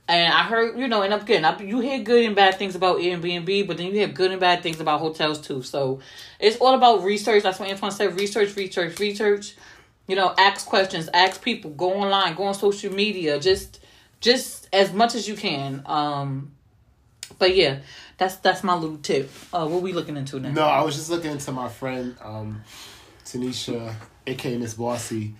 And 0.08 0.32
I 0.32 0.42
heard, 0.42 0.76
you 0.76 0.88
know, 0.88 1.02
and 1.02 1.14
again, 1.14 1.44
I, 1.44 1.56
you 1.60 1.78
hear 1.78 2.00
good 2.00 2.24
and 2.24 2.34
bad 2.34 2.56
things 2.56 2.74
about 2.74 2.96
Airbnb, 2.98 3.68
but 3.68 3.76
then 3.76 3.86
you 3.86 3.92
hear 3.92 4.08
good 4.08 4.32
and 4.32 4.40
bad 4.40 4.60
things 4.60 4.80
about 4.80 4.98
hotels 4.98 5.40
too. 5.40 5.62
So 5.62 6.00
it's 6.40 6.56
all 6.56 6.74
about 6.74 7.04
research. 7.04 7.44
That's 7.44 7.60
what 7.60 7.70
Antoine 7.70 7.92
said: 7.92 8.18
research, 8.18 8.56
research, 8.56 8.98
research. 8.98 9.54
You 10.06 10.16
know, 10.16 10.34
ask 10.36 10.66
questions, 10.66 11.08
ask 11.14 11.42
people, 11.42 11.70
go 11.70 11.94
online, 11.94 12.34
go 12.34 12.44
on 12.44 12.54
social 12.54 12.92
media, 12.92 13.38
just, 13.38 13.80
just 14.20 14.68
as 14.72 14.92
much 14.92 15.14
as 15.14 15.28
you 15.28 15.36
can. 15.36 15.82
Um, 15.86 16.52
but 17.38 17.54
yeah, 17.54 17.78
that's 18.18 18.36
that's 18.36 18.62
my 18.62 18.74
little 18.74 18.98
tip. 18.98 19.30
Uh, 19.52 19.66
what 19.66 19.82
we 19.82 19.92
looking 19.92 20.16
into 20.16 20.40
now? 20.40 20.50
No, 20.50 20.62
I 20.62 20.82
was 20.82 20.96
just 20.96 21.10
looking 21.10 21.30
into 21.30 21.52
my 21.52 21.68
friend, 21.68 22.16
um, 22.22 22.62
Tanisha, 23.24 23.94
aka 24.26 24.58
Miss 24.58 24.74
Bossy, 24.74 25.34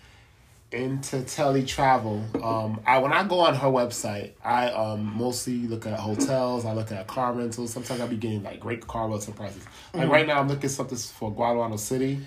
into 0.73 1.23
Telly 1.23 1.65
Travel. 1.65 2.25
Um, 2.43 2.81
I 2.87 2.99
when 2.99 3.13
I 3.13 3.25
go 3.25 3.41
on 3.41 3.55
her 3.55 3.67
website, 3.67 4.33
I 4.43 4.71
um 4.71 5.17
mostly 5.17 5.59
look 5.67 5.87
at 5.87 5.99
hotels. 5.99 6.65
I 6.65 6.73
look 6.73 6.93
at 6.93 7.07
car 7.07 7.33
rentals. 7.33 7.73
Sometimes 7.73 8.01
I'll 8.01 8.09
be 8.09 8.17
getting 8.17 8.43
like 8.43 8.61
great 8.61 8.87
car 8.87 9.09
rental 9.09 9.35
prices. 9.35 9.65
Like 9.93 10.09
right 10.09 10.27
now, 10.27 10.41
I'm 10.41 10.49
looking 10.49 10.71
something 10.71 10.97
for 10.97 11.33
Guadalajara 11.33 11.77
City, 11.79 12.21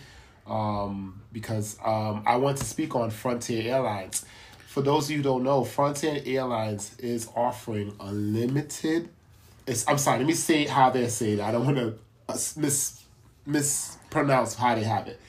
um, 0.47 1.21
because 1.31 1.77
um 1.83 2.23
I 2.25 2.35
want 2.37 2.57
to 2.57 2.65
speak 2.65 2.95
on 2.95 3.09
Frontier 3.09 3.73
Airlines. 3.73 4.25
For 4.67 4.81
those 4.81 5.05
of 5.05 5.11
you 5.11 5.17
who 5.17 5.23
don't 5.23 5.43
know, 5.43 5.63
Frontier 5.63 6.21
Airlines 6.25 6.95
is 6.97 7.29
offering 7.35 7.95
unlimited. 7.99 9.09
It's 9.67 9.87
I'm 9.87 9.97
sorry. 9.97 10.19
Let 10.19 10.27
me 10.27 10.33
say 10.33 10.65
how 10.65 10.89
they 10.89 11.07
say 11.07 11.33
it. 11.33 11.39
I 11.39 11.51
don't 11.51 11.65
want 11.65 11.77
to 11.77 11.97
uh, 12.27 12.37
mis 12.57 13.03
mispronounce 13.45 14.55
how 14.55 14.75
they 14.75 14.83
have 14.83 15.07
it. 15.07 15.19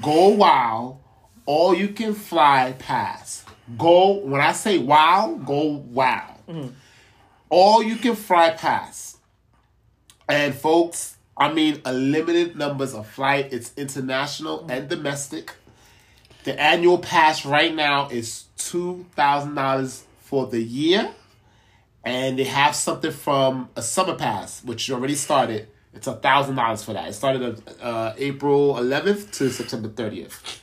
Go 0.00 0.28
wow, 0.28 0.98
all 1.44 1.74
you 1.74 1.88
can 1.88 2.14
fly 2.14 2.74
pass. 2.78 3.44
Go 3.76 4.18
when 4.18 4.40
I 4.40 4.52
say 4.52 4.78
wow, 4.78 5.40
go 5.44 5.84
wow. 5.90 6.36
All 7.48 7.82
you 7.82 7.96
can 7.96 8.14
fly 8.16 8.50
pass. 8.50 9.16
And 10.28 10.54
folks, 10.54 11.15
I 11.36 11.52
mean 11.52 11.82
a 11.84 11.92
limited 11.92 12.56
numbers 12.56 12.94
of 12.94 13.06
flight. 13.06 13.52
It's 13.52 13.72
international 13.76 14.66
and 14.68 14.88
domestic. 14.88 15.54
The 16.44 16.58
annual 16.60 16.98
pass 16.98 17.44
right 17.44 17.74
now 17.74 18.08
is 18.08 18.44
two 18.56 19.04
thousand 19.14 19.54
dollars 19.54 20.04
for 20.20 20.46
the 20.46 20.62
year, 20.62 21.10
and 22.04 22.38
they 22.38 22.44
have 22.44 22.74
something 22.74 23.10
from 23.10 23.68
a 23.76 23.82
summer 23.82 24.14
pass, 24.14 24.64
which 24.64 24.90
already 24.90 25.14
started. 25.14 25.68
It's 25.92 26.06
a 26.06 26.14
thousand 26.14 26.56
dollars 26.56 26.82
for 26.84 26.92
that. 26.92 27.08
It 27.08 27.12
started 27.14 27.62
uh, 27.80 28.14
April 28.16 28.78
eleventh 28.78 29.32
to 29.32 29.50
September 29.50 29.88
thirtieth. 29.88 30.60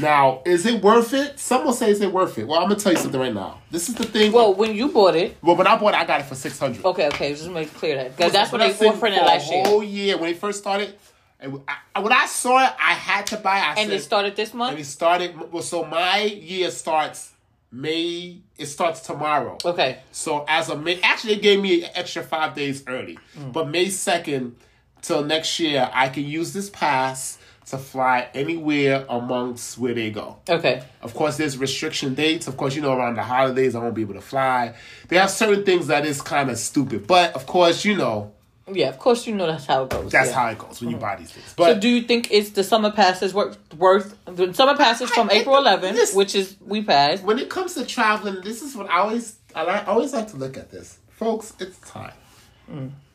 Now, 0.00 0.42
is 0.44 0.66
it 0.66 0.82
worth 0.82 1.14
it? 1.14 1.38
Some 1.38 1.64
will 1.64 1.72
say, 1.72 1.90
is 1.90 2.00
it 2.00 2.12
worth 2.12 2.38
it? 2.38 2.46
Well, 2.46 2.58
I'm 2.60 2.68
gonna 2.68 2.80
tell 2.80 2.92
you 2.92 2.98
something 2.98 3.20
right 3.20 3.32
now. 3.34 3.60
This 3.70 3.88
is 3.88 3.94
the 3.94 4.04
thing. 4.04 4.32
Well, 4.32 4.54
when 4.54 4.74
you 4.74 4.88
bought 4.88 5.14
it, 5.16 5.36
well, 5.42 5.56
when 5.56 5.66
I 5.66 5.76
bought 5.76 5.94
it, 5.94 6.00
I 6.00 6.04
got 6.04 6.20
it 6.20 6.24
for 6.24 6.34
six 6.34 6.58
hundred. 6.58 6.84
okay, 6.84 7.06
okay, 7.08 7.30
just 7.34 7.48
make 7.50 7.68
it 7.68 7.74
clear 7.74 7.96
that 7.96 8.16
because 8.16 8.32
that's 8.32 8.52
what 8.52 8.58
they 8.58 8.68
Blessing 8.68 8.88
offered 8.88 9.12
it 9.12 9.18
for 9.18 9.24
last 9.24 9.50
year, 9.50 9.64
whole 9.64 9.82
year 9.82 10.16
when 10.18 10.32
they 10.32 10.38
first 10.38 10.58
started. 10.58 10.94
And 11.38 11.60
I, 11.94 12.00
when 12.00 12.12
I 12.12 12.26
saw 12.26 12.64
it, 12.64 12.72
I 12.80 12.94
had 12.94 13.26
to 13.28 13.36
buy. 13.36 13.58
it. 13.58 13.62
I 13.62 13.68
and 13.80 13.90
said, 13.90 13.96
it 13.98 14.02
started 14.02 14.36
this 14.36 14.54
month. 14.54 14.72
and 14.72 14.80
it 14.80 14.84
started. 14.86 15.52
Well, 15.52 15.62
so 15.62 15.84
my 15.84 16.22
year 16.22 16.70
starts 16.70 17.32
May. 17.70 18.38
It 18.58 18.66
starts 18.66 19.00
tomorrow. 19.00 19.58
Okay, 19.64 19.98
So 20.12 20.44
as 20.48 20.70
of 20.70 20.82
May, 20.82 21.00
actually, 21.02 21.34
they 21.34 21.40
gave 21.40 21.60
me 21.60 21.84
an 21.84 21.90
extra 21.94 22.22
five 22.22 22.54
days 22.54 22.82
early. 22.86 23.18
Mm. 23.38 23.52
But 23.52 23.68
May 23.68 23.90
second 23.90 24.56
till 25.02 25.24
next 25.24 25.60
year, 25.60 25.90
I 25.92 26.08
can 26.08 26.24
use 26.24 26.52
this 26.54 26.70
pass 26.70 27.38
to 27.66 27.78
fly 27.78 28.28
anywhere 28.32 29.04
amongst 29.08 29.76
where 29.78 29.92
they 29.94 30.10
go. 30.10 30.36
okay. 30.48 30.82
Of 31.02 31.14
course, 31.14 31.36
there's 31.36 31.58
restriction 31.58 32.14
dates. 32.14 32.46
Of 32.46 32.56
course, 32.56 32.74
you 32.76 32.82
know 32.82 32.92
around 32.92 33.16
the 33.16 33.22
holidays, 33.24 33.74
I 33.74 33.80
won't 33.80 33.94
be 33.94 34.02
able 34.02 34.14
to 34.14 34.20
fly. 34.20 34.74
They 35.08 35.16
have 35.16 35.30
certain 35.30 35.64
things 35.64 35.88
that 35.88 36.06
is 36.06 36.22
kind 36.22 36.48
of 36.50 36.58
stupid, 36.58 37.06
but 37.06 37.34
of 37.34 37.46
course, 37.46 37.84
you 37.84 37.96
know 37.96 38.32
Yeah, 38.72 38.88
of 38.88 38.98
course 38.98 39.26
you 39.26 39.34
know 39.34 39.46
that's 39.46 39.66
how 39.66 39.82
it 39.84 39.90
goes. 39.90 40.12
that's 40.12 40.30
yeah. 40.30 40.34
how 40.36 40.48
it 40.50 40.58
goes 40.58 40.80
when 40.80 40.90
you 40.90 40.96
buy 40.96 41.16
these 41.16 41.30
things. 41.32 41.46
So 41.48 41.54
But 41.56 41.80
do 41.80 41.88
you 41.88 42.02
think 42.02 42.30
it's 42.30 42.50
the 42.50 42.62
summer 42.64 42.90
passes 42.92 43.32
worth 43.34 43.58
worth 43.74 44.16
the 44.26 44.52
summer 44.54 44.76
passes 44.76 45.10
from 45.10 45.28
I- 45.30 45.34
I- 45.34 45.36
April 45.38 45.56
11th, 45.56 45.92
listen. 45.94 46.16
which 46.18 46.34
is 46.36 46.56
we 46.64 46.82
passed. 46.82 47.22
when 47.24 47.38
it 47.38 47.48
comes 47.50 47.74
to 47.74 47.84
traveling, 47.84 48.42
this 48.44 48.62
is 48.62 48.76
what 48.76 48.88
I 48.90 48.98
always 49.00 49.36
I 49.56 49.62
I 49.64 49.84
always 49.86 50.12
like 50.12 50.28
to 50.32 50.36
look 50.36 50.56
at 50.56 50.70
this, 50.70 50.98
folks. 51.10 51.52
It's 51.58 51.78
time. 51.90 52.12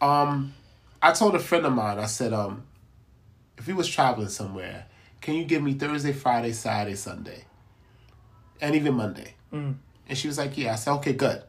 Um, 0.02 0.54
I 1.02 1.12
told 1.12 1.36
a 1.36 1.39
friend 1.39 1.66
of 1.66 1.74
mine. 1.74 1.99
I 1.99 2.06
said, 2.06 2.34
um, 2.34 2.64
if 3.62 3.68
he 3.68 3.74
was 3.74 3.88
traveling 3.88 4.28
somewhere, 4.28 4.88
can 5.22 5.36
you 5.36 5.45
give 5.45 5.62
me 5.62 5.76
Thursday, 5.76 6.14
Friday, 6.14 6.51
Saturday, 6.51 6.95
Sunday, 6.95 7.45
and 8.59 8.76
even 8.76 8.95
Monday? 8.95 9.36
Mm. 9.53 9.76
And 10.09 10.18
she 10.18 10.28
was 10.28 10.39
like, 10.39 10.57
yeah. 10.57 10.74
I 10.74 10.76
said, 10.76 10.93
okay, 10.95 11.14
good. 11.14 11.43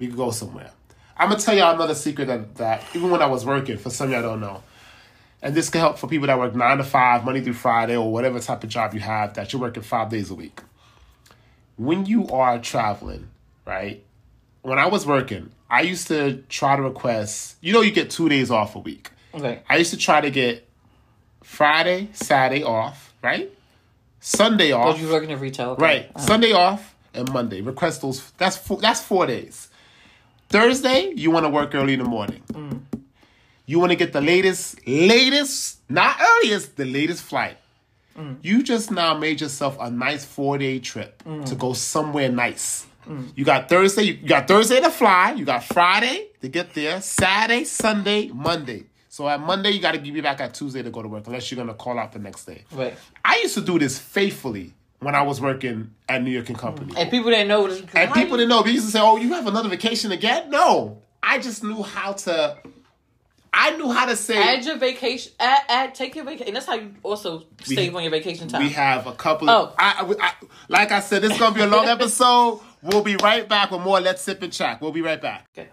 We 0.00 0.08
could 0.08 0.16
go 0.16 0.32
somewhere. 0.32 0.72
I'm 1.16 1.28
gonna 1.28 1.40
tell 1.40 1.56
y'all 1.56 1.76
another 1.76 1.94
secret 1.94 2.26
that, 2.26 2.56
that 2.56 2.82
even 2.92 3.08
when 3.08 3.22
I 3.22 3.26
was 3.26 3.46
working, 3.46 3.78
for 3.78 3.88
some 3.88 4.08
of 4.08 4.12
y'all 4.12 4.22
don't 4.22 4.40
know, 4.40 4.64
and 5.42 5.54
this 5.54 5.70
can 5.70 5.80
help 5.80 5.96
for 5.96 6.08
people 6.08 6.26
that 6.26 6.36
work 6.36 6.56
nine 6.56 6.78
to 6.78 6.84
five, 6.84 7.24
Monday 7.24 7.40
through 7.40 7.52
Friday, 7.52 7.96
or 7.96 8.12
whatever 8.12 8.40
type 8.40 8.64
of 8.64 8.68
job 8.68 8.92
you 8.92 9.00
have 9.00 9.34
that 9.34 9.52
you're 9.52 9.62
working 9.62 9.84
five 9.84 10.10
days 10.10 10.30
a 10.30 10.34
week 10.34 10.60
when 11.76 12.04
you 12.04 12.26
are 12.28 12.58
traveling, 12.58 13.28
right? 13.64 14.02
When 14.62 14.80
I 14.80 14.86
was 14.86 15.06
working, 15.06 15.50
I 15.70 15.82
used 15.82 16.08
to 16.08 16.42
try 16.48 16.74
to 16.74 16.82
request, 16.82 17.56
you 17.60 17.72
know, 17.72 17.80
you 17.80 17.92
get 17.92 18.10
two 18.10 18.28
days 18.28 18.50
off 18.50 18.74
a 18.74 18.80
week. 18.80 19.10
Okay. 19.34 19.62
I 19.68 19.76
used 19.76 19.92
to 19.92 19.96
try 19.96 20.20
to 20.20 20.30
get 20.30 20.68
Friday, 21.44 22.08
Saturday 22.12 22.64
off, 22.64 23.12
right? 23.22 23.50
Sunday 24.20 24.72
off, 24.72 24.98
you 25.00 25.08
working 25.08 25.30
in 25.30 25.38
retail. 25.38 25.70
Okay. 25.70 25.82
right? 25.82 26.10
Uh-huh. 26.14 26.26
Sunday 26.26 26.52
off 26.52 26.94
and 27.12 27.30
Monday. 27.32 27.60
Request 27.60 28.02
those. 28.02 28.30
That's 28.38 28.56
four, 28.56 28.78
that's 28.80 29.00
four 29.00 29.26
days. 29.26 29.68
Thursday, 30.48 31.12
you 31.14 31.30
want 31.30 31.44
to 31.44 31.50
work 31.50 31.74
early 31.74 31.92
in 31.94 31.98
the 31.98 32.04
morning. 32.08 32.42
Mm. 32.52 32.80
You 33.66 33.78
want 33.78 33.92
to 33.92 33.96
get 33.96 34.12
the 34.12 34.20
latest, 34.20 34.86
latest, 34.86 35.78
not 35.88 36.16
earliest, 36.20 36.76
the 36.76 36.84
latest 36.84 37.22
flight. 37.22 37.56
Mm. 38.18 38.36
You 38.42 38.62
just 38.62 38.90
now 38.90 39.16
made 39.16 39.40
yourself 39.40 39.76
a 39.80 39.90
nice 39.90 40.24
four 40.24 40.58
day 40.58 40.78
trip 40.78 41.22
Mm. 41.26 41.44
to 41.46 41.54
go 41.54 41.72
somewhere 41.72 42.28
nice. 42.28 42.86
You 43.36 43.44
got 43.44 43.68
Thursday, 43.68 44.04
you 44.04 44.14
got 44.14 44.48
Thursday 44.48 44.80
to 44.80 44.88
fly, 44.88 45.32
you 45.32 45.44
got 45.44 45.62
Friday 45.62 46.28
to 46.40 46.48
get 46.48 46.72
there, 46.72 47.02
Saturday, 47.02 47.64
Sunday, 47.64 48.28
Monday. 48.28 48.84
So 49.14 49.28
at 49.28 49.38
Monday, 49.38 49.70
you 49.70 49.80
got 49.80 49.92
to 49.92 49.98
give 49.98 50.16
you 50.16 50.22
back 50.22 50.40
at 50.40 50.54
Tuesday 50.54 50.82
to 50.82 50.90
go 50.90 51.00
to 51.00 51.06
work, 51.06 51.28
unless 51.28 51.48
you're 51.48 51.56
gonna 51.56 51.72
call 51.72 52.00
out 52.00 52.10
the 52.10 52.18
next 52.18 52.46
day. 52.46 52.64
Right. 52.72 52.94
I 53.24 53.36
used 53.36 53.54
to 53.54 53.60
do 53.60 53.78
this 53.78 53.96
faithfully 53.96 54.74
when 54.98 55.14
I 55.14 55.22
was 55.22 55.40
working 55.40 55.92
at 56.08 56.20
New 56.20 56.32
York 56.32 56.48
and 56.48 56.58
Company. 56.58 56.94
And 56.96 57.08
people 57.12 57.30
didn't 57.30 57.46
know. 57.46 57.66
And 57.66 57.88
And 57.94 58.12
people 58.12 58.38
didn't 58.38 58.48
know. 58.48 58.64
They 58.64 58.72
used 58.72 58.86
to 58.86 58.90
say, 58.90 58.98
"Oh, 59.00 59.16
you 59.16 59.32
have 59.34 59.46
another 59.46 59.68
vacation 59.68 60.10
again?" 60.10 60.50
No, 60.50 61.00
I 61.22 61.38
just 61.38 61.62
knew 61.62 61.84
how 61.84 62.14
to. 62.14 62.56
I 63.52 63.76
knew 63.76 63.92
how 63.92 64.06
to 64.06 64.16
say. 64.16 64.36
add 64.36 64.64
your 64.64 64.78
vacation. 64.78 65.30
Add, 65.38 65.62
add 65.68 65.94
take 65.94 66.16
your 66.16 66.24
vacation. 66.24 66.48
And 66.48 66.56
that's 66.56 66.66
how 66.66 66.74
you 66.74 66.92
also 67.04 67.44
save 67.62 67.94
on 67.94 68.02
your 68.02 68.10
vacation 68.10 68.48
time. 68.48 68.62
we 68.62 68.70
have 68.70 69.06
a 69.06 69.12
couple. 69.12 69.48
Oh. 69.48 69.72
I, 69.78 70.12
I, 70.20 70.26
I, 70.26 70.32
like 70.68 70.90
I 70.90 70.98
said, 70.98 71.22
this 71.22 71.30
is 71.30 71.38
gonna 71.38 71.54
be 71.54 71.60
a 71.60 71.68
long 71.68 71.86
episode. 71.98 72.58
We'll 72.82 73.04
be 73.04 73.14
right 73.14 73.48
back 73.48 73.70
with 73.70 73.82
more. 73.82 74.00
Let's 74.00 74.22
sip 74.22 74.42
and 74.42 74.52
chat. 74.52 74.80
We'll 74.80 74.90
be 74.90 75.02
right 75.02 75.22
back. 75.22 75.46
Okay. 75.56 75.68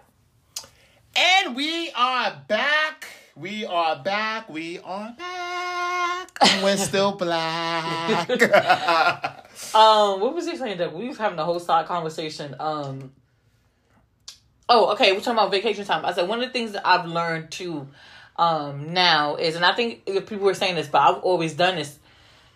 And 1.16 1.56
we 1.56 1.90
are 1.90 2.40
back. 2.46 2.91
We 3.34 3.64
are 3.64 4.02
back. 4.02 4.50
We 4.50 4.78
are 4.80 5.14
back. 5.16 6.28
And 6.42 6.64
we're 6.64 6.76
still 6.76 7.12
black. 7.12 8.28
Um, 9.74 10.20
what 10.20 10.34
was 10.34 10.46
he 10.46 10.56
saying 10.56 10.78
that 10.78 10.92
we 10.92 11.08
was 11.08 11.16
having 11.16 11.38
a 11.38 11.44
whole 11.44 11.60
side 11.60 11.86
conversation? 11.86 12.56
Um, 12.58 13.12
oh, 14.68 14.92
okay, 14.92 15.12
we're 15.12 15.20
talking 15.20 15.34
about 15.34 15.50
vacation 15.50 15.84
time. 15.84 16.04
I 16.04 16.12
said 16.12 16.28
one 16.28 16.42
of 16.42 16.46
the 16.46 16.52
things 16.52 16.72
that 16.72 16.86
I've 16.86 17.06
learned 17.06 17.50
too, 17.50 17.86
um, 18.36 18.92
now 18.92 19.36
is, 19.36 19.54
and 19.56 19.64
I 19.64 19.74
think 19.74 20.04
people 20.04 20.38
were 20.38 20.54
saying 20.54 20.74
this, 20.74 20.88
but 20.88 21.00
I've 21.00 21.22
always 21.22 21.54
done 21.54 21.76
this, 21.76 21.98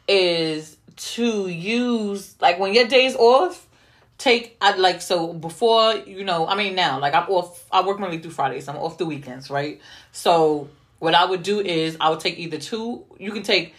is 0.08 0.76
to 0.96 1.48
use 1.48 2.34
like 2.40 2.58
when 2.58 2.74
your 2.74 2.86
days 2.86 3.14
off, 3.14 3.65
take 4.18 4.56
I 4.60 4.76
like 4.76 5.02
so 5.02 5.32
before 5.32 5.94
you 5.94 6.24
know. 6.24 6.46
I 6.46 6.54
mean 6.54 6.74
now, 6.74 6.98
like 6.98 7.14
I'm 7.14 7.28
off. 7.28 7.66
I 7.70 7.84
work 7.84 7.98
Monday 7.98 8.18
through 8.18 8.32
Fridays. 8.32 8.68
I'm 8.68 8.76
off 8.76 8.98
the 8.98 9.06
weekends, 9.06 9.50
right? 9.50 9.80
So 10.12 10.68
what 10.98 11.14
I 11.14 11.24
would 11.24 11.42
do 11.42 11.60
is 11.60 11.96
I 12.00 12.10
would 12.10 12.20
take 12.20 12.38
either 12.38 12.58
two. 12.58 13.04
You 13.18 13.32
can 13.32 13.42
take 13.42 13.74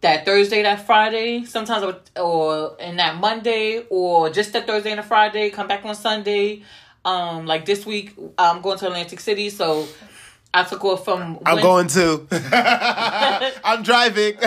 that 0.00 0.24
Thursday, 0.24 0.62
that 0.62 0.86
Friday. 0.86 1.44
Sometimes 1.44 1.82
I 1.82 1.86
would, 1.86 2.00
or 2.16 2.76
in 2.80 2.96
that 2.96 3.16
Monday, 3.16 3.84
or 3.88 4.30
just 4.30 4.52
that 4.52 4.66
Thursday 4.66 4.90
and 4.90 5.00
a 5.00 5.02
Friday. 5.02 5.50
Come 5.50 5.68
back 5.68 5.84
on 5.84 5.94
Sunday. 5.94 6.62
Um, 7.04 7.46
like 7.46 7.66
this 7.66 7.86
week, 7.86 8.14
I'm 8.36 8.60
going 8.62 8.78
to 8.78 8.86
Atlantic 8.86 9.20
City, 9.20 9.48
so 9.48 9.86
I 10.56 10.64
took 10.64 10.82
off 10.86 11.04
from. 11.04 11.38
I'm 11.44 11.60
going 11.60 11.86
to. 11.88 12.26
I'm 13.64 13.82
driving. 13.82 14.36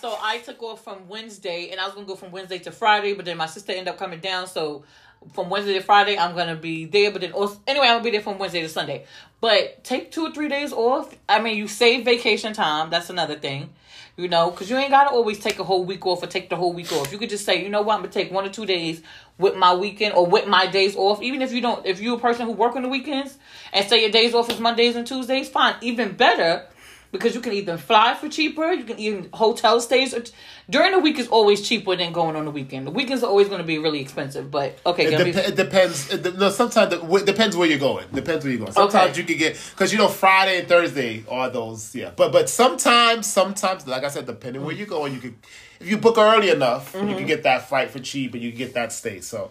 So 0.00 0.16
I 0.22 0.38
took 0.38 0.62
off 0.62 0.84
from 0.84 1.08
Wednesday, 1.08 1.70
and 1.70 1.80
I 1.80 1.84
was 1.86 1.94
gonna 1.94 2.06
go 2.06 2.14
from 2.14 2.30
Wednesday 2.30 2.60
to 2.60 2.70
Friday, 2.70 3.14
but 3.14 3.24
then 3.24 3.36
my 3.36 3.46
sister 3.46 3.72
ended 3.72 3.88
up 3.88 3.98
coming 3.98 4.20
down. 4.20 4.46
So 4.46 4.84
from 5.32 5.50
Wednesday 5.50 5.74
to 5.74 5.80
Friday, 5.80 6.16
I'm 6.16 6.36
gonna 6.36 6.54
be 6.54 6.84
there. 6.84 7.10
But 7.10 7.22
then 7.22 7.32
also, 7.32 7.60
anyway, 7.66 7.86
I'm 7.86 7.94
gonna 7.94 8.04
be 8.04 8.10
there 8.12 8.20
from 8.20 8.38
Wednesday 8.38 8.62
to 8.62 8.68
Sunday. 8.68 9.06
But 9.40 9.82
take 9.82 10.12
two 10.12 10.26
or 10.26 10.30
three 10.30 10.48
days 10.48 10.72
off. 10.72 11.12
I 11.28 11.40
mean, 11.40 11.56
you 11.56 11.66
save 11.66 12.04
vacation 12.04 12.52
time. 12.52 12.90
That's 12.90 13.10
another 13.10 13.34
thing. 13.34 13.70
You 14.16 14.28
know, 14.28 14.52
because 14.52 14.70
you 14.70 14.76
ain't 14.76 14.90
gotta 14.90 15.10
always 15.10 15.40
take 15.40 15.58
a 15.58 15.64
whole 15.64 15.84
week 15.84 16.06
off 16.06 16.22
or 16.22 16.28
take 16.28 16.48
the 16.48 16.56
whole 16.56 16.72
week 16.72 16.92
off. 16.92 17.10
You 17.10 17.18
could 17.18 17.30
just 17.30 17.44
say, 17.44 17.60
you 17.60 17.68
know 17.68 17.82
what, 17.82 17.94
I'm 17.94 18.02
gonna 18.02 18.12
take 18.12 18.30
one 18.30 18.46
or 18.46 18.50
two 18.50 18.66
days 18.66 19.02
with 19.38 19.56
my 19.56 19.74
weekend 19.74 20.14
or 20.14 20.26
with 20.26 20.46
my 20.46 20.66
days 20.66 20.96
off. 20.96 21.22
Even 21.22 21.42
if 21.42 21.52
you 21.52 21.60
don't, 21.60 21.84
if 21.86 22.00
you're 22.00 22.16
a 22.16 22.20
person 22.20 22.46
who 22.46 22.52
work 22.52 22.76
on 22.76 22.82
the 22.82 22.88
weekends 22.88 23.38
and 23.72 23.88
say 23.88 24.00
your 24.00 24.10
days 24.10 24.34
off 24.34 24.50
is 24.50 24.60
Mondays 24.60 24.96
and 24.96 25.06
Tuesdays, 25.06 25.48
fine. 25.48 25.76
Even 25.80 26.12
better 26.12 26.66
because 27.10 27.34
you 27.34 27.40
can 27.40 27.52
either 27.52 27.76
fly 27.78 28.14
for 28.14 28.28
cheaper, 28.28 28.72
you 28.72 28.84
can 28.84 28.98
even 28.98 29.28
hotel 29.32 29.80
stays. 29.80 30.12
Or 30.14 30.22
during 30.68 30.92
the 30.92 30.98
week 30.98 31.18
is 31.18 31.28
always 31.28 31.66
cheaper 31.66 31.96
than 31.96 32.12
going 32.12 32.36
on 32.36 32.44
the 32.44 32.50
weekend. 32.50 32.86
The 32.86 32.90
weekends 32.90 33.22
are 33.22 33.28
always 33.28 33.48
going 33.48 33.60
to 33.60 33.66
be 33.66 33.78
really 33.78 34.00
expensive, 34.00 34.50
but 34.50 34.78
okay, 34.84 35.06
It, 35.06 35.10
gonna 35.12 35.24
be- 35.24 35.30
it 35.30 35.56
depends. 35.56 36.10
It 36.12 36.22
de- 36.22 36.32
no, 36.32 36.50
sometimes 36.50 36.92
it 36.92 37.00
w- 37.00 37.24
depends 37.24 37.56
where 37.56 37.66
you're 37.68 37.78
going. 37.78 38.06
Depends 38.12 38.44
where 38.44 38.52
you're 38.52 38.60
going. 38.60 38.72
Sometimes 38.72 39.10
Okay. 39.12 39.20
you 39.20 39.26
can 39.26 39.38
get 39.38 39.58
because 39.70 39.90
you 39.92 39.98
know 39.98 40.08
Friday 40.08 40.58
and 40.60 40.68
Thursday 40.68 41.24
are 41.30 41.48
those. 41.48 41.94
Yeah, 41.94 42.10
but 42.14 42.30
but 42.32 42.48
sometimes 42.50 43.26
sometimes 43.26 43.86
like 43.86 44.04
I 44.04 44.08
said, 44.08 44.26
depending 44.26 44.64
where 44.64 44.74
you're 44.74 44.86
going, 44.86 45.14
you 45.14 45.20
could 45.20 45.34
if 45.80 45.88
you 45.88 45.96
book 45.96 46.18
early 46.18 46.50
enough, 46.50 46.92
you 46.94 47.00
Mm-hmm. 47.00 47.16
can 47.18 47.26
get 47.26 47.42
that 47.44 47.68
flight 47.68 47.90
for 47.90 48.00
cheap 48.00 48.34
and 48.34 48.42
you 48.42 48.50
can 48.50 48.58
get 48.58 48.74
that 48.74 48.92
stay. 48.92 49.20
So, 49.20 49.50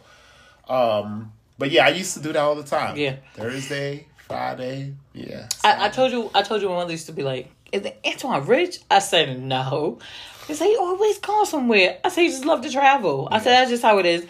um, 0.70 1.32
but 1.58 1.72
yeah, 1.72 1.86
I 1.86 1.90
used 1.90 2.14
to 2.16 2.20
do 2.22 2.34
that 2.34 2.40
all 2.42 2.56
the 2.56 2.64
time. 2.64 2.98
Yeah. 2.98 3.16
Thursday, 3.34 4.08
Friday. 4.28 4.94
Yeah, 5.14 5.48
I, 5.64 5.86
I 5.86 5.90
told 5.90 6.12
you, 6.12 6.30
I 6.34 6.42
told 6.42 6.62
you 6.62 6.70
my 6.70 6.76
mother 6.76 6.92
used 6.92 7.08
to 7.08 7.14
be 7.14 7.24
like, 7.24 7.50
"Is 7.72 7.84
it 7.86 8.00
Antoine 8.06 8.46
rich?" 8.46 8.80
I 8.92 9.00
said, 9.00 9.42
"No." 9.42 10.00
They 10.48 10.54
say 10.54 10.70
he 10.70 10.78
always 10.78 11.18
goes 11.20 11.50
somewhere. 11.50 11.98
I 12.06 12.10
say 12.10 12.24
he 12.24 12.30
just 12.30 12.46
love 12.46 12.62
to 12.62 12.70
travel. 12.72 13.28
I 13.30 13.40
said 13.40 13.52
that's 13.52 13.70
just 13.70 13.84
how 13.84 13.98
it 13.98 14.06
is. 14.06 14.26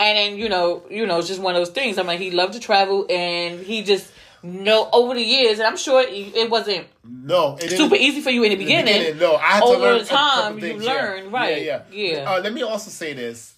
And 0.00 0.16
then 0.18 0.36
you 0.36 0.48
know, 0.48 0.82
you 0.90 1.06
know, 1.06 1.18
it's 1.18 1.28
just 1.28 1.40
one 1.40 1.54
of 1.54 1.60
those 1.60 1.70
things. 1.70 1.98
I'm 1.98 2.06
like, 2.06 2.18
he 2.20 2.30
loved 2.30 2.54
to 2.54 2.60
travel, 2.60 3.06
and 3.10 3.60
he 3.60 3.82
just 3.82 4.10
know 4.42 4.88
over 4.92 5.14
the 5.14 5.22
years, 5.22 5.58
and 5.58 5.68
I'm 5.68 5.76
sure 5.76 6.02
it, 6.06 6.50
wasn't 6.50 6.86
no, 7.04 7.56
it 7.60 7.76
super 7.76 7.94
easy 7.94 8.20
for 8.22 8.30
you 8.30 8.42
in 8.44 8.48
the 8.48 8.52
in 8.54 8.58
the 8.58 8.64
beginning. 8.64 8.94
beginning, 9.00 9.18
no, 9.20 9.36
I 9.36 9.40
had 9.42 9.60
to 9.60 9.66
Over 9.66 9.78
learn 9.80 9.98
the 9.98 10.04
time, 10.06 10.54
you 10.54 10.60
things, 10.60 10.84
yeah. 10.84 10.92
learn, 10.92 11.30
right? 11.30 11.62
Yeah, 11.62 11.82
yeah. 11.92 12.12
Yeah. 12.22 12.30
Uh, 12.32 12.40
let 12.40 12.52
me 12.54 12.62
also 12.62 12.90
say 12.90 13.12
this. 13.12 13.54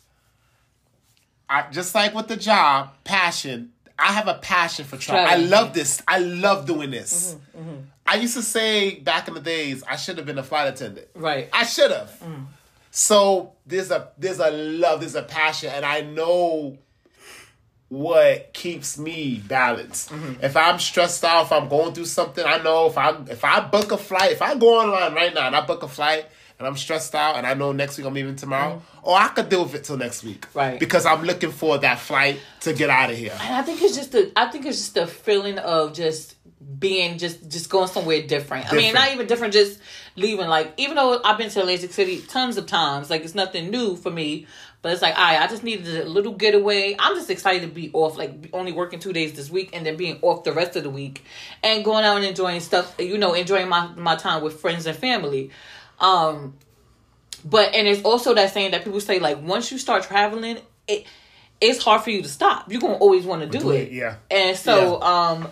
I 1.48 1.70
just 1.70 1.94
like 1.94 2.14
with 2.14 2.28
the 2.28 2.36
job, 2.36 2.90
passion. 3.04 3.72
I 4.02 4.12
have 4.12 4.26
a 4.28 4.34
passion 4.34 4.84
for 4.84 4.96
travel. 4.96 5.24
I 5.30 5.36
love 5.36 5.72
this. 5.72 6.02
I 6.08 6.18
love 6.18 6.66
doing 6.66 6.90
this. 6.90 7.36
Mm-hmm, 7.56 7.76
I 8.06 8.16
used 8.16 8.34
to 8.34 8.42
say 8.42 8.96
back 8.96 9.28
in 9.28 9.34
the 9.34 9.40
days, 9.40 9.84
I 9.88 9.96
should 9.96 10.16
have 10.18 10.26
been 10.26 10.38
a 10.38 10.42
flight 10.42 10.68
attendant. 10.68 11.08
Right. 11.14 11.48
I 11.52 11.64
should 11.64 11.90
have. 11.90 12.10
Mm. 12.20 12.46
So 12.90 13.52
there's 13.64 13.90
a 13.90 14.08
there's 14.18 14.40
a 14.40 14.50
love, 14.50 15.00
there's 15.00 15.14
a 15.14 15.22
passion, 15.22 15.70
and 15.72 15.84
I 15.84 16.00
know 16.00 16.78
what 17.88 18.52
keeps 18.52 18.98
me 18.98 19.42
balanced. 19.46 20.10
Mm-hmm. 20.10 20.44
If 20.44 20.56
I'm 20.56 20.78
stressed 20.78 21.24
out, 21.24 21.46
if 21.46 21.52
I'm 21.52 21.68
going 21.68 21.94
through 21.94 22.06
something, 22.06 22.44
I 22.44 22.58
know 22.58 22.86
if 22.86 22.98
I 22.98 23.16
if 23.28 23.44
I 23.44 23.60
book 23.60 23.92
a 23.92 23.98
flight, 23.98 24.32
if 24.32 24.42
I 24.42 24.56
go 24.56 24.80
online 24.80 25.14
right 25.14 25.32
now 25.32 25.46
and 25.46 25.54
I 25.54 25.64
book 25.64 25.82
a 25.82 25.88
flight 25.88 26.26
and 26.58 26.66
I'm 26.66 26.76
stressed 26.76 27.14
out 27.14 27.36
and 27.36 27.46
I 27.46 27.54
know 27.54 27.72
next 27.72 27.98
week 27.98 28.06
I'm 28.06 28.14
leaving 28.14 28.36
tomorrow, 28.36 28.82
or 29.02 29.16
I 29.16 29.28
could 29.28 29.48
deal 29.48 29.64
with 29.64 29.74
it 29.74 29.84
till 29.84 29.96
next 29.96 30.24
week. 30.24 30.46
Mm-hmm. 30.48 30.58
Right. 30.58 30.80
Because 30.80 31.06
I'm 31.06 31.22
looking 31.22 31.50
for 31.50 31.78
that 31.78 31.98
flight 31.98 32.40
to 32.60 32.72
get 32.72 32.90
out 32.90 33.10
of 33.10 33.16
here. 33.16 33.32
And 33.40 33.54
I 33.54 33.62
think 33.62 33.82
it's 33.82 33.96
just 33.96 34.12
the 34.12 34.32
I 34.36 34.46
think 34.50 34.66
it's 34.66 34.78
just 34.78 34.94
the 34.94 35.06
feeling 35.06 35.58
of 35.58 35.94
just 35.94 36.36
being 36.78 37.18
just 37.18 37.48
just 37.50 37.70
going 37.70 37.88
somewhere 37.88 38.22
different. 38.22 38.72
I 38.72 38.76
mean, 38.76 38.94
not 38.94 39.12
even 39.12 39.26
different, 39.26 39.52
just 39.52 39.80
leaving. 40.16 40.48
Like 40.48 40.74
even 40.76 40.96
though 40.96 41.20
I've 41.24 41.38
been 41.38 41.50
to 41.50 41.60
Atlantic 41.60 41.92
City 41.92 42.20
tons 42.20 42.56
of 42.56 42.66
times, 42.66 43.10
like 43.10 43.22
it's 43.22 43.34
nothing 43.34 43.70
new 43.70 43.96
for 43.96 44.10
me. 44.10 44.46
But 44.82 44.92
it's 44.92 45.02
like, 45.02 45.16
I 45.16 45.42
I 45.42 45.46
just 45.46 45.62
needed 45.62 46.04
a 46.04 46.08
little 46.08 46.32
getaway. 46.32 46.96
I'm 46.98 47.14
just 47.14 47.30
excited 47.30 47.62
to 47.62 47.68
be 47.68 47.90
off, 47.92 48.18
like 48.18 48.50
only 48.52 48.72
working 48.72 48.98
two 48.98 49.12
days 49.12 49.32
this 49.34 49.48
week, 49.48 49.70
and 49.72 49.86
then 49.86 49.96
being 49.96 50.18
off 50.22 50.42
the 50.42 50.52
rest 50.52 50.74
of 50.74 50.82
the 50.82 50.90
week, 50.90 51.24
and 51.62 51.84
going 51.84 52.04
out 52.04 52.16
and 52.16 52.26
enjoying 52.26 52.60
stuff. 52.60 52.96
You 52.98 53.16
know, 53.16 53.34
enjoying 53.34 53.68
my 53.68 53.86
my 53.96 54.16
time 54.16 54.42
with 54.42 54.60
friends 54.60 54.86
and 54.86 54.96
family. 54.96 55.50
Um, 56.02 56.54
but 57.44 57.74
and 57.74 57.88
it's 57.88 58.02
also 58.02 58.34
that 58.34 58.52
saying 58.52 58.72
that 58.72 58.84
people 58.84 59.00
say 59.00 59.18
like 59.18 59.40
once 59.40 59.72
you 59.72 59.78
start 59.78 60.02
traveling, 60.04 60.58
it 60.86 61.06
it's 61.60 61.82
hard 61.82 62.02
for 62.02 62.10
you 62.10 62.22
to 62.22 62.28
stop. 62.28 62.70
You're 62.70 62.80
gonna 62.80 62.94
always 62.94 63.24
want 63.24 63.42
to 63.42 63.48
do, 63.48 63.60
Do 63.60 63.70
it. 63.70 63.82
it, 63.82 63.92
yeah. 63.92 64.16
And 64.30 64.56
so 64.56 65.00
um, 65.00 65.48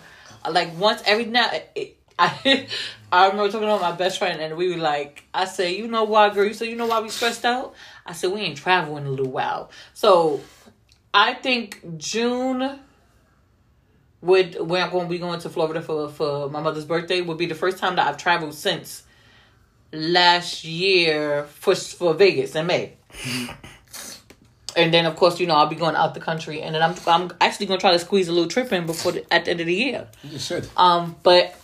like 0.51 0.77
once 0.77 1.03
every 1.07 1.25
now, 1.25 1.51
it, 1.75 1.97
I 2.19 2.67
I 3.13 3.29
remember 3.29 3.51
talking 3.51 3.69
to 3.69 3.79
my 3.79 3.93
best 3.93 4.19
friend 4.19 4.41
and 4.41 4.57
we 4.57 4.71
were 4.71 4.81
like, 4.81 5.25
I 5.33 5.45
said, 5.47 5.75
you 5.75 5.89
know 5.89 6.05
why, 6.05 6.31
girl? 6.31 6.45
You 6.45 6.55
said 6.55 6.69
you 6.69 6.77
know 6.77 6.87
why 6.87 7.01
we 7.01 7.09
stressed 7.09 7.45
out? 7.45 7.75
I 8.05 8.13
said 8.13 8.33
we 8.33 8.41
ain't 8.41 8.59
traveling 8.59 9.07
a 9.07 9.11
little 9.11 9.31
while. 9.31 9.71
So 9.95 10.41
I 11.15 11.35
think 11.35 11.97
June 11.97 12.79
would 14.21 14.61
when 14.61 14.83
I'm 14.83 14.91
going 14.91 15.07
to 15.07 15.11
be 15.11 15.19
going 15.19 15.41
to 15.41 15.49
Florida 15.49 15.81
for 15.81 16.09
for 16.09 16.51
my 16.51 16.61
mother's 16.61 16.85
birthday 16.85 17.21
would 17.21 17.39
be 17.39 17.47
the 17.47 17.55
first 17.55 17.79
time 17.79 17.97
that 17.97 18.07
I've 18.07 18.19
traveled 18.19 18.55
since 18.55 19.05
last 19.93 20.65
year 20.65 21.45
for 21.45 21.75
for 21.75 22.15
Vegas 22.15 22.55
in 22.55 22.67
May. 22.67 22.95
And 24.77 24.95
then, 24.95 25.05
of 25.05 25.17
course, 25.17 25.41
you 25.41 25.47
know 25.49 25.55
I'll 25.57 25.67
be 25.67 25.75
going 25.75 25.97
out 25.97 26.15
the 26.15 26.21
country, 26.21 26.63
and 26.63 26.75
then 26.75 26.83
I'm 26.83 26.95
I'm 27.07 27.33
actually 27.41 27.67
gonna 27.67 27.81
try 27.81 27.91
to 27.93 27.99
squeeze 27.99 28.29
a 28.29 28.33
little 28.33 28.49
trip 28.49 28.73
in 28.73 28.87
before 28.87 29.13
the, 29.13 29.35
at 29.35 29.45
the 29.45 29.51
end 29.51 29.61
of 29.61 29.67
the 29.67 29.75
year. 29.75 30.07
You 30.23 30.39
should. 30.39 30.69
Um, 30.77 31.17
but 31.25 31.57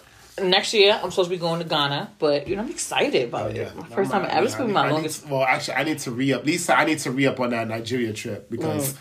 next 0.43 0.74
year 0.74 0.99
I'm 1.01 1.11
supposed 1.11 1.31
to 1.31 1.37
be 1.37 1.41
going 1.41 1.61
to 1.61 1.68
Ghana, 1.68 2.11
but 2.18 2.49
you 2.49 2.57
know 2.57 2.62
I'm 2.62 2.70
excited 2.70 3.29
about 3.29 3.53
it. 3.53 3.74
My 3.77 3.87
first 3.87 4.11
time 4.11 4.27
ever. 4.29 4.66
Be 4.66 4.72
my 4.72 4.89
I 4.89 4.91
longest. 4.91 5.22
to- 5.22 5.33
well, 5.33 5.45
actually, 5.45 5.74
I 5.74 5.85
need 5.85 5.99
to 6.01 6.11
re 6.11 6.33
up. 6.33 6.45
Lisa, 6.45 6.77
I 6.77 6.85
need 6.85 6.99
to 7.01 7.12
re 7.12 7.27
up 7.27 7.39
on 7.39 7.51
that 7.51 7.68
Nigeria 7.68 8.12
trip 8.12 8.51
because 8.51 8.97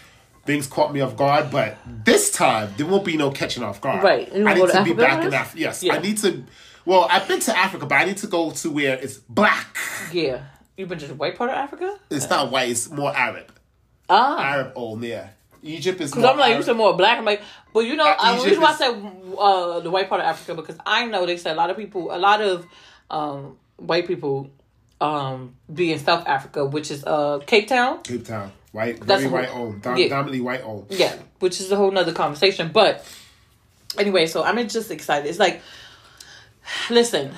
things 0.45 0.67
caught 0.67 0.93
me 0.93 1.01
off 1.01 1.17
guard. 1.17 1.49
But 1.49 1.75
this 2.05 2.29
time, 2.29 2.75
there 2.77 2.85
won't 2.85 3.05
be 3.05 3.17
no 3.17 3.31
catching 3.31 3.63
off 3.63 3.81
guard. 3.81 4.03
Right. 4.03 4.29
I 4.31 4.53
need 4.53 4.67
to 4.67 4.71
to 4.71 4.83
be 4.83 4.93
back 4.93 5.25
in? 5.25 5.33
Africa. 5.33 5.59
Yes, 5.59 5.81
Yeah. 5.81 5.95
I 5.95 5.99
need 5.99 6.19
to. 6.19 6.43
Well, 6.85 7.07
I've 7.09 7.27
been 7.27 7.39
to 7.41 7.57
Africa, 7.57 7.85
but 7.85 7.95
I 7.95 8.05
need 8.05 8.17
to 8.17 8.27
go 8.27 8.51
to 8.51 8.69
where 8.69 8.95
it's 8.95 9.17
black. 9.17 9.77
Yeah, 10.11 10.43
you've 10.77 10.89
been 10.89 10.99
to 10.99 11.07
the 11.07 11.15
white 11.15 11.35
part 11.35 11.49
of 11.49 11.55
Africa. 11.55 11.97
It's 12.09 12.29
not 12.29 12.51
white. 12.51 12.69
It's 12.69 12.89
more 12.91 13.15
Arab. 13.15 13.51
Ah, 14.09 14.37
Arab 14.39 14.73
old, 14.75 15.03
yeah. 15.03 15.29
Egypt 15.63 15.99
is. 15.99 16.11
because 16.11 16.23
I'm 16.25 16.37
like 16.37 16.49
you 16.49 16.53
Arab. 16.55 16.65
said 16.65 16.75
more 16.77 16.95
black. 16.95 17.17
I'm 17.17 17.25
like, 17.25 17.41
but 17.73 17.79
you 17.81 17.95
know, 17.95 18.05
Uh, 18.05 18.37
the 18.37 18.45
reason 18.45 18.61
why 18.61 18.71
I 18.71 18.75
said 18.75 18.91
uh, 19.37 19.79
the 19.79 19.89
white 19.89 20.07
part 20.09 20.21
of 20.21 20.27
Africa 20.27 20.53
because 20.53 20.77
I 20.85 21.05
know 21.07 21.25
they 21.25 21.37
said 21.37 21.53
a 21.53 21.57
lot 21.57 21.71
of 21.71 21.77
people, 21.77 22.13
a 22.15 22.19
lot 22.19 22.39
of 22.41 22.67
um, 23.09 23.57
white 23.77 24.05
people, 24.07 24.51
um, 25.01 25.55
be 25.73 25.91
in 25.91 25.97
South 25.99 26.27
Africa, 26.27 26.65
which 26.65 26.91
is 26.91 27.03
uh 27.05 27.39
Cape 27.47 27.67
Town. 27.67 28.01
Cape 28.03 28.25
Town, 28.27 28.51
white, 28.73 29.01
That's 29.01 29.23
very 29.23 29.33
white 29.33 29.49
owned, 29.55 29.81
dom- 29.81 29.97
yeah. 29.97 30.07
dominantly 30.09 30.41
white 30.41 30.61
owned. 30.63 30.85
Yeah, 30.91 31.15
which 31.39 31.59
is 31.59 31.71
a 31.71 31.75
whole 31.75 31.89
nother 31.89 32.13
conversation. 32.13 32.69
But 32.71 33.03
anyway, 33.97 34.27
so 34.27 34.43
I'm 34.43 34.55
just 34.67 34.91
excited. 34.91 35.27
It's 35.27 35.39
like, 35.39 35.61
listen, 36.89 37.31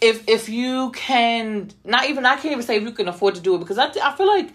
if 0.00 0.28
if 0.28 0.48
you 0.48 0.90
can, 0.92 1.70
not 1.84 2.06
even 2.06 2.26
I 2.26 2.34
can't 2.34 2.52
even 2.52 2.62
say 2.62 2.76
if 2.76 2.82
you 2.82 2.92
can 2.92 3.08
afford 3.08 3.34
to 3.36 3.40
do 3.40 3.54
it 3.54 3.58
because 3.58 3.78
I 3.78 3.86
I 4.02 4.16
feel 4.16 4.26
like 4.26 4.50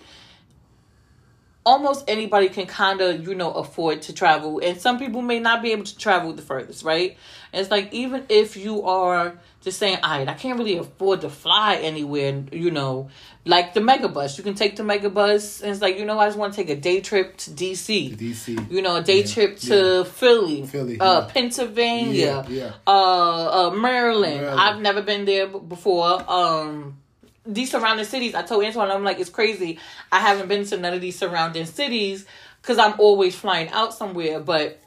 almost 1.69 1.99
anybody 2.15 2.49
can 2.49 2.65
kind 2.65 2.99
of 3.05 3.11
you 3.27 3.35
know 3.41 3.51
afford 3.63 4.01
to 4.01 4.11
travel 4.21 4.51
and 4.65 4.81
some 4.85 4.97
people 4.97 5.21
may 5.21 5.39
not 5.39 5.57
be 5.61 5.69
able 5.75 5.83
to 5.83 5.97
travel 6.05 6.33
the 6.33 6.41
furthest 6.41 6.83
right 6.83 7.11
and 7.53 7.61
it's 7.61 7.69
like 7.75 7.87
even 7.93 8.25
if 8.29 8.57
you 8.57 8.81
are 8.83 9.25
just 9.61 9.77
saying 9.77 9.97
all 10.01 10.17
right 10.17 10.27
i 10.27 10.33
can't 10.33 10.57
really 10.57 10.77
afford 10.77 11.21
to 11.21 11.29
fly 11.29 11.75
anywhere 11.75 12.43
you 12.51 12.71
know 12.71 13.07
like 13.45 13.67
the 13.75 13.79
megabus 13.91 14.37
you 14.37 14.43
can 14.43 14.55
take 14.55 14.73
the 14.77 14.83
megabus 14.83 15.61
and 15.61 15.69
it's 15.71 15.81
like 15.85 15.95
you 15.99 16.05
know 16.05 16.17
i 16.17 16.25
just 16.27 16.39
want 16.39 16.51
to 16.53 16.57
take 16.61 16.71
a 16.77 16.79
day 16.89 17.01
trip 17.01 17.37
to 17.37 17.51
dc 17.51 17.87
DC. 18.17 18.71
you 18.71 18.81
know 18.81 18.95
a 18.95 19.03
day 19.03 19.19
Yeah, 19.21 19.33
trip 19.33 19.51
to 19.69 20.05
philly 20.05 20.65
Philly, 20.65 20.99
uh 20.99 21.21
yeah. 21.21 21.27
pennsylvania 21.33 22.45
Yeah, 22.47 22.59
yeah. 22.61 22.71
uh 22.87 23.67
uh 23.67 23.71
maryland. 23.87 24.41
Maryland. 24.41 24.59
i've 24.59 24.81
never 24.81 25.01
been 25.11 25.25
there 25.25 25.45
before 25.47 26.11
um 26.39 26.97
these 27.45 27.71
surrounding 27.71 28.05
cities, 28.05 28.35
I 28.35 28.43
told 28.43 28.63
Antoine, 28.63 28.91
I'm 28.91 29.03
like, 29.03 29.19
it's 29.19 29.29
crazy. 29.29 29.79
I 30.11 30.19
haven't 30.19 30.47
been 30.47 30.65
to 30.65 30.77
none 30.77 30.93
of 30.93 31.01
these 31.01 31.17
surrounding 31.17 31.65
cities 31.65 32.25
because 32.61 32.77
I'm 32.77 32.99
always 32.99 33.35
flying 33.35 33.69
out 33.69 33.93
somewhere. 33.93 34.39
But 34.39 34.79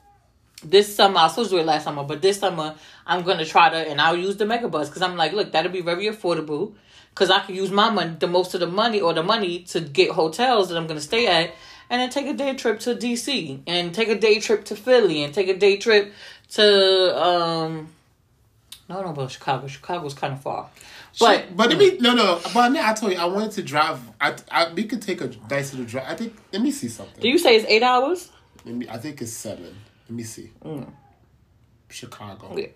this 0.64 0.94
summer, 0.94 1.18
I 1.18 1.24
was 1.24 1.32
supposed 1.32 1.50
to 1.50 1.57
do 1.57 1.61
it 1.61 1.66
last 1.66 1.84
summer, 1.84 2.05
but 2.05 2.22
this 2.22 2.38
summer, 2.38 2.74
I'm 3.07 3.22
going 3.22 3.38
to 3.38 3.44
try 3.44 3.70
to, 3.70 3.76
and 3.76 4.00
I'll 4.00 4.16
use 4.16 4.36
the 4.36 4.44
megabus 4.44 4.86
because 4.86 5.03
I'm 5.03 5.16
like, 5.16 5.32
look, 5.32 5.53
that'll 5.53 5.72
be 5.72 5.80
very 5.80 6.07
affordable 6.07 6.74
because 7.11 7.30
I 7.30 7.40
can 7.40 7.55
use 7.55 7.70
my 7.70 7.90
money, 7.90 8.16
the 8.18 8.26
most 8.26 8.55
of 8.55 8.61
the 8.61 8.66
money 8.66 9.00
or 9.00 9.12
the 9.12 9.22
money 9.22 9.61
to 9.64 9.80
get 9.80 10.11
hotels 10.11 10.68
that 10.68 10.76
I'm 10.76 10.86
going 10.86 10.98
to 10.98 11.05
stay 11.05 11.26
at. 11.26 11.55
And 11.90 12.00
then 12.00 12.09
take 12.09 12.26
a 12.26 12.32
day 12.32 12.55
trip 12.55 12.80
to 12.80 12.94
DC 12.94 13.61
and 13.66 13.94
take 13.94 14.09
a 14.09 14.18
day 14.18 14.40
trip 14.40 14.64
to 14.66 14.76
Philly 14.76 15.24
and 15.24 15.34
take 15.34 15.48
a 15.48 15.57
day 15.57 15.76
trip 15.76 16.11
to, 16.53 17.22
um, 17.22 17.88
no, 18.88 19.03
no, 19.03 19.11
about 19.11 19.30
Chicago. 19.30 19.66
Chicago's 19.66 20.14
kind 20.14 20.32
of 20.32 20.40
far. 20.40 20.70
But 21.18 21.56
but 21.56 21.68
let 21.68 21.78
me 21.78 21.98
no 21.98 22.14
no. 22.14 22.40
But 22.54 22.70
now 22.70 22.88
I 22.90 22.94
told 22.94 23.12
you 23.12 23.18
I 23.18 23.24
wanted 23.26 23.52
to 23.52 23.62
drive. 23.62 24.00
I, 24.20 24.34
I 24.50 24.72
we 24.72 24.84
could 24.84 25.02
take 25.02 25.20
a 25.20 25.30
nice 25.50 25.72
little 25.72 25.86
drive. 25.86 26.06
I 26.08 26.14
think. 26.14 26.34
Let 26.52 26.62
me 26.62 26.70
see 26.70 26.88
something. 26.88 27.20
do 27.20 27.28
you 27.28 27.38
say 27.38 27.56
it's 27.56 27.66
eight 27.68 27.82
hours? 27.82 28.30
Let 28.64 28.74
me, 28.74 28.88
I 28.88 28.96
think 28.98 29.20
it's 29.20 29.32
seven. 29.32 29.74
Let 30.08 30.16
me 30.16 30.22
see. 30.22 30.50
Chicago. 31.90 32.56
Yeah. 32.56 32.68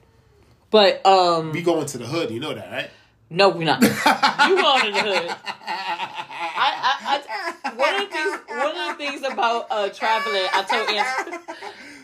But 0.70 1.04
um 1.06 1.52
We 1.52 1.62
going 1.62 1.86
to 1.86 1.98
the 1.98 2.06
hood. 2.06 2.30
You 2.30 2.40
know 2.40 2.54
that, 2.54 2.70
right? 2.70 2.90
no 3.28 3.48
we're 3.48 3.64
not. 3.64 3.82
you 3.82 3.88
going 3.88 4.84
to 4.84 4.92
the 4.92 5.00
hood. 5.02 5.36
I, 6.58 6.68
I, 7.02 7.22
I 7.64 7.74
one 7.74 7.94
of 7.94 8.08
the 8.08 8.14
things 8.14 8.38
one 8.48 8.76
of 8.76 8.98
the 8.98 9.04
things 9.04 9.22
about 9.22 9.66
uh 9.70 9.88
traveling 9.88 10.46
I 10.52 10.62
told 10.62 10.88
Ant- 10.90 11.40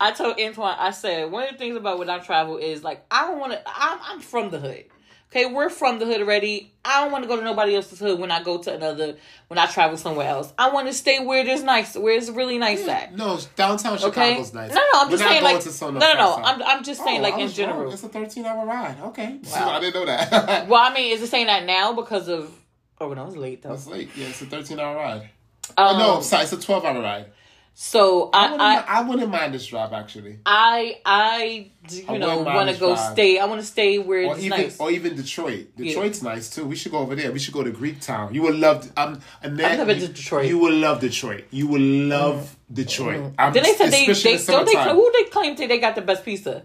I 0.01 0.13
told 0.13 0.41
Antoine 0.41 0.77
I 0.79 0.91
said 0.91 1.31
one 1.31 1.45
of 1.45 1.53
the 1.53 1.59
things 1.59 1.77
about 1.77 1.99
when 1.99 2.11
I 2.11 2.19
travel 2.19 2.57
is 2.57 2.83
like 2.83 3.05
I 3.11 3.27
don't 3.27 3.39
wanna 3.39 3.61
I'm 3.67 3.99
I'm 4.03 4.21
from 4.21 4.51
the 4.51 4.59
hood. 4.59 4.85
Okay, 5.33 5.47
we're 5.47 5.71
from 5.71 5.99
the 5.99 6.05
hood 6.05 6.21
already. 6.21 6.71
I 6.85 7.01
don't 7.03 7.11
want 7.11 7.25
to 7.25 7.29
go 7.29 7.37
to 7.37 7.43
nobody 7.43 7.75
else's 7.75 7.99
hood 7.99 8.19
when 8.19 8.31
I 8.31 8.43
go 8.43 8.59
to 8.59 8.75
another 8.75 9.17
when 9.49 9.57
I 9.59 9.65
travel 9.65 9.97
somewhere 9.97 10.29
else. 10.29 10.53
I 10.59 10.69
want 10.69 10.89
to 10.89 10.93
stay 10.93 11.25
where 11.25 11.47
is 11.47 11.63
nice, 11.63 11.97
where 11.97 12.15
it's 12.19 12.29
really 12.29 12.59
nice 12.59 12.87
at. 12.87 13.17
No, 13.17 13.39
downtown 13.57 13.95
Okay. 13.95 14.03
Chicago's 14.05 14.53
nice. 14.53 14.73
No, 14.73 14.77
no, 14.77 15.01
I'm 15.01 15.07
We're 15.07 15.17
just 15.17 15.25
saying 15.25 15.43
like 15.43 15.65
no, 15.81 15.99
no, 15.99 16.15
no. 16.15 16.35
I'm 16.37 16.63
I'm 16.63 16.85
just 16.85 17.03
saying 17.03 17.21
Oh, 17.21 17.23
like 17.23 17.35
in 17.37 17.41
was 17.45 17.59
wrong. 17.59 17.69
general. 17.71 17.93
It's 17.95 18.03
a 18.03 18.09
thirteen 18.11 18.45
hour 18.45 18.67
ride. 18.67 19.01
Okay, 19.05 19.39
Wow. 19.51 19.71
I 19.71 19.81
didn't 19.81 19.95
know 19.95 20.05
that. 20.05 20.69
Well, 20.69 20.83
I 20.83 20.93
mean, 20.93 21.13
is 21.15 21.23
it 21.23 21.29
saying 21.29 21.47
that 21.47 21.65
now 21.65 21.95
because 21.95 22.29
of? 22.29 22.53
Oh, 23.01 23.09
when 23.09 23.19
I 23.19 23.25
was 23.25 23.35
late 23.35 23.63
though. 23.63 23.73
It's 23.73 23.87
late. 23.87 24.11
Yeah, 24.15 24.27
it's 24.27 24.43
a 24.43 24.47
thirteen 24.47 24.79
hour 24.81 24.95
ride. 24.97 25.31
Um, 25.79 25.97
oh, 25.97 25.99
no, 25.99 26.17
I'm 26.17 26.23
sorry, 26.23 26.43
it's 26.43 26.53
a 26.53 26.61
twelve 26.61 26.85
hour 26.85 27.01
ride. 27.01 27.27
So 27.75 28.29
I 28.33 28.39
I, 28.39 28.51
wouldn't, 28.51 28.61
I, 28.63 28.85
I 28.87 29.01
wouldn't 29.03 29.31
mind 29.31 29.55
this 29.55 29.67
drive 29.67 29.93
actually, 29.95 30.39
I, 30.45 31.01
I, 31.07 31.71
you 31.89 32.05
I 32.07 32.19
know, 32.19 32.43
want 32.43 32.69
to 32.69 32.79
go 32.79 32.95
drive. 32.95 33.13
stay. 33.15 33.39
I 33.39 33.47
want 33.47 33.61
to 33.63 33.67
stay 33.67 33.99
where 33.99 34.27
or 34.27 34.35
it's 34.35 34.45
even 34.45 34.61
nice. 34.61 34.79
or 34.79 34.91
even 34.91 35.17
Detroit. 35.17 35.69
Yeah. 35.77 35.87
Detroit's 35.87 36.23
nice 36.23 36.51
too. 36.51 36.67
We 36.67 36.77
should 36.77 36.93
go 36.93 36.99
over 36.99 37.15
there. 37.15 37.33
We 37.33 37.39
should 37.39 37.55
go 37.55 37.65
to 37.65 37.71
Greek 37.71 38.01
Town. 38.01 38.35
You 38.35 38.43
would 38.43 38.57
love. 38.57 38.93
Um, 38.97 39.21
I've 39.43 39.55
never 39.55 39.87
been 39.87 40.01
you- 40.01 40.07
to 40.07 40.13
Detroit. 40.13 40.45
Mm. 40.45 40.49
You 40.49 40.59
would 40.59 40.75
love 40.75 41.01
Detroit. 41.01 41.45
You 41.51 41.67
would 41.69 41.81
love 41.81 42.57
Detroit. 42.73 43.33
Um, 43.39 43.53
then 43.55 43.63
they 43.63 43.73
said 43.75 43.91
they, 43.91 44.07
they 44.07 44.37
the 44.37 44.53
don't 44.53 44.67
they 44.67 44.93
who 44.93 45.13
they 45.13 45.25
claim 45.31 45.57
they, 45.57 45.67
they 45.67 45.79
got 45.79 45.95
the 45.95 46.03
best 46.03 46.25
pizza. 46.25 46.65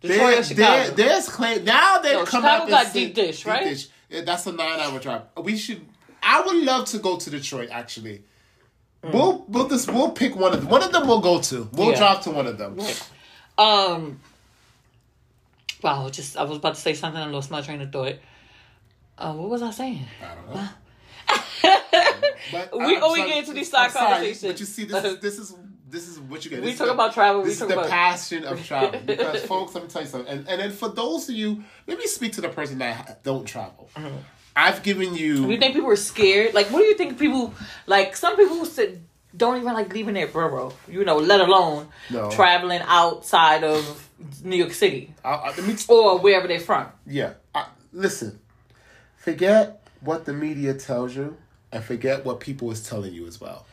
Detroit 0.00 0.38
or 0.38 0.42
Chicago? 0.42 0.94
there, 0.94 1.08
there's 1.08 1.28
claim 1.28 1.64
now 1.64 1.98
they 1.98 2.12
No, 2.12 2.24
come 2.24 2.42
Chicago 2.42 2.62
and 2.64 2.70
got 2.70 2.92
deep 2.92 3.14
dish, 3.14 3.46
right? 3.46 3.88
Yeah, 4.10 4.20
that's 4.22 4.46
a 4.46 4.52
nine 4.52 4.80
hour 4.80 4.98
drive. 4.98 5.22
We 5.42 5.56
should. 5.56 5.80
I 6.22 6.40
would 6.42 6.56
love 6.64 6.86
to 6.86 6.98
go 6.98 7.16
to 7.18 7.30
Detroit. 7.30 7.68
Actually, 7.70 8.24
we'll 9.12 9.44
we'll 9.48 9.68
just 9.68 9.90
we'll 9.92 10.10
pick 10.12 10.34
one 10.36 10.52
of 10.54 10.60
them. 10.62 10.70
One 10.70 10.82
of 10.82 10.92
them 10.92 11.06
we'll 11.06 11.20
go 11.20 11.40
to. 11.40 11.68
We'll 11.72 11.90
Yeah. 11.90 11.98
drive 11.98 12.22
to 12.22 12.30
one 12.30 12.46
of 12.46 12.58
them. 12.58 12.78
um. 13.58 14.20
Wow, 15.82 16.08
just 16.08 16.36
I 16.36 16.44
was 16.44 16.56
about 16.58 16.76
to 16.76 16.80
say 16.80 16.94
something 16.94 17.20
and 17.22 17.32
lost 17.32 17.50
my 17.50 17.60
train 17.60 17.80
of 17.82 17.92
thought. 17.92 18.14
Uh, 19.18 19.32
what 19.34 19.50
was 19.50 19.62
I 19.62 19.70
saying? 19.70 20.04
I 20.22 20.34
don't 20.34 20.54
know. 20.54 20.68
But 22.52 22.70
We 22.78 22.96
I'm 22.96 23.14
get 23.28 23.38
into 23.38 23.52
these 23.52 23.70
side 23.70 23.90
sorry, 23.90 24.10
conversations. 24.12 24.52
But 24.52 24.60
you 24.60 24.66
see, 24.66 24.84
this 24.84 25.04
is 25.04 25.18
this 25.20 25.38
is 25.38 25.54
this 25.88 26.08
is 26.08 26.18
what 26.20 26.44
you 26.44 26.50
get. 26.50 26.60
We 26.60 26.66
This 26.66 26.72
is 26.74 26.78
talk 26.78 26.88
the- 26.88 26.94
about 26.94 27.12
travel, 27.14 27.42
we 27.42 27.48
This 27.50 27.60
is 27.60 27.68
the 27.68 27.74
about- 27.74 27.88
passion 27.90 28.44
of 28.44 28.64
travel. 28.66 28.98
Because, 29.04 29.44
folks, 29.44 29.74
let 29.74 29.84
me 29.84 29.90
tell 29.90 30.02
you 30.02 30.08
something. 30.08 30.32
And 30.38 30.48
and 30.48 30.60
then 30.60 30.70
for 30.72 30.88
those 30.88 31.28
of 31.28 31.34
you, 31.34 31.62
let 31.86 31.98
me 31.98 32.06
speak 32.06 32.32
to 32.32 32.40
the 32.40 32.48
person 32.48 32.78
that 32.78 33.22
don't 33.22 33.44
travel. 33.44 33.88
I've 34.56 34.82
given 34.82 35.14
you. 35.14 35.50
You 35.50 35.58
think 35.58 35.74
people 35.74 35.90
are 35.90 35.96
scared? 35.96 36.54
Like, 36.54 36.70
what 36.70 36.78
do 36.80 36.84
you 36.84 36.96
think 36.96 37.18
people 37.18 37.54
like? 37.86 38.16
Some 38.16 38.36
people 38.36 38.64
said 38.64 39.02
don't 39.36 39.56
even 39.60 39.72
like 39.72 39.92
leaving 39.92 40.14
their 40.14 40.28
borough. 40.28 40.72
You 40.88 41.04
know, 41.04 41.16
let 41.16 41.40
alone 41.40 41.88
No. 42.10 42.30
traveling 42.30 42.82
outside 42.84 43.64
of 43.64 44.08
New 44.42 44.56
York 44.56 44.72
City 44.72 45.12
I, 45.24 45.52
I, 45.56 45.60
me 45.60 45.74
or 45.88 46.18
wherever 46.18 46.46
they're 46.46 46.60
from. 46.60 46.86
Yeah. 47.06 47.34
I, 47.54 47.66
listen, 47.92 48.38
forget 49.16 49.86
what 50.00 50.24
the 50.24 50.32
media 50.32 50.74
tells 50.74 51.16
you 51.16 51.36
and 51.72 51.82
forget 51.82 52.24
what 52.24 52.40
people 52.40 52.70
is 52.70 52.88
telling 52.88 53.12
you 53.12 53.26
as 53.26 53.40
well. 53.40 53.66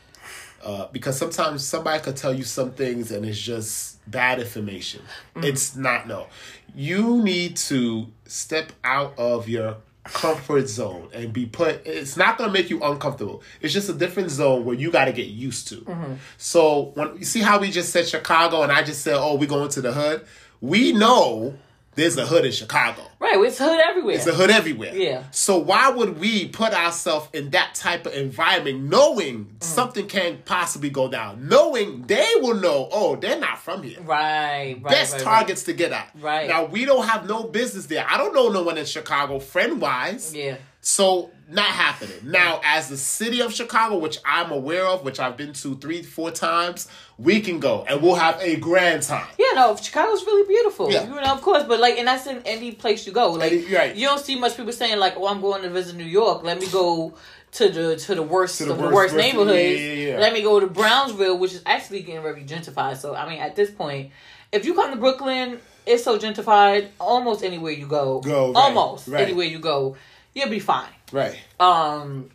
Uh, 0.64 0.86
because 0.92 1.16
sometimes 1.16 1.64
somebody 1.66 2.00
could 2.02 2.16
tell 2.16 2.32
you 2.32 2.44
some 2.44 2.70
things 2.72 3.10
and 3.10 3.24
it's 3.26 3.40
just 3.40 3.98
bad 4.10 4.38
information. 4.38 5.02
It's 5.36 5.74
not, 5.74 6.06
no. 6.06 6.26
You 6.74 7.22
need 7.22 7.56
to 7.68 8.06
step 8.26 8.72
out 8.84 9.14
of 9.18 9.48
your 9.48 9.76
comfort 10.04 10.68
zone 10.68 11.08
and 11.12 11.32
be 11.32 11.46
put, 11.46 11.86
it's 11.86 12.16
not 12.16 12.36
going 12.36 12.48
to 12.48 12.52
make 12.52 12.70
you 12.70 12.82
uncomfortable. 12.82 13.42
It's 13.60 13.72
just 13.72 13.88
a 13.88 13.92
different 13.92 14.30
zone 14.30 14.64
where 14.64 14.74
you 14.74 14.90
got 14.90 15.04
to 15.04 15.12
get 15.12 15.28
used 15.28 15.68
to. 15.68 15.76
Mm-hmm. 15.76 16.14
So 16.38 16.92
when 16.94 17.18
you 17.18 17.24
see 17.24 17.40
how 17.40 17.60
we 17.60 17.70
just 17.70 17.90
said 17.90 18.08
Chicago 18.08 18.62
and 18.62 18.72
I 18.72 18.82
just 18.82 19.02
said, 19.02 19.14
oh, 19.14 19.36
we're 19.36 19.48
going 19.48 19.68
to 19.68 19.80
the 19.80 19.92
hood, 19.92 20.26
we 20.60 20.92
know 20.92 21.54
there's 21.94 22.16
a 22.16 22.26
hood 22.26 22.44
in 22.44 22.52
Chicago. 22.52 23.02
Right, 23.18 23.36
it's 23.38 23.58
hood 23.58 23.80
everywhere. 23.88 24.14
It's 24.16 24.26
a 24.26 24.32
hood 24.34 24.50
everywhere. 24.50 24.94
Yeah. 24.94 25.24
So 25.30 25.58
why 25.58 25.90
would 25.90 26.18
we 26.18 26.48
put 26.48 26.72
ourselves 26.72 27.28
in 27.32 27.50
that 27.50 27.74
type 27.74 28.06
of 28.06 28.14
environment, 28.14 28.84
knowing 28.84 29.44
Mm. 29.46 29.62
something 29.62 30.06
can 30.08 30.38
possibly 30.44 30.90
go 30.90 31.08
down, 31.08 31.48
knowing 31.48 32.02
they 32.06 32.26
will 32.40 32.54
know, 32.54 32.88
oh, 32.90 33.16
they're 33.16 33.38
not 33.38 33.58
from 33.58 33.82
here. 33.82 34.00
right, 34.00 34.78
right, 34.80 34.82
Best 34.82 35.14
right, 35.14 35.22
targets 35.22 35.62
to 35.64 35.72
get 35.72 35.92
at. 35.92 36.10
Right. 36.20 36.48
Now 36.48 36.64
we 36.64 36.84
don't 36.84 37.06
have 37.06 37.28
no 37.28 37.44
business 37.44 37.86
there. 37.86 38.06
I 38.08 38.16
don't 38.18 38.34
know 38.34 38.48
no 38.48 38.62
one 38.62 38.78
in 38.78 38.86
Chicago, 38.86 39.38
friend 39.38 39.80
wise. 39.80 40.34
Yeah. 40.34 40.56
So 40.80 41.30
not 41.52 41.66
happening. 41.66 42.16
Now, 42.24 42.60
as 42.64 42.88
the 42.88 42.96
city 42.96 43.40
of 43.40 43.52
Chicago, 43.52 43.98
which 43.98 44.18
I'm 44.24 44.50
aware 44.50 44.86
of, 44.86 45.04
which 45.04 45.20
I've 45.20 45.36
been 45.36 45.52
to 45.54 45.76
three, 45.76 46.02
four 46.02 46.30
times, 46.30 46.88
we 47.18 47.40
can 47.40 47.60
go 47.60 47.84
and 47.88 48.02
we'll 48.02 48.14
have 48.16 48.40
a 48.40 48.56
grand 48.56 49.02
time. 49.02 49.26
Yeah, 49.38 49.46
no, 49.54 49.76
Chicago's 49.76 50.24
really 50.24 50.46
beautiful. 50.48 50.90
Yeah. 50.90 51.04
You 51.04 51.14
know, 51.14 51.32
of 51.32 51.42
course, 51.42 51.64
but 51.64 51.78
like, 51.80 51.98
and 51.98 52.08
that's 52.08 52.26
in 52.26 52.42
any 52.44 52.72
place 52.72 53.06
you 53.06 53.12
go. 53.12 53.32
Like, 53.32 53.52
Any- 53.52 53.74
right. 53.74 53.94
you 53.94 54.06
don't 54.06 54.20
see 54.20 54.34
much 54.36 54.56
people 54.56 54.72
saying 54.72 54.98
like, 54.98 55.14
"Oh, 55.16 55.26
I'm 55.28 55.40
going 55.40 55.62
to 55.62 55.70
visit 55.70 55.96
New 55.96 56.04
York. 56.04 56.42
Let 56.42 56.58
me 56.60 56.66
go 56.68 57.14
to 57.52 57.68
the 57.68 57.96
to 57.96 58.14
the 58.14 58.22
worst 58.22 58.58
To 58.58 58.64
the 58.64 58.72
of 58.72 58.78
the 58.78 58.84
worst- 58.84 58.94
worst, 58.94 59.14
worst- 59.14 59.24
neighborhoods. 59.26 59.80
yeah, 59.80 59.92
yeah, 59.92 60.08
yeah. 60.14 60.18
Let 60.18 60.32
me 60.32 60.42
go 60.42 60.58
to 60.58 60.66
Brownsville, 60.66 61.38
which 61.38 61.52
is 61.52 61.62
actually 61.66 62.00
getting 62.02 62.22
very 62.22 62.44
gentrified. 62.44 62.96
So, 62.96 63.14
I 63.14 63.28
mean, 63.28 63.40
at 63.40 63.54
this 63.56 63.70
point, 63.70 64.10
if 64.52 64.64
you 64.64 64.72
come 64.74 64.90
to 64.90 64.96
Brooklyn, 64.96 65.60
it's 65.84 66.02
so 66.04 66.18
gentrified. 66.18 66.88
Almost 66.98 67.42
anywhere 67.44 67.72
you 67.72 67.86
go, 67.86 68.20
Go, 68.20 68.52
right, 68.52 68.56
almost 68.62 69.08
right. 69.08 69.22
anywhere 69.22 69.46
you 69.46 69.58
go, 69.58 69.96
you'll 70.34 70.48
be 70.50 70.58
fine. 70.60 70.88
Right. 71.12 71.38
Um, 71.60 72.30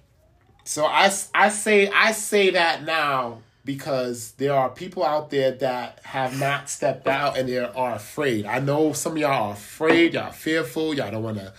So 0.64 0.86
I, 0.86 1.12
I 1.34 1.50
say 1.50 1.90
I 1.90 2.12
say 2.12 2.52
that 2.52 2.84
now 2.84 3.40
because 3.64 4.32
there 4.34 4.54
are 4.54 4.70
people 4.70 5.04
out 5.04 5.30
there 5.30 5.52
that 5.52 6.00
have 6.04 6.40
not 6.40 6.70
stepped 6.70 7.08
out 7.08 7.38
and 7.38 7.50
they 7.50 7.58
are 7.58 7.96
afraid. 7.96 8.46
I 8.46 8.60
know 8.60 8.94
some 8.94 9.14
of 9.14 9.18
y'all 9.18 9.50
are 9.50 9.54
afraid, 9.54 10.14
y'all 10.14 10.32
fearful, 10.32 10.94
y'all 10.94 11.12
don't 11.12 11.24
want 11.24 11.38
to, 11.38 11.54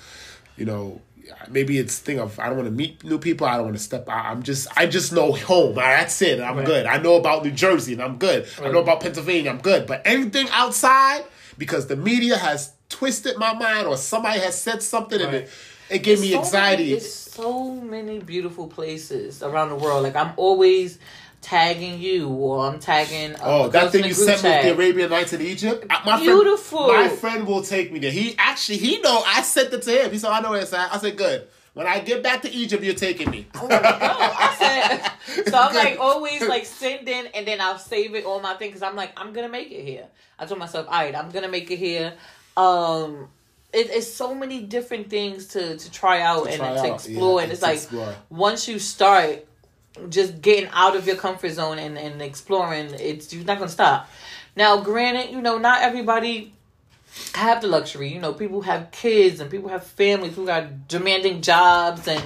you 0.57 0.65
know, 0.65 1.01
maybe 1.51 1.77
it's 1.79 1.99
thing 1.99 2.19
of 2.19 2.39
I 2.39 2.47
don't 2.49 2.57
want 2.57 2.69
to 2.69 2.75
meet 2.75 3.05
new 3.05 3.19
people, 3.19 3.47
I 3.47 3.57
don't 3.57 3.65
want 3.67 3.77
to 3.77 3.83
step 3.83 4.09
out. 4.09 4.25
I'm 4.27 4.43
just 4.43 4.69
I 4.77 4.87
just 4.87 5.13
know 5.13 5.33
home. 5.33 5.75
That's 5.75 6.21
it. 6.23 6.41
I'm 6.41 6.57
Right. 6.59 6.67
good. 6.67 6.87
I 6.87 6.99
know 6.99 7.17
about 7.17 7.45
New 7.45 7.51
Jersey 7.51 7.93
and 7.95 8.03
I'm 8.03 8.17
good. 8.19 8.47
I 8.63 8.71
know 8.71 8.81
about 8.81 9.01
Pennsylvania, 9.01 9.51
I'm 9.51 9.61
good. 9.61 9.87
But 9.87 10.03
anything 10.07 10.49
outside 10.51 11.25
because 11.59 11.87
the 11.89 11.97
media 11.97 12.37
has 12.39 12.73
twisted 12.89 13.37
my 13.37 13.53
mind 13.55 13.87
or 13.87 13.97
somebody 13.97 14.41
has 14.41 14.59
said 14.61 14.83
something 14.83 15.21
and 15.21 15.35
it, 15.35 15.51
it 15.91 15.99
gave 16.01 16.21
me 16.21 16.33
so 16.33 16.39
anxiety. 16.41 16.85
Many, 16.85 16.95
it's 16.97 17.13
so 17.15 17.73
many 17.75 18.19
beautiful 18.19 18.67
places 18.67 19.43
around 19.43 19.71
the 19.71 19.77
world. 19.77 20.03
Like 20.03 20.17
I'm 20.17 20.33
always 20.37 20.99
tagging 21.41 22.01
you, 22.01 22.29
or 22.29 22.67
I'm 22.67 22.81
tagging. 22.81 23.35
Uh, 23.37 23.39
Oh, 23.43 23.69
that 23.69 23.93
thing 23.93 24.05
you 24.05 24.13
sent 24.13 24.43
me 24.43 24.51
with 24.51 24.63
the 24.65 24.75
Arabian 24.75 25.11
Nights 25.11 25.33
in 25.33 25.41
Egypt. 25.41 25.87
My 26.05 26.19
Beautiful. 26.19 26.89
Friend, 26.89 27.11
my 27.11 27.17
friend 27.17 27.47
will 27.47 27.63
take 27.63 27.93
me 27.93 27.99
there. 28.01 28.11
He 28.11 28.35
actually 28.39 28.79
he 28.79 29.01
know 29.01 29.23
I 29.27 29.43
sent 29.43 29.73
it 29.73 29.83
to 29.83 30.05
him. 30.05 30.11
He 30.11 30.19
said 30.19 30.31
I 30.31 30.41
know 30.41 30.51
where 30.51 30.61
it's 30.61 30.73
at. 30.73 30.93
I 30.93 30.99
said 30.99 31.17
good. 31.17 31.47
When 31.75 31.87
I 31.87 32.01
get 32.01 32.25
back 32.25 32.43
to 32.43 32.51
Egypt, 32.51 32.83
you're 32.83 32.95
taking 32.95 33.31
me. 33.31 33.47
Oh, 33.55 33.69
I 33.71 34.57
said, 34.59 35.45
so 35.49 35.57
I'm 35.57 35.73
like 35.73 35.99
always 36.01 36.43
like 36.43 36.67
sending, 36.67 37.29
and 37.29 37.47
then 37.47 37.61
I'll 37.61 37.79
save 37.79 38.17
it 38.17 38.25
on 38.25 38.43
my 38.43 38.55
thing 38.55 38.71
because 38.71 38.83
I'm 38.83 38.97
like 38.97 39.13
I'm 39.17 39.33
gonna 39.33 39.49
make 39.49 39.71
it 39.71 39.85
here. 39.85 40.07
I 40.41 40.47
told 40.47 40.59
myself, 40.59 40.87
all 40.89 40.95
right, 40.95 41.15
I'm 41.15 41.31
gonna 41.31 41.49
make 41.49 41.71
it 41.71 41.77
here. 41.77 42.15
Um, 42.57 43.29
it, 43.73 43.91
it's 43.91 44.13
so 44.13 44.35
many 44.35 44.63
different 44.63 45.11
things 45.11 45.47
to 45.49 45.77
to 45.77 45.91
try 45.91 46.21
out 46.23 46.45
To 46.45 46.51
and 46.51 46.59
try 46.59 46.75
to 46.75 46.81
out, 46.81 46.95
explore, 46.95 47.39
yeah, 47.41 47.45
and 47.45 47.53
it's 47.53 47.63
like 47.63 47.75
explore. 47.77 48.15
once 48.31 48.67
you 48.69 48.79
start 48.79 49.45
just 50.09 50.41
getting 50.41 50.71
out 50.73 50.97
of 50.97 51.07
your 51.07 51.17
comfort 51.17 51.51
zone 51.51 51.79
and, 51.79 51.99
and 51.99 52.23
exploring, 52.23 52.95
it's 52.95 53.33
you're 53.33 53.45
not 53.45 53.59
gonna 53.59 53.71
stop. 53.71 54.09
Now, 54.57 54.81
granted, 54.81 55.31
you 55.31 55.41
know, 55.43 55.59
not 55.59 55.83
everybody 55.83 56.53
have 57.35 57.61
the 57.63 57.69
luxury. 57.69 58.13
You 58.13 58.21
know, 58.21 58.33
people 58.33 58.63
have 58.63 58.91
kids 58.91 59.41
and 59.41 59.51
people 59.51 59.69
have 59.71 59.85
families 59.85 60.35
who 60.37 60.47
got 60.47 60.89
demanding 60.89 61.43
jobs 61.43 62.07
and 62.09 62.23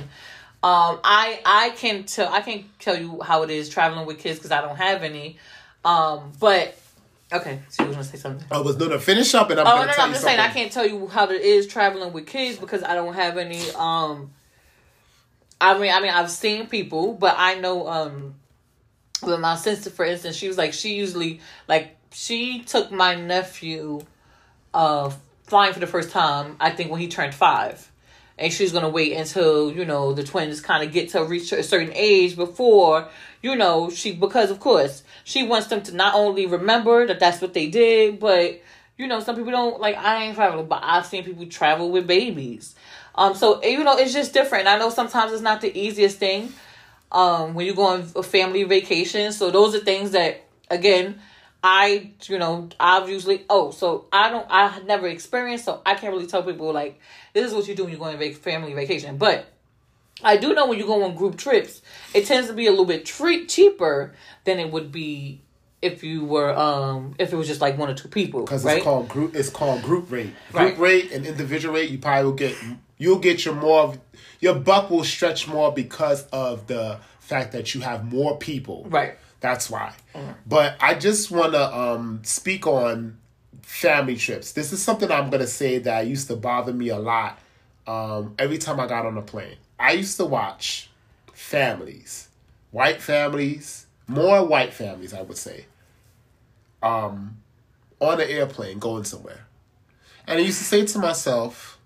um 0.65 1.01
I 1.03 1.41
I 1.45 1.71
can 1.71 2.05
tell 2.05 2.33
I 2.33 2.41
can't 2.41 2.67
tell 2.79 2.97
you 2.99 3.21
how 3.23 3.43
it 3.43 3.51
is 3.51 3.69
traveling 3.69 4.07
with 4.07 4.19
kids 4.19 4.39
because 4.39 4.53
I 4.53 4.61
don't 4.61 4.77
have 4.77 5.03
any. 5.03 5.39
Um, 5.85 6.33
but 6.39 6.79
okay, 7.33 7.61
so 7.69 7.83
you 7.83 7.89
was 7.89 7.97
gonna 7.97 8.05
say 8.09 8.19
something. 8.19 8.47
I 8.51 8.61
was 8.61 8.77
going 8.77 8.91
to 8.91 8.99
finish 8.99 9.35
up, 9.35 9.51
and 9.51 9.61
I'm 9.61 9.67
Oh 9.67 9.71
going 9.71 9.81
no, 9.81 9.87
to 9.87 9.89
no, 9.89 9.95
tell 9.95 10.05
I'm 10.07 10.11
just 10.13 10.23
something. 10.23 10.39
saying 10.39 10.51
I 10.51 10.53
can't 10.53 10.73
tell 10.73 10.87
you 10.87 11.07
how 11.09 11.25
it 11.29 11.41
is 11.41 11.67
traveling 11.67 12.13
with 12.13 12.27
kids 12.27 12.59
because 12.59 12.83
I 12.83 12.95
don't 12.95 13.15
have 13.15 13.39
any. 13.39 13.61
Um, 13.73 14.31
I 15.61 15.79
mean, 15.79 15.93
I 15.93 16.01
mean, 16.01 16.11
I've 16.11 16.31
seen 16.31 16.67
people, 16.67 17.15
but 17.15 17.35
I 17.39 17.55
know. 17.55 17.89
Um, 17.89 18.35
with 19.23 19.39
my 19.39 19.55
sister, 19.55 19.89
for 19.91 20.05
instance, 20.05 20.35
she 20.37 20.49
was 20.49 20.59
like 20.59 20.73
she 20.73 20.95
usually 20.95 21.41
like 21.69 21.97
she 22.13 22.61
took 22.65 22.91
my 22.91 23.15
nephew, 23.15 24.01
uh, 24.75 25.11
flying 25.45 25.73
for 25.73 25.81
the 25.81 25.87
first 25.87 26.11
time. 26.11 26.57
I 26.59 26.71
think 26.71 26.91
when 26.91 27.01
he 27.01 27.09
turned 27.09 27.35
five. 27.35 27.89
And 28.39 28.53
she's 28.53 28.73
gonna 28.73 28.89
wait 28.89 29.13
until 29.13 29.71
you 29.71 29.85
know 29.85 30.15
the 30.15 30.25
twins 30.25 30.61
kind 30.61 30.83
of 30.83 30.93
get 30.93 31.11
to 31.11 31.23
reach 31.23 31.53
a 31.53 31.63
certain 31.63 31.93
age 31.95 32.35
before 32.35 33.07
you 33.43 33.55
know 33.55 33.91
she 33.91 34.13
because 34.15 34.51
of 34.51 34.59
course 34.59 35.05
she 35.25 35.43
wants 35.45 35.69
them 35.69 35.83
to 35.83 35.95
not 35.95 36.15
only 36.15 36.47
remember 36.47 37.07
that 37.07 37.21
that's 37.21 37.41
what 37.41 37.55
they 37.55 37.69
did, 37.69 38.19
but 38.19 38.61
you 38.97 39.07
know 39.07 39.21
some 39.21 39.37
people 39.37 39.53
don't 39.53 39.81
like 39.81 39.97
I 39.97 40.25
ain't 40.25 40.37
traveling, 40.37 40.67
but 40.67 40.81
I've 40.83 41.07
seen 41.07 41.25
people 41.25 41.47
travel 41.47 41.91
with 41.91 42.07
babies. 42.07 42.75
Um, 43.15 43.35
so 43.35 43.63
you 43.63 43.85
know 43.85 43.97
it's 43.97 44.13
just 44.13 44.33
different. 44.33 44.69
I 44.69 44.79
know 44.79 44.91
sometimes 44.91 45.33
it's 45.33 45.43
not 45.43 45.61
the 45.61 45.77
easiest 45.79 46.19
thing. 46.19 46.53
Um, 47.11 47.55
when 47.55 47.67
you 47.67 47.75
go 47.75 47.87
on 47.87 48.07
a 48.17 48.23
family 48.23 48.65
vacation, 48.65 49.33
so 49.33 49.51
those 49.51 49.75
are 49.75 49.81
things 49.81 50.13
that 50.13 50.45
again 50.71 51.21
I, 51.65 52.11
you 52.25 52.39
know, 52.39 52.69
I've 52.81 53.09
usually 53.09 53.45
oh, 53.49 53.71
so 53.71 54.07
I 54.13 54.31
don't 54.31 54.47
I 54.51 54.81
never 54.81 55.07
experienced, 55.07 55.65
so 55.65 55.81
I 55.87 55.95
can't 55.95 56.13
really 56.13 56.27
tell 56.27 56.43
people 56.43 56.73
like 56.73 56.99
this 57.35 57.47
is 57.47 57.55
what 57.55 57.69
you 57.69 57.75
do 57.75 57.85
when 57.85 57.93
you 57.93 57.99
go 57.99 58.05
on 58.05 58.19
vac- 58.19 58.35
family 58.35 58.75
vacation. 58.75 59.17
But 59.17 59.47
I 60.25 60.37
do 60.37 60.55
know 60.55 60.67
when 60.67 60.79
you 60.79 60.87
go 60.87 61.05
on 61.05 61.15
group 61.15 61.37
trips, 61.37 61.82
it 62.15 62.27
tends 62.27 62.49
to 62.49 62.55
be 62.55 62.67
a 62.67 62.71
little 62.71 62.85
bit 62.85 63.05
tre- 63.07 63.47
cheaper 63.47 64.13
than 64.45 64.59
it 64.59 64.71
would 64.71 64.91
be 64.93 65.41
if 65.81 66.05
you 66.05 66.25
were 66.25 66.57
um 66.57 67.15
if 67.19 67.33
it 67.33 67.37
was 67.37 67.49
just 67.49 67.61
like 67.61 67.77
one 67.79 67.91
or 67.91 67.95
two 67.95 68.09
people, 68.09 68.43
because 68.43 68.65
right? 68.65 68.77
it's 68.77 68.85
called 68.85 69.09
group. 69.09 69.35
It's 69.35 69.51
called 69.51 69.83
group 69.83 70.11
rate. 70.11 70.33
Group 70.53 70.55
Right. 70.55 70.79
rate 70.79 71.13
and 71.13 71.27
individual 71.27 71.75
rate. 71.75 71.91
You 71.91 71.99
probably 71.99 72.25
will 72.25 72.33
get. 72.37 72.57
You'll 72.99 73.19
get 73.19 73.45
your 73.45 73.55
more. 73.55 73.81
of- 73.83 73.99
Your 74.41 74.55
buck 74.55 74.91
will 74.91 75.03
stretch 75.05 75.49
more 75.49 75.73
because 75.73 76.25
of 76.33 76.67
the 76.69 76.99
fact 77.19 77.53
that 77.53 77.75
you 77.75 77.81
have 77.81 78.05
more 78.05 78.37
people. 78.39 78.87
Right. 78.89 79.15
That's 79.41 79.69
why. 79.69 79.93
But 80.47 80.77
I 80.81 80.95
just 80.95 81.31
want 81.33 81.53
to 81.55 81.77
um, 81.77 82.21
speak 82.23 82.65
on 82.67 83.19
family 83.63 84.15
trips. 84.17 84.53
This 84.53 84.73
is 84.73 84.81
something 84.81 85.11
I'm 85.11 85.31
going 85.31 85.41
to 85.41 85.49
say 85.49 85.79
that 85.79 86.07
used 86.07 86.29
to 86.29 86.37
bother 86.37 86.73
me 86.73 86.89
a 86.91 86.99
lot 86.99 87.41
um, 87.89 88.35
every 88.39 88.59
time 88.59 88.79
I 88.79 88.87
got 88.87 89.05
on 89.05 89.19
a 89.19 89.23
plane. 89.23 89.57
I 89.81 89.93
used 89.93 90.17
to 90.19 90.25
watch 90.25 90.91
families, 91.57 92.29
white 92.71 93.03
families, 93.03 93.87
more 94.07 94.43
white 94.45 94.73
families, 94.73 95.13
I 95.13 95.21
would 95.21 95.37
say, 95.37 95.67
um, 96.83 97.37
on 98.01 98.19
an 98.23 98.27
airplane 98.29 98.79
going 98.79 99.05
somewhere. 99.05 99.45
And 100.27 100.39
I 100.39 100.43
used 100.43 100.59
to 100.59 100.65
say 100.65 100.87
to 100.87 100.99
myself, 100.99 101.79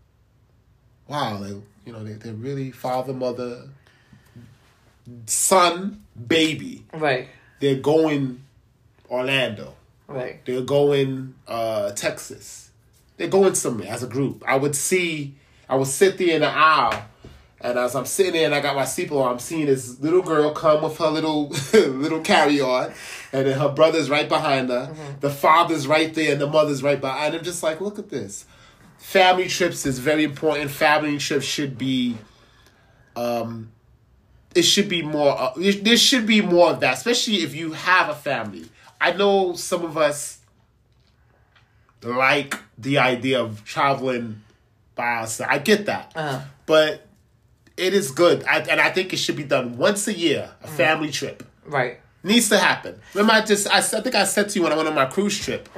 wow, 1.09 1.39
they, 1.39 1.51
you 1.85 1.93
know, 1.93 2.05
they, 2.05 2.13
they're 2.13 2.33
really 2.33 2.71
father, 2.71 3.13
mother, 3.13 3.69
son, 5.27 6.03
baby 6.29 6.85
Right. 6.93 7.29
they're 7.61 7.77
going 7.81 8.43
Orlando. 9.11 9.75
Right. 10.07 10.45
They're 10.45 10.61
going 10.63 11.35
uh, 11.49 11.91
Texas. 11.93 12.71
They're 13.17 13.29
going 13.29 13.55
somewhere 13.55 13.89
as 13.89 14.03
a 14.05 14.07
group. 14.07 14.45
I 14.47 14.57
would 14.57 14.77
see, 14.77 15.35
I 15.69 15.75
would 15.75 15.89
sit 15.89 16.19
there 16.19 16.37
in 16.37 16.43
the 16.43 16.49
aisle, 16.49 17.03
and 17.69 17.79
as 17.79 17.95
I'm 17.95 18.07
sitting 18.07 18.33
there 18.35 18.47
and 18.47 18.55
I 18.55 18.61
got 18.61 18.75
my 18.77 18.83
seatbelt 18.83 19.23
on, 19.25 19.33
I'm 19.33 19.39
seeing 19.39 19.67
this 19.67 19.99
little 20.01 20.23
girl 20.23 20.53
come 20.53 20.83
with 20.83 20.97
her 20.99 21.09
little 21.09 21.49
little 21.75 22.21
carry 22.21 22.61
on, 22.61 22.93
and 23.33 23.47
then 23.47 23.59
her 23.59 23.69
brother's 23.69 24.09
right 24.09 24.29
behind 24.29 24.71
her. 24.71 24.95
The 25.21 25.31
father's 25.31 25.87
right 25.87 26.13
there, 26.15 26.33
and 26.33 26.41
the 26.41 26.47
mother's 26.47 26.83
right 26.83 27.01
behind. 27.01 27.27
And 27.27 27.35
I'm 27.37 27.45
just 27.45 27.63
like, 27.63 27.81
look 27.81 27.99
at 27.99 28.09
this. 28.11 28.45
Family 28.99 29.49
trips 29.49 29.85
is 29.87 29.99
very 29.99 30.25
important. 30.25 30.71
Family 30.71 31.19
trips 31.19 31.45
should 31.45 31.77
be 31.79 32.17
um, 33.15 33.71
it 34.55 34.63
should 34.63 34.89
be 34.89 35.03
more 35.03 35.39
uh, 35.39 35.53
there 35.57 35.97
should 35.97 36.27
be 36.27 36.41
more 36.41 36.71
of 36.71 36.81
that 36.81 36.95
especially 36.97 37.37
if 37.43 37.55
you 37.55 37.73
have 37.73 38.09
a 38.09 38.15
family 38.15 38.65
i 39.01 39.13
know 39.13 39.53
some 39.55 39.85
of 39.85 39.97
us 39.99 40.39
like 42.03 42.59
the 42.79 42.99
idea 42.99 43.41
of 43.41 43.65
traveling 43.65 44.43
by 44.95 45.17
ourselves 45.21 45.51
i 45.53 45.59
get 45.59 45.87
that 45.87 46.13
Uh-huh. 46.15 46.41
but 46.67 47.06
it 47.77 47.93
is 47.95 48.11
good 48.11 48.45
I, 48.45 48.61
and 48.61 48.81
i 48.81 48.91
think 48.91 49.13
it 49.13 49.19
should 49.19 49.37
be 49.37 49.45
done 49.45 49.77
once 49.77 50.09
a 50.09 50.15
year 50.15 50.51
a 50.63 50.69
family 50.69 51.11
trip 51.11 51.43
Right. 51.67 51.99
needs 52.23 52.49
to 52.51 52.59
happen 52.59 53.01
remember 53.15 53.33
i 53.35 53.41
just 53.45 53.69
i, 53.69 53.79
I 53.79 53.81
think 53.83 54.15
i 54.15 54.25
said 54.25 54.49
to 54.51 54.59
you 54.59 54.63
when 54.63 54.73
i 54.73 54.77
went 54.77 54.89
on 54.89 54.95
my 54.95 55.07
cruise 55.07 55.39
trip 55.39 55.69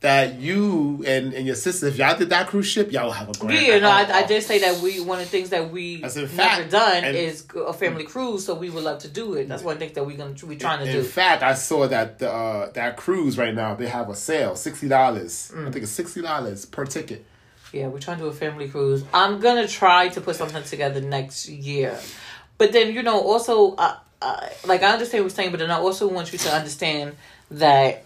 that 0.00 0.40
you 0.40 1.04
and, 1.06 1.32
and 1.32 1.46
your 1.46 1.54
sister 1.54 1.86
if 1.86 1.96
y'all 1.96 2.18
did 2.18 2.28
that 2.30 2.48
cruise 2.48 2.66
ship 2.66 2.90
y'all 2.90 3.06
would 3.06 3.16
have 3.16 3.28
a 3.28 3.32
grand 3.34 3.64
Yeah, 3.66 3.78
no, 3.78 3.88
I, 3.88 4.02
I 4.02 4.22
oh, 4.24 4.26
did 4.26 4.42
say 4.42 4.58
that 4.58 4.82
we 4.82 4.98
one 5.00 5.20
of 5.20 5.24
the 5.26 5.30
things 5.30 5.50
that 5.50 5.70
we 5.70 6.02
As 6.02 6.16
a 6.16 6.22
never 6.22 6.32
fact, 6.32 6.70
done 6.72 7.04
is 7.04 7.46
a 7.54 7.72
family 7.72 8.02
cruise, 8.02 8.44
so 8.44 8.54
we 8.56 8.68
would 8.68 8.82
love 8.82 8.98
to 9.02 9.08
do 9.08 9.34
it. 9.34 9.48
That's 9.48 9.62
one 9.62 9.78
thing 9.78 9.92
that 9.92 10.04
we're 10.04 10.16
gonna 10.16 10.34
we 10.44 10.56
trying 10.56 10.84
to 10.84 10.90
do. 10.90 10.98
In 10.98 11.04
fact, 11.04 11.44
I 11.44 11.54
saw 11.54 11.86
that 11.86 12.18
the, 12.18 12.32
uh, 12.32 12.72
that 12.72 12.96
cruise 12.96 13.38
right 13.38 13.54
now 13.54 13.76
they 13.76 13.86
have 13.86 14.08
a 14.08 14.16
sale 14.16 14.56
sixty 14.56 14.88
dollars. 14.88 15.52
Mm. 15.54 15.68
I 15.68 15.70
think 15.70 15.84
it's 15.84 15.92
sixty 15.92 16.20
dollars 16.20 16.66
per 16.66 16.84
ticket. 16.84 17.24
Yeah, 17.72 17.86
we're 17.88 18.00
trying 18.00 18.18
to 18.18 18.24
do 18.24 18.28
a 18.28 18.32
family 18.34 18.68
cruise. 18.68 19.02
I'm 19.14 19.40
gonna 19.40 19.66
try 19.66 20.08
to 20.10 20.20
put 20.20 20.36
something 20.36 20.62
together 20.62 21.00
next 21.00 21.48
year, 21.48 21.98
but 22.58 22.72
then 22.72 22.92
you 22.92 23.02
know 23.02 23.18
also, 23.20 23.74
uh, 23.76 23.96
like 24.66 24.82
I 24.82 24.92
understand 24.92 25.24
what 25.24 25.30
you're 25.30 25.36
saying, 25.36 25.50
but 25.52 25.60
then 25.60 25.70
I 25.70 25.78
also 25.78 26.06
want 26.06 26.32
you 26.32 26.38
to 26.40 26.50
understand 26.54 27.16
that, 27.50 28.04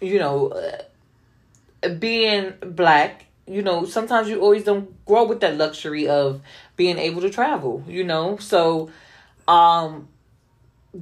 you 0.00 0.18
know, 0.18 0.48
uh, 0.48 1.88
being 1.88 2.52
black, 2.60 3.24
you 3.46 3.62
know, 3.62 3.86
sometimes 3.86 4.28
you 4.28 4.40
always 4.40 4.64
don't 4.64 5.04
grow 5.06 5.24
with 5.24 5.40
that 5.40 5.56
luxury 5.56 6.06
of 6.06 6.42
being 6.76 6.98
able 6.98 7.22
to 7.22 7.30
travel. 7.30 7.82
You 7.88 8.04
know, 8.04 8.36
so, 8.36 8.90
um. 9.48 10.08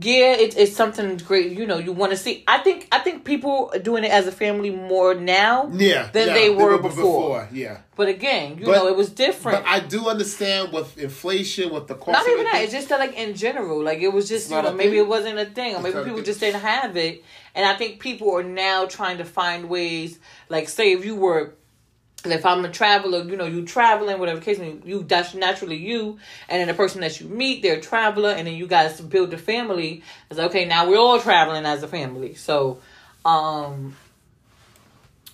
Yeah, 0.00 0.32
it, 0.32 0.56
it's 0.56 0.74
something 0.74 1.16
great. 1.18 1.52
You 1.52 1.66
know, 1.66 1.78
you 1.78 1.92
want 1.92 2.12
to 2.12 2.16
see. 2.16 2.42
I 2.48 2.58
think 2.58 2.88
I 2.90 2.98
think 3.00 3.24
people 3.24 3.70
are 3.72 3.78
doing 3.78 4.02
it 4.04 4.10
as 4.10 4.26
a 4.26 4.32
family 4.32 4.70
more 4.70 5.14
now 5.14 5.70
Yeah, 5.72 6.10
than 6.12 6.28
yeah, 6.28 6.34
they 6.34 6.50
were 6.50 6.78
before. 6.78 7.48
Yeah, 7.52 7.78
But 7.94 8.08
again, 8.08 8.58
you 8.58 8.66
But- 8.66 8.76
know, 8.76 8.88
it 8.88 8.96
was 8.96 9.10
different. 9.10 9.62
but 9.62 9.70
I 9.70 9.80
do 9.80 10.08
understand 10.08 10.72
with 10.72 10.98
inflation, 10.98 11.72
with 11.72 11.86
the 11.86 11.94
cost. 11.94 12.12
Not 12.18 12.28
even 12.28 12.44
that. 12.44 12.62
It's 12.62 12.72
just 12.72 12.88
that, 12.88 12.98
like 12.98 13.14
in 13.16 13.34
general, 13.34 13.82
like 13.82 14.00
it 14.00 14.12
was 14.12 14.28
just 14.28 14.50
you 14.50 14.60
know 14.60 14.72
maybe 14.72 14.90
thing? 14.92 14.98
it 15.00 15.06
wasn't 15.08 15.38
a 15.38 15.46
thing, 15.46 15.74
or 15.76 15.80
maybe 15.80 16.02
people 16.02 16.22
just 16.22 16.40
didn't 16.40 16.60
have 16.62 16.96
it. 16.96 17.22
And 17.54 17.64
I 17.64 17.74
think 17.76 18.00
people 18.00 18.34
are 18.36 18.42
now 18.42 18.86
trying 18.86 19.18
to 19.18 19.24
find 19.24 19.68
ways. 19.68 20.18
Like, 20.48 20.68
say 20.68 20.92
if 20.92 21.04
you 21.04 21.14
were, 21.14 21.54
if 22.32 22.46
I'm 22.46 22.64
a 22.64 22.70
traveler, 22.70 23.22
you 23.24 23.36
know, 23.36 23.44
you 23.44 23.64
traveling, 23.64 24.18
whatever 24.18 24.40
case, 24.40 24.58
may 24.58 24.76
you 24.84 25.02
that's 25.02 25.34
naturally 25.34 25.76
you, 25.76 26.18
and 26.48 26.60
then 26.60 26.68
the 26.68 26.74
person 26.74 27.00
that 27.02 27.20
you 27.20 27.28
meet, 27.28 27.62
they're 27.62 27.78
a 27.78 27.80
traveler, 27.80 28.30
and 28.30 28.46
then 28.46 28.54
you 28.54 28.66
guys 28.66 29.00
build 29.00 29.32
a 29.34 29.38
family. 29.38 30.02
It's 30.30 30.38
like, 30.38 30.50
okay, 30.50 30.64
now 30.64 30.88
we're 30.88 30.98
all 30.98 31.20
traveling 31.20 31.66
as 31.66 31.82
a 31.82 31.88
family. 31.88 32.34
So, 32.34 32.80
um, 33.24 33.96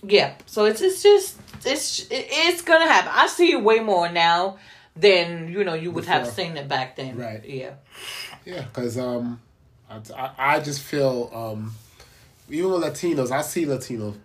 yeah. 0.03 0.33
So 0.45 0.65
it's 0.65 0.81
it's 0.81 1.01
just 1.01 1.37
it's 1.65 2.07
it's 2.09 2.61
gonna 2.61 2.87
happen. 2.87 3.11
I 3.13 3.27
see 3.27 3.51
it 3.51 3.61
way 3.61 3.79
more 3.79 4.09
now 4.09 4.57
than 4.95 5.47
you 5.49 5.63
know 5.63 5.73
you 5.73 5.91
would 5.91 6.05
have 6.05 6.27
seen 6.27 6.57
it 6.57 6.67
back 6.67 6.95
then. 6.95 7.17
Right. 7.17 7.43
Yeah. 7.45 7.75
Yeah, 8.45 8.61
because 8.61 8.97
um, 8.97 9.39
I, 9.89 10.31
I 10.37 10.59
just 10.59 10.81
feel 10.81 11.29
um, 11.33 11.73
even 12.49 12.71
with 12.71 12.83
Latinos, 12.83 13.31
I 13.31 13.41
see 13.41 13.65
Latino 13.65 14.15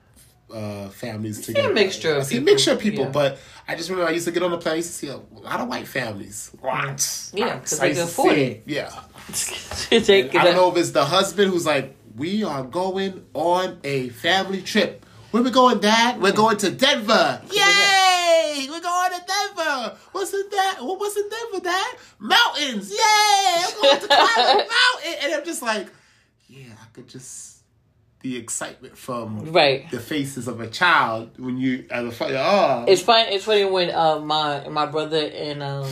uh 0.53 0.89
families 0.91 1.39
see 1.45 1.53
a 1.53 1.55
together. 1.57 1.75
mixture 1.75 2.13
of 2.15 2.19
I 2.19 2.23
see 2.23 2.37
a 2.37 2.39
people, 2.41 2.53
mixture 2.53 2.73
of 2.73 2.79
people, 2.79 3.05
yeah. 3.05 3.11
but 3.11 3.39
I 3.67 3.75
just 3.75 3.91
remember 3.91 4.09
I 4.11 4.15
used 4.15 4.27
to 4.27 4.33
get 4.33 4.43
on 4.43 4.51
the 4.53 4.59
plane. 4.59 4.75
I 4.75 4.77
used 4.77 4.91
to 4.91 4.95
see 4.95 5.09
a 5.09 5.17
lot 5.43 5.61
of 5.61 5.69
white 5.69 5.89
families. 5.89 6.53
Lots. 6.63 7.33
Yeah, 7.35 7.47
Lots. 7.55 7.71
'cause 7.71 7.81
I 7.81 7.83
they 7.83 7.89
used 7.89 8.01
can 8.01 8.09
afford 8.09 8.39
it. 8.39 8.63
Yeah. 8.67 8.91
Take 9.91 10.35
I 10.37 10.45
don't 10.45 10.55
know 10.55 10.71
if 10.71 10.77
it's 10.77 10.91
the 10.91 11.05
husband 11.05 11.51
who's 11.53 11.67
like, 11.67 11.97
we 12.17 12.45
are 12.45 12.63
going 12.63 13.27
on 13.35 13.79
a 13.85 14.09
family 14.11 14.63
trip. 14.63 15.05
Where 15.33 15.43
we 15.43 15.51
going, 15.51 15.81
Dad? 15.81 16.21
We're 16.21 16.33
going 16.33 16.57
to 16.59 16.71
Denver. 16.71 17.43
Yay! 17.51 17.57
Yay! 17.59 18.67
We're 18.71 18.81
going 18.81 19.11
to 19.11 19.21
Denver. 19.27 19.97
What's 20.13 20.33
in 20.33 20.45
that? 20.53 20.77
What 20.81 20.99
was 21.01 21.17
in 21.17 21.29
Denver, 21.29 21.65
Dad? 21.65 21.95
Mountains. 22.21 22.91
Yay! 22.91 22.97
I'm 23.67 23.83
going 23.83 24.01
to 24.01 24.07
climb 24.07 24.39
a 24.39 24.55
mountain. 24.57 25.15
And 25.23 25.35
I'm 25.35 25.45
just 25.45 25.61
like, 25.63 25.89
yeah, 26.49 26.73
I 26.81 26.87
could 26.95 27.09
just 27.09 27.56
the 28.31 28.37
excitement 28.37 28.97
from 28.99 29.53
Right. 29.53 29.89
the 29.91 30.01
faces 30.01 30.49
of 30.49 30.61
a 30.61 30.67
child 30.67 31.31
when 31.39 31.57
you 31.59 31.85
as 31.91 32.05
a 32.07 32.11
father. 32.11 32.39
Oh, 32.39 32.85
It's 32.89 33.03
funny. 33.03 33.35
It's 33.35 33.45
funny 33.45 33.65
when 33.65 33.91
uh, 33.91 34.19
my 34.19 34.69
my 34.69 34.87
brother 34.87 35.31
and 35.35 35.63
um 35.63 35.91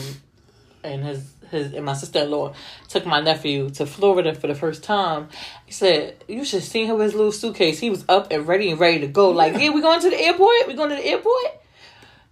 and 0.83 1.03
his 1.03 1.31
his 1.51 1.73
and 1.73 1.85
my 1.85 1.93
sister 1.93 2.19
in 2.19 2.31
law 2.31 2.53
took 2.89 3.05
my 3.05 3.21
nephew 3.21 3.69
to 3.71 3.85
Florida 3.85 4.33
for 4.35 4.47
the 4.47 4.55
first 4.55 4.83
time. 4.83 5.29
He 5.65 5.71
said, 5.71 6.15
"You 6.27 6.43
should 6.43 6.63
see 6.63 6.85
him 6.85 6.97
with 6.97 7.05
his 7.05 7.15
little 7.15 7.31
suitcase. 7.31 7.79
He 7.79 7.89
was 7.89 8.03
up 8.09 8.31
and 8.31 8.47
ready 8.47 8.69
and 8.71 8.79
ready 8.79 8.99
to 8.99 9.07
go. 9.07 9.29
Like, 9.29 9.53
yeah, 9.53 9.69
we 9.69 9.81
going 9.81 10.01
to 10.01 10.09
the 10.09 10.19
airport. 10.19 10.67
We 10.67 10.73
going 10.73 10.89
to 10.89 10.95
the 10.95 11.05
airport." 11.05 11.45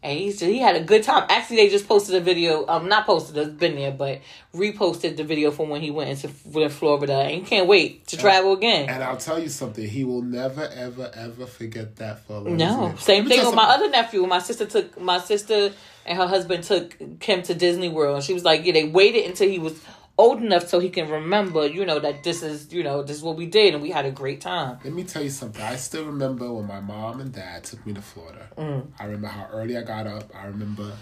And 0.04 0.20
he 0.20 0.32
said 0.34 0.50
he 0.50 0.60
had 0.60 0.76
a 0.76 0.84
good 0.84 1.02
time. 1.02 1.26
Actually, 1.30 1.56
they 1.56 1.70
just 1.70 1.88
posted 1.88 2.14
a 2.16 2.20
video. 2.20 2.68
Um, 2.68 2.90
not 2.90 3.06
posted. 3.06 3.38
It's 3.38 3.52
been 3.52 3.76
there, 3.76 3.92
but 3.92 4.20
reposted 4.54 5.16
the 5.16 5.24
video 5.24 5.50
from 5.50 5.70
when 5.70 5.80
he 5.82 5.92
went 5.92 6.10
into 6.10 6.28
Florida, 6.28 7.14
and 7.14 7.32
he 7.32 7.42
can't 7.42 7.68
wait 7.68 8.06
to 8.08 8.18
travel 8.18 8.52
again. 8.52 8.90
and 8.90 9.02
I'll 9.02 9.16
tell 9.16 9.40
you 9.40 9.48
something. 9.48 9.88
He 9.88 10.04
will 10.04 10.22
never, 10.22 10.68
ever, 10.76 11.10
ever 11.14 11.46
forget 11.46 11.96
that 11.96 12.26
for 12.26 12.42
No, 12.42 12.94
same 13.00 13.28
thing 13.28 13.46
with 13.46 13.56
my 13.56 13.64
other 13.64 13.90
nephew. 13.90 14.26
My 14.28 14.40
sister 14.40 14.66
took 14.66 15.00
my 15.00 15.20
sister 15.20 15.72
and 16.06 16.18
her 16.18 16.28
husband 16.28 16.66
took 16.66 16.98
him 17.24 17.42
to 17.44 17.54
Disney 17.54 17.88
World, 17.88 18.16
and 18.16 18.24
she 18.24 18.34
was 18.34 18.44
like, 18.44 18.66
"Yeah, 18.66 18.74
they 18.74 18.84
waited 18.84 19.26
until 19.26 19.48
he 19.50 19.58
was 19.58 19.80
old 20.18 20.42
enough 20.42 20.68
so 20.68 20.80
he 20.80 20.90
can 20.90 21.10
remember, 21.10 21.66
you 21.68 21.86
know, 21.86 22.00
that 22.00 22.24
this 22.24 22.44
is, 22.44 22.72
you 22.74 22.84
know, 22.84 23.02
this 23.04 23.18
is 23.18 23.24
what 23.24 23.36
we 23.36 23.46
did, 23.46 23.74
and 23.74 23.82
we 23.82 23.92
had 23.92 24.06
a 24.06 24.12
great 24.12 24.42
time." 24.42 24.80
Let 24.84 24.94
me 24.94 25.04
tell 25.04 25.24
you 25.24 25.30
something. 25.30 25.62
I 25.62 25.76
still 25.76 26.06
remember 26.06 26.52
when 26.52 26.68
my 26.68 26.80
mom 26.80 27.20
and 27.20 27.32
dad 27.32 27.64
took 27.64 27.86
me 27.86 27.94
to 27.94 28.02
Florida. 28.02 28.48
Mm. 28.58 28.88
I 29.00 29.06
remember 29.06 29.28
how 29.28 29.48
early 29.52 29.78
I 29.78 29.82
got 29.84 30.08
up. 30.08 30.32
I 30.36 30.46
remember 30.46 30.94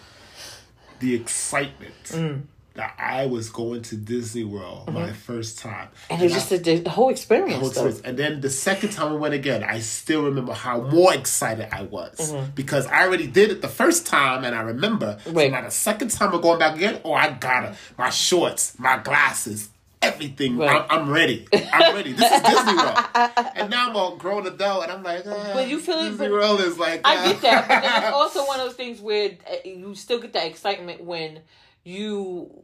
the 1.00 1.16
excitement 1.16 2.04
Mm. 2.06 2.44
That 2.74 2.96
I 2.98 3.26
was 3.26 3.50
going 3.50 3.82
to 3.84 3.98
Disney 3.98 4.44
World 4.46 4.94
my 4.94 5.12
first 5.12 5.60
time. 5.60 5.88
Mm-hmm. 5.90 6.14
And 6.14 6.22
it 6.22 6.24
was 6.26 6.34
just 6.34 6.50
the, 6.50 6.58
the 6.58 6.90
whole 6.90 7.10
experience, 7.10 7.60
whole 7.60 7.68
experience. 7.68 8.02
And 8.02 8.18
then 8.18 8.40
the 8.42 8.50
second 8.50 8.92
time 8.92 9.12
I 9.12 9.16
went 9.16 9.34
again, 9.34 9.64
I 9.64 9.80
still 9.80 10.24
remember 10.24 10.54
how 10.54 10.82
more 10.82 11.14
excited 11.14 11.68
I 11.74 11.84
was 11.84 12.34
because 12.56 12.88
I 12.88 13.04
already 13.06 13.28
did 13.28 13.52
it 13.52 13.62
the 13.62 13.68
first 13.68 14.06
time, 14.08 14.44
and 14.46 14.56
I 14.56 14.62
remember. 14.62 15.18
So 15.24 15.30
Mm-hmm. 15.32 15.38
Right. 15.38 15.52
now 15.52 15.62
the 15.62 15.72
second 15.72 16.12
time 16.12 16.32
we're 16.32 16.40
going 16.40 16.60
back 16.60 16.76
again. 16.76 17.02
Oh, 17.04 17.14
I 17.14 17.32
got 17.32 17.66
it. 17.66 17.76
My 17.98 18.10
shorts, 18.10 18.78
my 18.80 18.98
glasses. 18.98 19.70
Everything, 20.04 20.58
Right. 20.58 20.84
I'm, 20.90 21.02
I'm 21.02 21.10
ready. 21.12 21.48
I'm 21.54 21.94
ready. 21.96 22.14
This 22.14 22.32
is 22.32 22.42
Disney 22.42 22.74
World, 22.76 22.98
and 23.56 23.70
now 23.70 23.90
I'm 23.92 23.96
a 23.96 24.18
grown 24.18 24.48
adult, 24.48 24.84
and 24.84 24.92
I'm 24.94 25.04
like, 25.04 25.28
uh, 25.28 25.54
But 25.54 25.68
you 25.68 25.80
feel 25.80 26.02
Disney 26.04 26.28
World 26.30 26.60
is 26.62 26.80
like, 26.80 27.02
I 27.06 27.18
uh, 27.18 27.32
get 27.32 27.42
that, 27.44 27.68
but 27.68 27.82
then 27.82 28.04
it's 28.06 28.14
also 28.16 28.44
one 28.48 28.60
of 28.60 28.66
those 28.66 28.76
things 28.76 29.00
where 29.00 29.30
uh, 29.48 29.56
you 29.64 29.94
still 29.94 30.20
get 30.20 30.34
that 30.34 30.48
excitement 30.48 31.04
when 31.04 31.42
you 31.84 32.64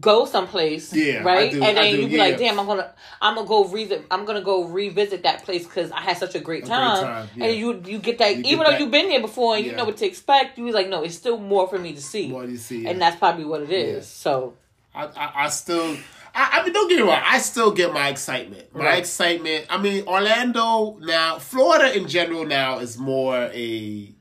go 0.00 0.24
someplace, 0.24 0.92
Yeah, 0.94 1.22
right? 1.24 1.50
do, 1.50 1.62
and 1.64 1.76
then 1.76 1.94
you 2.00 2.06
be 2.06 2.14
yeah. 2.14 2.22
like, 2.22 2.38
"Damn, 2.38 2.60
I'm 2.60 2.66
gonna, 2.66 2.92
I'm 3.20 3.34
gonna 3.34 3.46
go 3.48 3.64
revisit, 3.64 4.06
I'm 4.10 4.24
gonna 4.24 4.40
go 4.42 4.64
revisit 4.64 5.24
that 5.24 5.42
place 5.44 5.64
because 5.64 5.90
I 5.90 6.00
had 6.00 6.16
such 6.16 6.34
a 6.36 6.40
great 6.40 6.62
great 6.62 6.68
time." 6.68 7.02
time, 7.04 7.28
yeah. 7.36 7.46
And 7.46 7.56
you, 7.58 7.82
you 7.86 7.98
get 7.98 8.18
that, 8.18 8.36
You 8.36 8.42
even 8.44 8.58
get 8.58 8.64
though 8.64 8.70
that- 8.72 8.80
you've 8.80 8.90
been 8.92 9.08
there 9.08 9.20
before 9.20 9.56
and 9.56 9.64
you 9.64 9.72
Yeah. 9.72 9.78
know 9.78 9.84
what 9.86 9.96
to 9.96 10.06
expect. 10.06 10.58
You 10.58 10.64
was 10.64 10.74
like, 10.74 10.88
"No, 10.88 11.02
it's 11.02 11.16
still 11.16 11.38
more 11.38 11.66
for 11.68 11.78
me 11.78 11.92
to 11.94 12.00
see," 12.02 12.28
More 12.28 12.46
to 12.46 12.56
see, 12.56 12.86
and 12.86 13.00
that's 13.02 13.16
probably 13.16 13.44
what 13.44 13.62
it 13.62 13.70
is. 13.72 14.06
So, 14.06 14.54
I, 14.94 15.06
I, 15.06 15.32
I 15.44 15.48
still, 15.48 15.96
I, 16.34 16.60
I 16.60 16.64
mean, 16.64 16.72
don't 16.72 16.88
get 16.88 16.96
me 16.96 17.02
wrong. 17.02 17.22
I 17.24 17.38
still 17.38 17.72
get 17.72 17.92
my 17.92 18.10
excitement. 18.10 18.72
My 18.74 18.84
Right. 18.84 18.98
excitement. 19.00 19.66
I 19.70 19.78
mean, 19.78 20.04
Orlando 20.06 20.98
now, 21.00 21.38
Florida 21.40 21.96
in 21.96 22.06
general 22.06 22.46
now 22.46 22.78
is 22.78 22.96
more 22.96 23.36
a, 23.52 24.14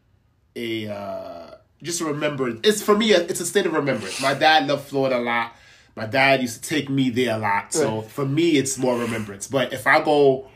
a 0.55 0.87
uh, 0.87 1.48
just 1.81 2.01
a 2.01 2.05
remembrance. 2.05 2.59
It's 2.63 2.81
for 2.81 2.95
me. 2.97 3.11
It's 3.11 3.39
a 3.39 3.45
state 3.45 3.65
of 3.65 3.73
remembrance. 3.73 4.21
My 4.21 4.33
dad 4.33 4.67
loved 4.67 4.87
Florida 4.87 5.17
a 5.17 5.21
lot. 5.21 5.55
My 5.95 6.05
dad 6.05 6.41
used 6.41 6.63
to 6.63 6.69
take 6.69 6.89
me 6.89 7.09
there 7.09 7.35
a 7.35 7.37
lot. 7.37 7.73
So 7.73 8.01
Right. 8.01 8.09
for 8.11 8.25
me, 8.25 8.51
it's 8.57 8.77
more 8.77 8.97
remembrance. 8.97 9.47
But 9.47 9.73
if 9.73 9.85
I 9.87 10.01
go, 10.01 10.47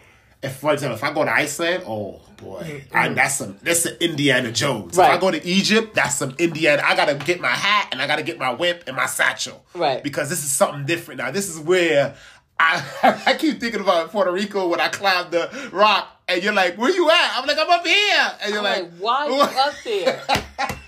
if 0.41 0.57
for 0.57 0.73
example, 0.73 0.95
if 0.97 1.03
I 1.03 1.13
go 1.13 1.25
to 1.25 1.31
Iceland, 1.33 1.83
oh 1.87 2.21
boy, 2.37 2.61
mm, 2.61 2.87
mm. 2.89 2.95
I, 2.95 3.09
that's 3.09 3.35
some 3.35 3.57
that's 3.61 3.81
some 3.83 3.93
Indiana 3.99 4.51
Jones. 4.51 4.97
If 4.97 5.03
I 5.03 5.17
go 5.17 5.31
to 5.31 5.45
Egypt, 5.45 5.95
that's 5.95 6.15
some 6.15 6.35
Indiana. 6.39 6.81
I 6.85 6.95
gotta 6.95 7.15
get 7.15 7.41
my 7.41 7.49
hat 7.49 7.89
and 7.91 8.01
I 8.01 8.07
gotta 8.07 8.23
get 8.23 8.37
my 8.37 8.53
whip 8.53 8.83
and 8.87 8.95
my 8.95 9.05
satchel. 9.05 9.65
Right. 9.73 10.03
Because 10.03 10.29
this 10.29 10.43
is 10.43 10.51
something 10.51 10.85
different 10.85 11.19
now. 11.19 11.31
This 11.31 11.49
is 11.49 11.59
where 11.59 12.15
I 12.59 12.83
I 13.25 13.33
keep 13.35 13.59
thinking 13.59 13.81
about 13.81 14.11
Puerto 14.11 14.31
Rico 14.31 14.67
when 14.69 14.79
I 14.79 14.89
climbed 14.89 15.31
the 15.31 15.49
rock 15.71 16.07
and 16.27 16.41
you're 16.43 16.53
like, 16.53 16.77
where 16.77 16.89
you 16.91 17.09
at? 17.09 17.31
I'm 17.37 17.45
like, 17.45 17.57
I'm 17.57 17.69
up 17.69 17.85
here. 17.85 18.31
And 18.43 18.53
you're 18.53 18.59
I'm 18.59 18.63
like, 18.63 18.83
like, 18.83 18.91
"Why 18.99 19.25
are 19.25 19.29
you 19.29 19.41
up 19.41 19.73
there?" 19.83 20.77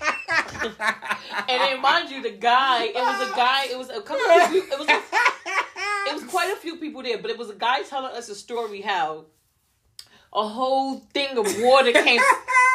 and 0.62 1.60
then, 1.60 1.80
mind 1.80 2.10
you, 2.10 2.22
the 2.22 2.30
guy, 2.30 2.84
it 2.84 2.94
was 2.94 3.30
a 3.30 3.34
guy, 3.34 3.66
it 3.70 3.78
was 3.78 3.90
a 3.90 4.00
couple 4.00 4.30
of 4.30 4.50
people, 4.50 4.68
it 4.72 4.78
was 4.78 4.88
a, 4.88 5.02
it 6.10 6.14
was 6.14 6.24
quite 6.24 6.52
a 6.52 6.56
few 6.56 6.76
people 6.76 7.02
there, 7.02 7.18
but 7.18 7.30
it 7.30 7.38
was 7.38 7.50
a 7.50 7.54
guy 7.54 7.82
telling 7.82 8.12
us 8.12 8.28
a 8.28 8.34
story 8.34 8.80
how 8.80 9.26
a 10.32 10.46
whole 10.46 10.98
thing 11.14 11.38
of 11.38 11.46
water 11.60 11.92
came 11.92 12.20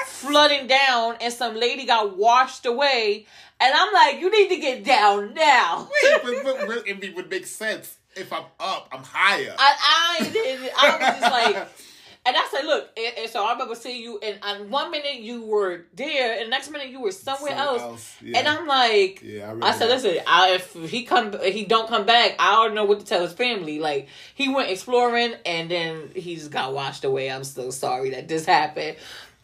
flooding 0.06 0.68
down 0.68 1.16
and 1.22 1.34
some 1.34 1.56
lady 1.56 1.86
got 1.86 2.18
washed 2.18 2.66
away. 2.66 3.26
And 3.60 3.74
I'm 3.76 3.94
like, 3.94 4.20
you 4.20 4.32
need 4.32 4.50
to 4.56 4.60
get 4.60 4.84
down 4.84 5.34
now. 5.36 5.88
but, 6.24 6.44
but, 6.44 6.68
but 6.68 6.88
it 6.88 7.16
would 7.16 7.30
make 7.30 7.46
sense 7.46 7.98
if 8.16 8.34
I'm 8.34 8.46
up, 8.60 8.90
I'm 8.92 9.04
higher. 9.04 9.56
I, 9.58 9.76
I. 9.80 10.72
I 10.78 10.98
was 10.98 11.20
just 11.20 11.32
like, 11.32 11.68
and 12.26 12.36
I 12.38 12.48
said, 12.52 12.66
look, 12.66 12.90
and, 12.98 13.18
and 13.18 13.30
so 13.30 13.44
I 13.46 13.54
remember 13.54 13.74
seeing 13.76 14.02
you, 14.02 14.20
and, 14.20 14.70
one 14.70 14.92
minute 14.92 15.16
you 15.22 15.44
were 15.44 15.86
there, 15.96 16.34
and 16.38 16.46
the 16.46 16.50
next 16.50 16.70
minute 16.70 16.90
you 16.90 17.02
were 17.02 17.12
somewhere 17.12 17.52
Somewhere 17.52 17.66
else. 17.68 17.82
else, 17.82 18.16
yeah. 18.22 18.38
And 18.40 18.48
I'm 18.48 18.68
like, 18.68 19.22
Yeah, 19.24 19.56
I 19.62 19.70
I, 19.70 19.72
said, 19.72 19.90
listen, 19.90 20.18
I, 20.28 20.52
if 20.52 20.74
he 20.90 21.04
come, 21.04 21.34
if 21.34 21.54
he 21.54 21.66
don't 21.66 21.88
come 21.90 22.06
back, 22.06 22.36
I 22.38 22.52
don't 22.64 22.76
know 22.76 22.86
what 22.86 23.00
to 23.00 23.06
tell 23.06 23.22
his 23.24 23.34
family. 23.34 23.80
Like 23.80 24.08
he 24.36 24.50
went 24.54 24.70
exploring, 24.70 25.34
and 25.46 25.70
then 25.72 26.12
he 26.16 26.36
just 26.36 26.52
got 26.52 26.74
washed 26.74 27.04
away. 27.04 27.32
I'm 27.32 27.44
so 27.44 27.72
sorry 27.72 28.12
that 28.12 28.28
this 28.28 28.46
happened. 28.46 28.98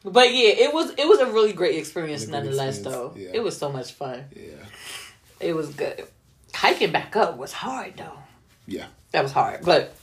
But 0.06 0.32
yeah, 0.34 0.50
it 0.50 0.74
was 0.74 0.92
it 0.92 1.08
was 1.08 1.20
a 1.20 1.26
really 1.26 1.54
great 1.54 1.78
experience 1.78 2.24
It 2.26 2.30
nonetheless. 2.30 2.80
Though 2.80 3.14
yeah. 3.18 3.30
it 3.34 3.44
was 3.44 3.58
so 3.58 3.72
much 3.72 3.92
fun. 3.94 4.26
yeah. 4.36 4.52
It 5.40 5.56
was 5.56 5.70
good. 5.74 6.08
Hiking 6.54 6.92
back 6.92 7.16
up 7.16 7.38
was 7.38 7.52
hard 7.54 7.98
though 7.98 8.18
Yeah. 8.68 8.86
that 9.12 9.22
was 9.24 9.32
hard 9.32 9.64
but 9.66 9.94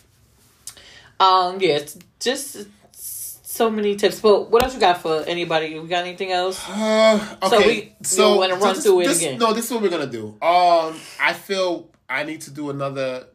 um 1.21 1.59
yeah 1.61 1.81
just 2.21 2.67
so 3.03 3.71
many 3.71 3.95
tips 3.97 4.21
but 4.21 4.51
what 4.51 4.63
else 4.65 4.75
you 4.75 4.81
got 4.81 5.01
for 5.01 5.23
anybody 5.27 5.67
you 5.69 5.87
got 5.87 6.05
anything 6.05 6.33
else 6.33 6.61
Uh, 6.69 7.37
okay. 7.43 7.49
So 7.49 7.67
we- 7.67 7.93
so 8.03 8.33
we 8.33 8.39
wanna 8.39 8.57
run 8.57 8.75
this- 8.75 8.85
through 8.85 9.01
it 9.01 9.07
this- 9.07 9.19
again. 9.19 9.39
No, 9.39 9.53
this 9.53 9.67
is 9.67 9.71
what 9.71 9.83
we're 9.83 9.91
gonna 9.91 10.07
do. 10.07 10.29
Um, 10.43 10.99
I 11.21 11.33
feel 11.35 11.89
I 12.09 12.25
need 12.25 12.41
to 12.43 12.51
do 12.51 12.71
another 12.71 13.27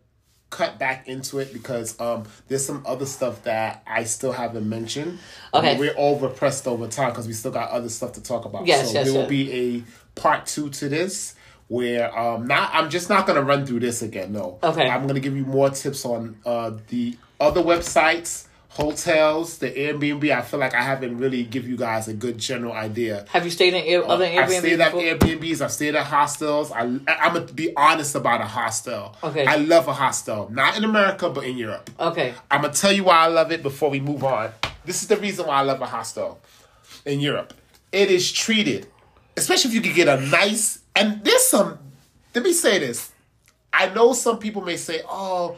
cut 0.49 0.77
back 0.79 1.07
into 1.07 1.39
it 1.39 1.53
because 1.53 1.99
um, 2.01 2.23
there's 2.47 2.65
some 2.65 2.83
other 2.85 3.05
stuff 3.05 3.43
that 3.43 3.83
I 3.87 4.03
still 4.03 4.31
haven't 4.31 4.67
mentioned. 4.67 5.19
Okay. 5.53 5.73
But 5.73 5.79
we're 5.79 5.93
over 5.97 6.27
pressed 6.27 6.67
over 6.67 6.87
time 6.87 7.11
because 7.11 7.27
we 7.27 7.33
still 7.33 7.51
got 7.51 7.69
other 7.69 7.87
stuff 7.89 8.13
to 8.13 8.23
talk 8.23 8.45
about. 8.45 8.65
Yes, 8.65 8.87
so 8.87 8.93
yes, 8.95 9.05
there 9.11 9.21
will 9.21 9.29
be 9.29 9.51
a 9.77 10.19
part 10.19 10.45
two 10.47 10.69
to 10.71 10.89
this. 10.89 11.35
Where 11.67 12.17
um 12.17 12.47
not 12.47 12.71
I'm 12.73 12.89
just 12.89 13.09
not 13.09 13.27
gonna 13.27 13.43
run 13.43 13.65
through 13.65 13.79
this 13.81 14.01
again. 14.01 14.33
No. 14.33 14.57
Okay. 14.63 14.89
I'm 14.89 15.05
gonna 15.07 15.19
give 15.19 15.37
you 15.37 15.45
more 15.45 15.69
tips 15.69 16.03
on 16.03 16.35
uh 16.45 16.71
the 16.89 17.15
other 17.39 17.61
websites, 17.61 18.45
hotels, 18.69 19.57
the 19.57 19.69
Airbnb. 19.71 20.31
I 20.31 20.41
feel 20.41 20.59
like 20.59 20.73
I 20.73 20.81
haven't 20.81 21.17
really 21.17 21.43
give 21.43 21.67
you 21.67 21.75
guys 21.77 22.07
a 22.07 22.13
good 22.13 22.37
general 22.37 22.73
idea. 22.73 23.25
have 23.29 23.43
you 23.43 23.51
stayed 23.51 23.73
in 23.73 23.83
Air, 23.85 24.07
other 24.07 24.25
Uh, 24.25 24.27
I've 24.29 24.49
Airbnb 24.49 24.59
stayed 24.59 24.79
at? 24.79 24.93
Airbnbs. 24.93 25.61
I've 25.61 25.71
stayed 25.71 25.95
at 25.95 26.05
hostels. 26.05 26.71
I, 26.71 26.81
I'm 26.81 27.33
gonna 27.33 27.41
be 27.53 27.73
honest 27.75 28.15
about 28.15 28.41
a 28.41 28.45
hostel. 28.45 29.15
Okay. 29.23 29.45
I 29.45 29.55
love 29.57 29.87
a 29.87 29.93
hostel, 29.93 30.49
not 30.51 30.77
in 30.77 30.83
America, 30.83 31.29
but 31.29 31.43
in 31.43 31.57
Europe. 31.57 31.89
okay 31.99 32.33
I'm 32.51 32.61
gonna 32.61 32.73
tell 32.73 32.91
you 32.91 33.03
why 33.05 33.17
I 33.17 33.27
love 33.27 33.51
it 33.51 33.63
before 33.63 33.89
we 33.89 33.99
move 33.99 34.23
on. 34.23 34.51
This 34.85 35.01
is 35.01 35.07
the 35.07 35.17
reason 35.17 35.45
why 35.47 35.55
I 35.57 35.61
love 35.61 35.81
a 35.81 35.85
hostel 35.85 36.39
in 37.05 37.19
Europe. 37.19 37.53
It 37.91 38.11
is 38.11 38.31
treated, 38.31 38.87
especially 39.35 39.69
if 39.69 39.75
you 39.75 39.81
could 39.81 39.95
get 39.95 40.07
a 40.07 40.21
nice. 40.27 40.79
And 40.95 41.23
there's 41.23 41.45
some. 41.47 41.79
Let 42.35 42.43
me 42.43 42.53
say 42.53 42.79
this. 42.79 43.11
I 43.73 43.89
know 43.89 44.13
some 44.13 44.37
people 44.39 44.61
may 44.61 44.77
say, 44.77 45.01
"Oh, 45.09 45.57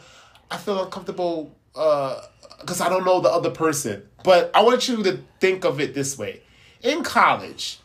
I 0.50 0.56
feel 0.56 0.82
uncomfortable 0.84 1.50
because 1.74 2.80
I 2.80 2.88
don't 2.88 3.04
know 3.04 3.20
the 3.20 3.30
other 3.30 3.50
person." 3.50 4.02
But 4.24 4.50
I 4.54 4.62
want 4.62 4.88
you 4.88 5.02
to 5.02 5.18
think 5.40 5.64
of 5.64 5.80
it 5.80 5.94
this 5.94 6.16
way: 6.16 6.42
in 6.82 7.02
college, 7.02 7.78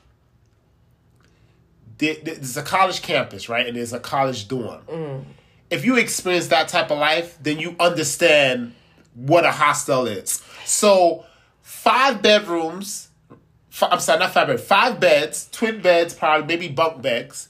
there's 1.97 2.57
a 2.57 2.63
college 2.63 3.01
campus, 3.01 3.49
right, 3.49 3.65
and 3.65 3.75
there's 3.75 3.93
a 3.93 3.99
college 3.99 4.47
dorm. 4.47 5.25
If 5.69 5.83
you 5.83 5.97
experience 5.97 6.47
that 6.47 6.69
type 6.69 6.91
of 6.91 6.97
life, 6.99 7.37
then 7.41 7.59
you 7.59 7.75
understand 7.79 8.73
what 9.15 9.45
a 9.45 9.51
hostel 9.51 10.05
is. 10.07 10.41
So, 10.63 11.25
five 11.61 12.21
bedrooms. 12.21 13.09
fi- 13.69 13.87
I'm 13.89 13.99
sorry, 13.99 14.19
not 14.19 14.31
five 14.33 14.47
bedrooms. 14.47 14.67
Five 14.67 14.99
beds, 14.99 15.49
twin 15.51 15.81
beds, 15.81 16.13
probably 16.13 16.45
maybe 16.47 16.67
bunk 16.73 17.01
beds. 17.01 17.49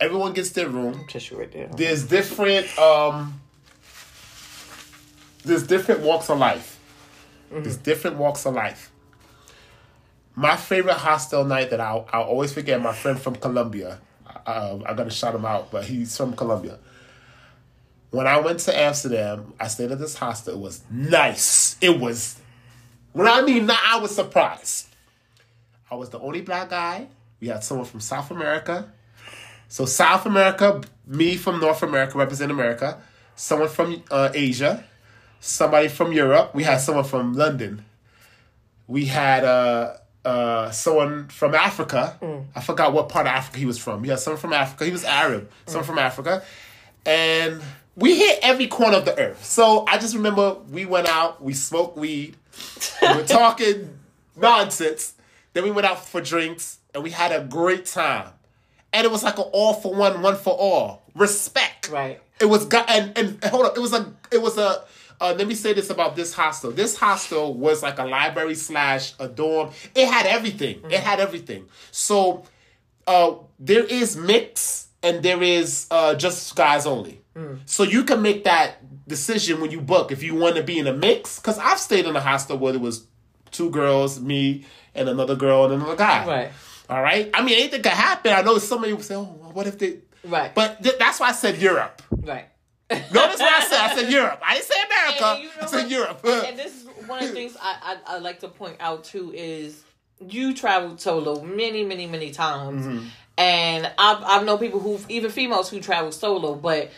Everyone 0.00 0.32
gets 0.32 0.50
their 0.50 0.68
room 0.68 1.04
tissue 1.06 1.38
right 1.38 1.52
there 1.52 1.68
there's 1.76 2.04
different 2.04 2.66
um 2.76 3.40
there's 5.44 5.66
different 5.66 6.00
walks 6.00 6.30
of 6.30 6.38
life 6.38 6.78
there's 7.50 7.76
different 7.76 8.16
walks 8.16 8.46
of 8.46 8.54
life 8.54 8.92
my 10.34 10.56
favorite 10.56 10.94
hostel 10.94 11.44
night 11.44 11.70
that 11.70 11.80
I'll, 11.80 12.08
I'll 12.12 12.22
always 12.22 12.52
forget. 12.52 12.80
My 12.80 12.92
friend 12.92 13.20
from 13.20 13.36
Colombia. 13.36 13.98
Uh, 14.46 14.78
I 14.86 14.94
gotta 14.94 15.10
shout 15.10 15.34
him 15.34 15.44
out, 15.44 15.70
but 15.70 15.84
he's 15.84 16.16
from 16.16 16.34
Colombia. 16.34 16.78
When 18.10 18.26
I 18.26 18.40
went 18.40 18.60
to 18.60 18.78
Amsterdam, 18.78 19.52
I 19.60 19.68
stayed 19.68 19.92
at 19.92 19.98
this 19.98 20.16
hostel. 20.16 20.54
It 20.54 20.60
was 20.60 20.82
nice. 20.90 21.76
It 21.80 22.00
was. 22.00 22.40
When 23.12 23.26
I 23.26 23.42
mean, 23.42 23.70
I 23.70 23.98
was 24.00 24.14
surprised. 24.14 24.88
I 25.90 25.94
was 25.96 26.08
the 26.08 26.18
only 26.18 26.40
black 26.40 26.70
guy. 26.70 27.08
We 27.40 27.48
had 27.48 27.62
someone 27.62 27.86
from 27.86 28.00
South 28.00 28.30
America. 28.30 28.90
So 29.68 29.84
South 29.84 30.24
America, 30.26 30.80
me 31.06 31.36
from 31.36 31.60
North 31.60 31.82
America, 31.82 32.16
represent 32.16 32.50
America. 32.50 33.00
Someone 33.36 33.68
from 33.68 34.02
uh, 34.10 34.30
Asia, 34.34 34.84
somebody 35.42 35.88
from 35.88 36.12
Europe. 36.12 36.54
We 36.54 36.62
had 36.62 36.78
someone 36.78 37.04
from 37.04 37.34
London. 37.34 37.84
We 38.86 39.06
had 39.06 39.44
uh, 39.44 39.96
uh, 40.24 40.70
someone 40.70 41.28
from 41.28 41.54
Africa. 41.54 42.16
I 42.54 42.60
forgot 42.60 42.92
what 42.92 43.08
part 43.08 43.26
of 43.26 43.32
Africa 43.32 43.58
he 43.58 43.66
was 43.66 43.78
from. 43.78 44.02
Had 44.04 44.20
someone 44.20 44.40
from 44.40 44.52
Africa. 44.52 44.86
He 44.86 44.92
was 44.92 45.04
Arab. 45.04 45.50
Someone 45.66 45.84
from 45.84 45.98
Africa, 45.98 46.42
and 47.04 47.60
we 47.96 48.16
hit 48.16 48.38
every 48.42 48.68
corner 48.68 48.98
of 48.98 49.04
the 49.04 49.18
earth. 49.18 49.44
So 49.44 49.84
I 49.86 49.98
just 49.98 50.14
remember 50.14 50.54
we 50.70 50.86
went 50.86 51.08
out, 51.08 51.42
we 51.42 51.52
smoked 51.52 51.98
weed, 51.98 52.36
we 53.02 53.08
were 53.16 53.22
talking 53.26 53.98
nonsense. 54.36 55.14
Then 55.52 55.64
we 55.64 55.70
went 55.70 55.86
out 55.86 56.06
for 56.06 56.22
drinks, 56.22 56.78
and 56.94 57.02
we 57.02 57.10
had 57.10 57.32
a 57.32 57.44
great 57.44 57.84
time. 57.84 58.28
And 58.94 59.04
it 59.04 59.10
was 59.10 59.22
like 59.22 59.38
an 59.38 59.44
all 59.52 59.74
for 59.74 59.94
one, 59.94 60.22
one 60.22 60.36
for 60.36 60.54
all. 60.54 61.02
Respect. 61.14 61.90
Right. 61.90 62.20
It 62.40 62.46
was 62.46 62.64
got 62.66 62.88
and, 62.88 63.16
and 63.18 63.44
hold 63.44 63.66
up. 63.66 63.76
It 63.76 63.80
was 63.80 63.92
a 63.92 64.12
it 64.30 64.40
was 64.40 64.56
a 64.56 64.84
uh, 65.22 65.34
let 65.38 65.46
me 65.46 65.54
say 65.54 65.72
this 65.72 65.88
about 65.88 66.16
this 66.16 66.34
hostel. 66.34 66.72
This 66.72 66.96
hostel 66.96 67.54
was 67.54 67.82
like 67.82 67.98
a 67.98 68.04
library 68.04 68.56
slash 68.56 69.14
a 69.20 69.28
dorm. 69.28 69.70
It 69.94 70.08
had 70.08 70.26
everything. 70.26 70.82
It 70.90 71.00
had 71.00 71.20
everything. 71.20 71.66
So 71.92 72.42
uh, 73.06 73.34
there 73.58 73.84
is 73.84 74.16
mix 74.16 74.88
and 75.02 75.22
there 75.22 75.42
is 75.42 75.86
uh, 75.90 76.14
just 76.16 76.54
guys 76.56 76.86
only. 76.86 77.20
So 77.64 77.82
you 77.82 78.04
can 78.04 78.20
make 78.20 78.44
that 78.44 78.76
decision 79.08 79.60
when 79.62 79.70
you 79.70 79.80
book 79.80 80.12
if 80.12 80.22
you 80.22 80.34
want 80.34 80.56
to 80.56 80.62
be 80.62 80.78
in 80.78 80.86
a 80.86 80.92
mix. 80.92 81.38
Because 81.38 81.58
I've 81.58 81.78
stayed 81.78 82.04
in 82.04 82.14
a 82.14 82.20
hostel 82.20 82.58
where 82.58 82.72
there 82.72 82.80
was 82.80 83.06
two 83.50 83.70
girls, 83.70 84.20
me 84.20 84.66
and 84.94 85.08
another 85.08 85.34
girl 85.34 85.64
and 85.64 85.74
another 85.74 85.96
guy. 85.96 86.26
Right. 86.26 86.52
All 86.90 87.00
right. 87.00 87.30
I 87.32 87.42
mean, 87.42 87.58
anything 87.58 87.80
could 87.82 87.92
happen. 87.92 88.32
I 88.32 88.42
know 88.42 88.58
somebody 88.58 88.92
would 88.92 89.04
say, 89.04 89.14
"Oh, 89.14 89.24
what 89.24 89.66
if 89.66 89.78
they?" 89.78 90.00
Right. 90.24 90.54
But 90.54 90.82
th- 90.82 90.98
that's 90.98 91.20
why 91.20 91.28
I 91.28 91.32
said 91.32 91.56
Europe. 91.56 92.02
Right. 92.10 92.46
Notice 93.12 93.40
what 93.40 93.52
I 93.62 93.64
said. 93.66 93.80
I 93.80 93.94
said 93.94 94.10
Europe. 94.12 94.40
I 94.46 94.54
didn't 94.54 94.66
say 94.66 94.74
America. 94.86 95.24
And 95.24 95.42
you 95.42 95.48
know 95.48 95.52
I 95.62 95.66
said 95.66 95.82
what? 95.82 95.90
Europe. 95.90 96.20
and 96.48 96.58
this 96.58 96.76
is 96.76 96.88
one 97.08 97.22
of 97.22 97.28
the 97.28 97.34
things 97.34 97.56
I, 97.60 97.98
I 98.06 98.16
I 98.16 98.18
like 98.18 98.40
to 98.40 98.48
point 98.48 98.76
out 98.80 99.04
too 99.04 99.32
is 99.34 99.82
you 100.26 100.54
traveled 100.54 101.00
solo 101.00 101.42
many 101.42 101.84
many 101.84 102.06
many 102.06 102.30
times, 102.30 102.86
Mm-hmm. 102.86 103.06
and 103.38 103.86
I've 103.98 104.22
I've 104.24 104.44
known 104.44 104.58
people 104.58 104.80
who 104.80 105.00
even 105.08 105.30
females 105.30 105.68
who 105.70 105.80
travel 105.80 106.12
solo, 106.12 106.54
but 106.54 106.90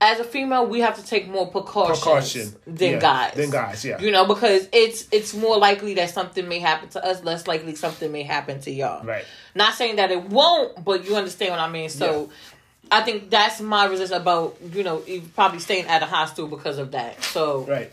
as 0.00 0.18
a 0.18 0.24
female 0.24 0.66
we 0.66 0.80
have 0.80 0.96
to 0.96 1.04
take 1.04 1.28
more 1.28 1.46
precautions 1.48 2.00
Precaution. 2.00 2.56
than 2.66 2.90
Yeah, 2.94 2.98
guys. 2.98 3.34
than 3.34 3.50
guys, 3.50 3.84
yeah. 3.84 4.00
You 4.00 4.10
know 4.10 4.26
because 4.26 4.68
it's 4.72 5.06
it's 5.12 5.32
more 5.34 5.58
likely 5.58 5.94
that 5.94 6.10
something 6.10 6.48
may 6.48 6.58
happen 6.58 6.88
to 6.90 7.04
us, 7.04 7.22
less 7.22 7.46
likely 7.46 7.74
something 7.76 8.10
may 8.10 8.22
happen 8.24 8.60
to 8.62 8.70
y'all. 8.72 9.04
Right. 9.04 9.24
Not 9.54 9.74
saying 9.74 9.96
that 9.96 10.10
it 10.10 10.24
won't, 10.24 10.84
but 10.84 11.04
you 11.04 11.14
understand 11.16 11.50
what 11.52 11.60
I 11.60 11.68
mean. 11.68 11.88
So. 11.88 12.30
I 12.92 13.00
think 13.02 13.30
that's 13.30 13.60
my 13.60 13.86
resistance 13.86 14.20
about 14.20 14.56
you 14.72 14.84
know 14.84 15.02
probably 15.34 15.58
staying 15.58 15.86
at 15.86 16.02
a 16.02 16.06
hostel 16.06 16.46
because 16.46 16.78
of 16.78 16.92
that. 16.92 17.22
So 17.24 17.62
Right. 17.64 17.90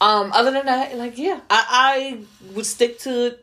um, 0.00 0.32
other 0.32 0.50
than 0.50 0.66
that, 0.66 0.96
like 0.96 1.18
yeah, 1.18 1.40
I, 1.50 1.64
I 1.70 2.52
would 2.54 2.66
stick 2.66 2.98
to 3.00 3.36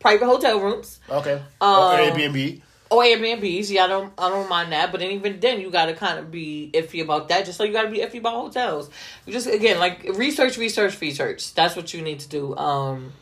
private 0.00 0.26
hotel 0.26 0.60
rooms 0.60 1.00
Okay. 1.10 1.42
Um, 1.60 1.78
or 1.78 1.92
Airbnb. 1.98 2.60
or 2.90 3.02
Airbnbs. 3.02 3.70
Yeah, 3.70 3.84
I 3.84 3.86
don't 3.88 4.12
I 4.18 4.28
don't 4.30 4.48
mind 4.48 4.72
that, 4.72 4.90
but 4.92 5.00
then 5.00 5.10
even 5.12 5.40
then 5.40 5.60
you 5.60 5.70
gotta 5.70 5.94
kind 5.94 6.18
of 6.18 6.30
be 6.30 6.70
iffy 6.74 7.02
about 7.02 7.28
that. 7.28 7.44
Just 7.46 7.58
like 7.60 7.68
you 7.68 7.72
gotta 7.74 7.90
be 7.90 7.98
iffy 7.98 8.18
about 8.18 8.34
hotels. 8.34 8.90
You 9.26 9.32
just 9.32 9.46
again 9.46 9.78
like 9.78 10.04
research, 10.14 10.56
research, 10.58 11.00
research. 11.00 11.54
That's 11.54 11.74
what 11.76 11.92
you 11.94 12.02
need 12.02 12.20
to 12.20 12.28
do. 12.28 12.56
Um, 12.56 13.12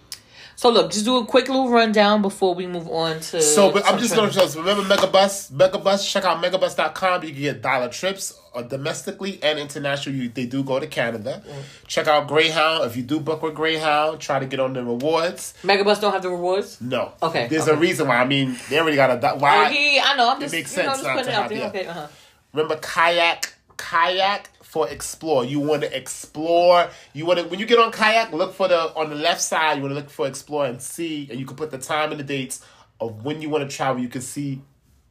so 0.56 0.70
look, 0.70 0.90
just 0.90 1.04
do 1.04 1.18
a 1.18 1.26
quick 1.26 1.48
little 1.48 1.68
rundown 1.68 2.22
before 2.22 2.54
we 2.54 2.66
move 2.66 2.88
on 2.88 3.20
to. 3.20 3.42
So, 3.42 3.70
but 3.70 3.84
I'm 3.86 3.98
just 3.98 4.14
going 4.14 4.30
to 4.30 4.34
show. 4.48 4.60
Remember 4.60 4.82
Megabus? 4.82 5.52
Megabus. 5.52 6.10
Check 6.10 6.24
out 6.24 6.42
megabus.com. 6.42 7.24
You 7.24 7.32
can 7.32 7.42
get 7.42 7.62
dollar 7.62 7.90
trips 7.90 8.40
uh, 8.54 8.62
domestically 8.62 9.38
and 9.42 9.58
international. 9.58 10.14
You, 10.14 10.30
they 10.30 10.46
do 10.46 10.64
go 10.64 10.80
to 10.80 10.86
Canada. 10.86 11.42
Check 11.86 12.06
out 12.08 12.26
Greyhound. 12.26 12.86
If 12.86 12.96
you 12.96 13.02
do 13.02 13.20
book 13.20 13.42
with 13.42 13.54
Greyhound, 13.54 14.18
try 14.18 14.38
to 14.38 14.46
get 14.46 14.58
on 14.58 14.72
the 14.72 14.82
rewards. 14.82 15.52
Megabus 15.62 16.00
don't 16.00 16.14
have 16.14 16.22
the 16.22 16.30
rewards. 16.30 16.80
No. 16.80 17.12
Okay, 17.22 17.48
There's 17.48 17.68
okay. 17.68 17.76
a 17.76 17.80
reason 17.80 18.08
why. 18.08 18.16
I 18.16 18.26
mean, 18.26 18.56
they 18.70 18.80
already 18.80 18.96
got 18.96 19.10
a. 19.10 19.36
Why? 19.36 19.66
Oh, 19.66 19.68
yeah, 19.68 20.04
I 20.06 20.16
know. 20.16 20.30
I'm 20.30 20.40
just 20.40 20.54
it 20.54 20.56
makes 20.56 20.74
know 20.74 20.84
sense 20.84 21.02
just 21.02 21.04
not 21.04 21.16
putting 21.18 21.32
it 21.32 21.34
out 21.34 21.48
there. 21.50 21.68
Okay, 21.68 21.86
uh-huh. 21.86 22.06
Remember 22.54 22.76
kayak, 22.76 23.52
kayak 23.76 24.48
for 24.68 24.88
explore. 24.88 25.44
You 25.44 25.60
want 25.60 25.82
to 25.82 25.96
explore. 25.96 26.88
You 27.14 27.24
want 27.26 27.38
to 27.38 27.46
when 27.46 27.58
you 27.60 27.66
get 27.66 27.78
on 27.78 27.92
kayak, 27.92 28.32
look 28.32 28.54
for 28.54 28.68
the 28.68 28.92
on 28.94 29.08
the 29.10 29.16
left 29.16 29.40
side. 29.40 29.76
You 29.76 29.82
want 29.82 29.92
to 29.92 29.96
look 29.96 30.10
for 30.10 30.26
explore 30.26 30.66
and 30.66 30.80
see, 30.82 31.28
and 31.30 31.38
you 31.38 31.46
can 31.46 31.56
put 31.56 31.70
the 31.70 31.78
time 31.78 32.10
and 32.10 32.20
the 32.20 32.24
dates 32.24 32.64
of 33.00 33.24
when 33.24 33.40
you 33.40 33.48
want 33.48 33.68
to 33.68 33.74
travel. 33.76 34.02
You 34.02 34.08
can 34.08 34.22
see 34.22 34.60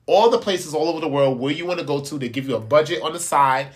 all 0.06 0.30
the 0.30 0.38
places 0.38 0.73
all 0.73 0.88
over 0.90 0.99
the 1.02 1.07
world 1.07 1.40
where 1.40 1.52
you 1.53 1.65
want 1.65 1.80
to 1.80 1.86
go 1.86 1.99
to. 2.02 2.18
They 2.19 2.30
give 2.30 2.48
you 2.48 2.56
a 2.56 2.60
budget 2.60 3.02
on 3.02 3.14
the 3.14 3.19
side. 3.19 3.68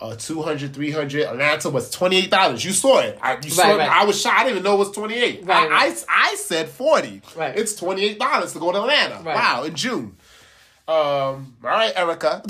Uh, 0.00 0.14
200 0.14 0.72
300 0.74 1.22
atlanta 1.24 1.68
was 1.70 1.90
$28 1.92 2.64
you 2.64 2.70
saw 2.70 3.00
it 3.00 3.18
i, 3.20 3.36
you 3.42 3.50
saw 3.50 3.62
Right, 3.64 3.74
it. 3.74 3.78
right. 3.78 3.88
I 3.90 4.04
was 4.04 4.20
shocked 4.20 4.36
i 4.38 4.44
didn't 4.44 4.58
even 4.58 4.62
know 4.62 4.74
it 4.76 4.78
was 4.78 4.92
28 4.92 5.44
Right, 5.44 5.56
I, 5.56 5.68
right. 5.88 6.04
I, 6.08 6.30
I 6.30 6.34
said 6.36 6.68
40 6.68 7.20
Right. 7.34 7.58
it's 7.58 7.74
$28 7.80 8.52
to 8.52 8.58
go 8.60 8.70
to 8.70 8.78
atlanta 8.78 9.16
Right. 9.24 9.34
wow 9.34 9.64
in 9.64 9.74
june 9.74 10.16
um, 10.88 11.54
all 11.62 11.70
right, 11.70 11.92
Erica. 11.94 12.36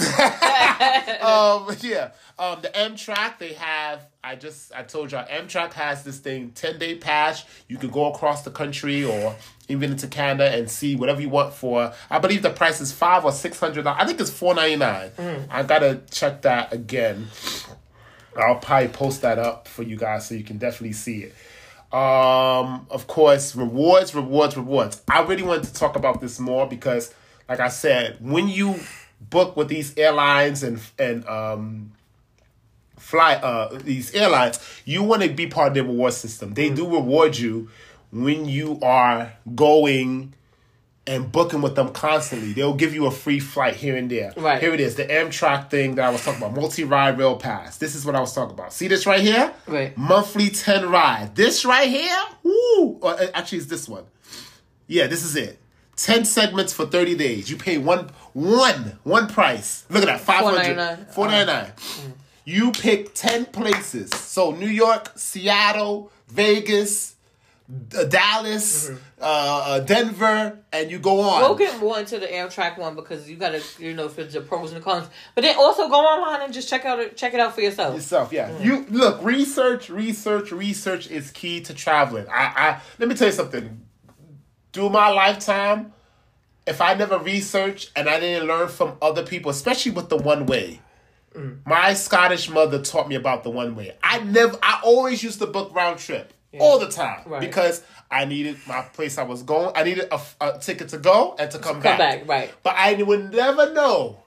um, 1.21 1.77
yeah. 1.81 2.11
Um, 2.39 2.61
the 2.63 2.69
Amtrak, 2.69 3.39
they 3.39 3.55
have. 3.55 4.07
I 4.23 4.37
just 4.37 4.73
I 4.73 4.85
told 4.85 5.11
y'all, 5.11 5.27
Amtrak 5.27 5.73
has 5.73 6.05
this 6.05 6.19
thing, 6.19 6.53
ten 6.53 6.79
day 6.79 6.95
pass. 6.95 7.45
You 7.67 7.79
can 7.79 7.91
go 7.91 8.13
across 8.13 8.43
the 8.43 8.51
country 8.51 9.05
or 9.05 9.35
even 9.69 9.91
into 9.91 10.07
Canada 10.07 10.51
and 10.57 10.71
see 10.71 10.95
whatever 10.95 11.21
you 11.21 11.29
want 11.29 11.53
for. 11.53 11.93
I 12.09 12.19
believe 12.21 12.43
the 12.43 12.51
price 12.51 12.81
is 12.81 12.93
five 12.93 13.25
or 13.25 13.33
six 13.33 13.59
hundred. 13.59 13.87
I 13.87 14.07
think 14.07 14.21
it's 14.21 14.31
four 14.31 14.55
ninety 14.55 14.77
nine. 14.77 15.11
I 15.51 15.65
gotta 15.65 16.01
check 16.11 16.43
that 16.43 16.73
again. 16.73 17.27
I'll 18.37 18.57
probably 18.57 18.89
post 18.89 19.23
that 19.23 19.39
up 19.39 19.67
for 19.67 19.83
you 19.83 19.97
guys 19.97 20.29
so 20.29 20.35
you 20.35 20.45
can 20.45 20.59
definitely 20.59 20.93
see 20.93 21.25
it. 21.25 21.35
Um, 21.93 22.87
of 22.91 23.07
course, 23.07 23.57
rewards, 23.57 24.15
rewards, 24.15 24.57
rewards. 24.57 25.03
I 25.09 25.23
really 25.23 25.43
wanted 25.43 25.65
to 25.65 25.75
talk 25.75 25.97
about 25.97 26.21
this 26.21 26.39
more 26.39 26.67
because, 26.69 27.15
like 27.49 27.61
I 27.61 27.69
said, 27.69 28.19
when 28.21 28.49
you 28.49 28.77
book 29.21 29.57
with 29.57 29.69
these 29.69 29.97
airlines 29.97 30.63
and 30.63 30.81
and 30.99 31.27
um 31.27 31.93
fly 32.99 33.35
uh 33.35 33.79
these 33.83 34.15
airlines, 34.15 34.61
you 34.85 35.03
want 35.03 35.23
to 35.23 35.29
be 35.29 35.47
part 35.47 35.69
of 35.69 35.75
their 35.75 35.85
reward 35.85 36.13
system. 36.13 36.55
They 36.55 36.71
do 36.71 36.89
reward 36.89 37.37
you 37.37 37.69
when 38.11 38.47
you 38.47 38.79
are 38.83 39.33
going 39.55 40.35
and 41.07 41.33
booking 41.33 41.63
with 41.63 41.75
them 41.75 41.89
constantly. 41.91 42.53
They'll 42.53 42.75
give 42.75 42.95
you 42.95 43.07
a 43.07 43.11
free 43.11 43.41
flight 43.41 43.75
here 43.77 43.97
and 43.97 44.11
there. 44.11 44.33
Right. 44.37 44.61
Here 44.61 44.75
it 44.75 44.81
is, 44.81 44.97
the 44.97 45.07
Amtrak 45.07 45.71
thing 45.71 45.95
that 45.95 46.05
I 46.05 46.11
was 46.11 46.23
talking 46.23 46.43
about, 46.43 46.55
multi-ride 46.55 47.19
rail 47.19 47.37
pass. 47.37 47.79
This 47.79 47.95
is 47.95 48.05
what 48.05 48.15
I 48.15 48.21
was 48.21 48.35
talking 48.35 48.53
about. 48.53 48.75
See 48.75 48.89
this 48.89 49.07
right 49.07 49.21
here? 49.21 49.55
Right. 49.67 49.97
Monthly 49.97 50.51
10 50.51 50.91
ride. 50.91 51.35
This 51.35 51.65
right 51.65 51.89
here? 51.89 52.19
Woo! 52.43 52.99
Or, 53.01 53.13
uh, 53.13 53.27
actually, 53.33 53.59
it's 53.59 53.69
this 53.69 53.89
one. 53.89 54.05
Yeah, 54.87 55.07
this 55.07 55.25
is 55.25 55.35
it. 55.35 55.59
10 55.99 56.25
segments 56.25 56.73
for 56.73 56.87
30 56.87 57.17
days. 57.17 57.51
You 57.51 57.57
pay 57.57 57.77
one, 57.77 58.11
one, 58.33 58.99
one 59.03 59.27
price. 59.27 59.85
Look 59.91 60.03
at 60.03 60.07
that, 60.07 60.21
500 60.21 60.77
$4.99. 60.77 61.13
499 61.13 62.15
You 62.45 62.73
pick 62.73 63.15
10 63.15 63.47
places. 63.47 64.11
So 64.11 64.53
New 64.53 64.69
York, 64.69 65.13
Seattle, 65.17 66.11
Vegas, 66.29 67.17
uh, 67.95 68.05
Dallas, 68.05 68.89
uh, 68.89 68.95
uh, 69.21 69.81
Denver, 69.81 70.59
and 70.73 70.91
you 70.91 70.99
go 70.99 71.21
on. 71.21 71.43
We'll 71.43 71.55
get 71.57 71.79
more 71.79 71.99
into 71.99 72.19
the 72.19 72.27
Amtrak 72.27 72.79
one 72.79 72.95
because 72.95 73.29
you 73.29 73.37
gotta, 73.37 73.63
you 73.79 73.93
know, 73.93 74.09
for 74.09 74.25
the 74.25 74.41
pros 74.41 74.73
and 74.73 74.81
the 74.81 74.85
cons. 74.85 75.07
But 75.35 75.43
then 75.43 75.55
also 75.59 75.89
go 75.89 75.97
online 75.97 76.43
and 76.43 76.55
just 76.55 76.69
check 76.71 76.87
out 76.87 77.15
check 77.17 77.35
it 77.35 77.41
out 77.41 77.55
for 77.55 77.61
yourself. 77.61 77.95
yourself. 77.95 78.33
Yeah, 78.33 78.59
you 78.61 78.87
look. 78.89 79.23
Research, 79.23 79.91
research, 79.91 80.51
research 80.51 81.11
is 81.11 81.31
key 81.31 81.61
to 81.63 81.75
traveling. 81.75 82.27
I, 82.33 82.53
I 82.57 82.81
let 82.99 83.09
me 83.09 83.15
tell 83.15 83.29
you 83.29 83.35
something. 83.35 83.88
Through 84.73 84.91
my 84.91 85.09
lifetime, 85.09 85.93
if 86.67 86.81
I 86.81 86.95
never 86.95 87.19
researched 87.19 87.91
and 87.97 88.09
I 88.09 88.21
didn't 88.21 88.47
learn 88.47 88.69
from 88.69 88.97
other 89.01 89.25
people, 89.25 89.51
especially 89.51 89.93
with 89.93 90.09
the 90.09 90.17
one 90.19 90.47
way. 90.47 90.81
Mm. 91.35 91.59
My 91.67 91.95
Scottish 91.95 92.49
mother 92.51 92.83
taught 92.83 93.09
me 93.09 93.15
about 93.15 93.45
the 93.45 93.51
one 93.51 93.75
way. 93.75 93.97
I 94.03 94.19
never, 94.21 94.59
I 94.63 94.81
always 94.85 95.23
used 95.23 95.39
to 95.41 95.47
book 95.47 95.75
round 95.75 95.99
trip 95.99 96.33
all 96.61 96.79
the 96.79 96.89
time 96.89 97.21
Right. 97.27 97.41
because 97.41 97.83
I 98.11 98.25
needed 98.25 98.57
my 98.67 98.83
place 98.83 99.19
I 99.19 99.23
was 99.23 99.43
going. 99.43 99.73
I 99.75 99.83
needed 99.85 100.09
a, 100.11 100.21
a 100.41 100.59
ticket 100.59 100.89
to 100.91 100.99
go 100.99 101.37
and 101.39 101.51
to 101.51 101.59
come, 101.59 101.81
Come 101.81 101.99
back, 101.99 102.27
right? 102.29 102.53
but 102.63 102.75
I 102.77 102.95
would 103.03 103.33
never 103.33 103.73
know 103.73 104.23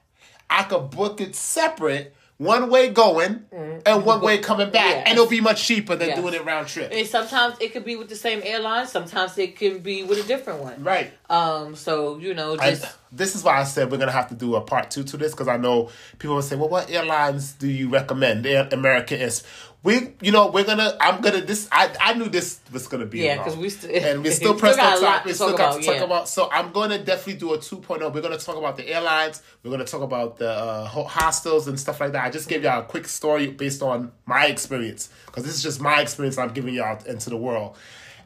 I 0.49 0.63
could 0.63 0.89
book 0.91 1.19
it 1.21 1.35
separate 1.35 2.15
one 2.41 2.69
way 2.71 2.89
going 2.89 3.45
and 3.85 4.03
one 4.05 4.19
way 4.21 4.39
coming 4.39 4.71
back, 4.71 4.81
Mm-hmm. 4.91 5.07
And 5.07 5.13
it'll 5.13 5.27
be 5.27 5.41
much 5.41 5.63
cheaper 5.63 5.95
than 5.95 6.09
Yes. 6.09 6.19
doing 6.19 6.33
it 6.33 6.43
round 6.43 6.67
trip. 6.67 6.91
And 6.91 7.07
sometimes 7.07 7.55
it 7.59 7.71
could 7.71 7.85
be 7.85 7.95
with 7.95 8.09
the 8.09 8.15
same 8.15 8.41
airline. 8.43 8.87
Sometimes 8.87 9.37
it 9.37 9.55
can 9.55 9.79
be 9.79 10.03
with 10.03 10.17
a 10.23 10.27
different 10.27 10.59
one. 10.61 10.83
Right. 10.83 11.11
Um. 11.29 11.75
So 11.75 12.17
you 12.17 12.33
know, 12.33 12.57
I, 12.59 12.71
just 12.71 12.85
this 13.11 13.35
is 13.35 13.43
why 13.43 13.59
I 13.59 13.63
said 13.63 13.91
we're 13.91 13.97
gonna 13.99 14.11
have 14.11 14.29
to 14.29 14.35
do 14.35 14.55
a 14.55 14.61
part 14.61 14.89
two 14.91 15.03
to 15.03 15.17
this 15.17 15.31
because 15.31 15.47
I 15.47 15.57
know 15.57 15.89
people 16.17 16.35
will 16.35 16.41
say, 16.41 16.55
"Well, 16.55 16.69
what 16.69 16.89
airlines 16.89 17.53
do 17.53 17.67
you 17.67 17.89
recommend?" 17.89 18.45
Air 18.45 18.67
American 18.71 19.19
is. 19.21 19.43
We, 19.83 20.13
you 20.21 20.31
know, 20.31 20.51
we're 20.51 20.63
gonna. 20.63 20.95
I'm 21.01 21.21
gonna. 21.21 21.41
This, 21.41 21.67
I, 21.71 21.91
I 21.99 22.13
knew 22.13 22.29
this 22.29 22.59
was 22.71 22.87
gonna 22.87 23.07
be. 23.07 23.21
Yeah, 23.21 23.37
because 23.37 23.57
we 23.57 23.69
st- 23.69 24.03
and 24.03 24.19
we 24.21 24.23
we 24.29 24.35
still 24.35 24.53
pressed 24.53 24.79
on 24.79 25.01
time. 25.01 25.21
We 25.25 25.33
still 25.33 25.57
got 25.57 25.79
to 25.79 25.81
talk 25.83 25.95
yeah. 25.95 26.03
about. 26.03 26.29
So 26.29 26.51
I'm 26.51 26.71
gonna 26.71 27.03
definitely 27.03 27.39
do 27.39 27.53
a 27.53 27.57
2.0. 27.57 28.13
We're 28.13 28.21
gonna 28.21 28.37
talk 28.37 28.57
about 28.57 28.77
the 28.77 28.87
airlines. 28.87 29.41
We're 29.63 29.71
gonna 29.71 29.85
talk 29.85 30.03
about 30.03 30.37
the 30.37 30.51
uh, 30.51 30.85
hostels 30.85 31.67
and 31.67 31.79
stuff 31.79 31.99
like 31.99 32.11
that. 32.11 32.23
I 32.23 32.29
just 32.29 32.47
gave 32.47 32.63
y'all 32.63 32.81
a 32.81 32.85
quick 32.85 33.07
story 33.07 33.47
based 33.47 33.81
on 33.81 34.11
my 34.27 34.45
experience 34.45 35.09
because 35.25 35.45
this 35.45 35.55
is 35.55 35.63
just 35.63 35.81
my 35.81 35.99
experience. 36.01 36.37
I'm 36.37 36.53
giving 36.53 36.75
y'all 36.75 37.03
into 37.05 37.31
the 37.31 37.37
world, 37.37 37.75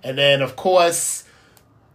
and 0.04 0.18
then 0.18 0.42
of 0.42 0.56
course. 0.56 1.24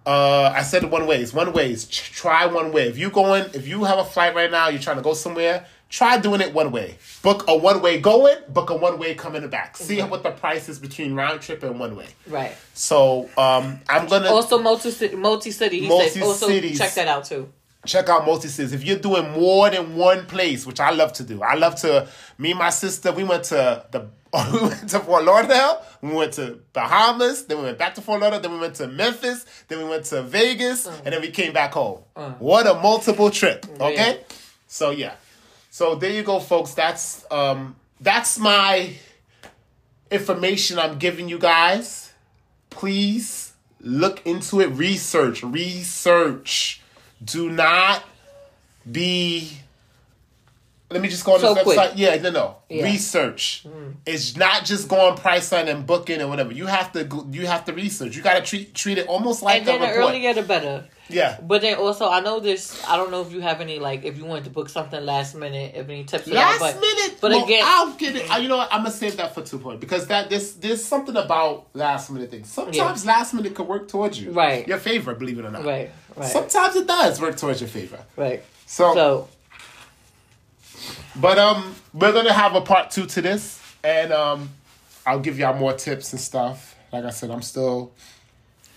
Uh, 0.07 0.51
I 0.57 0.62
said 0.62 0.91
one 0.91 1.07
ways. 1.07 1.35
One 1.35 1.53
ways. 1.53 1.87
Try 1.87 2.47
one 2.47 2.73
way. 2.73 2.89
If 2.89 2.97
you 2.97 3.11
going, 3.11 3.45
if 3.53 3.69
you 3.69 3.85
have 3.85 3.99
a 3.99 4.05
flight 4.05 4.35
right 4.35 4.51
now, 4.51 4.69
you're 4.69 4.81
trying 4.81 4.97
to 4.97 5.03
go 5.03 5.12
somewhere. 5.12 5.66
Try 5.91 6.19
doing 6.19 6.41
it 6.41 6.55
one 6.55 6.71
way. 6.71 6.99
Book 7.23 7.45
a 7.49 7.57
one 7.57 7.83
way 7.83 8.01
going. 8.01 8.37
Book 8.49 8.71
a 8.71 8.77
one 8.77 8.97
way 8.97 9.17
coming 9.17 9.47
back. 9.49 9.77
See 9.77 9.97
mm-hmm. 9.97 10.09
what 10.09 10.23
the 10.23 10.31
price 10.31 10.69
is 10.69 10.79
between 10.79 11.15
round 11.15 11.41
trip 11.41 11.65
and 11.65 11.81
one 11.81 11.97
way. 11.97 12.07
right. 12.29 12.57
So 12.75 13.29
um, 13.37 13.81
I'm 13.89 14.07
gonna 14.07 14.31
Also, 14.31 14.59
multi 14.62 14.93
city. 14.93 15.17
Multi 15.17 15.51
city. 15.51 15.89
Also 15.89 16.47
Multi-cities. 16.47 16.79
check 16.79 16.95
that 16.95 17.09
out 17.09 17.25
too. 17.25 17.53
check 17.87 18.09
out 18.09 18.25
multi 18.25 18.47
cities. 18.47 18.73
If 18.73 18.85
you're 18.85 19.01
doing 19.01 19.33
more 19.33 19.69
than 19.69 19.97
one 19.97 20.27
place, 20.27 20.65
which 20.65 20.79
I 20.79 20.91
love 20.91 21.12
to 21.15 21.25
do, 21.25 21.43
I 21.43 21.55
love 21.55 21.75
to. 21.77 22.07
Me 22.39 22.51
and 22.51 22.59
my 22.61 22.71
sister, 22.71 23.11
we 23.11 23.25
went 23.25 23.45
to 23.45 23.85
the. 23.91 24.07
we 24.53 24.61
went 24.61 24.89
to 24.91 25.01
Fort 25.01 25.25
Lauderdale. 25.25 25.85
We 26.03 26.12
went 26.12 26.35
to 26.35 26.61
Bahamas. 26.73 27.47
Then 27.47 27.59
we 27.59 27.65
went 27.65 27.79
back 27.79 27.97
to 27.97 28.01
Fort 28.01 28.21
Lauderdale. 28.21 28.43
Then 28.43 28.53
we 28.53 28.61
went 28.61 28.77
to 28.77 28.87
Memphis. 28.87 29.45
Then 29.67 29.79
we 29.79 29.85
went 29.87 30.05
to 30.05 30.23
Vegas, 30.23 30.87
mm. 30.87 30.97
and 31.05 31.12
then 31.12 31.21
we 31.21 31.33
came 31.33 31.53
back 31.53 31.73
home. 31.73 32.03
Mm. 32.17 32.39
What 32.39 32.69
a 32.69 32.75
multiple 32.75 33.31
trip! 33.33 33.67
Okay, 33.81 33.95
Yeah. 34.21 34.37
so 34.69 34.91
yeah, 34.91 35.15
so 35.71 35.95
there 35.95 36.11
you 36.11 36.23
go, 36.23 36.39
folks. 36.41 36.75
That's 36.75 37.25
um, 37.31 37.77
that's 38.01 38.39
my 38.39 38.95
information 40.11 40.79
I'm 40.79 40.99
giving 40.99 41.29
you 41.29 41.39
guys. 41.39 42.13
Please 42.71 43.53
look 43.81 44.25
into 44.27 44.61
it. 44.61 44.67
Research, 44.69 45.43
research. 45.43 46.81
Do 47.23 47.51
not 47.51 48.03
be. 48.91 49.53
Let 50.93 51.03
me 51.03 51.09
just 51.09 51.25
go 51.25 51.35
on 51.35 51.41
So 51.41 51.55
this 51.55 51.63
quick. 51.63 51.79
website. 51.79 51.93
Yeah, 51.97 52.17
no, 52.17 52.31
no. 52.31 52.57
Yeah. 52.69 52.85
Research. 52.85 53.65
It's 54.07 54.37
not 54.37 54.65
just 54.65 54.89
going 54.89 55.17
price 55.17 55.53
on 55.53 55.69
and 55.69 55.87
booking 55.87 56.21
and 56.21 56.29
whatever. 56.29 56.53
You 56.53 56.67
have 56.67 56.91
to. 56.93 57.05
go- 57.05 57.27
You 57.31 57.47
have 57.47 57.65
to 57.67 57.73
research. 57.73 58.17
You 58.17 58.23
got 58.23 58.35
to 58.35 58.43
treat 58.43 58.75
treat 58.75 58.99
it 58.99 59.07
almost 59.07 59.43
like 59.43 59.59
And 59.59 59.69
then 59.69 59.77
a 59.77 59.79
the 59.87 59.87
report. 59.93 60.11
earlier 60.15 60.35
the 60.35 60.43
better. 60.43 60.89
Yeah. 61.12 61.39
But 61.41 61.62
then 61.62 61.77
also, 61.77 62.09
I 62.09 62.20
know 62.20 62.41
this. 62.41 62.82
I 62.87 62.97
don't 62.97 63.11
know 63.11 63.23
if 63.23 63.32
you 63.32 63.41
have 63.41 63.61
any 63.61 63.78
like 63.78 64.05
if 64.05 64.16
you 64.16 64.24
wanted 64.24 64.45
to 64.45 64.51
book 64.51 64.69
something 64.69 65.05
last 65.05 65.35
minute, 65.35 65.74
if 65.74 65.89
any 65.89 66.05
tips. 66.05 66.27
Last 66.27 66.61
that, 66.61 66.74
but, 66.74 66.81
minute, 66.81 67.19
But 67.20 67.31
well, 67.32 67.45
again, 67.45 67.62
I'll 67.65 67.93
get 67.95 68.16
it. 68.16 68.43
You 68.43 68.49
know 68.49 68.59
what? 68.59 68.73
I'm 68.73 68.81
gonna 68.81 68.91
save 68.91 69.16
that 69.19 69.35
for 69.35 69.43
two 69.43 69.59
point 69.59 69.81
because 69.81 70.07
that 70.09 70.31
this 70.31 70.53
there's 70.53 70.85
something 70.85 71.16
about 71.16 71.66
last 71.74 72.11
minute 72.11 72.31
things. 72.31 72.49
Sometimes 72.49 73.05
last 73.05 73.35
minute 73.35 73.55
could 73.55 73.66
work 73.69 73.89
towards 73.89 74.20
you, 74.20 74.32
Right. 74.32 74.66
Your 74.66 74.78
favor, 74.78 75.15
believe 75.15 75.39
it 75.39 75.45
or 75.45 75.51
not. 75.51 75.65
right, 75.65 75.91
right, 76.16 76.28
Sometimes 76.28 76.77
it 76.77 76.87
does 76.87 77.20
work 77.20 77.37
towards 77.37 77.61
your 77.61 77.69
favor. 77.69 77.99
right. 78.16 78.43
So, 78.66 78.95
So 78.95 79.28
but 81.16 81.39
um, 81.39 81.74
we're 81.93 82.12
gonna 82.12 82.32
have 82.32 82.55
a 82.55 82.61
part 82.61 82.91
two 82.91 83.07
to 83.07 83.23
this, 83.23 83.61
and 83.82 84.12
um, 84.12 84.51
I'll 85.07 85.20
give 85.20 85.39
y'all 85.39 85.59
more 85.59 85.73
tips 85.73 86.12
and 86.12 86.20
stuff. 86.20 86.77
Like 86.93 87.05
I 87.05 87.11
said, 87.11 87.31
I'm 87.31 87.43
still 87.43 87.93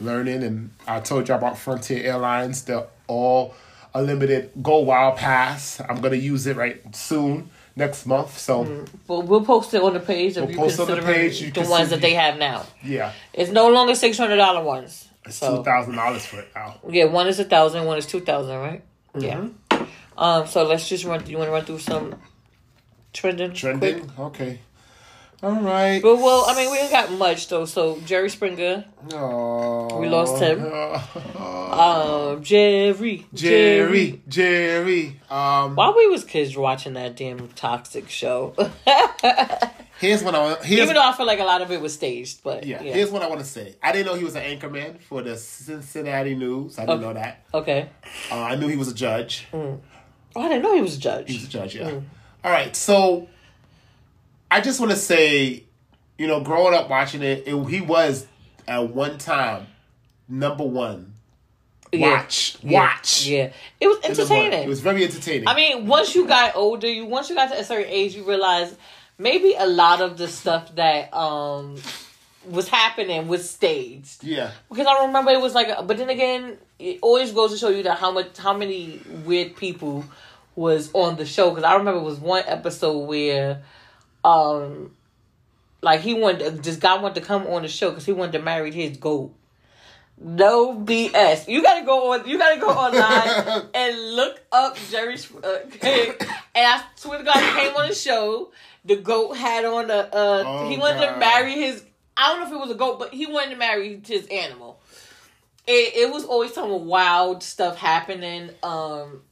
learning, 0.03 0.43
and 0.43 0.71
I 0.88 0.99
told 0.99 1.27
you 1.30 1.35
about 1.35 1.57
Frontier 1.57 2.03
Airlines. 2.03 2.63
They're 2.63 2.85
all 3.07 3.55
unlimited 3.95 4.51
Go 4.61 4.80
Wild 4.80 5.17
Pass. 5.17 5.81
I'm 5.88 6.01
gonna 6.01 6.15
use 6.15 6.45
it 6.47 6.55
right 6.57 6.81
soon 6.95 7.49
next 7.75 8.05
month. 8.05 8.38
So 8.38 8.85
but 9.07 9.21
we'll 9.21 9.45
post 9.45 9.73
it 9.73 9.81
on 9.81 9.93
the 9.93 9.99
page 9.99 10.35
We'll 10.35 10.47
post 10.53 10.80
on 10.80 10.88
the 10.88 11.01
page, 11.01 11.41
you 11.41 11.51
the 11.51 11.61
ones 11.69 11.89
that 11.89 12.01
they 12.01 12.13
have 12.13 12.38
now. 12.38 12.65
yeah, 12.84 13.11
It's 13.34 13.51
no 13.51 13.69
longer 13.69 13.95
six 13.95 14.17
hundred 14.17 14.38
dollar 14.38 14.63
ones. 14.63 15.07
it's 15.25 15.38
So 15.38 15.57
two 15.57 15.63
thousand 15.63 15.95
dollars 15.95 16.25
for 16.25 16.39
it 16.39 16.49
now. 16.55 16.75
yeah, 16.89 17.05
one 17.05 17.27
is 17.27 17.39
a 17.39 17.45
thousand, 17.45 17.85
one 17.85 17.97
is 17.97 18.05
two 18.05 18.19
thousand, 18.21 18.57
right? 18.57 18.84
Yeah. 19.17 19.38
Mm-hmm. 19.69 19.84
Um. 20.17 20.47
So 20.47 20.63
let's 20.65 20.88
just 20.89 21.05
run. 21.05 21.25
You 21.27 21.38
want 21.38 21.47
to 21.47 21.51
run 21.51 21.65
through 21.65 21.80
some 21.80 22.15
trending? 23.13 23.53
Trending, 23.53 23.99
quick? 24.07 24.19
okay. 24.19 24.59
All 25.44 25.60
right. 25.61 26.02
But 26.02 26.15
well, 26.20 26.45
I 26.48 26.56
mean, 26.56 26.72
we 26.72 26.78
ain't 26.80 26.90
got 26.91 27.11
much 27.11 27.49
though. 27.49 27.65
So 27.65 27.99
Jerry 28.06 28.30
Springer. 28.30 28.86
We 29.03 30.07
lost 30.07 30.41
him. 30.41 30.64
um, 31.38 32.41
Jerry, 32.41 33.26
Jerry, 33.34 34.22
Jerry. 34.30 35.20
Um, 35.30 35.76
While 35.76 35.95
we 35.98 36.07
was 36.07 36.24
kids 36.24 36.56
watching 36.56 36.94
that 36.94 37.18
damn 37.18 37.49
toxic 37.49 38.07
show, 38.10 38.56
here's 39.99 40.24
what 40.24 40.34
I 40.34 40.56
here's 40.64 40.82
even 40.84 40.95
though 40.95 41.03
I 41.03 41.11
feel 41.11 41.26
like 41.26 41.40
a 41.41 41.44
lot 41.44 41.61
of 41.61 41.72
it 41.72 41.82
was 41.82 41.94
staged, 41.94 42.41
but 42.41 42.65
yeah, 42.65 42.82
yeah. 42.82 42.94
Here's 42.94 43.11
what 43.11 43.22
I 43.22 43.28
want 43.28 43.41
to 43.41 43.45
say. 43.45 43.76
I 43.84 43.91
didn't 43.91 44.06
know 44.06 44.15
he 44.15 44.24
was 44.24 44.36
an 44.36 44.44
anchorman 44.44 45.02
for 45.02 45.22
the 45.22 45.36
Cincinnati 45.36 46.36
News. 46.36 46.80
I 46.80 46.86
didn't 46.86 46.99
Okay. 47.03 47.06
know 47.07 47.14
that. 47.15 47.44
okay. 47.53 47.90
Uh, 48.32 48.41
I 48.41 48.56
knew 48.56 48.70
he 48.70 48.78
was 48.78 48.88
a 48.88 48.94
judge. 48.94 49.45
Oh, 49.53 49.80
I 50.38 50.48
didn't 50.48 50.64
know 50.64 50.74
he 50.74 50.82
was 50.82 50.95
a 50.95 50.99
judge. 50.99 51.28
He 51.30 51.36
was 51.36 51.44
a 51.44 51.49
judge, 51.49 51.76
yeah. 51.76 51.90
Mm. 51.91 52.03
All 52.45 52.52
right, 52.52 52.74
so 52.76 53.28
I 54.53 54.61
just 54.61 54.80
want 54.80 54.91
to 54.91 54.97
say, 54.97 55.63
you 56.17 56.27
know, 56.27 56.41
growing 56.41 56.73
up 56.73 56.89
watching 56.89 57.21
it, 57.23 57.47
it, 57.47 57.63
he 57.69 57.81
was 57.81 58.25
at 58.67 58.89
one 58.89 59.17
time 59.17 59.67
number 60.30 60.63
one. 60.63 61.13
Watch, 61.91 62.57
Yeah. 62.61 62.80
watch. 62.81 63.25
Yeah, 63.27 63.51
it 63.80 63.88
was 63.88 63.97
in 63.97 64.13
the 64.13 64.25
morning. 64.25 64.45
entertaining. 64.45 64.65
It 64.65 64.69
was 64.69 64.80
very 64.80 65.03
entertaining. 65.03 65.47
I 65.47 65.55
mean, 65.55 65.85
once 65.85 66.15
you 66.15 66.27
got 66.27 66.55
older, 66.55 66.88
you 66.88 67.05
once 67.05 67.30
you 67.30 67.35
got 67.35 67.49
to 67.51 67.59
a 67.59 67.63
certain 67.63 67.85
age, 67.91 68.15
you 68.15 68.23
realize 68.23 68.75
maybe 69.19 69.53
a 69.57 69.67
lot 69.67 70.01
of 70.01 70.17
the 70.17 70.27
stuff 70.27 70.73
that 70.75 71.13
um 71.13 71.77
was 72.45 72.67
happening 72.67 73.27
was 73.27 73.47
staged. 73.49 74.23
yeah, 74.23 74.51
Because 74.69 74.85
I 74.88 75.05
remember 75.05 75.31
it 75.31 75.39
was 75.39 75.53
like, 75.55 75.67
but 75.88 75.97
then 75.97 76.09
again, 76.09 76.57
it 76.80 76.99
always 77.01 77.31
goes 77.31 77.51
to 77.51 77.57
show 77.57 77.69
you 77.69 77.84
that 77.84 77.99
how 77.99 78.11
much, 78.11 78.38
how 78.38 78.53
many 78.57 78.99
weird 79.23 79.55
people 79.55 80.03
was 80.55 80.89
on 80.93 81.15
the 81.15 81.25
show. 81.25 81.49
Because 81.51 81.63
I 81.63 81.75
remember 81.75 82.01
it 82.01 82.03
was 82.03 82.19
one 82.19 82.43
episode 82.47 82.97
where, 83.07 83.61
um, 84.23 84.95
like 85.81 86.01
he 86.01 86.13
wanted, 86.13 86.63
just 86.63 86.79
God 86.79 87.01
wanted 87.01 87.15
to 87.15 87.21
come 87.21 87.45
on 87.47 87.61
the 87.63 87.67
show 87.67 87.89
because 87.89 88.05
he 88.05 88.11
wanted 88.13 88.33
to 88.33 88.41
marry 88.41 88.71
his 88.71 88.97
goat. 88.97 89.33
No 90.17 90.73
BS. 90.75 91.47
You 91.47 91.61
gotta 91.63 91.85
go 91.85 92.13
on. 92.13 92.27
You 92.27 92.37
gotta 92.37 92.59
go 92.59 92.69
online 92.69 93.69
and 93.73 94.15
look 94.15 94.41
up 94.51 94.77
Jerry. 94.89 95.17
Uh, 95.43 95.57
and 95.81 96.67
I 96.67 96.83
swear 96.95 97.17
to 97.17 97.25
God, 97.25 97.35
he 97.35 97.61
came 97.61 97.75
on 97.75 97.89
the 97.89 97.95
show. 97.95 98.51
The 98.85 98.95
goat 98.97 99.35
had 99.35 99.65
on 99.65 99.89
a. 99.89 99.93
Uh, 99.93 100.43
Oh, 100.45 100.69
he 100.69 100.77
wanted 100.77 101.05
to 101.07 101.17
marry 101.17 101.53
his. 101.53 101.83
I 102.15 102.29
don't 102.29 102.41
know 102.41 102.47
if 102.47 102.53
it 102.53 102.59
was 102.59 102.71
a 102.71 102.75
goat, 102.77 102.99
but 102.99 103.13
he 103.13 103.25
wanted 103.25 103.51
to 103.51 103.55
marry 103.57 103.99
his 104.05 104.27
animal. 104.27 104.79
It 105.65 105.95
it 105.95 106.13
was 106.13 106.25
always 106.25 106.53
some 106.53 106.85
wild 106.85 107.41
stuff 107.41 107.75
happening. 107.77 108.51
Um, 108.61 109.23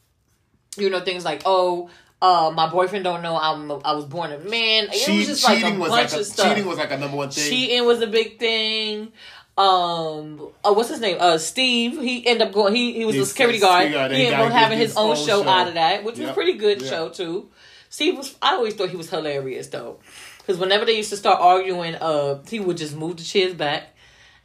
you 0.77 0.89
know 0.89 0.99
things 0.99 1.23
like 1.23 1.43
oh. 1.45 1.89
Uh, 2.21 2.51
my 2.53 2.69
boyfriend 2.69 3.03
don't 3.03 3.23
know 3.23 3.35
I'm 3.35 3.71
a, 3.71 3.77
I 3.79 3.93
was 3.93 4.05
born 4.05 4.31
a 4.31 4.37
man. 4.37 4.85
It 4.91 5.05
Che- 5.05 5.17
was 5.17 5.25
just 5.27 5.43
like 5.43 5.57
a 5.57 5.61
cheating 5.61 5.79
was 5.79 5.89
bunch 5.89 6.11
like 6.11 6.17
a, 6.17 6.19
of 6.19 6.25
stuff. 6.27 6.47
cheating 6.49 6.65
was 6.69 6.77
like 6.77 6.91
a 6.91 6.97
number 6.97 7.17
one 7.17 7.29
thing. 7.31 7.49
Cheating 7.49 7.85
was 7.85 8.01
a 8.01 8.07
big 8.07 8.37
thing. 8.37 9.11
Um, 9.57 10.47
uh, 10.63 10.73
what's 10.73 10.89
his 10.89 10.99
name? 11.01 11.17
Uh, 11.19 11.37
Steve. 11.37 11.99
He 12.01 12.25
ended 12.25 12.47
up 12.47 12.53
going. 12.53 12.73
He 12.75 12.93
he 12.93 13.05
was 13.05 13.15
He's 13.15 13.23
a 13.23 13.27
security 13.27 13.59
guard. 13.59 13.83
security 13.85 14.15
He 14.15 14.21
he 14.21 14.27
ended 14.27 14.47
up 14.47 14.51
having 14.53 14.77
his 14.77 14.89
his 14.91 14.97
own 14.97 15.11
own 15.11 15.15
show, 15.15 15.43
show. 15.43 15.49
out 15.49 15.67
of 15.67 15.73
that, 15.75 16.03
which 16.03 16.13
was 16.13 16.21
Yep. 16.21 16.31
a 16.31 16.33
pretty 16.33 16.53
good 16.53 16.81
Yeah. 16.81 16.89
show 16.89 17.09
too. 17.09 17.49
Steve 17.89 18.17
was. 18.17 18.35
I 18.41 18.55
always 18.55 18.75
thought 18.75 18.89
he 18.89 18.97
was 18.97 19.09
hilarious 19.09 19.67
though, 19.67 19.99
because 20.37 20.57
whenever 20.57 20.85
they 20.85 20.97
used 20.97 21.09
to 21.09 21.17
start 21.17 21.39
arguing, 21.41 21.95
uh, 21.95 22.41
he 22.49 22.59
would 22.59 22.77
just 22.77 22.95
move 22.95 23.17
the 23.17 23.23
chairs 23.23 23.53
back 23.53 23.83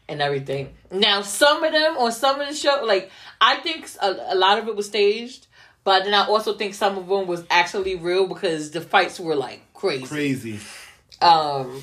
and 0.09 0.21
everything. 0.21 0.75
Now 0.91 1.21
some 1.23 1.63
of 1.63 1.73
them 1.73 1.97
on 1.99 2.11
some 2.13 2.41
of 2.41 2.49
the 2.49 2.55
show, 2.55 2.83
like 2.85 3.11
I 3.41 3.57
think 3.57 3.89
a, 4.03 4.17
a 4.31 4.35
lot 4.35 4.59
of 4.59 4.67
it 4.69 4.75
was 4.77 4.87
staged, 4.87 5.46
but 5.87 6.03
then 6.03 6.15
I 6.15 6.27
also 6.27 6.55
think 6.55 6.75
some 6.75 6.99
of 6.99 7.07
them 7.07 7.29
was 7.29 7.45
actually 7.49 7.95
real 7.95 8.27
because 8.27 8.73
the 8.73 8.81
fights 8.81 9.21
were 9.21 9.37
like 9.37 9.61
crazy. 9.73 10.05
Crazy. 10.05 10.59
Um, 11.23 11.81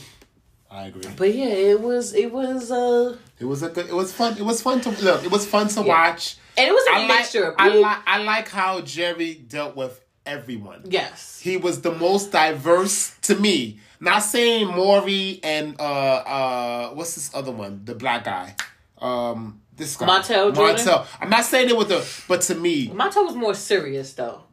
I 0.70 0.88
agree. 0.88 1.10
but 1.16 1.34
yeah, 1.34 1.46
it 1.46 1.80
was 1.80 2.14
it 2.14 2.30
was 2.30 2.70
uh. 2.70 3.16
It 3.40 3.46
was 3.46 3.64
a 3.64 3.70
good. 3.70 3.88
It 3.88 3.96
was 3.96 4.12
fun. 4.12 4.38
It 4.38 4.44
was 4.44 4.62
fun 4.62 4.82
to 4.82 4.90
look. 5.04 5.24
It 5.24 5.32
was 5.32 5.46
fun 5.46 5.70
to 5.70 5.82
watch. 5.84 6.36
And 6.58 6.68
it 6.68 6.74
was 6.74 6.86
a 6.88 6.96
I 6.96 7.00
like. 7.08 7.18
mixture. 7.20 7.56
I 7.58 7.70
like. 7.70 7.98
I 8.06 8.24
like 8.24 8.50
how 8.50 8.82
Jerry 8.82 9.36
dealt 9.36 9.78
with 9.78 10.02
everyone. 10.26 10.82
Yes. 10.90 11.40
He 11.40 11.56
was 11.56 11.80
the 11.82 11.94
most 11.96 12.34
diverse 12.34 13.16
to 13.22 13.36
me. 13.36 13.80
Not 14.02 14.20
saying 14.20 14.68
Maury 14.68 15.40
and 15.44 15.80
uh 15.80 15.84
uh 15.84 16.90
what's 16.90 17.16
this 17.16 17.34
other 17.34 17.54
one? 17.54 17.86
The 17.86 17.96
black 17.96 18.26
guy. 18.26 18.56
Um 18.98 19.62
this 19.76 19.96
guy. 19.98 20.08
Montel 20.08 20.54
Jordan? 20.54 20.76
Montel. 20.76 21.06
I'm 21.20 21.30
not 21.30 21.46
saying 21.46 21.70
it 21.70 21.78
with 21.78 21.92
a, 21.92 22.06
but 22.28 22.42
to 22.42 22.56
me, 22.56 22.88
talk 22.88 23.16
was 23.16 23.36
more 23.36 23.54
serious 23.54 24.14
though. 24.14 24.44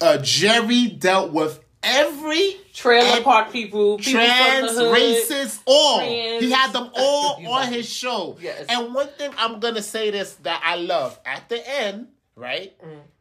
uh 0.00 0.18
Jerry 0.18 0.88
dealt 0.88 1.32
with 1.32 1.60
every 1.82 2.56
Trailer 2.72 3.22
park 3.22 3.50
people, 3.52 3.98
people 3.98 4.12
trans, 4.12 4.66
from 4.68 4.76
the 4.76 4.84
hood. 4.90 4.98
racist, 4.98 5.60
all. 5.66 5.98
trans. 5.98 6.42
He 6.42 6.50
had 6.50 6.72
them 6.72 6.90
all 6.94 7.46
on 7.46 7.72
his 7.72 7.88
show. 7.88 8.36
Yes. 8.40 8.66
And 8.68 8.94
one 8.94 9.08
thing 9.08 9.32
I'm 9.36 9.60
gonna 9.60 9.82
say 9.82 10.10
this 10.10 10.34
that 10.42 10.62
I 10.64 10.76
love 10.76 11.18
at 11.26 11.48
the 11.48 11.60
end, 11.82 12.08
right? 12.36 12.74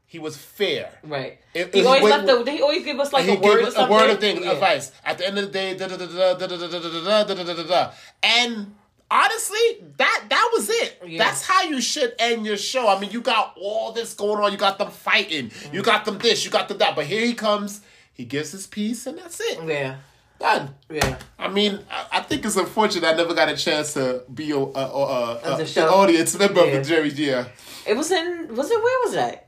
He 0.06 0.20
was 0.20 0.36
fair. 0.36 0.92
Right. 1.04 1.40
It- 1.54 1.74
he 1.74 1.86
always 1.86 2.04
left 2.04 2.28
the. 2.28 2.52
He 2.52 2.62
always 2.62 2.84
give 2.84 3.00
us 3.00 3.14
like 3.14 3.28
a 3.30 3.36
word 3.36 3.64
or 3.64 3.68
us 3.68 3.76
a 3.78 3.88
word 3.90 4.10
of 4.10 4.20
thing, 4.20 4.44
Yeah. 4.44 4.52
advice. 4.52 4.92
At 5.06 5.18
the 5.18 5.26
end 5.28 5.38
of 5.38 5.46
the 5.46 5.52
day, 5.52 5.78
da 5.78 5.88
da 5.88 5.96
da 5.96 6.06
da 6.06 6.34
da 6.34 6.48
da 6.48 6.58
da 6.58 6.68
da 6.68 6.80
da 6.80 7.24
da 7.24 7.34
da 7.34 7.44
da 7.44 7.54
da 7.54 7.64
da. 7.64 7.92
And 8.22 8.76
honestly, 9.12 9.60
that 9.98 10.26
that 10.30 10.50
was 10.54 10.70
it. 10.70 11.00
Yeah. 11.06 11.20
That's 11.24 11.46
how 11.46 11.62
you 11.64 11.82
should 11.82 12.16
end 12.18 12.46
your 12.46 12.58
show. 12.58 12.88
I 12.88 13.00
mean, 13.00 13.12
you 13.12 13.22
got 13.22 13.54
all 13.62 13.92
this 13.92 14.14
going 14.16 14.44
on. 14.44 14.52
You 14.52 14.58
got 14.58 14.80
them 14.80 14.90
fighting. 14.90 15.50
Mm-hmm. 15.50 15.76
You 15.76 15.84
got 15.84 16.06
them 16.06 16.18
this. 16.18 16.44
You 16.46 16.50
got 16.50 16.68
them 16.70 16.78
that. 16.80 16.96
But 16.96 17.06
here 17.06 17.24
he 17.26 17.34
comes. 17.36 17.82
He 18.14 18.26
gives 18.26 18.52
his 18.52 18.66
piece, 18.68 19.06
and 19.06 19.18
that's 19.18 19.40
it. 19.40 19.60
Yeah. 19.68 19.98
Done. 20.40 20.74
Yeah. 20.90 21.20
I 21.38 21.50
mean, 21.50 21.80
I, 21.92 22.18
I 22.18 22.20
think 22.22 22.44
it's 22.46 22.56
unfortunate 22.56 23.06
I 23.08 23.14
never 23.14 23.36
got 23.36 23.48
a 23.50 23.56
chance 23.56 23.94
to 23.94 24.24
be 24.34 24.50
a, 24.52 24.58
a, 24.58 24.60
a, 24.62 24.66
a, 24.66 25.36
Of 25.36 25.60
a- 25.60 25.66
show? 25.68 25.84
an 25.88 25.94
audience 25.94 26.38
member 26.38 26.62
Yeah. 26.66 26.72
of 26.72 26.84
the 26.84 26.90
Jerry 26.90 27.10
Yeah. 27.10 27.46
It 27.86 27.96
was 27.96 28.10
in. 28.12 28.48
Was 28.56 28.72
it? 28.72 28.82
Where 28.82 29.00
was 29.06 29.14
that? 29.14 29.48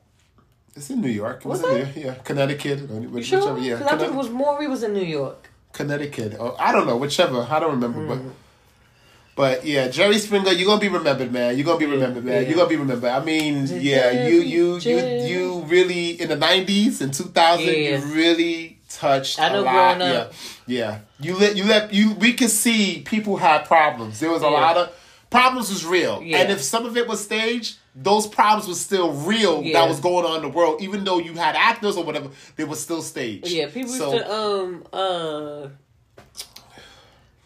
It's 0.76 0.90
in 0.90 1.02
New 1.02 1.10
York. 1.10 1.38
It 1.45 1.45
Was 1.48 1.61
was, 1.61 1.72
in 1.72 1.77
it? 1.81 1.88
here. 1.90 2.06
Yeah, 2.07 2.14
Connecticut. 2.23 2.90
Whichever, 2.90 3.41
sure? 3.44 3.57
yeah. 3.60 3.76
Because 3.76 3.88
I 3.88 3.90
think 3.90 4.02
it 4.02 4.06
Connecticut. 4.07 4.15
was 4.15 4.30
Maury 4.30 4.68
was 4.68 4.81
in 4.84 4.94
New 4.94 5.03
York. 5.06 5.49
Connecticut. 5.72 6.35
Or, 6.40 6.56
I 6.60 6.72
don't 6.72 6.88
know, 6.88 6.98
whichever. 6.98 7.48
I 7.49 7.60
don't 7.60 7.72
remember, 7.72 7.99
Mm. 7.99 8.07
but 8.07 8.19
but 9.35 9.65
yeah, 9.65 9.88
Jerry 9.88 10.18
Springer, 10.19 10.51
you're 10.51 10.68
gonna 10.68 10.81
be 10.81 10.89
remembered, 10.89 11.31
man. 11.31 11.55
You're 11.57 11.65
gonna 11.65 11.80
be 11.80 11.85
remembered, 11.85 12.23
man. 12.23 12.41
yeah. 12.43 12.47
You're 12.47 12.57
gonna 12.57 12.69
be 12.69 12.76
remembered. 12.76 13.10
I 13.11 13.23
mean, 13.23 13.68
yeah, 13.68 14.27
you 14.27 14.41
you 14.41 14.77
you 14.77 14.97
you 15.26 15.60
really 15.68 16.22
in 16.22 16.30
the 16.30 16.38
'90s 16.38 17.01
and 17.01 17.14
2000, 17.14 17.65
Yeah. 17.65 17.73
you 17.73 17.97
really 18.14 18.80
touched 18.89 19.39
I 19.39 19.49
know 19.49 19.61
a 19.61 19.64
lot. 19.64 19.97
growing 19.97 20.11
up. 20.14 20.34
Yeah, 20.68 20.77
yeah. 20.77 20.99
You 21.19 21.35
let 21.38 21.55
you 21.57 21.64
let 21.65 21.93
you. 21.93 22.14
We 22.14 22.34
could 22.34 22.51
see 22.51 23.01
people 23.05 23.38
had 23.38 23.65
problems. 23.65 24.19
There 24.19 24.30
was 24.31 24.41
a 24.43 24.45
Yeah. 24.45 24.51
lot 24.51 24.77
of 24.77 24.89
problems 25.30 25.69
was 25.69 25.84
real, 25.85 26.18
and 26.19 26.51
if 26.51 26.61
some 26.61 26.85
of 26.85 26.95
it 26.97 27.07
was 27.07 27.23
staged. 27.23 27.77
Those 27.95 28.26
problems 28.26 28.68
were 28.68 28.73
still 28.73 29.11
real 29.11 29.61
Yeah. 29.61 29.73
that 29.81 29.88
was 29.88 29.99
going 29.99 30.26
on 30.26 30.38
in 30.38 30.41
the 30.41 30.47
world, 30.49 30.81
even 30.81 31.03
though 31.03 31.19
you 31.19 31.34
had 31.35 31.55
actors 31.55 31.95
or 31.95 32.03
whatever, 32.03 32.30
they 32.55 32.64
were 32.64 32.76
still 32.76 33.03
staged. 33.03 33.45
Yeah, 33.47 33.68
people 33.68 33.91
used 33.93 33.99
to 34.01 34.34
um 34.34 34.84
uh 34.91 35.68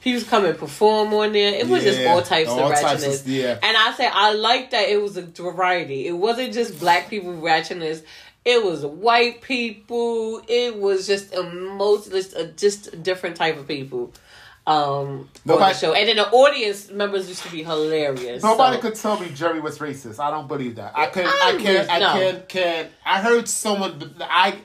people 0.07 0.21
to 0.21 0.29
come 0.29 0.45
and 0.45 0.57
perform 0.57 1.13
on 1.13 1.33
there. 1.33 1.53
It 1.53 1.67
was 1.67 1.83
just 1.83 2.05
all 2.07 2.21
types 2.21 2.49
all 2.49 2.71
of 2.71 2.79
types 2.79 3.03
of- 3.03 3.09
ratchetness. 3.11 3.23
yeah. 3.25 3.59
And 3.61 3.77
I 3.77 3.93
say 3.93 4.07
I 4.11 4.33
like 4.33 4.71
that 4.71 4.89
it 4.89 5.01
was 5.01 5.17
a 5.17 5.21
variety. 5.23 6.07
It 6.07 6.13
wasn't 6.13 6.53
just 6.53 6.79
black 6.79 7.09
people 7.09 7.33
ratchetness. 7.33 8.03
It 8.45 8.63
was 8.63 8.85
white 8.85 9.41
people. 9.41 10.41
It 10.47 10.77
was 10.77 11.05
just 11.05 11.35
a 11.35 11.43
most 11.43 12.11
just 12.11 12.33
a, 12.35 12.47
just 12.47 13.03
different 13.03 13.35
type 13.35 13.57
of 13.57 13.67
people. 13.67 14.13
Um, 14.65 15.29
on 15.49 15.59
the 15.59 15.73
show, 15.73 15.93
and 15.93 16.09
then 16.09 16.17
the 16.17 16.29
audience 16.29 16.91
members 16.91 17.29
used 17.29 17.41
to 17.43 17.51
be 17.53 17.63
hilarious. 17.63 18.43
Nobody 18.43 18.75
so. 18.75 18.81
could 18.81 18.95
tell 18.95 19.17
me 19.17 19.29
Jerry 19.29 19.61
was 19.61 19.79
racist. 19.79 20.19
I 20.19 20.29
don't 20.29 20.49
believe 20.49 20.75
that. 20.75 20.91
I 20.93 21.05
can 21.07 21.25
I 21.25 21.53
I 21.55 21.61
can't 21.61 21.89
I 21.89 21.99
no. 21.99 22.13
can't 22.13 22.49
can't 22.49 22.89
I 23.05 23.21
heard 23.21 23.47
someone 23.47 24.13
I 24.19 24.57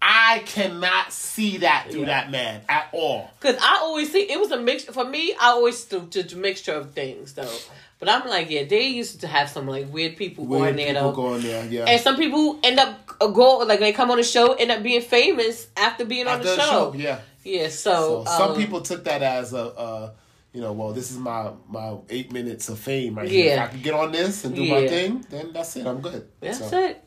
I 0.00 0.42
cannot 0.46 1.12
see 1.12 1.58
that 1.58 1.88
through 1.90 2.02
Yeah. 2.02 2.06
that 2.06 2.30
man 2.30 2.60
at 2.68 2.88
all. 2.92 3.30
Cause 3.40 3.56
I 3.60 3.78
always 3.82 4.12
see 4.12 4.20
it 4.30 4.38
was 4.38 4.50
a 4.52 4.58
mix 4.60 4.84
for 4.84 5.04
me. 5.04 5.34
I 5.40 5.48
always 5.48 5.84
do 5.84 6.02
just 6.08 6.32
a 6.32 6.36
mixture 6.36 6.72
of 6.74 6.92
things 6.92 7.34
though. 7.34 7.56
But 7.98 8.08
I'm 8.08 8.28
like, 8.28 8.48
yeah, 8.48 8.62
they 8.62 8.86
used 8.86 9.22
to 9.22 9.26
have 9.26 9.50
some 9.50 9.66
like 9.66 9.92
weird 9.92 10.16
people 10.16 10.46
Weird 10.46 10.70
on 10.70 10.76
there 10.76 10.86
people 10.94 11.02
though. 11.10 11.16
going 11.16 11.42
there, 11.42 11.66
yeah. 11.66 11.84
and 11.86 12.00
some 12.00 12.16
people 12.16 12.60
end 12.62 12.78
up 12.78 12.96
uh, 13.20 13.26
go 13.26 13.58
like 13.58 13.80
they 13.80 13.92
come 13.92 14.10
on 14.12 14.18
the 14.18 14.22
show, 14.22 14.52
end 14.52 14.70
up 14.70 14.84
being 14.84 15.00
famous 15.02 15.66
after 15.76 16.04
being 16.04 16.28
on 16.28 16.34
After 16.38 16.50
the 16.50 16.56
the 16.56 16.62
show. 16.62 16.94
yeah. 16.96 17.18
Yeah, 17.42 17.68
So 17.68 18.24
so, 18.24 18.36
some 18.36 18.50
um, 18.52 18.56
people 18.56 18.82
took 18.82 19.04
that 19.04 19.22
as 19.22 19.52
a 19.52 19.58
uh 19.64 20.10
you 20.52 20.62
know, 20.62 20.72
well, 20.72 20.92
this 20.92 21.10
is 21.10 21.18
my 21.18 21.50
my 21.68 21.96
eight 22.08 22.32
minutes 22.32 22.68
of 22.68 22.78
fame 22.78 23.16
right 23.16 23.28
here. 23.28 23.50
If 23.52 23.56
Yeah. 23.56 23.64
I 23.64 23.66
can 23.68 23.82
get 23.82 23.94
on 23.94 24.12
this 24.12 24.44
and 24.44 24.54
do 24.56 24.64
my 24.64 24.86
thing, 24.88 25.24
then 25.28 25.52
that's 25.52 25.76
it. 25.76 25.86
I'm 25.86 26.00
good. 26.00 26.26
that's 26.40 26.58
So, 26.70 26.78
it. 26.84 27.04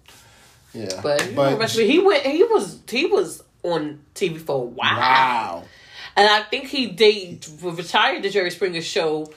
Yeah, 0.73 0.99
But, 1.01 1.29
you 1.29 1.35
know, 1.35 1.57
rest 1.57 1.75
of 1.75 1.81
it, 1.81 1.89
he 1.89 1.99
went. 1.99 2.25
He 2.25 2.43
was 2.43 2.81
he 2.89 3.05
was 3.05 3.43
on 3.63 4.01
TV 4.15 4.39
for 4.39 4.55
a 4.55 4.65
while. 4.65 4.97
wow. 4.97 5.63
And 6.15 6.29
I 6.29 6.41
think 6.43 6.67
he 6.67 6.87
did 6.87 7.45
retired 7.61 8.23
the 8.23 8.29
Jerry 8.29 8.51
Springer 8.51 8.81
show 8.81 9.31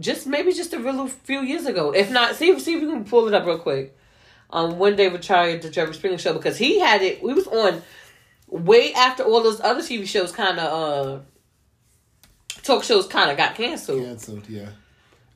just 0.00 0.26
maybe 0.26 0.52
just 0.52 0.72
a 0.74 0.78
real 0.78 1.08
few 1.08 1.40
years 1.40 1.66
ago. 1.66 1.92
If 1.92 2.10
not, 2.10 2.36
see 2.36 2.50
if 2.50 2.60
see 2.60 2.74
if 2.74 2.82
you 2.82 2.90
can 2.90 3.04
pull 3.04 3.28
it 3.28 3.34
up 3.34 3.46
real 3.46 3.58
quick. 3.58 3.96
Um, 4.50 4.78
when 4.78 4.96
they 4.96 5.08
retired 5.08 5.62
the 5.62 5.70
Jerry 5.70 5.92
Springer 5.94 6.18
show 6.18 6.32
because 6.32 6.56
he 6.56 6.80
had 6.80 7.02
it. 7.02 7.22
We 7.22 7.34
was 7.34 7.46
on 7.46 7.82
way 8.46 8.94
after 8.94 9.22
all 9.22 9.42
those 9.42 9.60
other 9.60 9.80
TV 9.82 10.06
shows 10.06 10.32
kind 10.32 10.58
of 10.58 10.72
uh 10.72 11.20
talk 12.62 12.82
shows 12.82 13.06
kind 13.06 13.30
of 13.30 13.36
got 13.36 13.54
canceled. 13.54 14.02
Canceled, 14.04 14.48
yeah. 14.48 14.70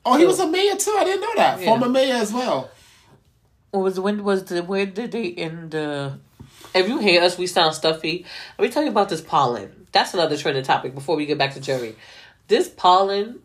Oh, 0.05 0.17
he 0.17 0.25
was 0.25 0.39
a 0.39 0.47
mayor 0.47 0.75
too. 0.75 0.95
I 0.99 1.03
didn't 1.03 1.21
know 1.21 1.35
that. 1.35 1.59
Yeah. 1.59 1.65
Former 1.65 1.89
mayor 1.89 2.15
as 2.15 2.33
well. 2.33 2.69
What 3.73 3.81
was 3.81 3.99
when 3.99 4.23
was 4.23 4.43
the 4.43 4.61
where 4.61 4.85
did 4.85 5.13
they 5.13 5.33
end 5.33 5.71
the? 5.71 6.19
If 6.75 6.87
you 6.87 6.99
hear 6.99 7.23
us, 7.23 7.39
we 7.39 7.47
sound 7.47 7.73
stuffy. 7.73 8.23
Let 8.59 8.65
me 8.67 8.71
tell 8.71 8.83
you 8.83 8.89
about 8.89 9.09
this 9.09 9.19
pollen. 9.19 9.87
That's 9.91 10.13
another 10.13 10.37
trending 10.37 10.63
topic. 10.63 10.93
Before 10.93 11.15
we 11.15 11.25
get 11.25 11.39
back 11.39 11.55
to 11.55 11.59
Jerry, 11.59 11.95
this 12.47 12.69
pollen 12.69 13.39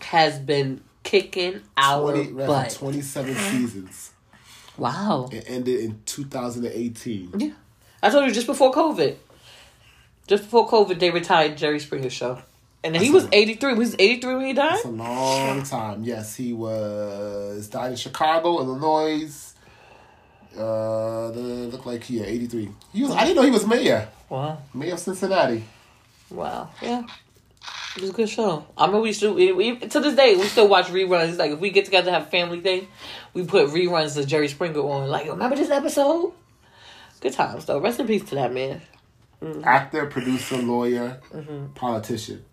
has 0.00 0.40
been 0.40 0.82
kicking 1.04 1.60
our 1.76 2.10
20, 2.10 2.30
for 2.30 2.46
butt. 2.48 2.70
27 2.76 3.34
seasons. 3.36 4.10
Wow. 4.76 5.28
It 5.30 5.44
ended 5.46 5.78
in 5.78 6.00
2018. 6.06 7.34
Yeah. 7.38 7.50
I 8.02 8.10
told 8.10 8.26
you 8.26 8.32
just 8.32 8.48
before 8.48 8.72
COVID. 8.72 9.14
Just 10.26 10.42
before 10.42 10.68
COVID, 10.68 10.98
they 10.98 11.10
retired 11.10 11.56
Jerry 11.56 11.78
Springer 11.78 12.10
show. 12.10 12.42
And 12.82 12.96
he 12.96 13.10
was 13.10 13.28
83. 13.32 13.72
He 13.72 13.78
was 13.78 13.94
83 13.96 14.34
when 14.34 14.46
he 14.46 14.52
died? 14.54 14.74
It's 14.74 14.84
a 14.84 14.88
long 14.88 15.62
time. 15.62 16.02
Yes, 16.04 16.34
he 16.34 16.52
was 16.52 17.68
died 17.68 17.92
in 17.92 17.96
Chicago, 17.96 18.58
Illinois. 18.58 19.47
Uh, 20.56 21.30
the, 21.30 21.68
look 21.70 21.86
like 21.86 22.02
he 22.04 22.18
yeah, 22.18 22.24
83. 22.26 22.68
He 22.92 23.02
was. 23.02 23.12
I 23.12 23.24
didn't 23.24 23.36
know 23.36 23.42
he 23.42 23.50
was 23.50 23.66
mayor. 23.66 24.08
Wow. 24.28 24.58
Mayor 24.74 24.94
of 24.94 24.98
Cincinnati. 24.98 25.64
Wow. 26.30 26.70
Yeah. 26.82 27.04
It 27.96 28.02
was 28.02 28.10
a 28.10 28.12
good 28.12 28.28
show. 28.28 28.64
I 28.76 28.86
remember 28.86 29.02
we 29.02 29.12
still, 29.12 29.34
we, 29.34 29.52
we, 29.52 29.76
to 29.78 30.00
this 30.00 30.14
day, 30.14 30.36
we 30.36 30.44
still 30.44 30.68
watch 30.68 30.86
reruns. 30.86 31.36
Like, 31.38 31.52
if 31.52 31.58
we 31.58 31.70
get 31.70 31.84
together 31.84 32.10
to 32.10 32.18
have 32.18 32.30
family 32.30 32.60
thing, 32.60 32.86
we 33.34 33.44
put 33.44 33.68
reruns 33.70 34.16
of 34.16 34.26
Jerry 34.26 34.48
Springer 34.48 34.80
on. 34.80 35.08
Like, 35.08 35.26
remember 35.28 35.56
this 35.56 35.70
episode? 35.70 36.32
Good 37.20 37.32
times, 37.32 37.64
though. 37.64 37.80
Rest 37.80 37.98
in 38.00 38.06
peace 38.06 38.24
to 38.28 38.34
that 38.36 38.52
man. 38.52 38.82
Actor, 39.64 40.06
producer, 40.06 40.56
lawyer, 40.58 41.20
Mm-hmm. 41.32 41.72
politician. 41.74 42.44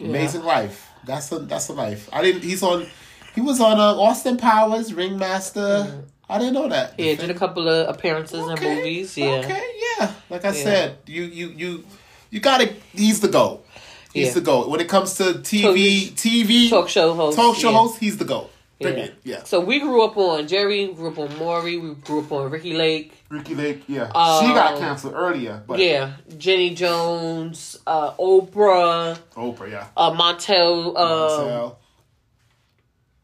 Amazing 0.00 0.42
life. 0.44 0.90
That's 1.04 1.30
a 1.32 1.38
that's 1.40 1.68
a 1.68 1.72
life. 1.72 2.08
I 2.12 2.22
didn't. 2.22 2.42
He's 2.42 2.62
on. 2.62 2.86
He 3.34 3.40
was 3.40 3.60
on 3.60 3.78
uh, 3.78 3.94
Austin 4.00 4.36
Powers, 4.36 4.92
Ringmaster. 4.94 6.04
I 6.28 6.38
didn't 6.38 6.54
know 6.54 6.68
that. 6.68 6.92
Mm-hmm. 6.92 7.02
Yeah, 7.02 7.14
did 7.16 7.30
a 7.30 7.34
couple 7.34 7.68
of 7.68 7.88
appearances 7.94 8.40
in 8.40 8.48
movies. 8.62 9.16
Yeah. 9.16 9.26
Okay, 9.44 9.62
yeah. 9.98 10.12
Like 10.30 10.44
I 10.44 10.48
Yeah. 10.48 10.62
said, 10.64 10.96
you 11.06 11.24
you 11.24 11.48
you 11.48 11.84
you 12.30 12.40
gotta 12.40 12.72
he's 12.92 13.20
the 13.20 13.28
GOAT. 13.28 13.64
He's 14.12 14.28
Yeah. 14.28 14.34
the 14.34 14.40
GOAT. 14.40 14.68
When 14.68 14.80
it 14.80 14.88
comes 14.88 15.14
to 15.14 15.24
TV 15.34 16.10
TV 16.12 16.70
Talk 16.70 16.88
show 16.88 17.14
host. 17.14 17.36
talk 17.36 17.56
show 17.56 17.70
yeah. 17.70 17.78
host, 17.78 17.98
he's 18.00 18.16
the 18.16 18.24
GOAT. 18.24 18.50
Yeah. 18.80 19.08
Yeah. 19.22 19.42
So 19.44 19.60
we 19.60 19.80
grew 19.80 20.02
up 20.04 20.16
on 20.16 20.46
Jerry, 20.48 20.86
we 20.88 20.92
grew 20.94 21.10
up 21.10 21.18
on 21.18 21.38
Maury, 21.38 21.78
we 21.78 21.94
grew 21.94 22.20
up 22.20 22.32
on 22.32 22.50
Ricki 22.50 22.74
Lake. 22.74 23.12
Ricki 23.30 23.54
Lake, 23.54 23.82
yeah. 23.86 24.10
Um, 24.14 24.44
she 24.46 24.52
got 24.52 24.78
canceled 24.78 25.14
earlier, 25.14 25.62
but 25.66 25.78
Yeah. 25.78 26.14
Jenny 26.36 26.74
Jones, 26.74 27.78
uh, 27.86 28.10
Oprah, 28.14 29.16
Oprah, 29.36 29.70
yeah. 29.70 29.86
uh, 29.96 30.10
Montel 30.12 30.88
uh, 30.96 30.98
Marcel, 30.98 31.78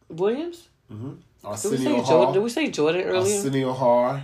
Williams. 0.09 0.69
Did 1.43 1.47
we, 1.47 1.51
Arsenio 1.53 1.79
say 1.79 1.85
Jordan, 1.85 2.05
Hall. 2.07 2.33
did 2.33 2.43
we 2.43 2.51
say 2.51 2.71
Jordan 2.71 3.01
earlier? 3.03 3.37
Arsenio 3.37 3.73
Hall. 3.73 4.21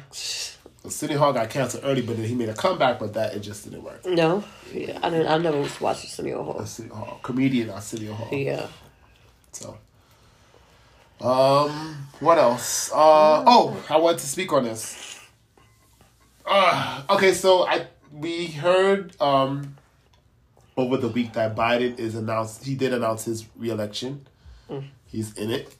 Arsenio 0.85 1.19
Hall 1.19 1.33
got 1.33 1.51
canceled 1.51 1.85
early, 1.85 2.03
but 2.03 2.17
then 2.17 2.27
he 2.27 2.35
made 2.35 2.49
a 2.49 2.55
comeback, 2.55 2.99
but 2.99 3.15
that 3.15 3.35
it 3.35 3.41
just 3.41 3.65
didn't 3.65 3.83
work. 3.83 4.05
No. 4.07 4.45
Yeah, 4.73 4.99
I 5.03 5.11
didn't. 5.11 5.27
I 5.27 5.39
never 5.39 5.61
watched 5.61 5.81
Arsenio 6.05 6.43
Hall. 6.45 6.59
Arsenio 6.59 6.95
Hall, 6.95 7.21
comedian 7.23 7.71
Arsenio 7.71 8.13
Hall. 8.13 8.29
Yeah. 8.37 8.67
So, 9.53 9.79
um, 11.21 12.09
what 12.21 12.37
else? 12.39 12.91
Uh, 12.93 13.43
oh, 13.47 13.83
I 13.89 13.97
wanted 13.97 14.19
to 14.21 14.27
speak 14.27 14.53
on 14.53 14.65
this. 14.65 15.19
Uh, 16.45 17.03
okay, 17.11 17.33
so 17.33 17.67
I 17.67 17.87
we 18.13 18.47
heard 18.49 19.19
um 19.21 19.77
over 20.77 20.99
the 20.99 21.09
week 21.09 21.33
that 21.33 21.57
Biden 21.57 21.99
is 21.99 22.15
announced. 22.15 22.65
He 22.65 22.75
did 22.75 22.93
announce 22.93 23.25
his 23.25 23.47
reelection. 23.57 24.27
He's 25.07 25.33
in 25.39 25.51
it, 25.51 25.75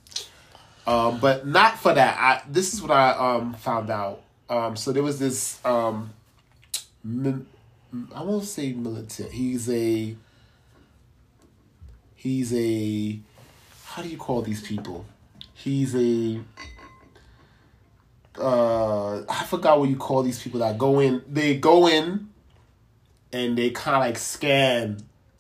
um, 0.87 1.19
but 1.21 1.47
not 1.47 1.79
for 1.79 1.93
that. 1.93 2.19
I 2.19 2.43
this 2.51 2.75
is 2.75 2.83
what 2.83 2.91
I 2.91 3.11
um 3.11 3.55
found 3.55 3.91
out. 3.91 4.23
Um, 4.49 4.77
so 4.77 4.93
there 4.93 5.03
was 5.03 5.19
this 5.19 5.65
um, 5.65 6.11
I 8.15 8.23
won't 8.23 8.45
say 8.45 8.73
militant. 8.73 9.33
He's 9.33 9.69
a 9.71 10.17
he's 12.15 12.55
a 12.55 13.19
how 13.85 14.03
do 14.03 14.09
you 14.09 14.17
call 14.17 14.43
these 14.43 14.61
people? 14.61 15.05
He's 15.55 15.95
a 15.95 16.41
uh 18.39 19.23
I 19.29 19.45
forgot 19.45 19.81
what 19.81 19.89
you 19.89 19.97
call 19.97 20.23
these 20.23 20.43
people 20.43 20.61
that 20.61 20.77
go 20.77 21.01
in 21.01 21.23
they 21.27 21.57
go 21.57 21.89
in 21.89 22.29
and 23.33 23.57
they 23.57 23.71
kind 23.71 23.97
of 23.97 24.01
like 24.01 24.19
scan 24.19 24.99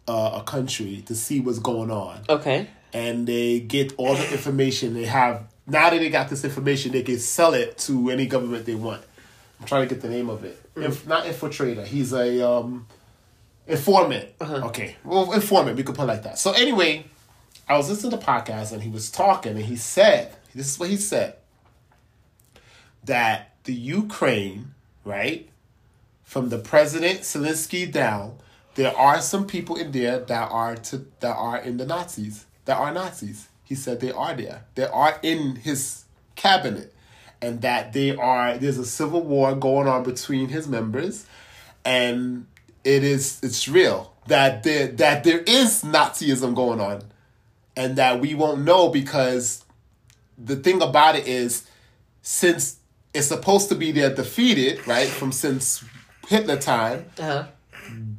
uh, 0.08 0.40
a 0.40 0.42
country 0.42 1.02
to 1.06 1.14
see 1.14 1.40
what's 1.40 1.58
going 1.58 1.90
on. 1.90 2.22
Okay. 2.28 2.68
And 2.92 3.26
they 3.26 3.60
get 3.60 3.94
all 3.96 4.14
the 4.14 4.32
information 4.32 4.94
they 4.94 5.04
have. 5.04 5.44
Now 5.66 5.90
that 5.90 5.98
they 5.98 6.08
got 6.08 6.28
this 6.28 6.44
information, 6.44 6.92
they 6.92 7.02
can 7.02 7.18
sell 7.18 7.54
it 7.54 7.76
to 7.78 8.10
any 8.10 8.26
government 8.26 8.64
they 8.64 8.74
want. 8.74 9.02
I'm 9.60 9.66
trying 9.66 9.88
to 9.88 9.94
get 9.94 10.02
the 10.02 10.08
name 10.08 10.28
of 10.28 10.44
it. 10.44 10.60
Inf- 10.76 11.06
not 11.06 11.24
infiltrator. 11.24 11.84
He's 11.84 12.12
a 12.12 12.48
um, 12.48 12.86
informant. 13.66 14.28
Okay, 14.40 14.96
well, 15.04 15.32
informant. 15.32 15.76
We 15.76 15.82
could 15.82 15.94
put 15.94 16.04
it 16.04 16.06
like 16.06 16.22
that. 16.24 16.38
So 16.38 16.52
anyway, 16.52 17.06
I 17.68 17.76
was 17.76 17.88
listening 17.88 18.12
to 18.12 18.16
the 18.18 18.22
podcast 18.22 18.72
and 18.72 18.82
he 18.82 18.90
was 18.90 19.10
talking 19.10 19.52
and 19.52 19.64
he 19.64 19.76
said, 19.76 20.34
"This 20.54 20.68
is 20.68 20.78
what 20.78 20.88
he 20.88 20.96
said." 20.96 21.36
That 23.04 23.54
the 23.64 23.74
Ukraine, 23.74 24.74
right, 25.04 25.48
from 26.22 26.48
the 26.48 26.58
president 26.58 27.20
Zelensky 27.20 27.90
down, 27.90 28.38
there 28.74 28.96
are 28.96 29.20
some 29.20 29.46
people 29.46 29.76
in 29.76 29.92
there 29.92 30.18
that 30.20 30.50
are 30.50 30.76
to 30.76 31.06
that 31.20 31.34
are 31.34 31.58
in 31.58 31.76
the 31.76 31.86
Nazis. 31.86 32.45
That 32.66 32.76
are 32.78 32.92
Nazis. 32.92 33.48
He 33.64 33.74
said 33.74 34.00
they 34.00 34.12
are 34.12 34.34
there. 34.34 34.64
They 34.76 34.84
are 34.86 35.18
in 35.22 35.56
his 35.56 36.04
cabinet, 36.36 36.94
and 37.42 37.62
that 37.62 37.92
they 37.92 38.14
are. 38.14 38.58
There's 38.58 38.78
a 38.78 38.84
civil 38.86 39.22
war 39.22 39.54
going 39.56 39.88
on 39.88 40.02
between 40.04 40.48
his 40.50 40.68
members, 40.68 41.26
and 41.84 42.46
it 42.84 43.02
is 43.02 43.40
it's 43.42 43.66
real 43.66 44.12
that 44.28 44.62
there 44.62 44.88
that 44.88 45.24
there 45.24 45.40
is 45.40 45.82
Nazism 45.82 46.54
going 46.54 46.80
on, 46.80 47.02
and 47.76 47.96
that 47.96 48.20
we 48.20 48.34
won't 48.34 48.62
know 48.62 48.88
because 48.88 49.64
the 50.38 50.56
thing 50.56 50.82
about 50.82 51.16
it 51.16 51.26
is 51.26 51.66
since 52.22 52.76
it's 53.14 53.28
supposed 53.28 53.68
to 53.70 53.74
be 53.74 53.92
they're 53.92 54.14
defeated 54.14 54.86
right 54.86 55.08
from 55.08 55.32
since 55.32 55.82
Hitler 56.28 56.56
time 56.58 57.06
Uh-huh. 57.18 57.46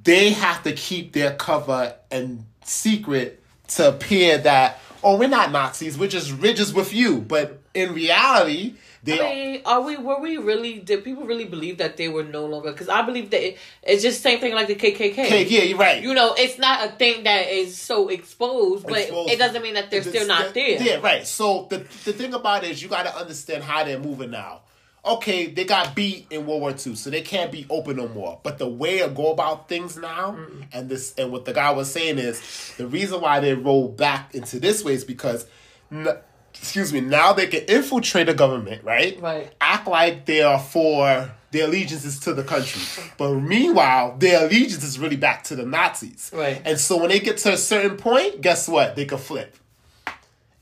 they 0.04 0.32
have 0.32 0.64
to 0.64 0.72
keep 0.72 1.14
their 1.14 1.36
cover 1.36 1.94
and 2.10 2.46
secret 2.64 3.44
to 3.68 3.90
appear 3.90 4.38
that 4.40 4.80
oh 5.04 5.18
we're 5.18 5.28
not 5.30 5.52
Nazis 5.52 5.98
we're 5.98 6.10
just 6.10 6.34
we're 6.34 6.54
with 6.74 6.94
you 6.94 7.20
but 7.20 7.62
in 7.74 7.94
reality 7.94 8.76
they 9.08 9.20
I 9.20 9.36
mean, 9.36 9.62
are 9.66 9.82
we? 9.82 9.96
Were 9.96 10.20
we 10.20 10.38
really? 10.38 10.80
Did 10.80 11.04
people 11.04 11.24
really 11.26 11.46
believe 11.46 11.78
that 11.78 11.96
they 11.96 12.10
were 12.10 12.24
no 12.24 12.46
longer? 12.46 12.72
Because 12.72 12.90
I 12.90 13.04
believe 13.04 13.30
that 13.30 13.42
it, 13.42 13.58
it's 13.84 14.04
just 14.04 14.22
same 14.22 14.40
thing 14.40 14.54
like 14.54 14.68
the 14.68 14.76
KKK. 14.76 15.12
okay 15.12 15.46
yeah 15.46 15.64
you're 15.64 15.78
right 15.78 16.04
You 16.04 16.14
know, 16.14 16.34
it's 16.38 16.60
not 16.60 16.86
a 16.86 16.92
thing 16.92 17.24
that 17.24 17.48
is 17.48 17.78
so 17.78 18.10
exposed, 18.10 18.86
but 18.86 19.00
Exposed. 19.00 19.32
it 19.32 19.40
doesn't 19.40 19.62
mean 19.62 19.76
that 19.76 19.90
they're 19.90 20.04
still 20.04 20.28
not 20.28 20.54
there. 20.54 20.82
Yeah, 20.82 20.96
right. 20.98 21.26
So 21.26 21.68
the 21.70 21.78
the 21.78 22.14
thing 22.14 22.34
about 22.34 22.64
it 22.66 22.72
is 22.72 22.84
you 22.84 22.90
got 22.90 23.04
to 23.04 23.16
understand 23.16 23.64
how 23.64 23.84
they're 23.86 24.00
moving 24.00 24.32
now. 24.32 24.62
Okay, 25.08 25.48
they 25.48 25.64
got 25.64 25.96
beat 25.96 26.28
in 26.30 26.46
World 26.46 26.62
War 26.62 26.72
II, 26.72 26.96
so 26.96 27.10
they 27.10 27.22
can't 27.22 27.52
be 27.52 27.66
open 27.70 27.98
no 27.98 28.08
more. 28.08 28.40
But 28.44 28.58
the 28.58 28.68
way 28.68 29.00
to 29.00 29.08
go 29.08 29.32
about 29.32 29.70
things 29.70 29.98
now, 29.98 30.38
mm. 30.38 30.66
and 30.74 30.90
this, 30.90 31.14
and 31.18 31.32
what 31.32 31.46
the 31.46 31.54
guy 31.54 31.72
was 31.72 31.92
saying 31.92 32.18
is, 32.18 32.74
the 32.78 32.88
reason 32.88 33.22
why 33.22 33.40
they 33.40 33.54
roll 33.54 33.88
back 33.88 34.36
into 34.36 34.60
this 34.60 34.84
way 34.84 34.94
is 34.94 35.04
because, 35.04 35.46
n- 35.92 36.08
excuse 36.54 36.92
me, 36.92 37.02
now 37.02 37.34
they 37.34 37.48
can 37.48 37.64
infiltrate 37.64 38.28
the 38.28 38.34
government, 38.34 38.84
right? 38.84 39.20
Right. 39.22 39.54
Act 39.62 39.88
like 39.88 40.26
they 40.26 40.42
are 40.42 40.60
for 40.60 41.32
their 41.52 41.68
allegiances 41.68 42.20
to 42.22 42.34
the 42.34 42.44
country, 42.44 42.82
but 43.18 43.34
meanwhile, 43.36 44.18
their 44.18 44.46
allegiance 44.46 44.84
is 44.84 45.00
really 45.00 45.16
back 45.16 45.46
to 45.46 45.56
the 45.56 45.66
Nazis. 45.66 46.30
Right. 46.34 46.62
And 46.66 46.78
so 46.78 46.98
when 46.98 47.10
they 47.10 47.20
get 47.20 47.38
to 47.38 47.54
a 47.54 47.58
certain 47.58 47.98
point, 47.98 48.42
guess 48.42 48.68
what? 48.68 48.96
They 48.96 49.06
can 49.06 49.18
flip. 49.18 49.56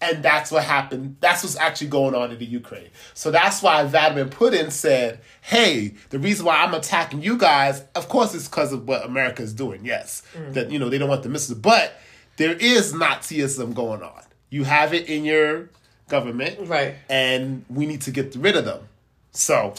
And 0.05 0.23
that's 0.23 0.51
what 0.51 0.63
happened. 0.63 1.17
That's 1.19 1.43
what's 1.43 1.57
actually 1.57 1.87
going 1.87 2.15
on 2.15 2.31
in 2.31 2.39
the 2.39 2.45
Ukraine. 2.45 2.89
So 3.13 3.31
that's 3.31 3.61
why 3.61 3.83
Vladimir 3.85 4.25
Putin 4.25 4.71
said, 4.71 5.19
hey, 5.41 5.95
the 6.09 6.19
reason 6.19 6.45
why 6.45 6.63
I'm 6.63 6.73
attacking 6.73 7.21
you 7.21 7.37
guys, 7.37 7.83
of 7.95 8.07
course, 8.07 8.33
it's 8.35 8.47
because 8.47 8.71
of 8.71 8.87
what 8.87 9.05
America 9.05 9.41
is 9.41 9.53
doing. 9.53 9.85
Yes. 9.85 10.23
Mm. 10.33 10.53
That, 10.53 10.71
you 10.71 10.79
know, 10.79 10.89
they 10.89 10.97
don't 10.97 11.09
want 11.09 11.23
the 11.23 11.29
missiles. 11.29 11.59
But 11.59 11.99
there 12.37 12.53
is 12.53 12.93
Nazism 12.93 13.73
going 13.73 14.03
on. 14.03 14.21
You 14.49 14.63
have 14.63 14.93
it 14.93 15.09
in 15.09 15.25
your 15.25 15.69
government. 16.07 16.67
Right. 16.67 16.95
And 17.09 17.65
we 17.69 17.85
need 17.85 18.01
to 18.01 18.11
get 18.11 18.35
rid 18.35 18.55
of 18.55 18.65
them. 18.65 18.87
So 19.31 19.73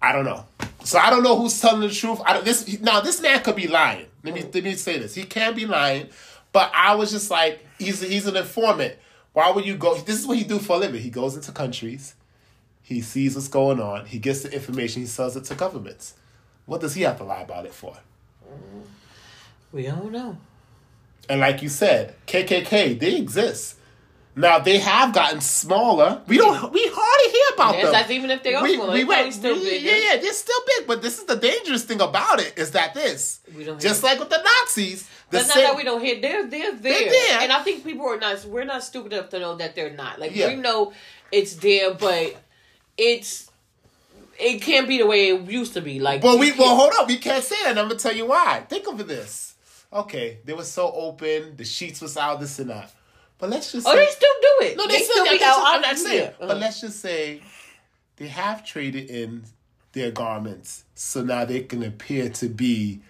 I 0.00 0.12
don't 0.12 0.24
know. 0.24 0.44
So 0.84 0.98
I 0.98 1.08
don't 1.08 1.22
know 1.22 1.36
who's 1.38 1.58
telling 1.60 1.80
the 1.80 1.92
truth. 1.92 2.20
I 2.24 2.34
don't, 2.34 2.44
this 2.44 2.80
now 2.80 3.00
this 3.00 3.20
man 3.20 3.42
could 3.42 3.56
be 3.56 3.66
lying. 3.66 4.06
Let 4.22 4.34
me 4.34 4.42
let 4.42 4.62
me 4.62 4.74
say 4.74 4.98
this. 4.98 5.14
He 5.14 5.24
can 5.24 5.54
be 5.54 5.66
lying, 5.66 6.08
but 6.52 6.70
I 6.74 6.94
was 6.94 7.10
just 7.10 7.30
like 7.30 7.66
he's 7.78 8.02
he's 8.02 8.26
an 8.26 8.36
informant. 8.36 8.94
Why 9.34 9.50
would 9.50 9.66
you 9.66 9.76
go? 9.76 9.96
This 9.98 10.18
is 10.20 10.26
what 10.26 10.38
he 10.38 10.44
do 10.44 10.58
for 10.58 10.76
a 10.76 10.78
living. 10.78 11.02
He 11.02 11.10
goes 11.10 11.34
into 11.36 11.52
countries, 11.52 12.14
he 12.82 13.00
sees 13.02 13.34
what's 13.34 13.48
going 13.48 13.80
on, 13.80 14.06
he 14.06 14.18
gets 14.18 14.40
the 14.42 14.52
information, 14.52 15.02
he 15.02 15.06
sells 15.08 15.36
it 15.36 15.44
to 15.44 15.54
governments. 15.54 16.14
What 16.66 16.80
does 16.80 16.94
he 16.94 17.02
have 17.02 17.18
to 17.18 17.24
lie 17.24 17.42
about 17.42 17.66
it 17.66 17.74
for? 17.74 17.96
We 19.72 19.82
don't 19.82 20.12
know. 20.12 20.38
And 21.28 21.40
like 21.40 21.62
you 21.62 21.68
said, 21.68 22.14
KKK 22.26 22.98
they 22.98 23.16
exist. 23.16 23.76
Now 24.36 24.58
they 24.58 24.78
have 24.78 25.12
gotten 25.14 25.40
smaller. 25.40 26.22
We 26.26 26.38
don't. 26.38 26.72
We 26.72 26.82
hardly 26.92 27.32
hear 27.32 27.54
about 27.54 27.74
Yes, 27.74 27.82
them. 27.84 27.92
that's 27.92 28.10
even 28.10 28.30
if 28.30 28.42
they 28.42 28.54
are 28.54 28.62
we, 28.62 28.74
smaller, 28.74 28.92
we 28.92 29.04
went- 29.04 29.32
still 29.32 29.54
we- 29.54 29.64
big, 29.64 29.82
Yeah, 29.82 29.96
yeah. 29.96 30.16
they're 30.20 30.32
still 30.32 30.58
big. 30.78 30.86
But 30.86 31.02
this 31.02 31.18
is 31.18 31.24
the 31.24 31.36
dangerous 31.36 31.84
thing 31.84 32.00
about 32.00 32.40
it 32.40 32.54
is 32.56 32.70
that 32.72 32.94
this, 32.94 33.40
We 33.56 33.64
just 33.78 34.02
like 34.02 34.18
with 34.18 34.30
the 34.30 34.42
Nazis, 34.42 35.08
That's 35.34 35.48
not 35.48 35.56
that 35.56 35.76
we 35.76 35.84
don't 35.84 36.00
hear. 36.00 36.20
They're 36.20 36.46
they're 36.46 36.74
there. 36.74 37.10
there. 37.10 37.40
and 37.40 37.52
I 37.52 37.62
think 37.62 37.84
people 37.84 38.06
are 38.06 38.18
not. 38.18 38.44
We're 38.44 38.64
not 38.64 38.82
stupid 38.82 39.12
enough 39.12 39.30
to 39.30 39.38
know 39.38 39.56
that 39.56 39.74
they're 39.74 39.90
not. 39.94 40.18
Like 40.18 40.34
Yeah. 40.34 40.48
we 40.48 40.56
know 40.56 40.92
it's 41.30 41.54
there, 41.56 41.94
but 41.94 42.36
it's 42.96 43.50
it 44.38 44.62
can't 44.62 44.88
be 44.88 44.98
the 44.98 45.06
way 45.06 45.28
it 45.28 45.42
used 45.50 45.74
to 45.74 45.80
be. 45.80 46.00
Like, 46.00 46.22
Well, 46.22 46.34
you 46.34 46.40
we 46.40 46.52
well 46.52 46.76
hold 46.76 46.92
up. 46.98 47.08
We 47.08 47.18
can't 47.18 47.44
say 47.44 47.56
that. 47.62 47.70
and 47.70 47.78
I'm 47.78 47.88
gonna 47.88 47.98
tell 47.98 48.14
you 48.14 48.26
why. 48.26 48.64
Think 48.68 48.86
of 48.88 49.06
this. 49.06 49.54
Okay, 49.92 50.38
they 50.44 50.52
were 50.52 50.64
so 50.64 50.90
open. 50.92 51.56
The 51.56 51.64
sheets 51.64 52.00
was 52.00 52.16
out. 52.16 52.40
This 52.40 52.58
and 52.58 52.70
that. 52.70 52.92
But 53.38 53.50
let's 53.50 53.72
just 53.72 53.86
Oh, 53.86 53.94
they 53.94 54.06
still 54.06 54.28
do 54.40 54.66
it. 54.66 54.76
No, 54.76 54.86
they, 54.86 54.98
they, 54.98 55.04
still, 55.04 55.24
be 55.24 55.40
out. 55.42 55.62
I'm 55.64 55.80
not 55.80 55.96
saying. 55.98 56.18
there. 56.18 56.34
But 56.38 56.50
uh-huh. 56.50 56.58
let's 56.60 56.80
just 56.80 57.00
say 57.00 57.42
they 58.16 58.28
have 58.28 58.64
traded 58.64 59.10
in 59.10 59.44
their 59.92 60.10
garments, 60.10 60.84
so 60.94 61.22
now 61.22 61.44
they 61.44 61.60
can 61.60 61.82
appear 61.82 62.28
to 62.28 62.48
be 62.48 63.00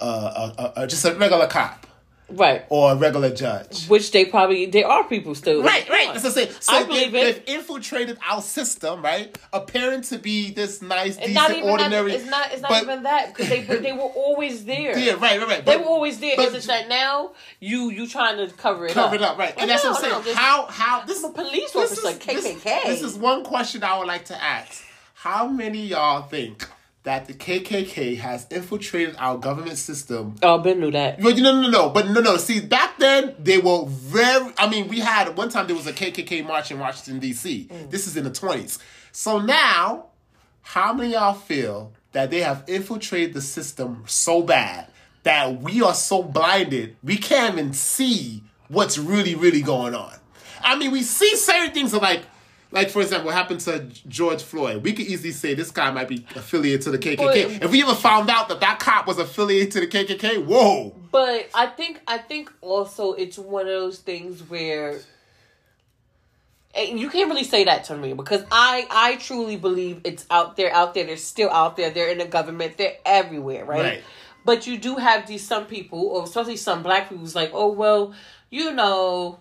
uh, 0.00 0.72
a, 0.76 0.82
a, 0.82 0.86
just 0.86 1.04
a 1.04 1.14
regular 1.14 1.46
cop 1.46 1.86
right. 2.30 2.64
or 2.68 2.92
a 2.92 2.96
regular 2.96 3.30
judge. 3.30 3.86
Which 3.86 4.10
they 4.12 4.24
probably 4.24 4.66
there 4.66 4.86
are 4.86 5.04
people 5.04 5.34
still 5.34 5.62
Right, 5.62 5.88
right. 5.88 6.08
That's 6.12 6.24
what 6.24 6.30
I'm 6.30 6.34
saying. 6.34 6.50
So 6.60 6.72
I 6.74 6.82
they, 6.82 6.88
believe 6.88 7.12
they've 7.12 7.42
infiltrated 7.46 8.18
our 8.28 8.40
system, 8.42 9.02
right? 9.02 9.36
Appearing 9.52 10.02
to 10.02 10.18
be 10.18 10.50
this 10.50 10.82
nice, 10.82 11.16
It's 11.16 11.26
decent, 11.26 11.34
not 11.34 11.50
even 11.50 11.68
ordinary. 11.68 12.12
It's 12.12 12.28
not. 12.28 12.52
It's 12.52 12.62
not 12.62 12.70
but- 12.70 12.82
even 12.82 13.02
that 13.04 13.34
because 13.34 13.48
they 13.48 13.62
they 13.62 13.92
were 13.92 14.00
always 14.00 14.64
there. 14.64 14.98
Yeah, 14.98 15.12
right, 15.14 15.38
right, 15.38 15.48
right. 15.48 15.64
They 15.64 15.76
But- 15.76 15.84
were 15.84 15.90
always 15.90 16.18
there. 16.20 16.36
but- 16.36 16.46
It's 16.46 16.54
just 16.54 16.66
that 16.68 16.88
now 16.88 17.32
you 17.60 17.90
you 17.90 18.06
trying 18.06 18.36
to 18.36 18.52
cover 18.54 18.86
it 18.86 18.92
cover 18.92 19.06
up. 19.06 19.12
Cover 19.12 19.16
it 19.16 19.22
up, 19.22 19.38
right? 19.38 19.54
Well, 19.56 19.62
And 19.62 19.70
that's 19.70 19.84
no, 19.84 19.90
what 19.90 19.98
I'm 19.98 20.02
saying. 20.04 20.14
no, 20.14 20.22
this- 20.22 20.36
how 20.36 20.66
how 20.66 21.04
this 21.04 21.24
I'm 21.24 21.30
a 21.30 21.34
police 21.34 21.72
this 21.72 21.92
officer, 21.92 22.08
is- 22.08 22.18
this- 22.18 22.62
KKK. 22.62 22.86
This, 22.86 23.02
is 23.02 23.16
one 23.16 23.44
question 23.44 23.82
I 23.82 23.98
would 23.98 24.06
like 24.06 24.26
to 24.26 24.42
ask. 24.42 24.84
How 25.14 25.48
many 25.48 25.84
of 25.84 25.90
y'all 25.90 26.22
think 26.22 26.64
that 27.08 27.26
the 27.26 27.32
KKK 27.32 28.18
has 28.18 28.46
infiltrated 28.50 29.16
our 29.18 29.38
government 29.38 29.78
system? 29.78 30.34
Oh, 30.42 30.58
Ben 30.58 30.78
knew 30.78 30.90
that. 30.90 31.18
Well, 31.18 31.32
you 31.34 31.42
no, 31.42 31.58
no, 31.58 31.70
no, 31.70 31.88
but 31.88 32.06
no, 32.10 32.20
no. 32.20 32.36
See, 32.36 32.60
back 32.60 32.98
then 32.98 33.34
they 33.38 33.56
were 33.56 33.86
very. 33.86 34.52
I 34.58 34.68
mean, 34.68 34.88
we 34.88 35.00
had 35.00 35.34
one 35.34 35.48
time 35.48 35.66
there 35.66 35.74
was 35.74 35.86
a 35.86 35.94
KKK 35.94 36.46
march 36.46 36.70
in 36.70 36.78
Washington 36.78 37.18
D.C. 37.18 37.68
Mm. 37.70 37.90
This 37.90 38.06
is 38.06 38.18
in 38.18 38.24
the 38.24 38.30
twenties. 38.30 38.78
So 39.10 39.38
now, 39.38 40.08
how 40.60 40.92
many 40.92 41.14
of 41.14 41.22
y'all 41.22 41.32
feel 41.32 41.94
that 42.12 42.30
they 42.30 42.42
have 42.42 42.62
infiltrated 42.66 43.32
the 43.32 43.40
system 43.40 44.04
so 44.06 44.42
bad 44.42 44.88
that 45.22 45.62
we 45.62 45.80
are 45.80 45.94
so 45.94 46.22
blinded 46.22 46.94
we 47.02 47.16
can't 47.16 47.54
even 47.54 47.72
see 47.72 48.42
what's 48.68 48.98
really, 48.98 49.34
really 49.34 49.62
going 49.62 49.94
on? 49.94 50.12
I 50.62 50.76
mean, 50.76 50.90
we 50.90 51.02
see 51.02 51.36
certain 51.36 51.72
things 51.72 51.94
like. 51.94 52.20
Like 52.70 52.90
for 52.90 53.00
example, 53.00 53.26
what 53.26 53.34
happened 53.34 53.60
to 53.60 53.80
George 54.08 54.42
Floyd? 54.42 54.82
We 54.82 54.92
could 54.92 55.06
easily 55.06 55.32
say 55.32 55.54
this 55.54 55.70
guy 55.70 55.90
might 55.90 56.08
be 56.08 56.26
affiliated 56.36 56.82
to 56.82 56.90
the 56.90 56.98
KKK. 56.98 57.16
But- 57.16 57.36
if 57.64 57.70
we 57.70 57.82
ever 57.82 57.94
found 57.94 58.28
out 58.28 58.48
that 58.50 58.60
that 58.60 58.78
cop 58.78 59.06
was 59.06 59.18
affiliated 59.18 59.70
to 59.72 59.80
the 59.80 59.86
KKK, 59.86 60.44
whoa! 60.44 60.94
But 61.10 61.48
I 61.54 61.66
think 61.66 62.00
I 62.06 62.18
think 62.18 62.52
also 62.60 63.14
it's 63.14 63.38
one 63.38 63.62
of 63.62 63.68
those 63.68 63.98
things 64.00 64.42
where 64.48 64.98
and 66.74 67.00
you 67.00 67.08
can't 67.08 67.30
really 67.30 67.44
say 67.44 67.64
that 67.64 67.84
to 67.84 67.96
me 67.96 68.12
because 68.12 68.44
I 68.52 68.86
I 68.90 69.16
truly 69.16 69.56
believe 69.56 70.02
it's 70.04 70.26
out 70.30 70.56
there 70.56 70.72
out 70.72 70.92
there 70.94 71.04
they're 71.06 71.16
still 71.16 71.50
out 71.50 71.76
there 71.76 71.90
they're 71.90 72.10
in 72.10 72.18
the 72.18 72.26
government 72.26 72.76
they're 72.76 72.96
everywhere 73.06 73.64
right, 73.64 73.82
Right. 73.82 74.02
but 74.44 74.66
you 74.66 74.76
do 74.78 74.96
have 74.96 75.26
these 75.26 75.44
some 75.46 75.64
people 75.64 75.98
or 76.00 76.24
especially 76.24 76.56
some 76.56 76.82
black 76.82 77.08
people 77.08 77.18
who's 77.24 77.34
like 77.34 77.50
oh 77.54 77.72
well 77.72 78.12
you 78.50 78.70
know 78.72 79.38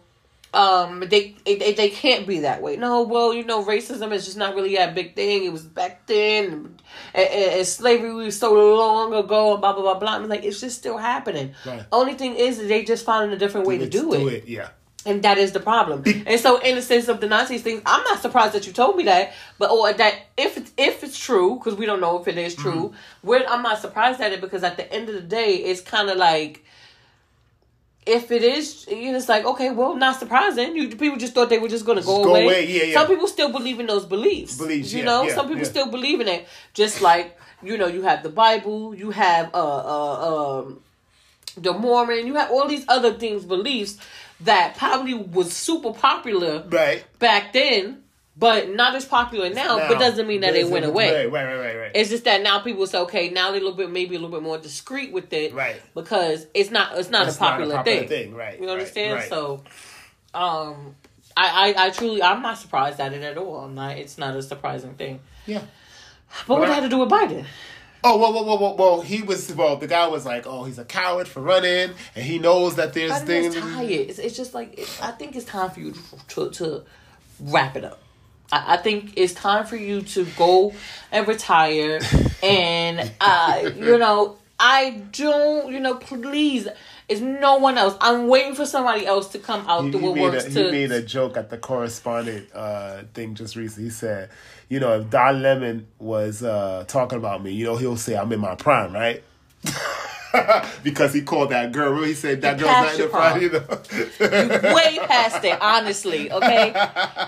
um 0.53 1.01
they, 1.09 1.35
they 1.45 1.73
they 1.73 1.89
can't 1.89 2.25
be 2.25 2.39
that 2.39 2.61
way 2.61 2.77
no 2.77 3.01
well 3.03 3.33
you 3.33 3.43
know 3.43 3.63
racism 3.63 4.11
is 4.13 4.25
just 4.25 4.37
not 4.37 4.55
really 4.55 4.75
that 4.75 4.95
big 4.95 5.15
thing 5.15 5.43
it 5.43 5.51
was 5.51 5.63
back 5.63 6.05
then 6.07 6.77
and, 7.13 7.29
and, 7.29 7.51
and 7.59 7.67
slavery 7.67 8.13
was 8.13 8.39
so 8.39 8.53
long 8.53 9.13
ago 9.13 9.51
and 9.53 9.61
blah 9.61 9.73
blah 9.73 9.81
blah 9.81 9.99
blah 9.99 10.13
I'm 10.15 10.27
like 10.29 10.43
it's 10.45 10.61
just 10.61 10.77
still 10.77 10.97
happening 10.97 11.53
Right. 11.65 11.85
only 11.91 12.13
thing 12.13 12.35
is 12.35 12.57
that 12.57 12.67
they 12.67 12.83
just 12.85 13.05
finding 13.05 13.35
a 13.35 13.39
different 13.39 13.67
way 13.67 13.77
to 13.77 13.83
Let's 13.83 13.95
do, 13.95 14.27
it. 14.27 14.47
Yeah. 14.47 14.69
And 15.05 15.23
that 15.23 15.37
is 15.37 15.53
the 15.53 15.59
problem. 15.61 16.03
and 16.25 16.37
so, 16.39 16.57
in 16.59 16.75
the 16.75 16.81
sense 16.81 17.07
of 17.07 17.21
the 17.21 17.27
Nazis 17.27 17.61
thing, 17.61 17.81
I'm 17.85 18.03
not 18.03 18.21
surprised 18.21 18.53
that 18.55 18.67
you 18.67 18.73
told 18.73 18.97
me 18.97 19.03
that, 19.05 19.31
but 19.57 19.69
or 19.71 19.93
that 19.93 20.15
if 20.37 20.57
it's 20.57 20.71
if 20.77 21.01
it's 21.01 21.17
true, 21.17 21.55
because 21.55 21.75
we 21.75 21.85
don't 21.85 22.01
know 22.01 22.19
if 22.19 22.27
it 22.27 22.37
is 22.37 22.53
true, 22.55 22.93
we're, 23.23 23.45
I'm 23.47 23.61
not 23.63 23.79
surprised 23.79 24.19
at 24.19 24.33
it 24.33 24.41
because 24.41 24.63
at 24.63 24.75
the 24.75 24.91
end 24.91 25.07
of 25.07 25.15
the 25.15 25.21
day, 25.21 25.55
it's 25.55 25.79
kind 25.79 26.09
of 26.09 26.17
like 26.17 26.65
if 28.07 28.31
it 28.31 28.43
is, 28.43 28.87
you 28.87 29.11
know, 29.11 29.17
it's 29.17 29.29
like 29.29 29.45
okay, 29.45 29.71
well, 29.71 29.95
not 29.95 30.17
surprising. 30.19 30.75
You 30.75 30.89
people 30.89 31.17
just 31.17 31.33
thought 31.33 31.49
they 31.49 31.59
were 31.59 31.67
just 31.69 31.85
going 31.85 31.99
to 31.99 32.03
go, 32.05 32.23
go 32.23 32.29
away. 32.31 32.43
away, 32.45 32.65
yeah, 32.67 32.83
yeah. 32.83 32.93
Some 32.93 33.07
people 33.07 33.27
still 33.27 33.51
believe 33.51 33.79
in 33.79 33.87
those 33.87 34.05
beliefs. 34.05 34.57
Beliefs, 34.57 34.93
you 34.93 34.99
yeah, 34.99 35.05
know. 35.05 35.23
yeah, 35.23 35.35
Some 35.35 35.47
people 35.47 35.63
yeah. 35.63 35.69
still 35.69 35.87
believe 35.91 36.21
in 36.21 36.27
it. 36.27 36.47
Just 36.73 37.01
like 37.01 37.37
you 37.63 37.77
know, 37.77 37.87
you 37.87 38.03
have 38.03 38.23
the 38.23 38.29
Bible, 38.29 38.95
you 38.95 39.11
have 39.11 39.53
uh 39.53 39.77
uh 39.77 40.59
um 40.59 40.81
the 41.57 41.73
Mormon, 41.73 42.27
you 42.27 42.35
have 42.35 42.51
all 42.51 42.67
these 42.67 42.85
other 42.87 43.13
things, 43.13 43.43
beliefs 43.43 43.97
that 44.41 44.77
probably 44.77 45.15
was 45.15 45.51
super 45.51 45.91
popular 45.91 46.63
Right. 46.69 47.03
back 47.19 47.53
then, 47.53 48.03
but 48.39 48.69
not 48.69 48.93
as 48.95 49.05
popular 49.05 49.49
now. 49.49 49.77
but 49.87 49.97
doesn't 49.99 50.27
mean 50.27 50.41
that 50.41 50.53
they 50.53 50.59
Doesn't- 50.61 50.73
went 50.73 50.85
away. 50.85 51.25
Right, 51.25 51.31
right, 51.31 51.55
right, 51.57 51.75
right. 51.77 51.91
It's 51.95 52.09
just 52.09 52.25
that 52.25 52.41
now 52.43 52.59
people 52.59 52.85
say, 52.85 52.99
okay, 52.99 53.29
now 53.29 53.47
they're 53.51 53.59
a 53.59 53.63
little 53.63 53.77
bit, 53.77 53.89
maybe 53.89 54.15
a 54.15 54.19
little 54.19 54.35
bit 54.35 54.43
more 54.43 54.57
discreet 54.57 55.11
with 55.11 55.31
it, 55.33 55.53
Right. 55.53 55.81
Because 55.95 56.45
it's 56.53 56.69
not, 56.69 56.97
it's 56.97 57.09
not, 57.09 57.27
It's 57.27 57.37
a, 57.37 57.39
popular 57.39 57.83
thing. 57.83 58.07
thing, 58.07 58.35
right? 58.35 58.59
You 58.61 58.69
understand? 58.69 59.15
right. 59.15 59.29
So, 59.29 59.63
um, 60.33 60.95
I, 61.35 61.73
I, 61.75 61.85
I 61.85 61.89
truly, 61.91 62.21
I'm 62.21 62.41
not 62.41 62.57
surprised 62.57 62.99
at 62.99 63.13
it 63.13 63.23
at 63.23 63.37
all. 63.37 63.57
I'm 63.61 63.75
not. 63.75 63.97
It's 63.97 64.17
not 64.17 64.35
a 64.35 64.41
surprising 64.41 64.93
thing. 64.95 65.19
yeah. 65.45 65.61
But 66.47 66.59
what 66.59 66.67
Right. 66.67 66.73
had 66.75 66.83
to 66.83 66.89
do 66.89 66.97
with 66.97 67.09
Biden? 67.09 67.45
Oh, 68.03 68.17
well, 68.17 68.33
well, 68.33 68.45
well, 68.45 68.59
well, 68.59 68.75
well, 68.77 69.01
he 69.01 69.21
was, 69.21 69.53
well, 69.55 69.77
the 69.77 69.87
guy 69.87 70.07
was 70.07 70.25
like, 70.25 70.45
oh, 70.45 70.65
he's 70.65 70.77
a 70.77 70.85
coward 70.85 71.27
for 71.27 71.41
running, 71.41 71.91
and 72.15 72.23
he 72.25 72.37
knows 72.37 72.75
that 72.75 72.93
there's 72.93 73.11
Biden 73.11 73.25
things. 73.25 73.55
tired. 73.55 73.89
It's, 73.89 74.19
it's 74.19 74.35
just 74.37 74.53
like 74.53 74.77
it, 74.77 74.99
I 75.01 75.11
think 75.11 75.35
it's 75.35 75.45
time 75.45 75.69
for 75.71 75.79
you 75.79 75.93
to 75.93 75.99
to, 76.27 76.49
to 76.51 76.83
wrap 77.39 77.75
it 77.75 77.83
up. 77.85 77.99
I, 78.51 78.75
I 78.75 78.77
think 78.77 79.13
it's 79.15 79.33
time 79.33 79.65
for 79.65 79.75
you 79.75 80.01
to 80.01 80.25
go 80.37 80.73
and 81.11 81.27
retire, 81.27 81.99
and 82.43 83.11
uh, 83.19 83.71
you 83.75 83.97
know 83.97 84.37
I 84.59 85.01
don't, 85.11 85.71
you 85.71 85.79
know, 85.79 85.95
please. 85.95 86.67
It's 87.07 87.21
no 87.21 87.57
one 87.57 87.77
else. 87.77 87.95
I'm 88.01 88.27
waiting 88.27 88.53
for 88.53 88.65
somebody 88.65 89.05
else 89.05 89.29
to 89.29 89.39
come 89.39 89.65
out 89.67 89.85
He, 89.85 89.91
the 89.91 89.99
he, 89.99 90.05
woodworks 90.05 90.51
to. 90.53 90.65
he 90.65 90.71
made 90.71 90.91
a 90.91 91.01
joke 91.01 91.37
at 91.37 91.49
the 91.49 91.57
correspondent 91.57 92.49
uh, 92.53 93.03
thing 93.13 93.33
just 93.35 93.55
recently. 93.55 93.85
He 93.85 93.89
said, 93.91 94.29
you 94.67 94.81
know, 94.81 94.99
if 94.99 95.09
Don 95.09 95.41
Lemon 95.41 95.87
was 95.99 96.43
uh, 96.43 96.83
talking 96.87 97.17
about 97.17 97.41
me, 97.41 97.51
you 97.51 97.63
know, 97.63 97.77
he'll 97.77 97.95
say 97.95 98.17
I'm 98.17 98.31
in 98.33 98.41
my 98.41 98.55
prime, 98.55 98.93
right? 98.93 99.23
because 100.83 101.13
he 101.13 101.21
called 101.21 101.49
that 101.51 101.71
girl. 101.71 102.03
He 102.03 102.13
said 102.13 102.41
that 102.41 102.59
You 102.59 102.65
girl's 102.65 102.75
not 102.75 102.85
passed 102.85 102.93
in 102.93 102.97
the 102.97 103.03
your 103.03 104.59
prime, 104.59 104.65
you 104.69 104.75
way 104.75 105.07
past 105.07 105.43
it, 105.43 105.57
honestly. 105.61 106.31
Okay, 106.31 106.69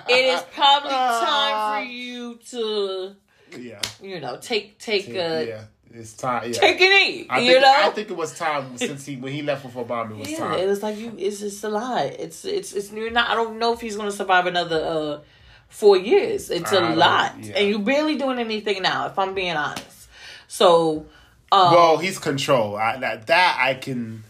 it 0.10 0.26
is 0.36 0.42
probably 0.54 0.92
time 0.92 1.84
for 1.86 1.92
you 1.92 2.40
to, 2.50 3.16
yeah. 3.58 3.82
you 4.02 4.20
know, 4.20 4.38
take 4.38 4.78
take 4.80 5.10
uh, 5.10 5.44
yeah. 5.48 5.64
It's 5.92 6.14
time. 6.14 6.52
Yeah. 6.52 6.60
take 6.60 6.80
a 6.80 6.84
knee. 6.84 7.26
I 7.30 7.40
you 7.40 7.54
think, 7.54 7.62
know, 7.64 7.74
I 7.76 7.90
think 7.90 8.10
it 8.12 8.16
was 8.16 8.38
time 8.38 8.78
since 8.78 9.06
he 9.06 9.16
when 9.16 9.34
he 9.34 9.42
left 9.42 9.66
with 9.66 9.74
Obama. 9.74 10.12
It 10.12 10.18
was 10.18 10.32
Yeah, 10.32 10.38
time. 10.38 10.60
it 10.60 10.68
was 10.68 10.84
like 10.84 10.98
you. 10.98 11.14
It's 11.18 11.40
just 11.40 11.64
a 11.64 11.70
lot. 11.70 12.06
It's 12.06 12.46
it's 12.46 12.74
it's. 12.74 12.92
You're 12.92 13.10
not. 13.10 13.30
I 13.30 13.34
don't 13.34 13.58
know 13.58 13.74
if 13.74 13.82
he's 13.82 13.96
gonna 13.96 14.12
survive 14.12 14.46
another 14.46 14.84
uh 14.84 15.20
four 15.68 15.98
years. 15.98 16.52
It's 16.52 16.72
I 16.72 16.92
a 16.92 16.96
lot, 16.96 17.44
yeah. 17.44 17.58
and 17.58 17.70
you're 17.70 17.80
barely 17.80 18.18
doing 18.18 18.38
anything 18.38 18.84
now. 18.84 19.08
If 19.08 19.18
I'm 19.18 19.34
being 19.34 19.56
honest, 19.56 20.10
so 20.48 21.08
um, 21.52 21.74
well, 21.74 21.98
he's 21.98 22.20
control. 22.20 22.76
I, 22.76 22.98
that 22.98 23.28
that 23.28 23.58
I 23.62 23.74
can. 23.76 24.24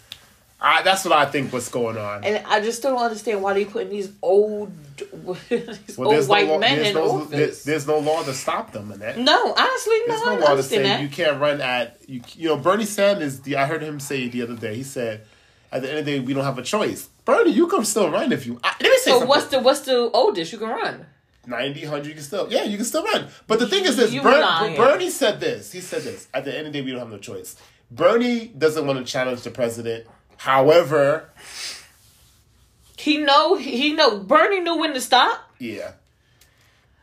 I, 0.62 0.82
that's 0.82 1.06
what 1.06 1.14
I 1.14 1.26
think. 1.26 1.54
What's 1.54 1.70
going 1.70 1.98
on? 1.98 2.24
and 2.26 2.46
I 2.46 2.60
just 2.60 2.82
don't 2.82 2.98
understand 2.98 3.42
why 3.42 3.54
they 3.54 3.64
putting 3.64 3.90
these 3.90 4.12
old 4.22 4.72
these 5.50 5.98
Well, 5.98 6.14
old 6.14 6.28
white 6.28 6.48
no 6.48 6.54
law, 6.54 6.60
men 6.60 6.76
there's 6.76 6.88
in 6.90 6.94
no, 6.96 7.12
office. 7.12 7.30
There's, 7.30 7.64
there's 7.64 7.88
no 7.88 8.00
law 8.00 8.24
to 8.24 8.34
stop 8.34 8.74
them 8.74 8.92
in 8.92 9.00
that. 9.00 9.18
no, 9.18 9.54
honestly, 9.58 9.96
no. 10.00 10.08
There's 10.08 10.26
no 10.26 10.36
law 10.46 10.56
to 10.56 10.64
say 10.64 10.84
that. 10.84 11.02
you 11.02 11.08
can't 11.08 11.40
run 11.40 11.62
at 11.62 11.98
you. 12.08 12.22
You 12.36 12.50
know, 12.50 12.58
Bernie 12.58 12.84
Sanders. 12.86 13.40
The 13.40 13.56
I 13.56 13.66
heard 13.66 13.82
him 13.82 14.00
say 14.02 14.28
the 14.28 14.42
other 14.42 14.56
day. 14.56 14.76
He 14.76 14.84
said, 14.84 15.22
"At 15.72 15.82
the 15.82 15.90
end 15.90 16.00
of 16.00 16.06
the 16.06 16.12
day, 16.12 16.20
we 16.20 16.34
don't 16.34 16.44
have 16.44 16.58
a 16.58 16.64
choice." 16.64 17.08
Bernie, 17.24 17.52
you 17.52 17.68
can 17.68 17.86
still 17.86 18.10
run 18.10 18.32
if 18.34 18.46
you. 18.46 18.60
I, 18.64 18.74
let 18.82 18.90
me 18.90 18.98
say 18.98 19.04
so 19.04 19.12
something. 19.12 19.28
what's 19.30 19.46
the 19.46 19.60
what's 19.60 19.82
the 19.82 20.10
oldest 20.12 20.52
you 20.52 20.58
can 20.58 20.70
run? 20.70 21.06
90, 21.48 21.82
100, 21.84 22.08
you 22.08 22.14
can 22.14 22.24
still, 22.24 22.48
yeah, 22.52 22.64
you 22.64 22.76
can 22.78 22.86
still 22.86 23.04
run. 23.04 23.28
But 23.48 23.60
the 23.60 23.68
thing 23.68 23.86
is 23.86 23.96
this, 23.98 24.14
Bernie 24.14 25.10
said 25.10 25.40
this. 25.40 25.72
He 25.72 25.82
said 25.82 26.04
this. 26.04 26.28
At 26.34 26.46
the 26.46 26.56
end 26.56 26.68
of 26.68 26.74
the 26.74 26.80
day, 26.80 26.86
we 26.86 26.92
don't 26.92 27.00
have 27.00 27.10
no 27.10 27.18
choice. 27.18 27.56
Bernie 27.92 28.48
doesn't 28.48 28.86
want 28.86 29.00
to 29.00 29.12
challenge 29.12 29.42
the 29.42 29.50
president. 29.52 30.06
However, 30.38 31.30
He 32.98 33.18
know 33.18 33.56
he 33.56 33.94
know 33.94 34.20
Bernie 34.20 34.60
knew 34.60 34.78
when 34.78 34.94
to 34.94 35.02
stop. 35.02 35.50
yeah, 35.58 35.94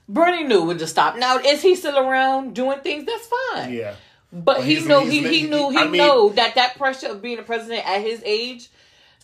Bernie 0.09 0.45
knew 0.45 0.63
when 0.65 0.79
to 0.79 0.87
stop. 0.87 1.17
Now 1.17 1.39
is 1.39 1.63
he 1.63 1.75
still 1.75 1.99
around 1.99 2.55
doing 2.55 2.81
things? 2.81 3.05
That's 3.07 3.29
fine. 3.53 3.73
yeah. 3.73 3.95
But 4.33 4.59
Well, 4.59 4.67
he 4.67 4.81
know 4.85 5.01
he, 5.07 5.23
he 5.23 5.41
he- 5.41 5.47
knew 5.49 5.71
he 5.71 5.79
I 5.79 5.85
mean- 5.87 5.99
know 5.99 6.29
that 6.31 6.55
that 6.57 6.77
pressure 6.77 7.09
of 7.09 7.23
being 7.23 7.39
a 7.39 7.43
president 7.43 7.89
at 7.89 8.01
his 8.03 8.23
age 8.25 8.69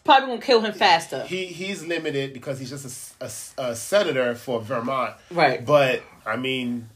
probably 0.05 0.29
gonna 0.29 0.41
kill 0.41 0.61
him 0.61 0.73
faster. 0.73 1.23
He 1.25 1.47
he's 1.47 1.85
limited 1.85 2.33
because 2.33 2.59
he's 2.59 2.71
just 2.71 3.15
a 3.21 3.31
a 3.63 3.75
senator 3.77 4.35
for 4.35 4.61
Vermont. 4.61 5.15
Right. 5.31 5.65
But 5.65 6.03
I 6.27 6.37
mean, 6.37 6.89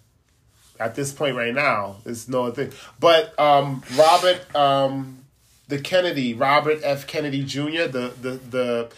at 0.80 0.94
this 0.94 1.12
point 1.12 1.36
right 1.36 1.54
now, 1.54 1.96
it's 2.04 2.28
no 2.28 2.50
thing. 2.50 2.72
But 3.00 3.38
um, 3.38 3.82
Robert, 3.96 4.54
um, 4.56 5.24
the 5.68 5.78
Kennedy, 5.78 6.34
Robert 6.34 6.80
F. 6.82 7.06
Kennedy 7.06 7.44
Jr., 7.44 7.86
the 7.88 8.12
the 8.20 8.30
the, 8.50 8.88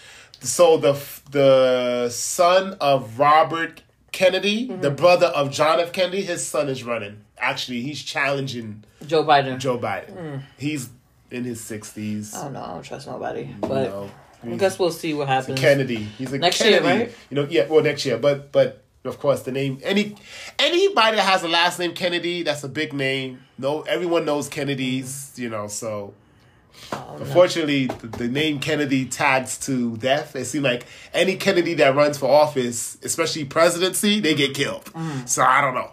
so 0.40 0.76
the 0.76 0.92
the 1.30 2.08
son 2.10 2.76
of 2.80 3.18
Robert 3.18 3.82
Kennedy, 4.12 4.68
Mm-hmm. 4.68 4.80
the 4.80 4.90
brother 4.90 5.26
of 5.26 5.50
John 5.50 5.78
F. 5.80 5.92
Kennedy, 5.92 6.22
his 6.22 6.44
son 6.46 6.68
is 6.68 6.82
running. 6.84 7.24
Actually, 7.38 7.82
he's 7.82 8.02
challenging 8.02 8.82
Joe 9.06 9.22
Biden. 9.22 9.58
Joe 9.58 9.78
Biden. 9.78 10.10
Mm. 10.16 10.42
He's 10.58 10.88
in 11.30 11.44
his 11.44 11.60
sixties. 11.62 12.34
I 12.34 12.44
don't 12.44 12.52
know. 12.54 12.62
I 12.62 12.74
don't 12.74 12.82
trust 12.82 13.06
nobody. 13.06 13.54
But 13.60 13.90
know, 13.90 14.10
I 14.42 14.56
guess 14.56 14.78
we'll 14.78 14.90
see 14.90 15.14
what 15.14 15.28
happens. 15.28 15.58
Kennedy. 15.58 15.96
He's 15.96 16.32
a 16.32 16.38
Next 16.38 16.60
year, 16.60 16.80
Kennedy. 16.80 17.04
right? 17.04 17.14
You 17.30 17.36
know, 17.36 17.46
yeah, 17.50 17.66
well 17.66 17.82
next 17.82 18.04
year. 18.06 18.18
But 18.18 18.52
but 18.52 18.84
of 19.04 19.18
course 19.18 19.42
the 19.42 19.52
name 19.52 19.80
any 19.82 20.16
anybody 20.58 21.16
that 21.16 21.22
has 21.22 21.42
a 21.42 21.48
last 21.48 21.78
name 21.78 21.94
Kennedy, 21.94 22.42
that's 22.42 22.64
a 22.64 22.68
big 22.68 22.92
name. 22.92 23.42
No 23.56 23.82
everyone 23.82 24.24
knows 24.24 24.48
Kennedys, 24.48 25.34
you 25.36 25.48
know, 25.48 25.68
so 25.68 26.14
unfortunately 26.92 27.86
the, 27.86 28.06
the 28.06 28.28
name 28.28 28.60
Kennedy 28.60 29.06
tags 29.06 29.58
to 29.58 29.96
death. 29.96 30.36
It 30.36 30.44
seems 30.44 30.64
like 30.64 30.86
any 31.12 31.36
Kennedy 31.36 31.74
that 31.74 31.94
runs 31.94 32.18
for 32.18 32.30
office, 32.30 32.98
especially 33.02 33.44
presidency, 33.44 34.20
they 34.20 34.34
get 34.34 34.54
killed. 34.54 34.84
Mm. 34.86 35.28
So 35.28 35.42
I 35.42 35.60
don't 35.60 35.74
know. 35.74 35.92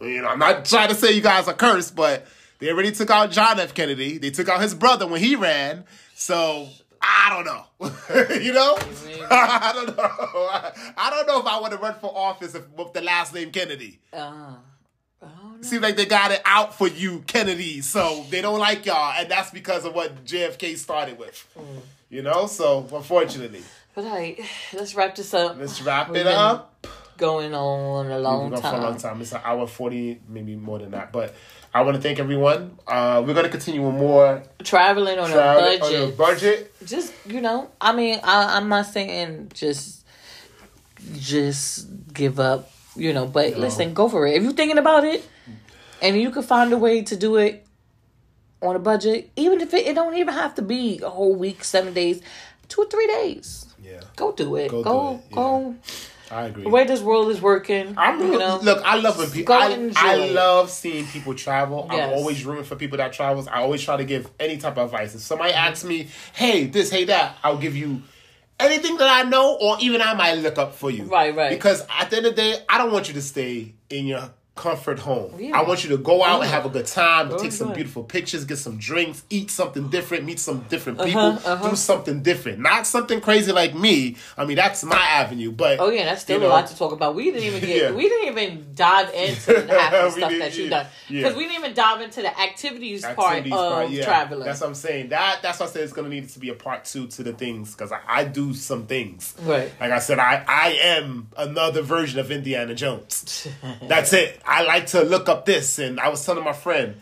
You 0.00 0.22
know, 0.22 0.28
I'm 0.28 0.38
not 0.38 0.64
trying 0.64 0.88
to 0.88 0.94
say 0.94 1.12
you 1.12 1.20
guys 1.20 1.46
are 1.46 1.54
cursed, 1.54 1.94
but 1.94 2.26
they 2.60 2.70
already 2.70 2.92
took 2.92 3.10
out 3.10 3.30
John 3.30 3.58
F. 3.58 3.74
Kennedy. 3.74 4.18
They 4.18 4.30
took 4.30 4.48
out 4.48 4.60
his 4.60 4.74
brother 4.74 5.06
when 5.06 5.20
he 5.20 5.34
ran. 5.36 5.84
So 6.14 6.68
I 7.00 7.30
don't 7.30 7.44
know. 7.44 8.34
you 8.40 8.52
know? 8.52 8.76
I 9.30 9.72
don't 9.74 9.96
know. 9.96 10.02
I, 10.02 10.72
I 10.96 11.10
don't 11.10 11.26
know 11.26 11.40
if 11.40 11.46
I 11.46 11.60
want 11.60 11.72
to 11.72 11.78
run 11.78 11.94
for 11.94 12.12
office 12.14 12.54
if, 12.54 12.68
with 12.76 12.92
the 12.92 13.00
last 13.00 13.34
name 13.34 13.50
Kennedy. 13.50 13.98
Uh, 14.12 14.54
I 15.22 15.26
don't. 15.42 15.64
Seems 15.64 15.82
like 15.82 15.96
they 15.96 16.06
got 16.06 16.30
it 16.30 16.42
out 16.44 16.76
for 16.76 16.88
you, 16.88 17.20
Kennedy. 17.26 17.80
So 17.80 18.24
they 18.30 18.42
don't 18.42 18.58
like 18.58 18.86
y'all, 18.86 19.14
and 19.16 19.30
that's 19.30 19.50
because 19.50 19.84
of 19.84 19.94
what 19.94 20.24
JFK 20.24 20.76
started 20.76 21.18
with. 21.18 21.46
You 22.10 22.22
know? 22.22 22.46
So 22.46 22.86
unfortunately. 22.92 23.62
But 23.94 24.04
hey, 24.04 24.44
let's 24.72 24.94
wrap 24.94 25.14
this 25.14 25.32
up. 25.34 25.56
Let's 25.58 25.80
wrap 25.82 26.08
We've 26.08 26.20
it 26.20 26.24
been 26.24 26.34
up. 26.34 26.86
Going 27.20 27.54
on 27.54 28.10
a 28.10 28.18
long 28.18 28.50
going 28.50 28.62
for 28.62 28.68
a 28.68 28.80
long 28.80 28.92
time. 28.96 29.12
time. 29.12 29.20
It's 29.20 29.32
an 29.32 29.40
hour 29.44 29.66
forty, 29.66 30.20
maybe 30.28 30.56
more 30.56 30.78
than 30.78 30.90
that. 30.92 31.12
But 31.12 31.34
I 31.72 31.82
want 31.82 31.96
to 31.96 32.02
thank 32.02 32.18
everyone. 32.18 32.78
Uh, 32.86 33.22
we're 33.24 33.34
gonna 33.34 33.48
continue 33.50 33.82
with 33.86 33.94
more 33.94 34.42
Traveling 34.64 35.18
on 35.18 35.30
travel 35.30 35.64
a 35.64 35.74
on 35.74 35.78
budget. 35.80 36.08
a 36.08 36.12
budget. 36.16 36.72
just 36.86 37.12
you 37.26 37.40
know 37.40 37.70
i 37.80 37.92
mean 37.94 38.18
I, 38.24 38.56
i'm 38.56 38.68
not 38.68 38.86
saying 38.86 39.50
just 39.54 40.04
just 41.18 41.86
give 42.12 42.40
up 42.40 42.70
you 42.96 43.12
know 43.12 43.26
but 43.26 43.52
No. 43.52 43.58
listen 43.58 43.94
go 43.94 44.08
for 44.08 44.26
it 44.26 44.36
if 44.36 44.42
you're 44.42 44.52
thinking 44.52 44.78
about 44.78 45.04
it 45.04 45.26
and 46.02 46.20
you 46.20 46.30
can 46.30 46.42
find 46.42 46.72
a 46.72 46.78
way 46.78 47.02
to 47.02 47.16
do 47.16 47.36
it 47.36 47.66
on 48.62 48.76
a 48.76 48.78
budget 48.78 49.30
even 49.36 49.60
if 49.60 49.72
it, 49.74 49.86
it 49.86 49.94
don't 49.94 50.16
even 50.16 50.34
have 50.34 50.54
to 50.56 50.62
be 50.62 51.00
a 51.02 51.08
whole 51.10 51.34
week 51.34 51.62
seven 51.64 51.92
days 51.94 52.20
two 52.68 52.82
or 52.82 52.86
three 52.88 53.06
days 53.06 53.66
Yeah, 53.82 54.00
go 54.16 54.32
do 54.32 54.56
it 54.56 54.70
Go 54.70 54.82
go 54.82 54.92
do 54.92 55.14
it, 55.16 55.24
yeah. 55.30 55.34
go 55.36 55.76
I 56.30 56.44
agree. 56.44 56.62
the 56.62 56.68
way 56.68 56.84
this 56.84 57.00
world 57.00 57.30
is 57.30 57.40
working 57.40 57.94
I'm 57.96 58.20
you 58.20 58.38
know 58.38 58.60
look. 58.62 58.82
I 58.84 58.96
love 58.96 59.18
when 59.18 59.30
people. 59.30 59.54
I, 59.54 59.90
I 59.96 60.16
love 60.28 60.70
seeing 60.70 61.06
people 61.06 61.34
travel. 61.34 61.86
I'm 61.90 62.10
always 62.10 62.44
rooting 62.44 62.64
for 62.64 62.76
people 62.76 62.98
that 62.98 63.12
travels. 63.12 63.48
I 63.48 63.60
always 63.60 63.82
try 63.82 63.96
to 63.96 64.04
give 64.04 64.30
any 64.38 64.56
type 64.56 64.78
of 64.78 64.92
advice. 64.92 65.14
If 65.14 65.22
somebody 65.22 65.52
asks 65.52 65.84
me, 65.84 66.08
"Hey, 66.32 66.66
this, 66.66 66.90
hey, 66.90 67.04
that," 67.04 67.36
I'll 67.42 67.58
give 67.58 67.76
you 67.76 68.02
anything 68.60 68.96
that 68.98 69.08
I 69.08 69.28
know, 69.28 69.56
or 69.60 69.76
even 69.80 70.00
I 70.00 70.14
might 70.14 70.34
look 70.34 70.58
up 70.58 70.74
for 70.74 70.90
you. 70.90 71.04
Right, 71.04 71.34
right. 71.34 71.50
Because 71.50 71.84
at 71.98 72.10
the 72.10 72.18
end 72.18 72.26
of 72.26 72.36
the 72.36 72.42
day, 72.42 72.58
I 72.68 72.78
don't 72.78 72.92
want 72.92 73.08
you 73.08 73.14
to 73.14 73.22
stay 73.22 73.74
in 73.88 74.06
your 74.06 74.30
comfort 74.60 74.98
home. 74.98 75.32
Yeah. 75.38 75.58
I 75.58 75.62
want 75.62 75.84
you 75.84 75.90
to 75.90 75.96
go 75.96 76.22
out 76.22 76.42
and 76.42 76.50
have 76.50 76.66
a 76.66 76.68
good 76.68 76.86
time, 76.86 77.30
Go 77.30 77.38
take 77.38 77.50
some 77.52 77.72
beautiful 77.72 78.04
pictures, 78.04 78.44
get 78.44 78.58
some 78.58 78.76
drinks, 78.76 79.22
eat 79.30 79.50
something 79.50 79.88
different, 79.88 80.24
meet 80.24 80.38
some 80.38 80.60
different 80.68 81.00
people, 81.02 81.18
Uh-huh, 81.18 81.52
uh-huh. 81.52 81.70
do 81.70 81.76
something 81.76 82.22
different. 82.22 82.58
Not 82.58 82.86
something 82.86 83.22
crazy 83.22 83.52
like 83.52 83.74
me. 83.74 84.16
I 84.36 84.44
mean, 84.44 84.56
that's 84.56 84.84
my 84.84 85.00
avenue, 85.00 85.50
but 85.50 85.80
Oh 85.80 85.88
yeah, 85.88 86.04
that's 86.04 86.20
still 86.22 86.36
you 86.36 86.42
know, 86.42 86.48
a 86.48 86.60
lot 86.60 86.66
to 86.66 86.76
talk 86.76 86.92
about. 86.92 87.14
We 87.14 87.30
didn't 87.30 87.44
even 87.44 87.60
get, 87.66 87.82
Yeah. 87.84 87.90
we 87.92 88.02
didn't 88.06 88.28
even 88.32 88.66
dive 88.74 89.14
into 89.14 89.66
half 89.72 89.92
the 89.92 90.10
stuff 90.10 90.32
that 90.38 90.56
you 90.58 90.68
done 90.68 90.86
yeah. 91.08 91.22
because 91.22 91.36
we 91.36 91.44
didn't 91.44 91.58
even 91.64 91.74
dive 91.74 92.02
into 92.02 92.20
the 92.20 92.38
activities, 92.38 93.02
activities 93.02 93.52
part 93.52 93.68
of 93.68 93.72
part, 93.72 93.90
yeah. 93.90 94.04
traveling. 94.04 94.44
That's 94.44 94.60
what 94.60 94.66
I'm 94.68 94.74
saying. 94.74 95.08
That 95.08 95.40
that's 95.40 95.58
why 95.58 95.66
I 95.66 95.68
said 95.70 95.84
it's 95.84 95.94
gonna 95.94 96.10
need 96.10 96.28
to 96.28 96.38
be 96.38 96.50
a 96.50 96.54
part 96.54 96.84
two 96.84 97.06
to 97.06 97.22
the 97.22 97.32
things 97.32 97.72
because 97.72 97.92
I, 97.92 98.00
I 98.06 98.24
do 98.24 98.52
some 98.52 98.86
things. 98.86 99.34
Right. 99.40 99.72
Like 99.80 99.90
I 99.90 100.00
said, 100.00 100.18
I 100.18 100.44
I 100.46 100.78
am 100.82 101.28
another 101.38 101.80
version 101.80 102.18
of 102.20 102.30
Indiana 102.30 102.74
Jones. 102.74 103.48
That's 103.88 104.12
it. 104.12 104.38
I 104.50 104.62
like 104.64 104.86
to 104.88 105.02
look 105.02 105.28
up 105.28 105.46
this, 105.46 105.78
and 105.78 106.00
I 106.00 106.08
was 106.08 106.26
telling 106.26 106.42
my 106.44 106.52
friend, 106.52 106.96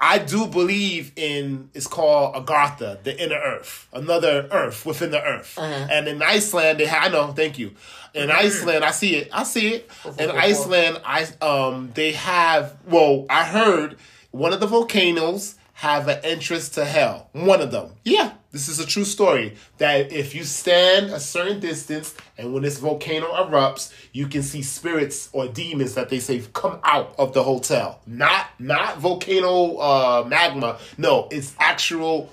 I 0.00 0.18
do 0.18 0.46
believe 0.46 1.12
in 1.16 1.70
it's 1.74 1.86
called 1.86 2.34
Agartha, 2.34 3.02
the 3.02 3.12
inner 3.22 3.36
Earth, 3.38 3.86
another 3.92 4.48
Earth 4.50 4.84
within 4.86 5.10
the 5.10 5.22
Earth. 5.22 5.56
And 5.90 6.08
in 6.08 6.22
Iceland, 6.22 6.80
they 6.80 6.86
have. 6.86 7.04
I 7.04 7.08
know, 7.08 7.32
thank 7.32 7.58
you. 7.58 7.74
In 8.14 8.30
Iceland, 8.30 8.82
I 8.84 8.90
see 8.92 9.16
it. 9.16 9.28
I 9.32 9.42
see 9.44 9.68
it. 9.74 9.90
In 10.18 10.30
Iceland, 10.30 11.00
I 11.04 11.26
um 11.42 11.92
they 11.94 12.12
have. 12.12 12.76
Well, 12.86 13.26
I 13.30 13.44
heard 13.44 13.96
one 14.32 14.52
of 14.54 14.60
the 14.60 14.66
volcanoes 14.66 15.54
have 15.76 16.08
an 16.08 16.18
entrance 16.24 16.70
to 16.70 16.86
hell. 16.86 17.28
One 17.32 17.60
of 17.60 17.70
them. 17.70 17.90
Yeah, 18.02 18.32
this 18.50 18.66
is 18.66 18.80
a 18.80 18.86
true 18.86 19.04
story. 19.04 19.56
That 19.76 20.10
if 20.10 20.34
you 20.34 20.42
stand 20.42 21.10
a 21.10 21.20
certain 21.20 21.60
distance 21.60 22.14
and 22.38 22.54
when 22.54 22.62
this 22.62 22.78
volcano 22.78 23.26
erupts, 23.26 23.92
you 24.12 24.26
can 24.26 24.42
see 24.42 24.62
spirits 24.62 25.28
or 25.34 25.48
demons 25.48 25.92
that 25.92 26.08
they 26.08 26.18
say 26.18 26.42
come 26.54 26.78
out 26.82 27.14
of 27.18 27.34
the 27.34 27.42
hotel. 27.42 28.00
Not 28.06 28.46
not 28.58 28.96
volcano 29.00 29.76
uh 29.76 30.24
magma. 30.26 30.78
No, 30.96 31.28
it's 31.30 31.54
actual 31.58 32.32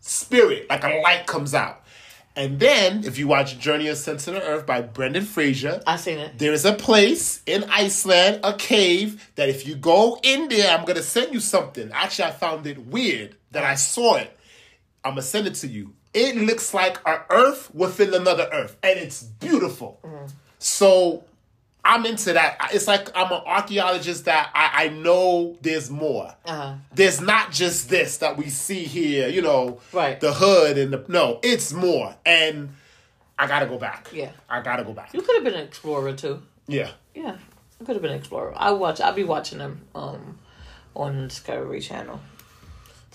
spirit, 0.00 0.70
like 0.70 0.82
a 0.82 1.02
light 1.04 1.26
comes 1.26 1.52
out. 1.52 1.82
And 2.38 2.60
then, 2.60 3.02
if 3.04 3.18
you 3.18 3.26
watch 3.26 3.58
Journey 3.58 3.88
Ascent 3.88 4.20
to 4.20 4.30
the 4.30 4.40
Earth 4.40 4.64
by 4.64 4.80
Brendan 4.80 5.24
Fraser, 5.24 5.82
I 5.84 5.96
seen 5.96 6.18
it. 6.18 6.38
there 6.38 6.52
is 6.52 6.64
a 6.64 6.72
place 6.72 7.42
in 7.46 7.64
Iceland, 7.64 8.38
a 8.44 8.52
cave, 8.54 9.28
that 9.34 9.48
if 9.48 9.66
you 9.66 9.74
go 9.74 10.20
in 10.22 10.48
there, 10.48 10.70
I'm 10.70 10.84
gonna 10.84 11.02
send 11.02 11.34
you 11.34 11.40
something. 11.40 11.90
Actually, 11.92 12.26
I 12.26 12.30
found 12.30 12.64
it 12.68 12.78
weird 12.78 13.34
that 13.50 13.64
I 13.64 13.74
saw 13.74 14.14
it. 14.14 14.38
I'm 15.04 15.14
gonna 15.14 15.22
send 15.22 15.48
it 15.48 15.54
to 15.56 15.66
you. 15.66 15.94
It 16.14 16.36
looks 16.36 16.72
like 16.72 16.98
an 17.04 17.18
Earth 17.28 17.74
within 17.74 18.14
another 18.14 18.48
Earth, 18.52 18.76
and 18.84 19.00
it's 19.00 19.24
beautiful. 19.24 19.98
Mm-hmm. 20.04 20.26
So 20.60 21.24
I'm 21.88 22.04
into 22.06 22.34
that. 22.34 22.70
It's 22.72 22.86
like 22.86 23.10
I'm 23.16 23.32
an 23.32 23.40
archaeologist 23.46 24.26
that 24.26 24.50
I, 24.54 24.84
I 24.84 24.88
know 24.90 25.56
there's 25.62 25.90
more. 25.90 26.34
Uh-huh. 26.44 26.74
There's 26.94 27.20
not 27.20 27.50
just 27.50 27.88
this 27.88 28.18
that 28.18 28.36
we 28.36 28.50
see 28.50 28.84
here, 28.84 29.28
you 29.28 29.40
know, 29.42 29.80
Right. 29.92 30.20
the 30.20 30.32
hood 30.34 30.76
and 30.76 30.92
the 30.92 31.04
no, 31.08 31.40
it's 31.42 31.72
more. 31.72 32.14
And 32.26 32.74
I 33.38 33.46
gotta 33.46 33.66
go 33.66 33.78
back. 33.78 34.08
Yeah. 34.12 34.32
I 34.50 34.60
gotta 34.60 34.84
go 34.84 34.92
back. 34.92 35.14
You 35.14 35.22
could 35.22 35.34
have 35.36 35.44
been 35.44 35.54
an 35.54 35.64
explorer 35.66 36.12
too. 36.12 36.42
Yeah. 36.66 36.90
Yeah, 37.14 37.36
you 37.80 37.86
could 37.86 37.94
have 37.96 38.02
been 38.02 38.10
an 38.12 38.18
explorer. 38.18 38.52
I 38.56 38.72
watch. 38.72 39.00
I'll 39.00 39.14
be 39.14 39.24
watching 39.24 39.56
them 39.58 39.80
um 39.94 40.38
on 40.94 41.28
Discovery 41.28 41.80
Channel 41.80 42.20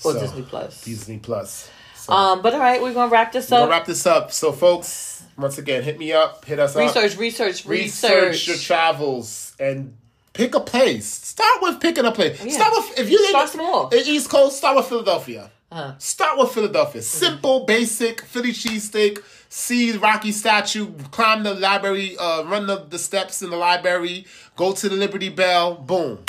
or 0.04 0.14
So, 0.14 0.20
Disney 0.20 0.42
Plus. 0.42 0.84
Disney 0.84 1.20
Plus. 1.20 1.70
So 1.96 2.12
Um, 2.12 2.42
but 2.42 2.54
all 2.54 2.60
right, 2.60 2.82
we're 2.82 2.94
gonna 2.94 3.12
wrap 3.12 3.32
this 3.34 3.52
up. 3.52 3.70
wrap 3.70 3.86
this 3.86 4.08
up. 4.08 4.32
So 4.32 4.52
folks, 4.52 5.13
once 5.38 5.58
again, 5.58 5.84
hit 5.84 5.98
me 6.00 6.14
up, 6.14 6.46
hit 6.46 6.60
us 6.60 6.76
up. 6.76 6.82
research, 6.82 7.18
research, 7.18 7.66
research 7.66 8.12
research. 8.32 8.48
your 8.48 8.58
travels 8.58 9.56
and 9.60 9.96
pick 10.34 10.56
a 10.56 10.60
place. 10.60 11.06
Start 11.08 11.62
with 11.62 11.80
picking 11.80 12.06
a 12.06 12.12
place. 12.12 12.44
Yeah. 12.44 12.52
Start 12.54 12.74
with 12.74 13.00
if 13.00 13.10
you 13.10 13.24
Start 13.30 13.46
in 13.50 13.52
small. 13.60 13.90
in 13.90 14.00
East 14.06 14.30
Coast, 14.30 14.58
start 14.58 14.76
with 14.78 14.88
Philadelphia. 14.88 15.52
Uh-huh. 15.72 15.94
Start 15.98 16.38
with 16.38 16.52
Philadelphia. 16.52 17.02
Simple, 17.02 17.66
basic 17.66 18.22
Philly 18.22 18.52
cheesesteak. 18.52 19.18
See 19.50 19.92
the 19.92 19.98
Rocky 20.00 20.32
statue. 20.32 20.92
Climb 21.10 21.42
the 21.44 21.56
library. 21.56 22.16
Uh, 22.20 22.44
run 22.44 22.68
the, 22.68 22.86
the 22.88 23.00
steps 23.00 23.42
in 23.42 23.50
the 23.50 23.56
library. 23.58 24.26
Go 24.56 24.74
to 24.74 24.88
the 24.90 24.96
Liberty 24.96 25.30
Bell. 25.30 25.74
Boom. 25.76 26.20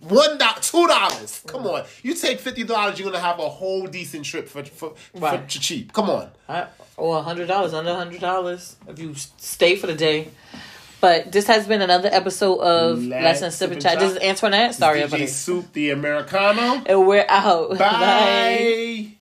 One 0.00 0.38
dollar, 0.38 0.60
two 0.60 0.86
dollars. 0.86 1.42
Come 1.48 1.66
on. 1.66 1.84
You 2.04 2.14
take 2.14 2.38
fifty 2.38 2.62
dollars, 2.62 3.00
you're 3.00 3.10
gonna 3.10 3.22
have 3.22 3.40
a 3.40 3.48
whole 3.48 3.88
decent 3.88 4.24
trip 4.24 4.48
for 4.48 4.64
for, 4.64 4.94
Right. 5.14 5.40
for 5.50 5.58
cheap. 5.58 5.92
Come 5.92 6.08
on. 6.08 6.30
Or 6.96 7.18
a 7.18 7.22
hundred 7.22 7.48
dollars, 7.48 7.74
under 7.74 7.90
a 7.90 7.94
hundred 7.94 8.20
dollars 8.20 8.76
if 8.88 8.98
you 8.98 9.14
stay 9.14 9.76
for 9.76 9.86
the 9.86 9.94
day. 9.94 10.28
But 11.00 11.32
this 11.32 11.48
has 11.48 11.66
been 11.66 11.82
another 11.82 12.08
episode 12.12 12.60
of 12.60 13.02
Let's 13.02 13.40
Let's 13.40 13.56
Sip 13.56 13.72
and 13.72 13.82
Chat. 13.82 13.98
This 13.98 14.12
is 14.12 14.18
Antoinette. 14.18 14.76
Sorry, 14.76 15.02
everybody. 15.02 15.26
Soup, 15.26 15.72
the 15.72 15.90
Americano. 15.90 16.80
And 16.86 17.08
we're 17.08 17.26
out. 17.28 17.70
Bye. 17.78 19.08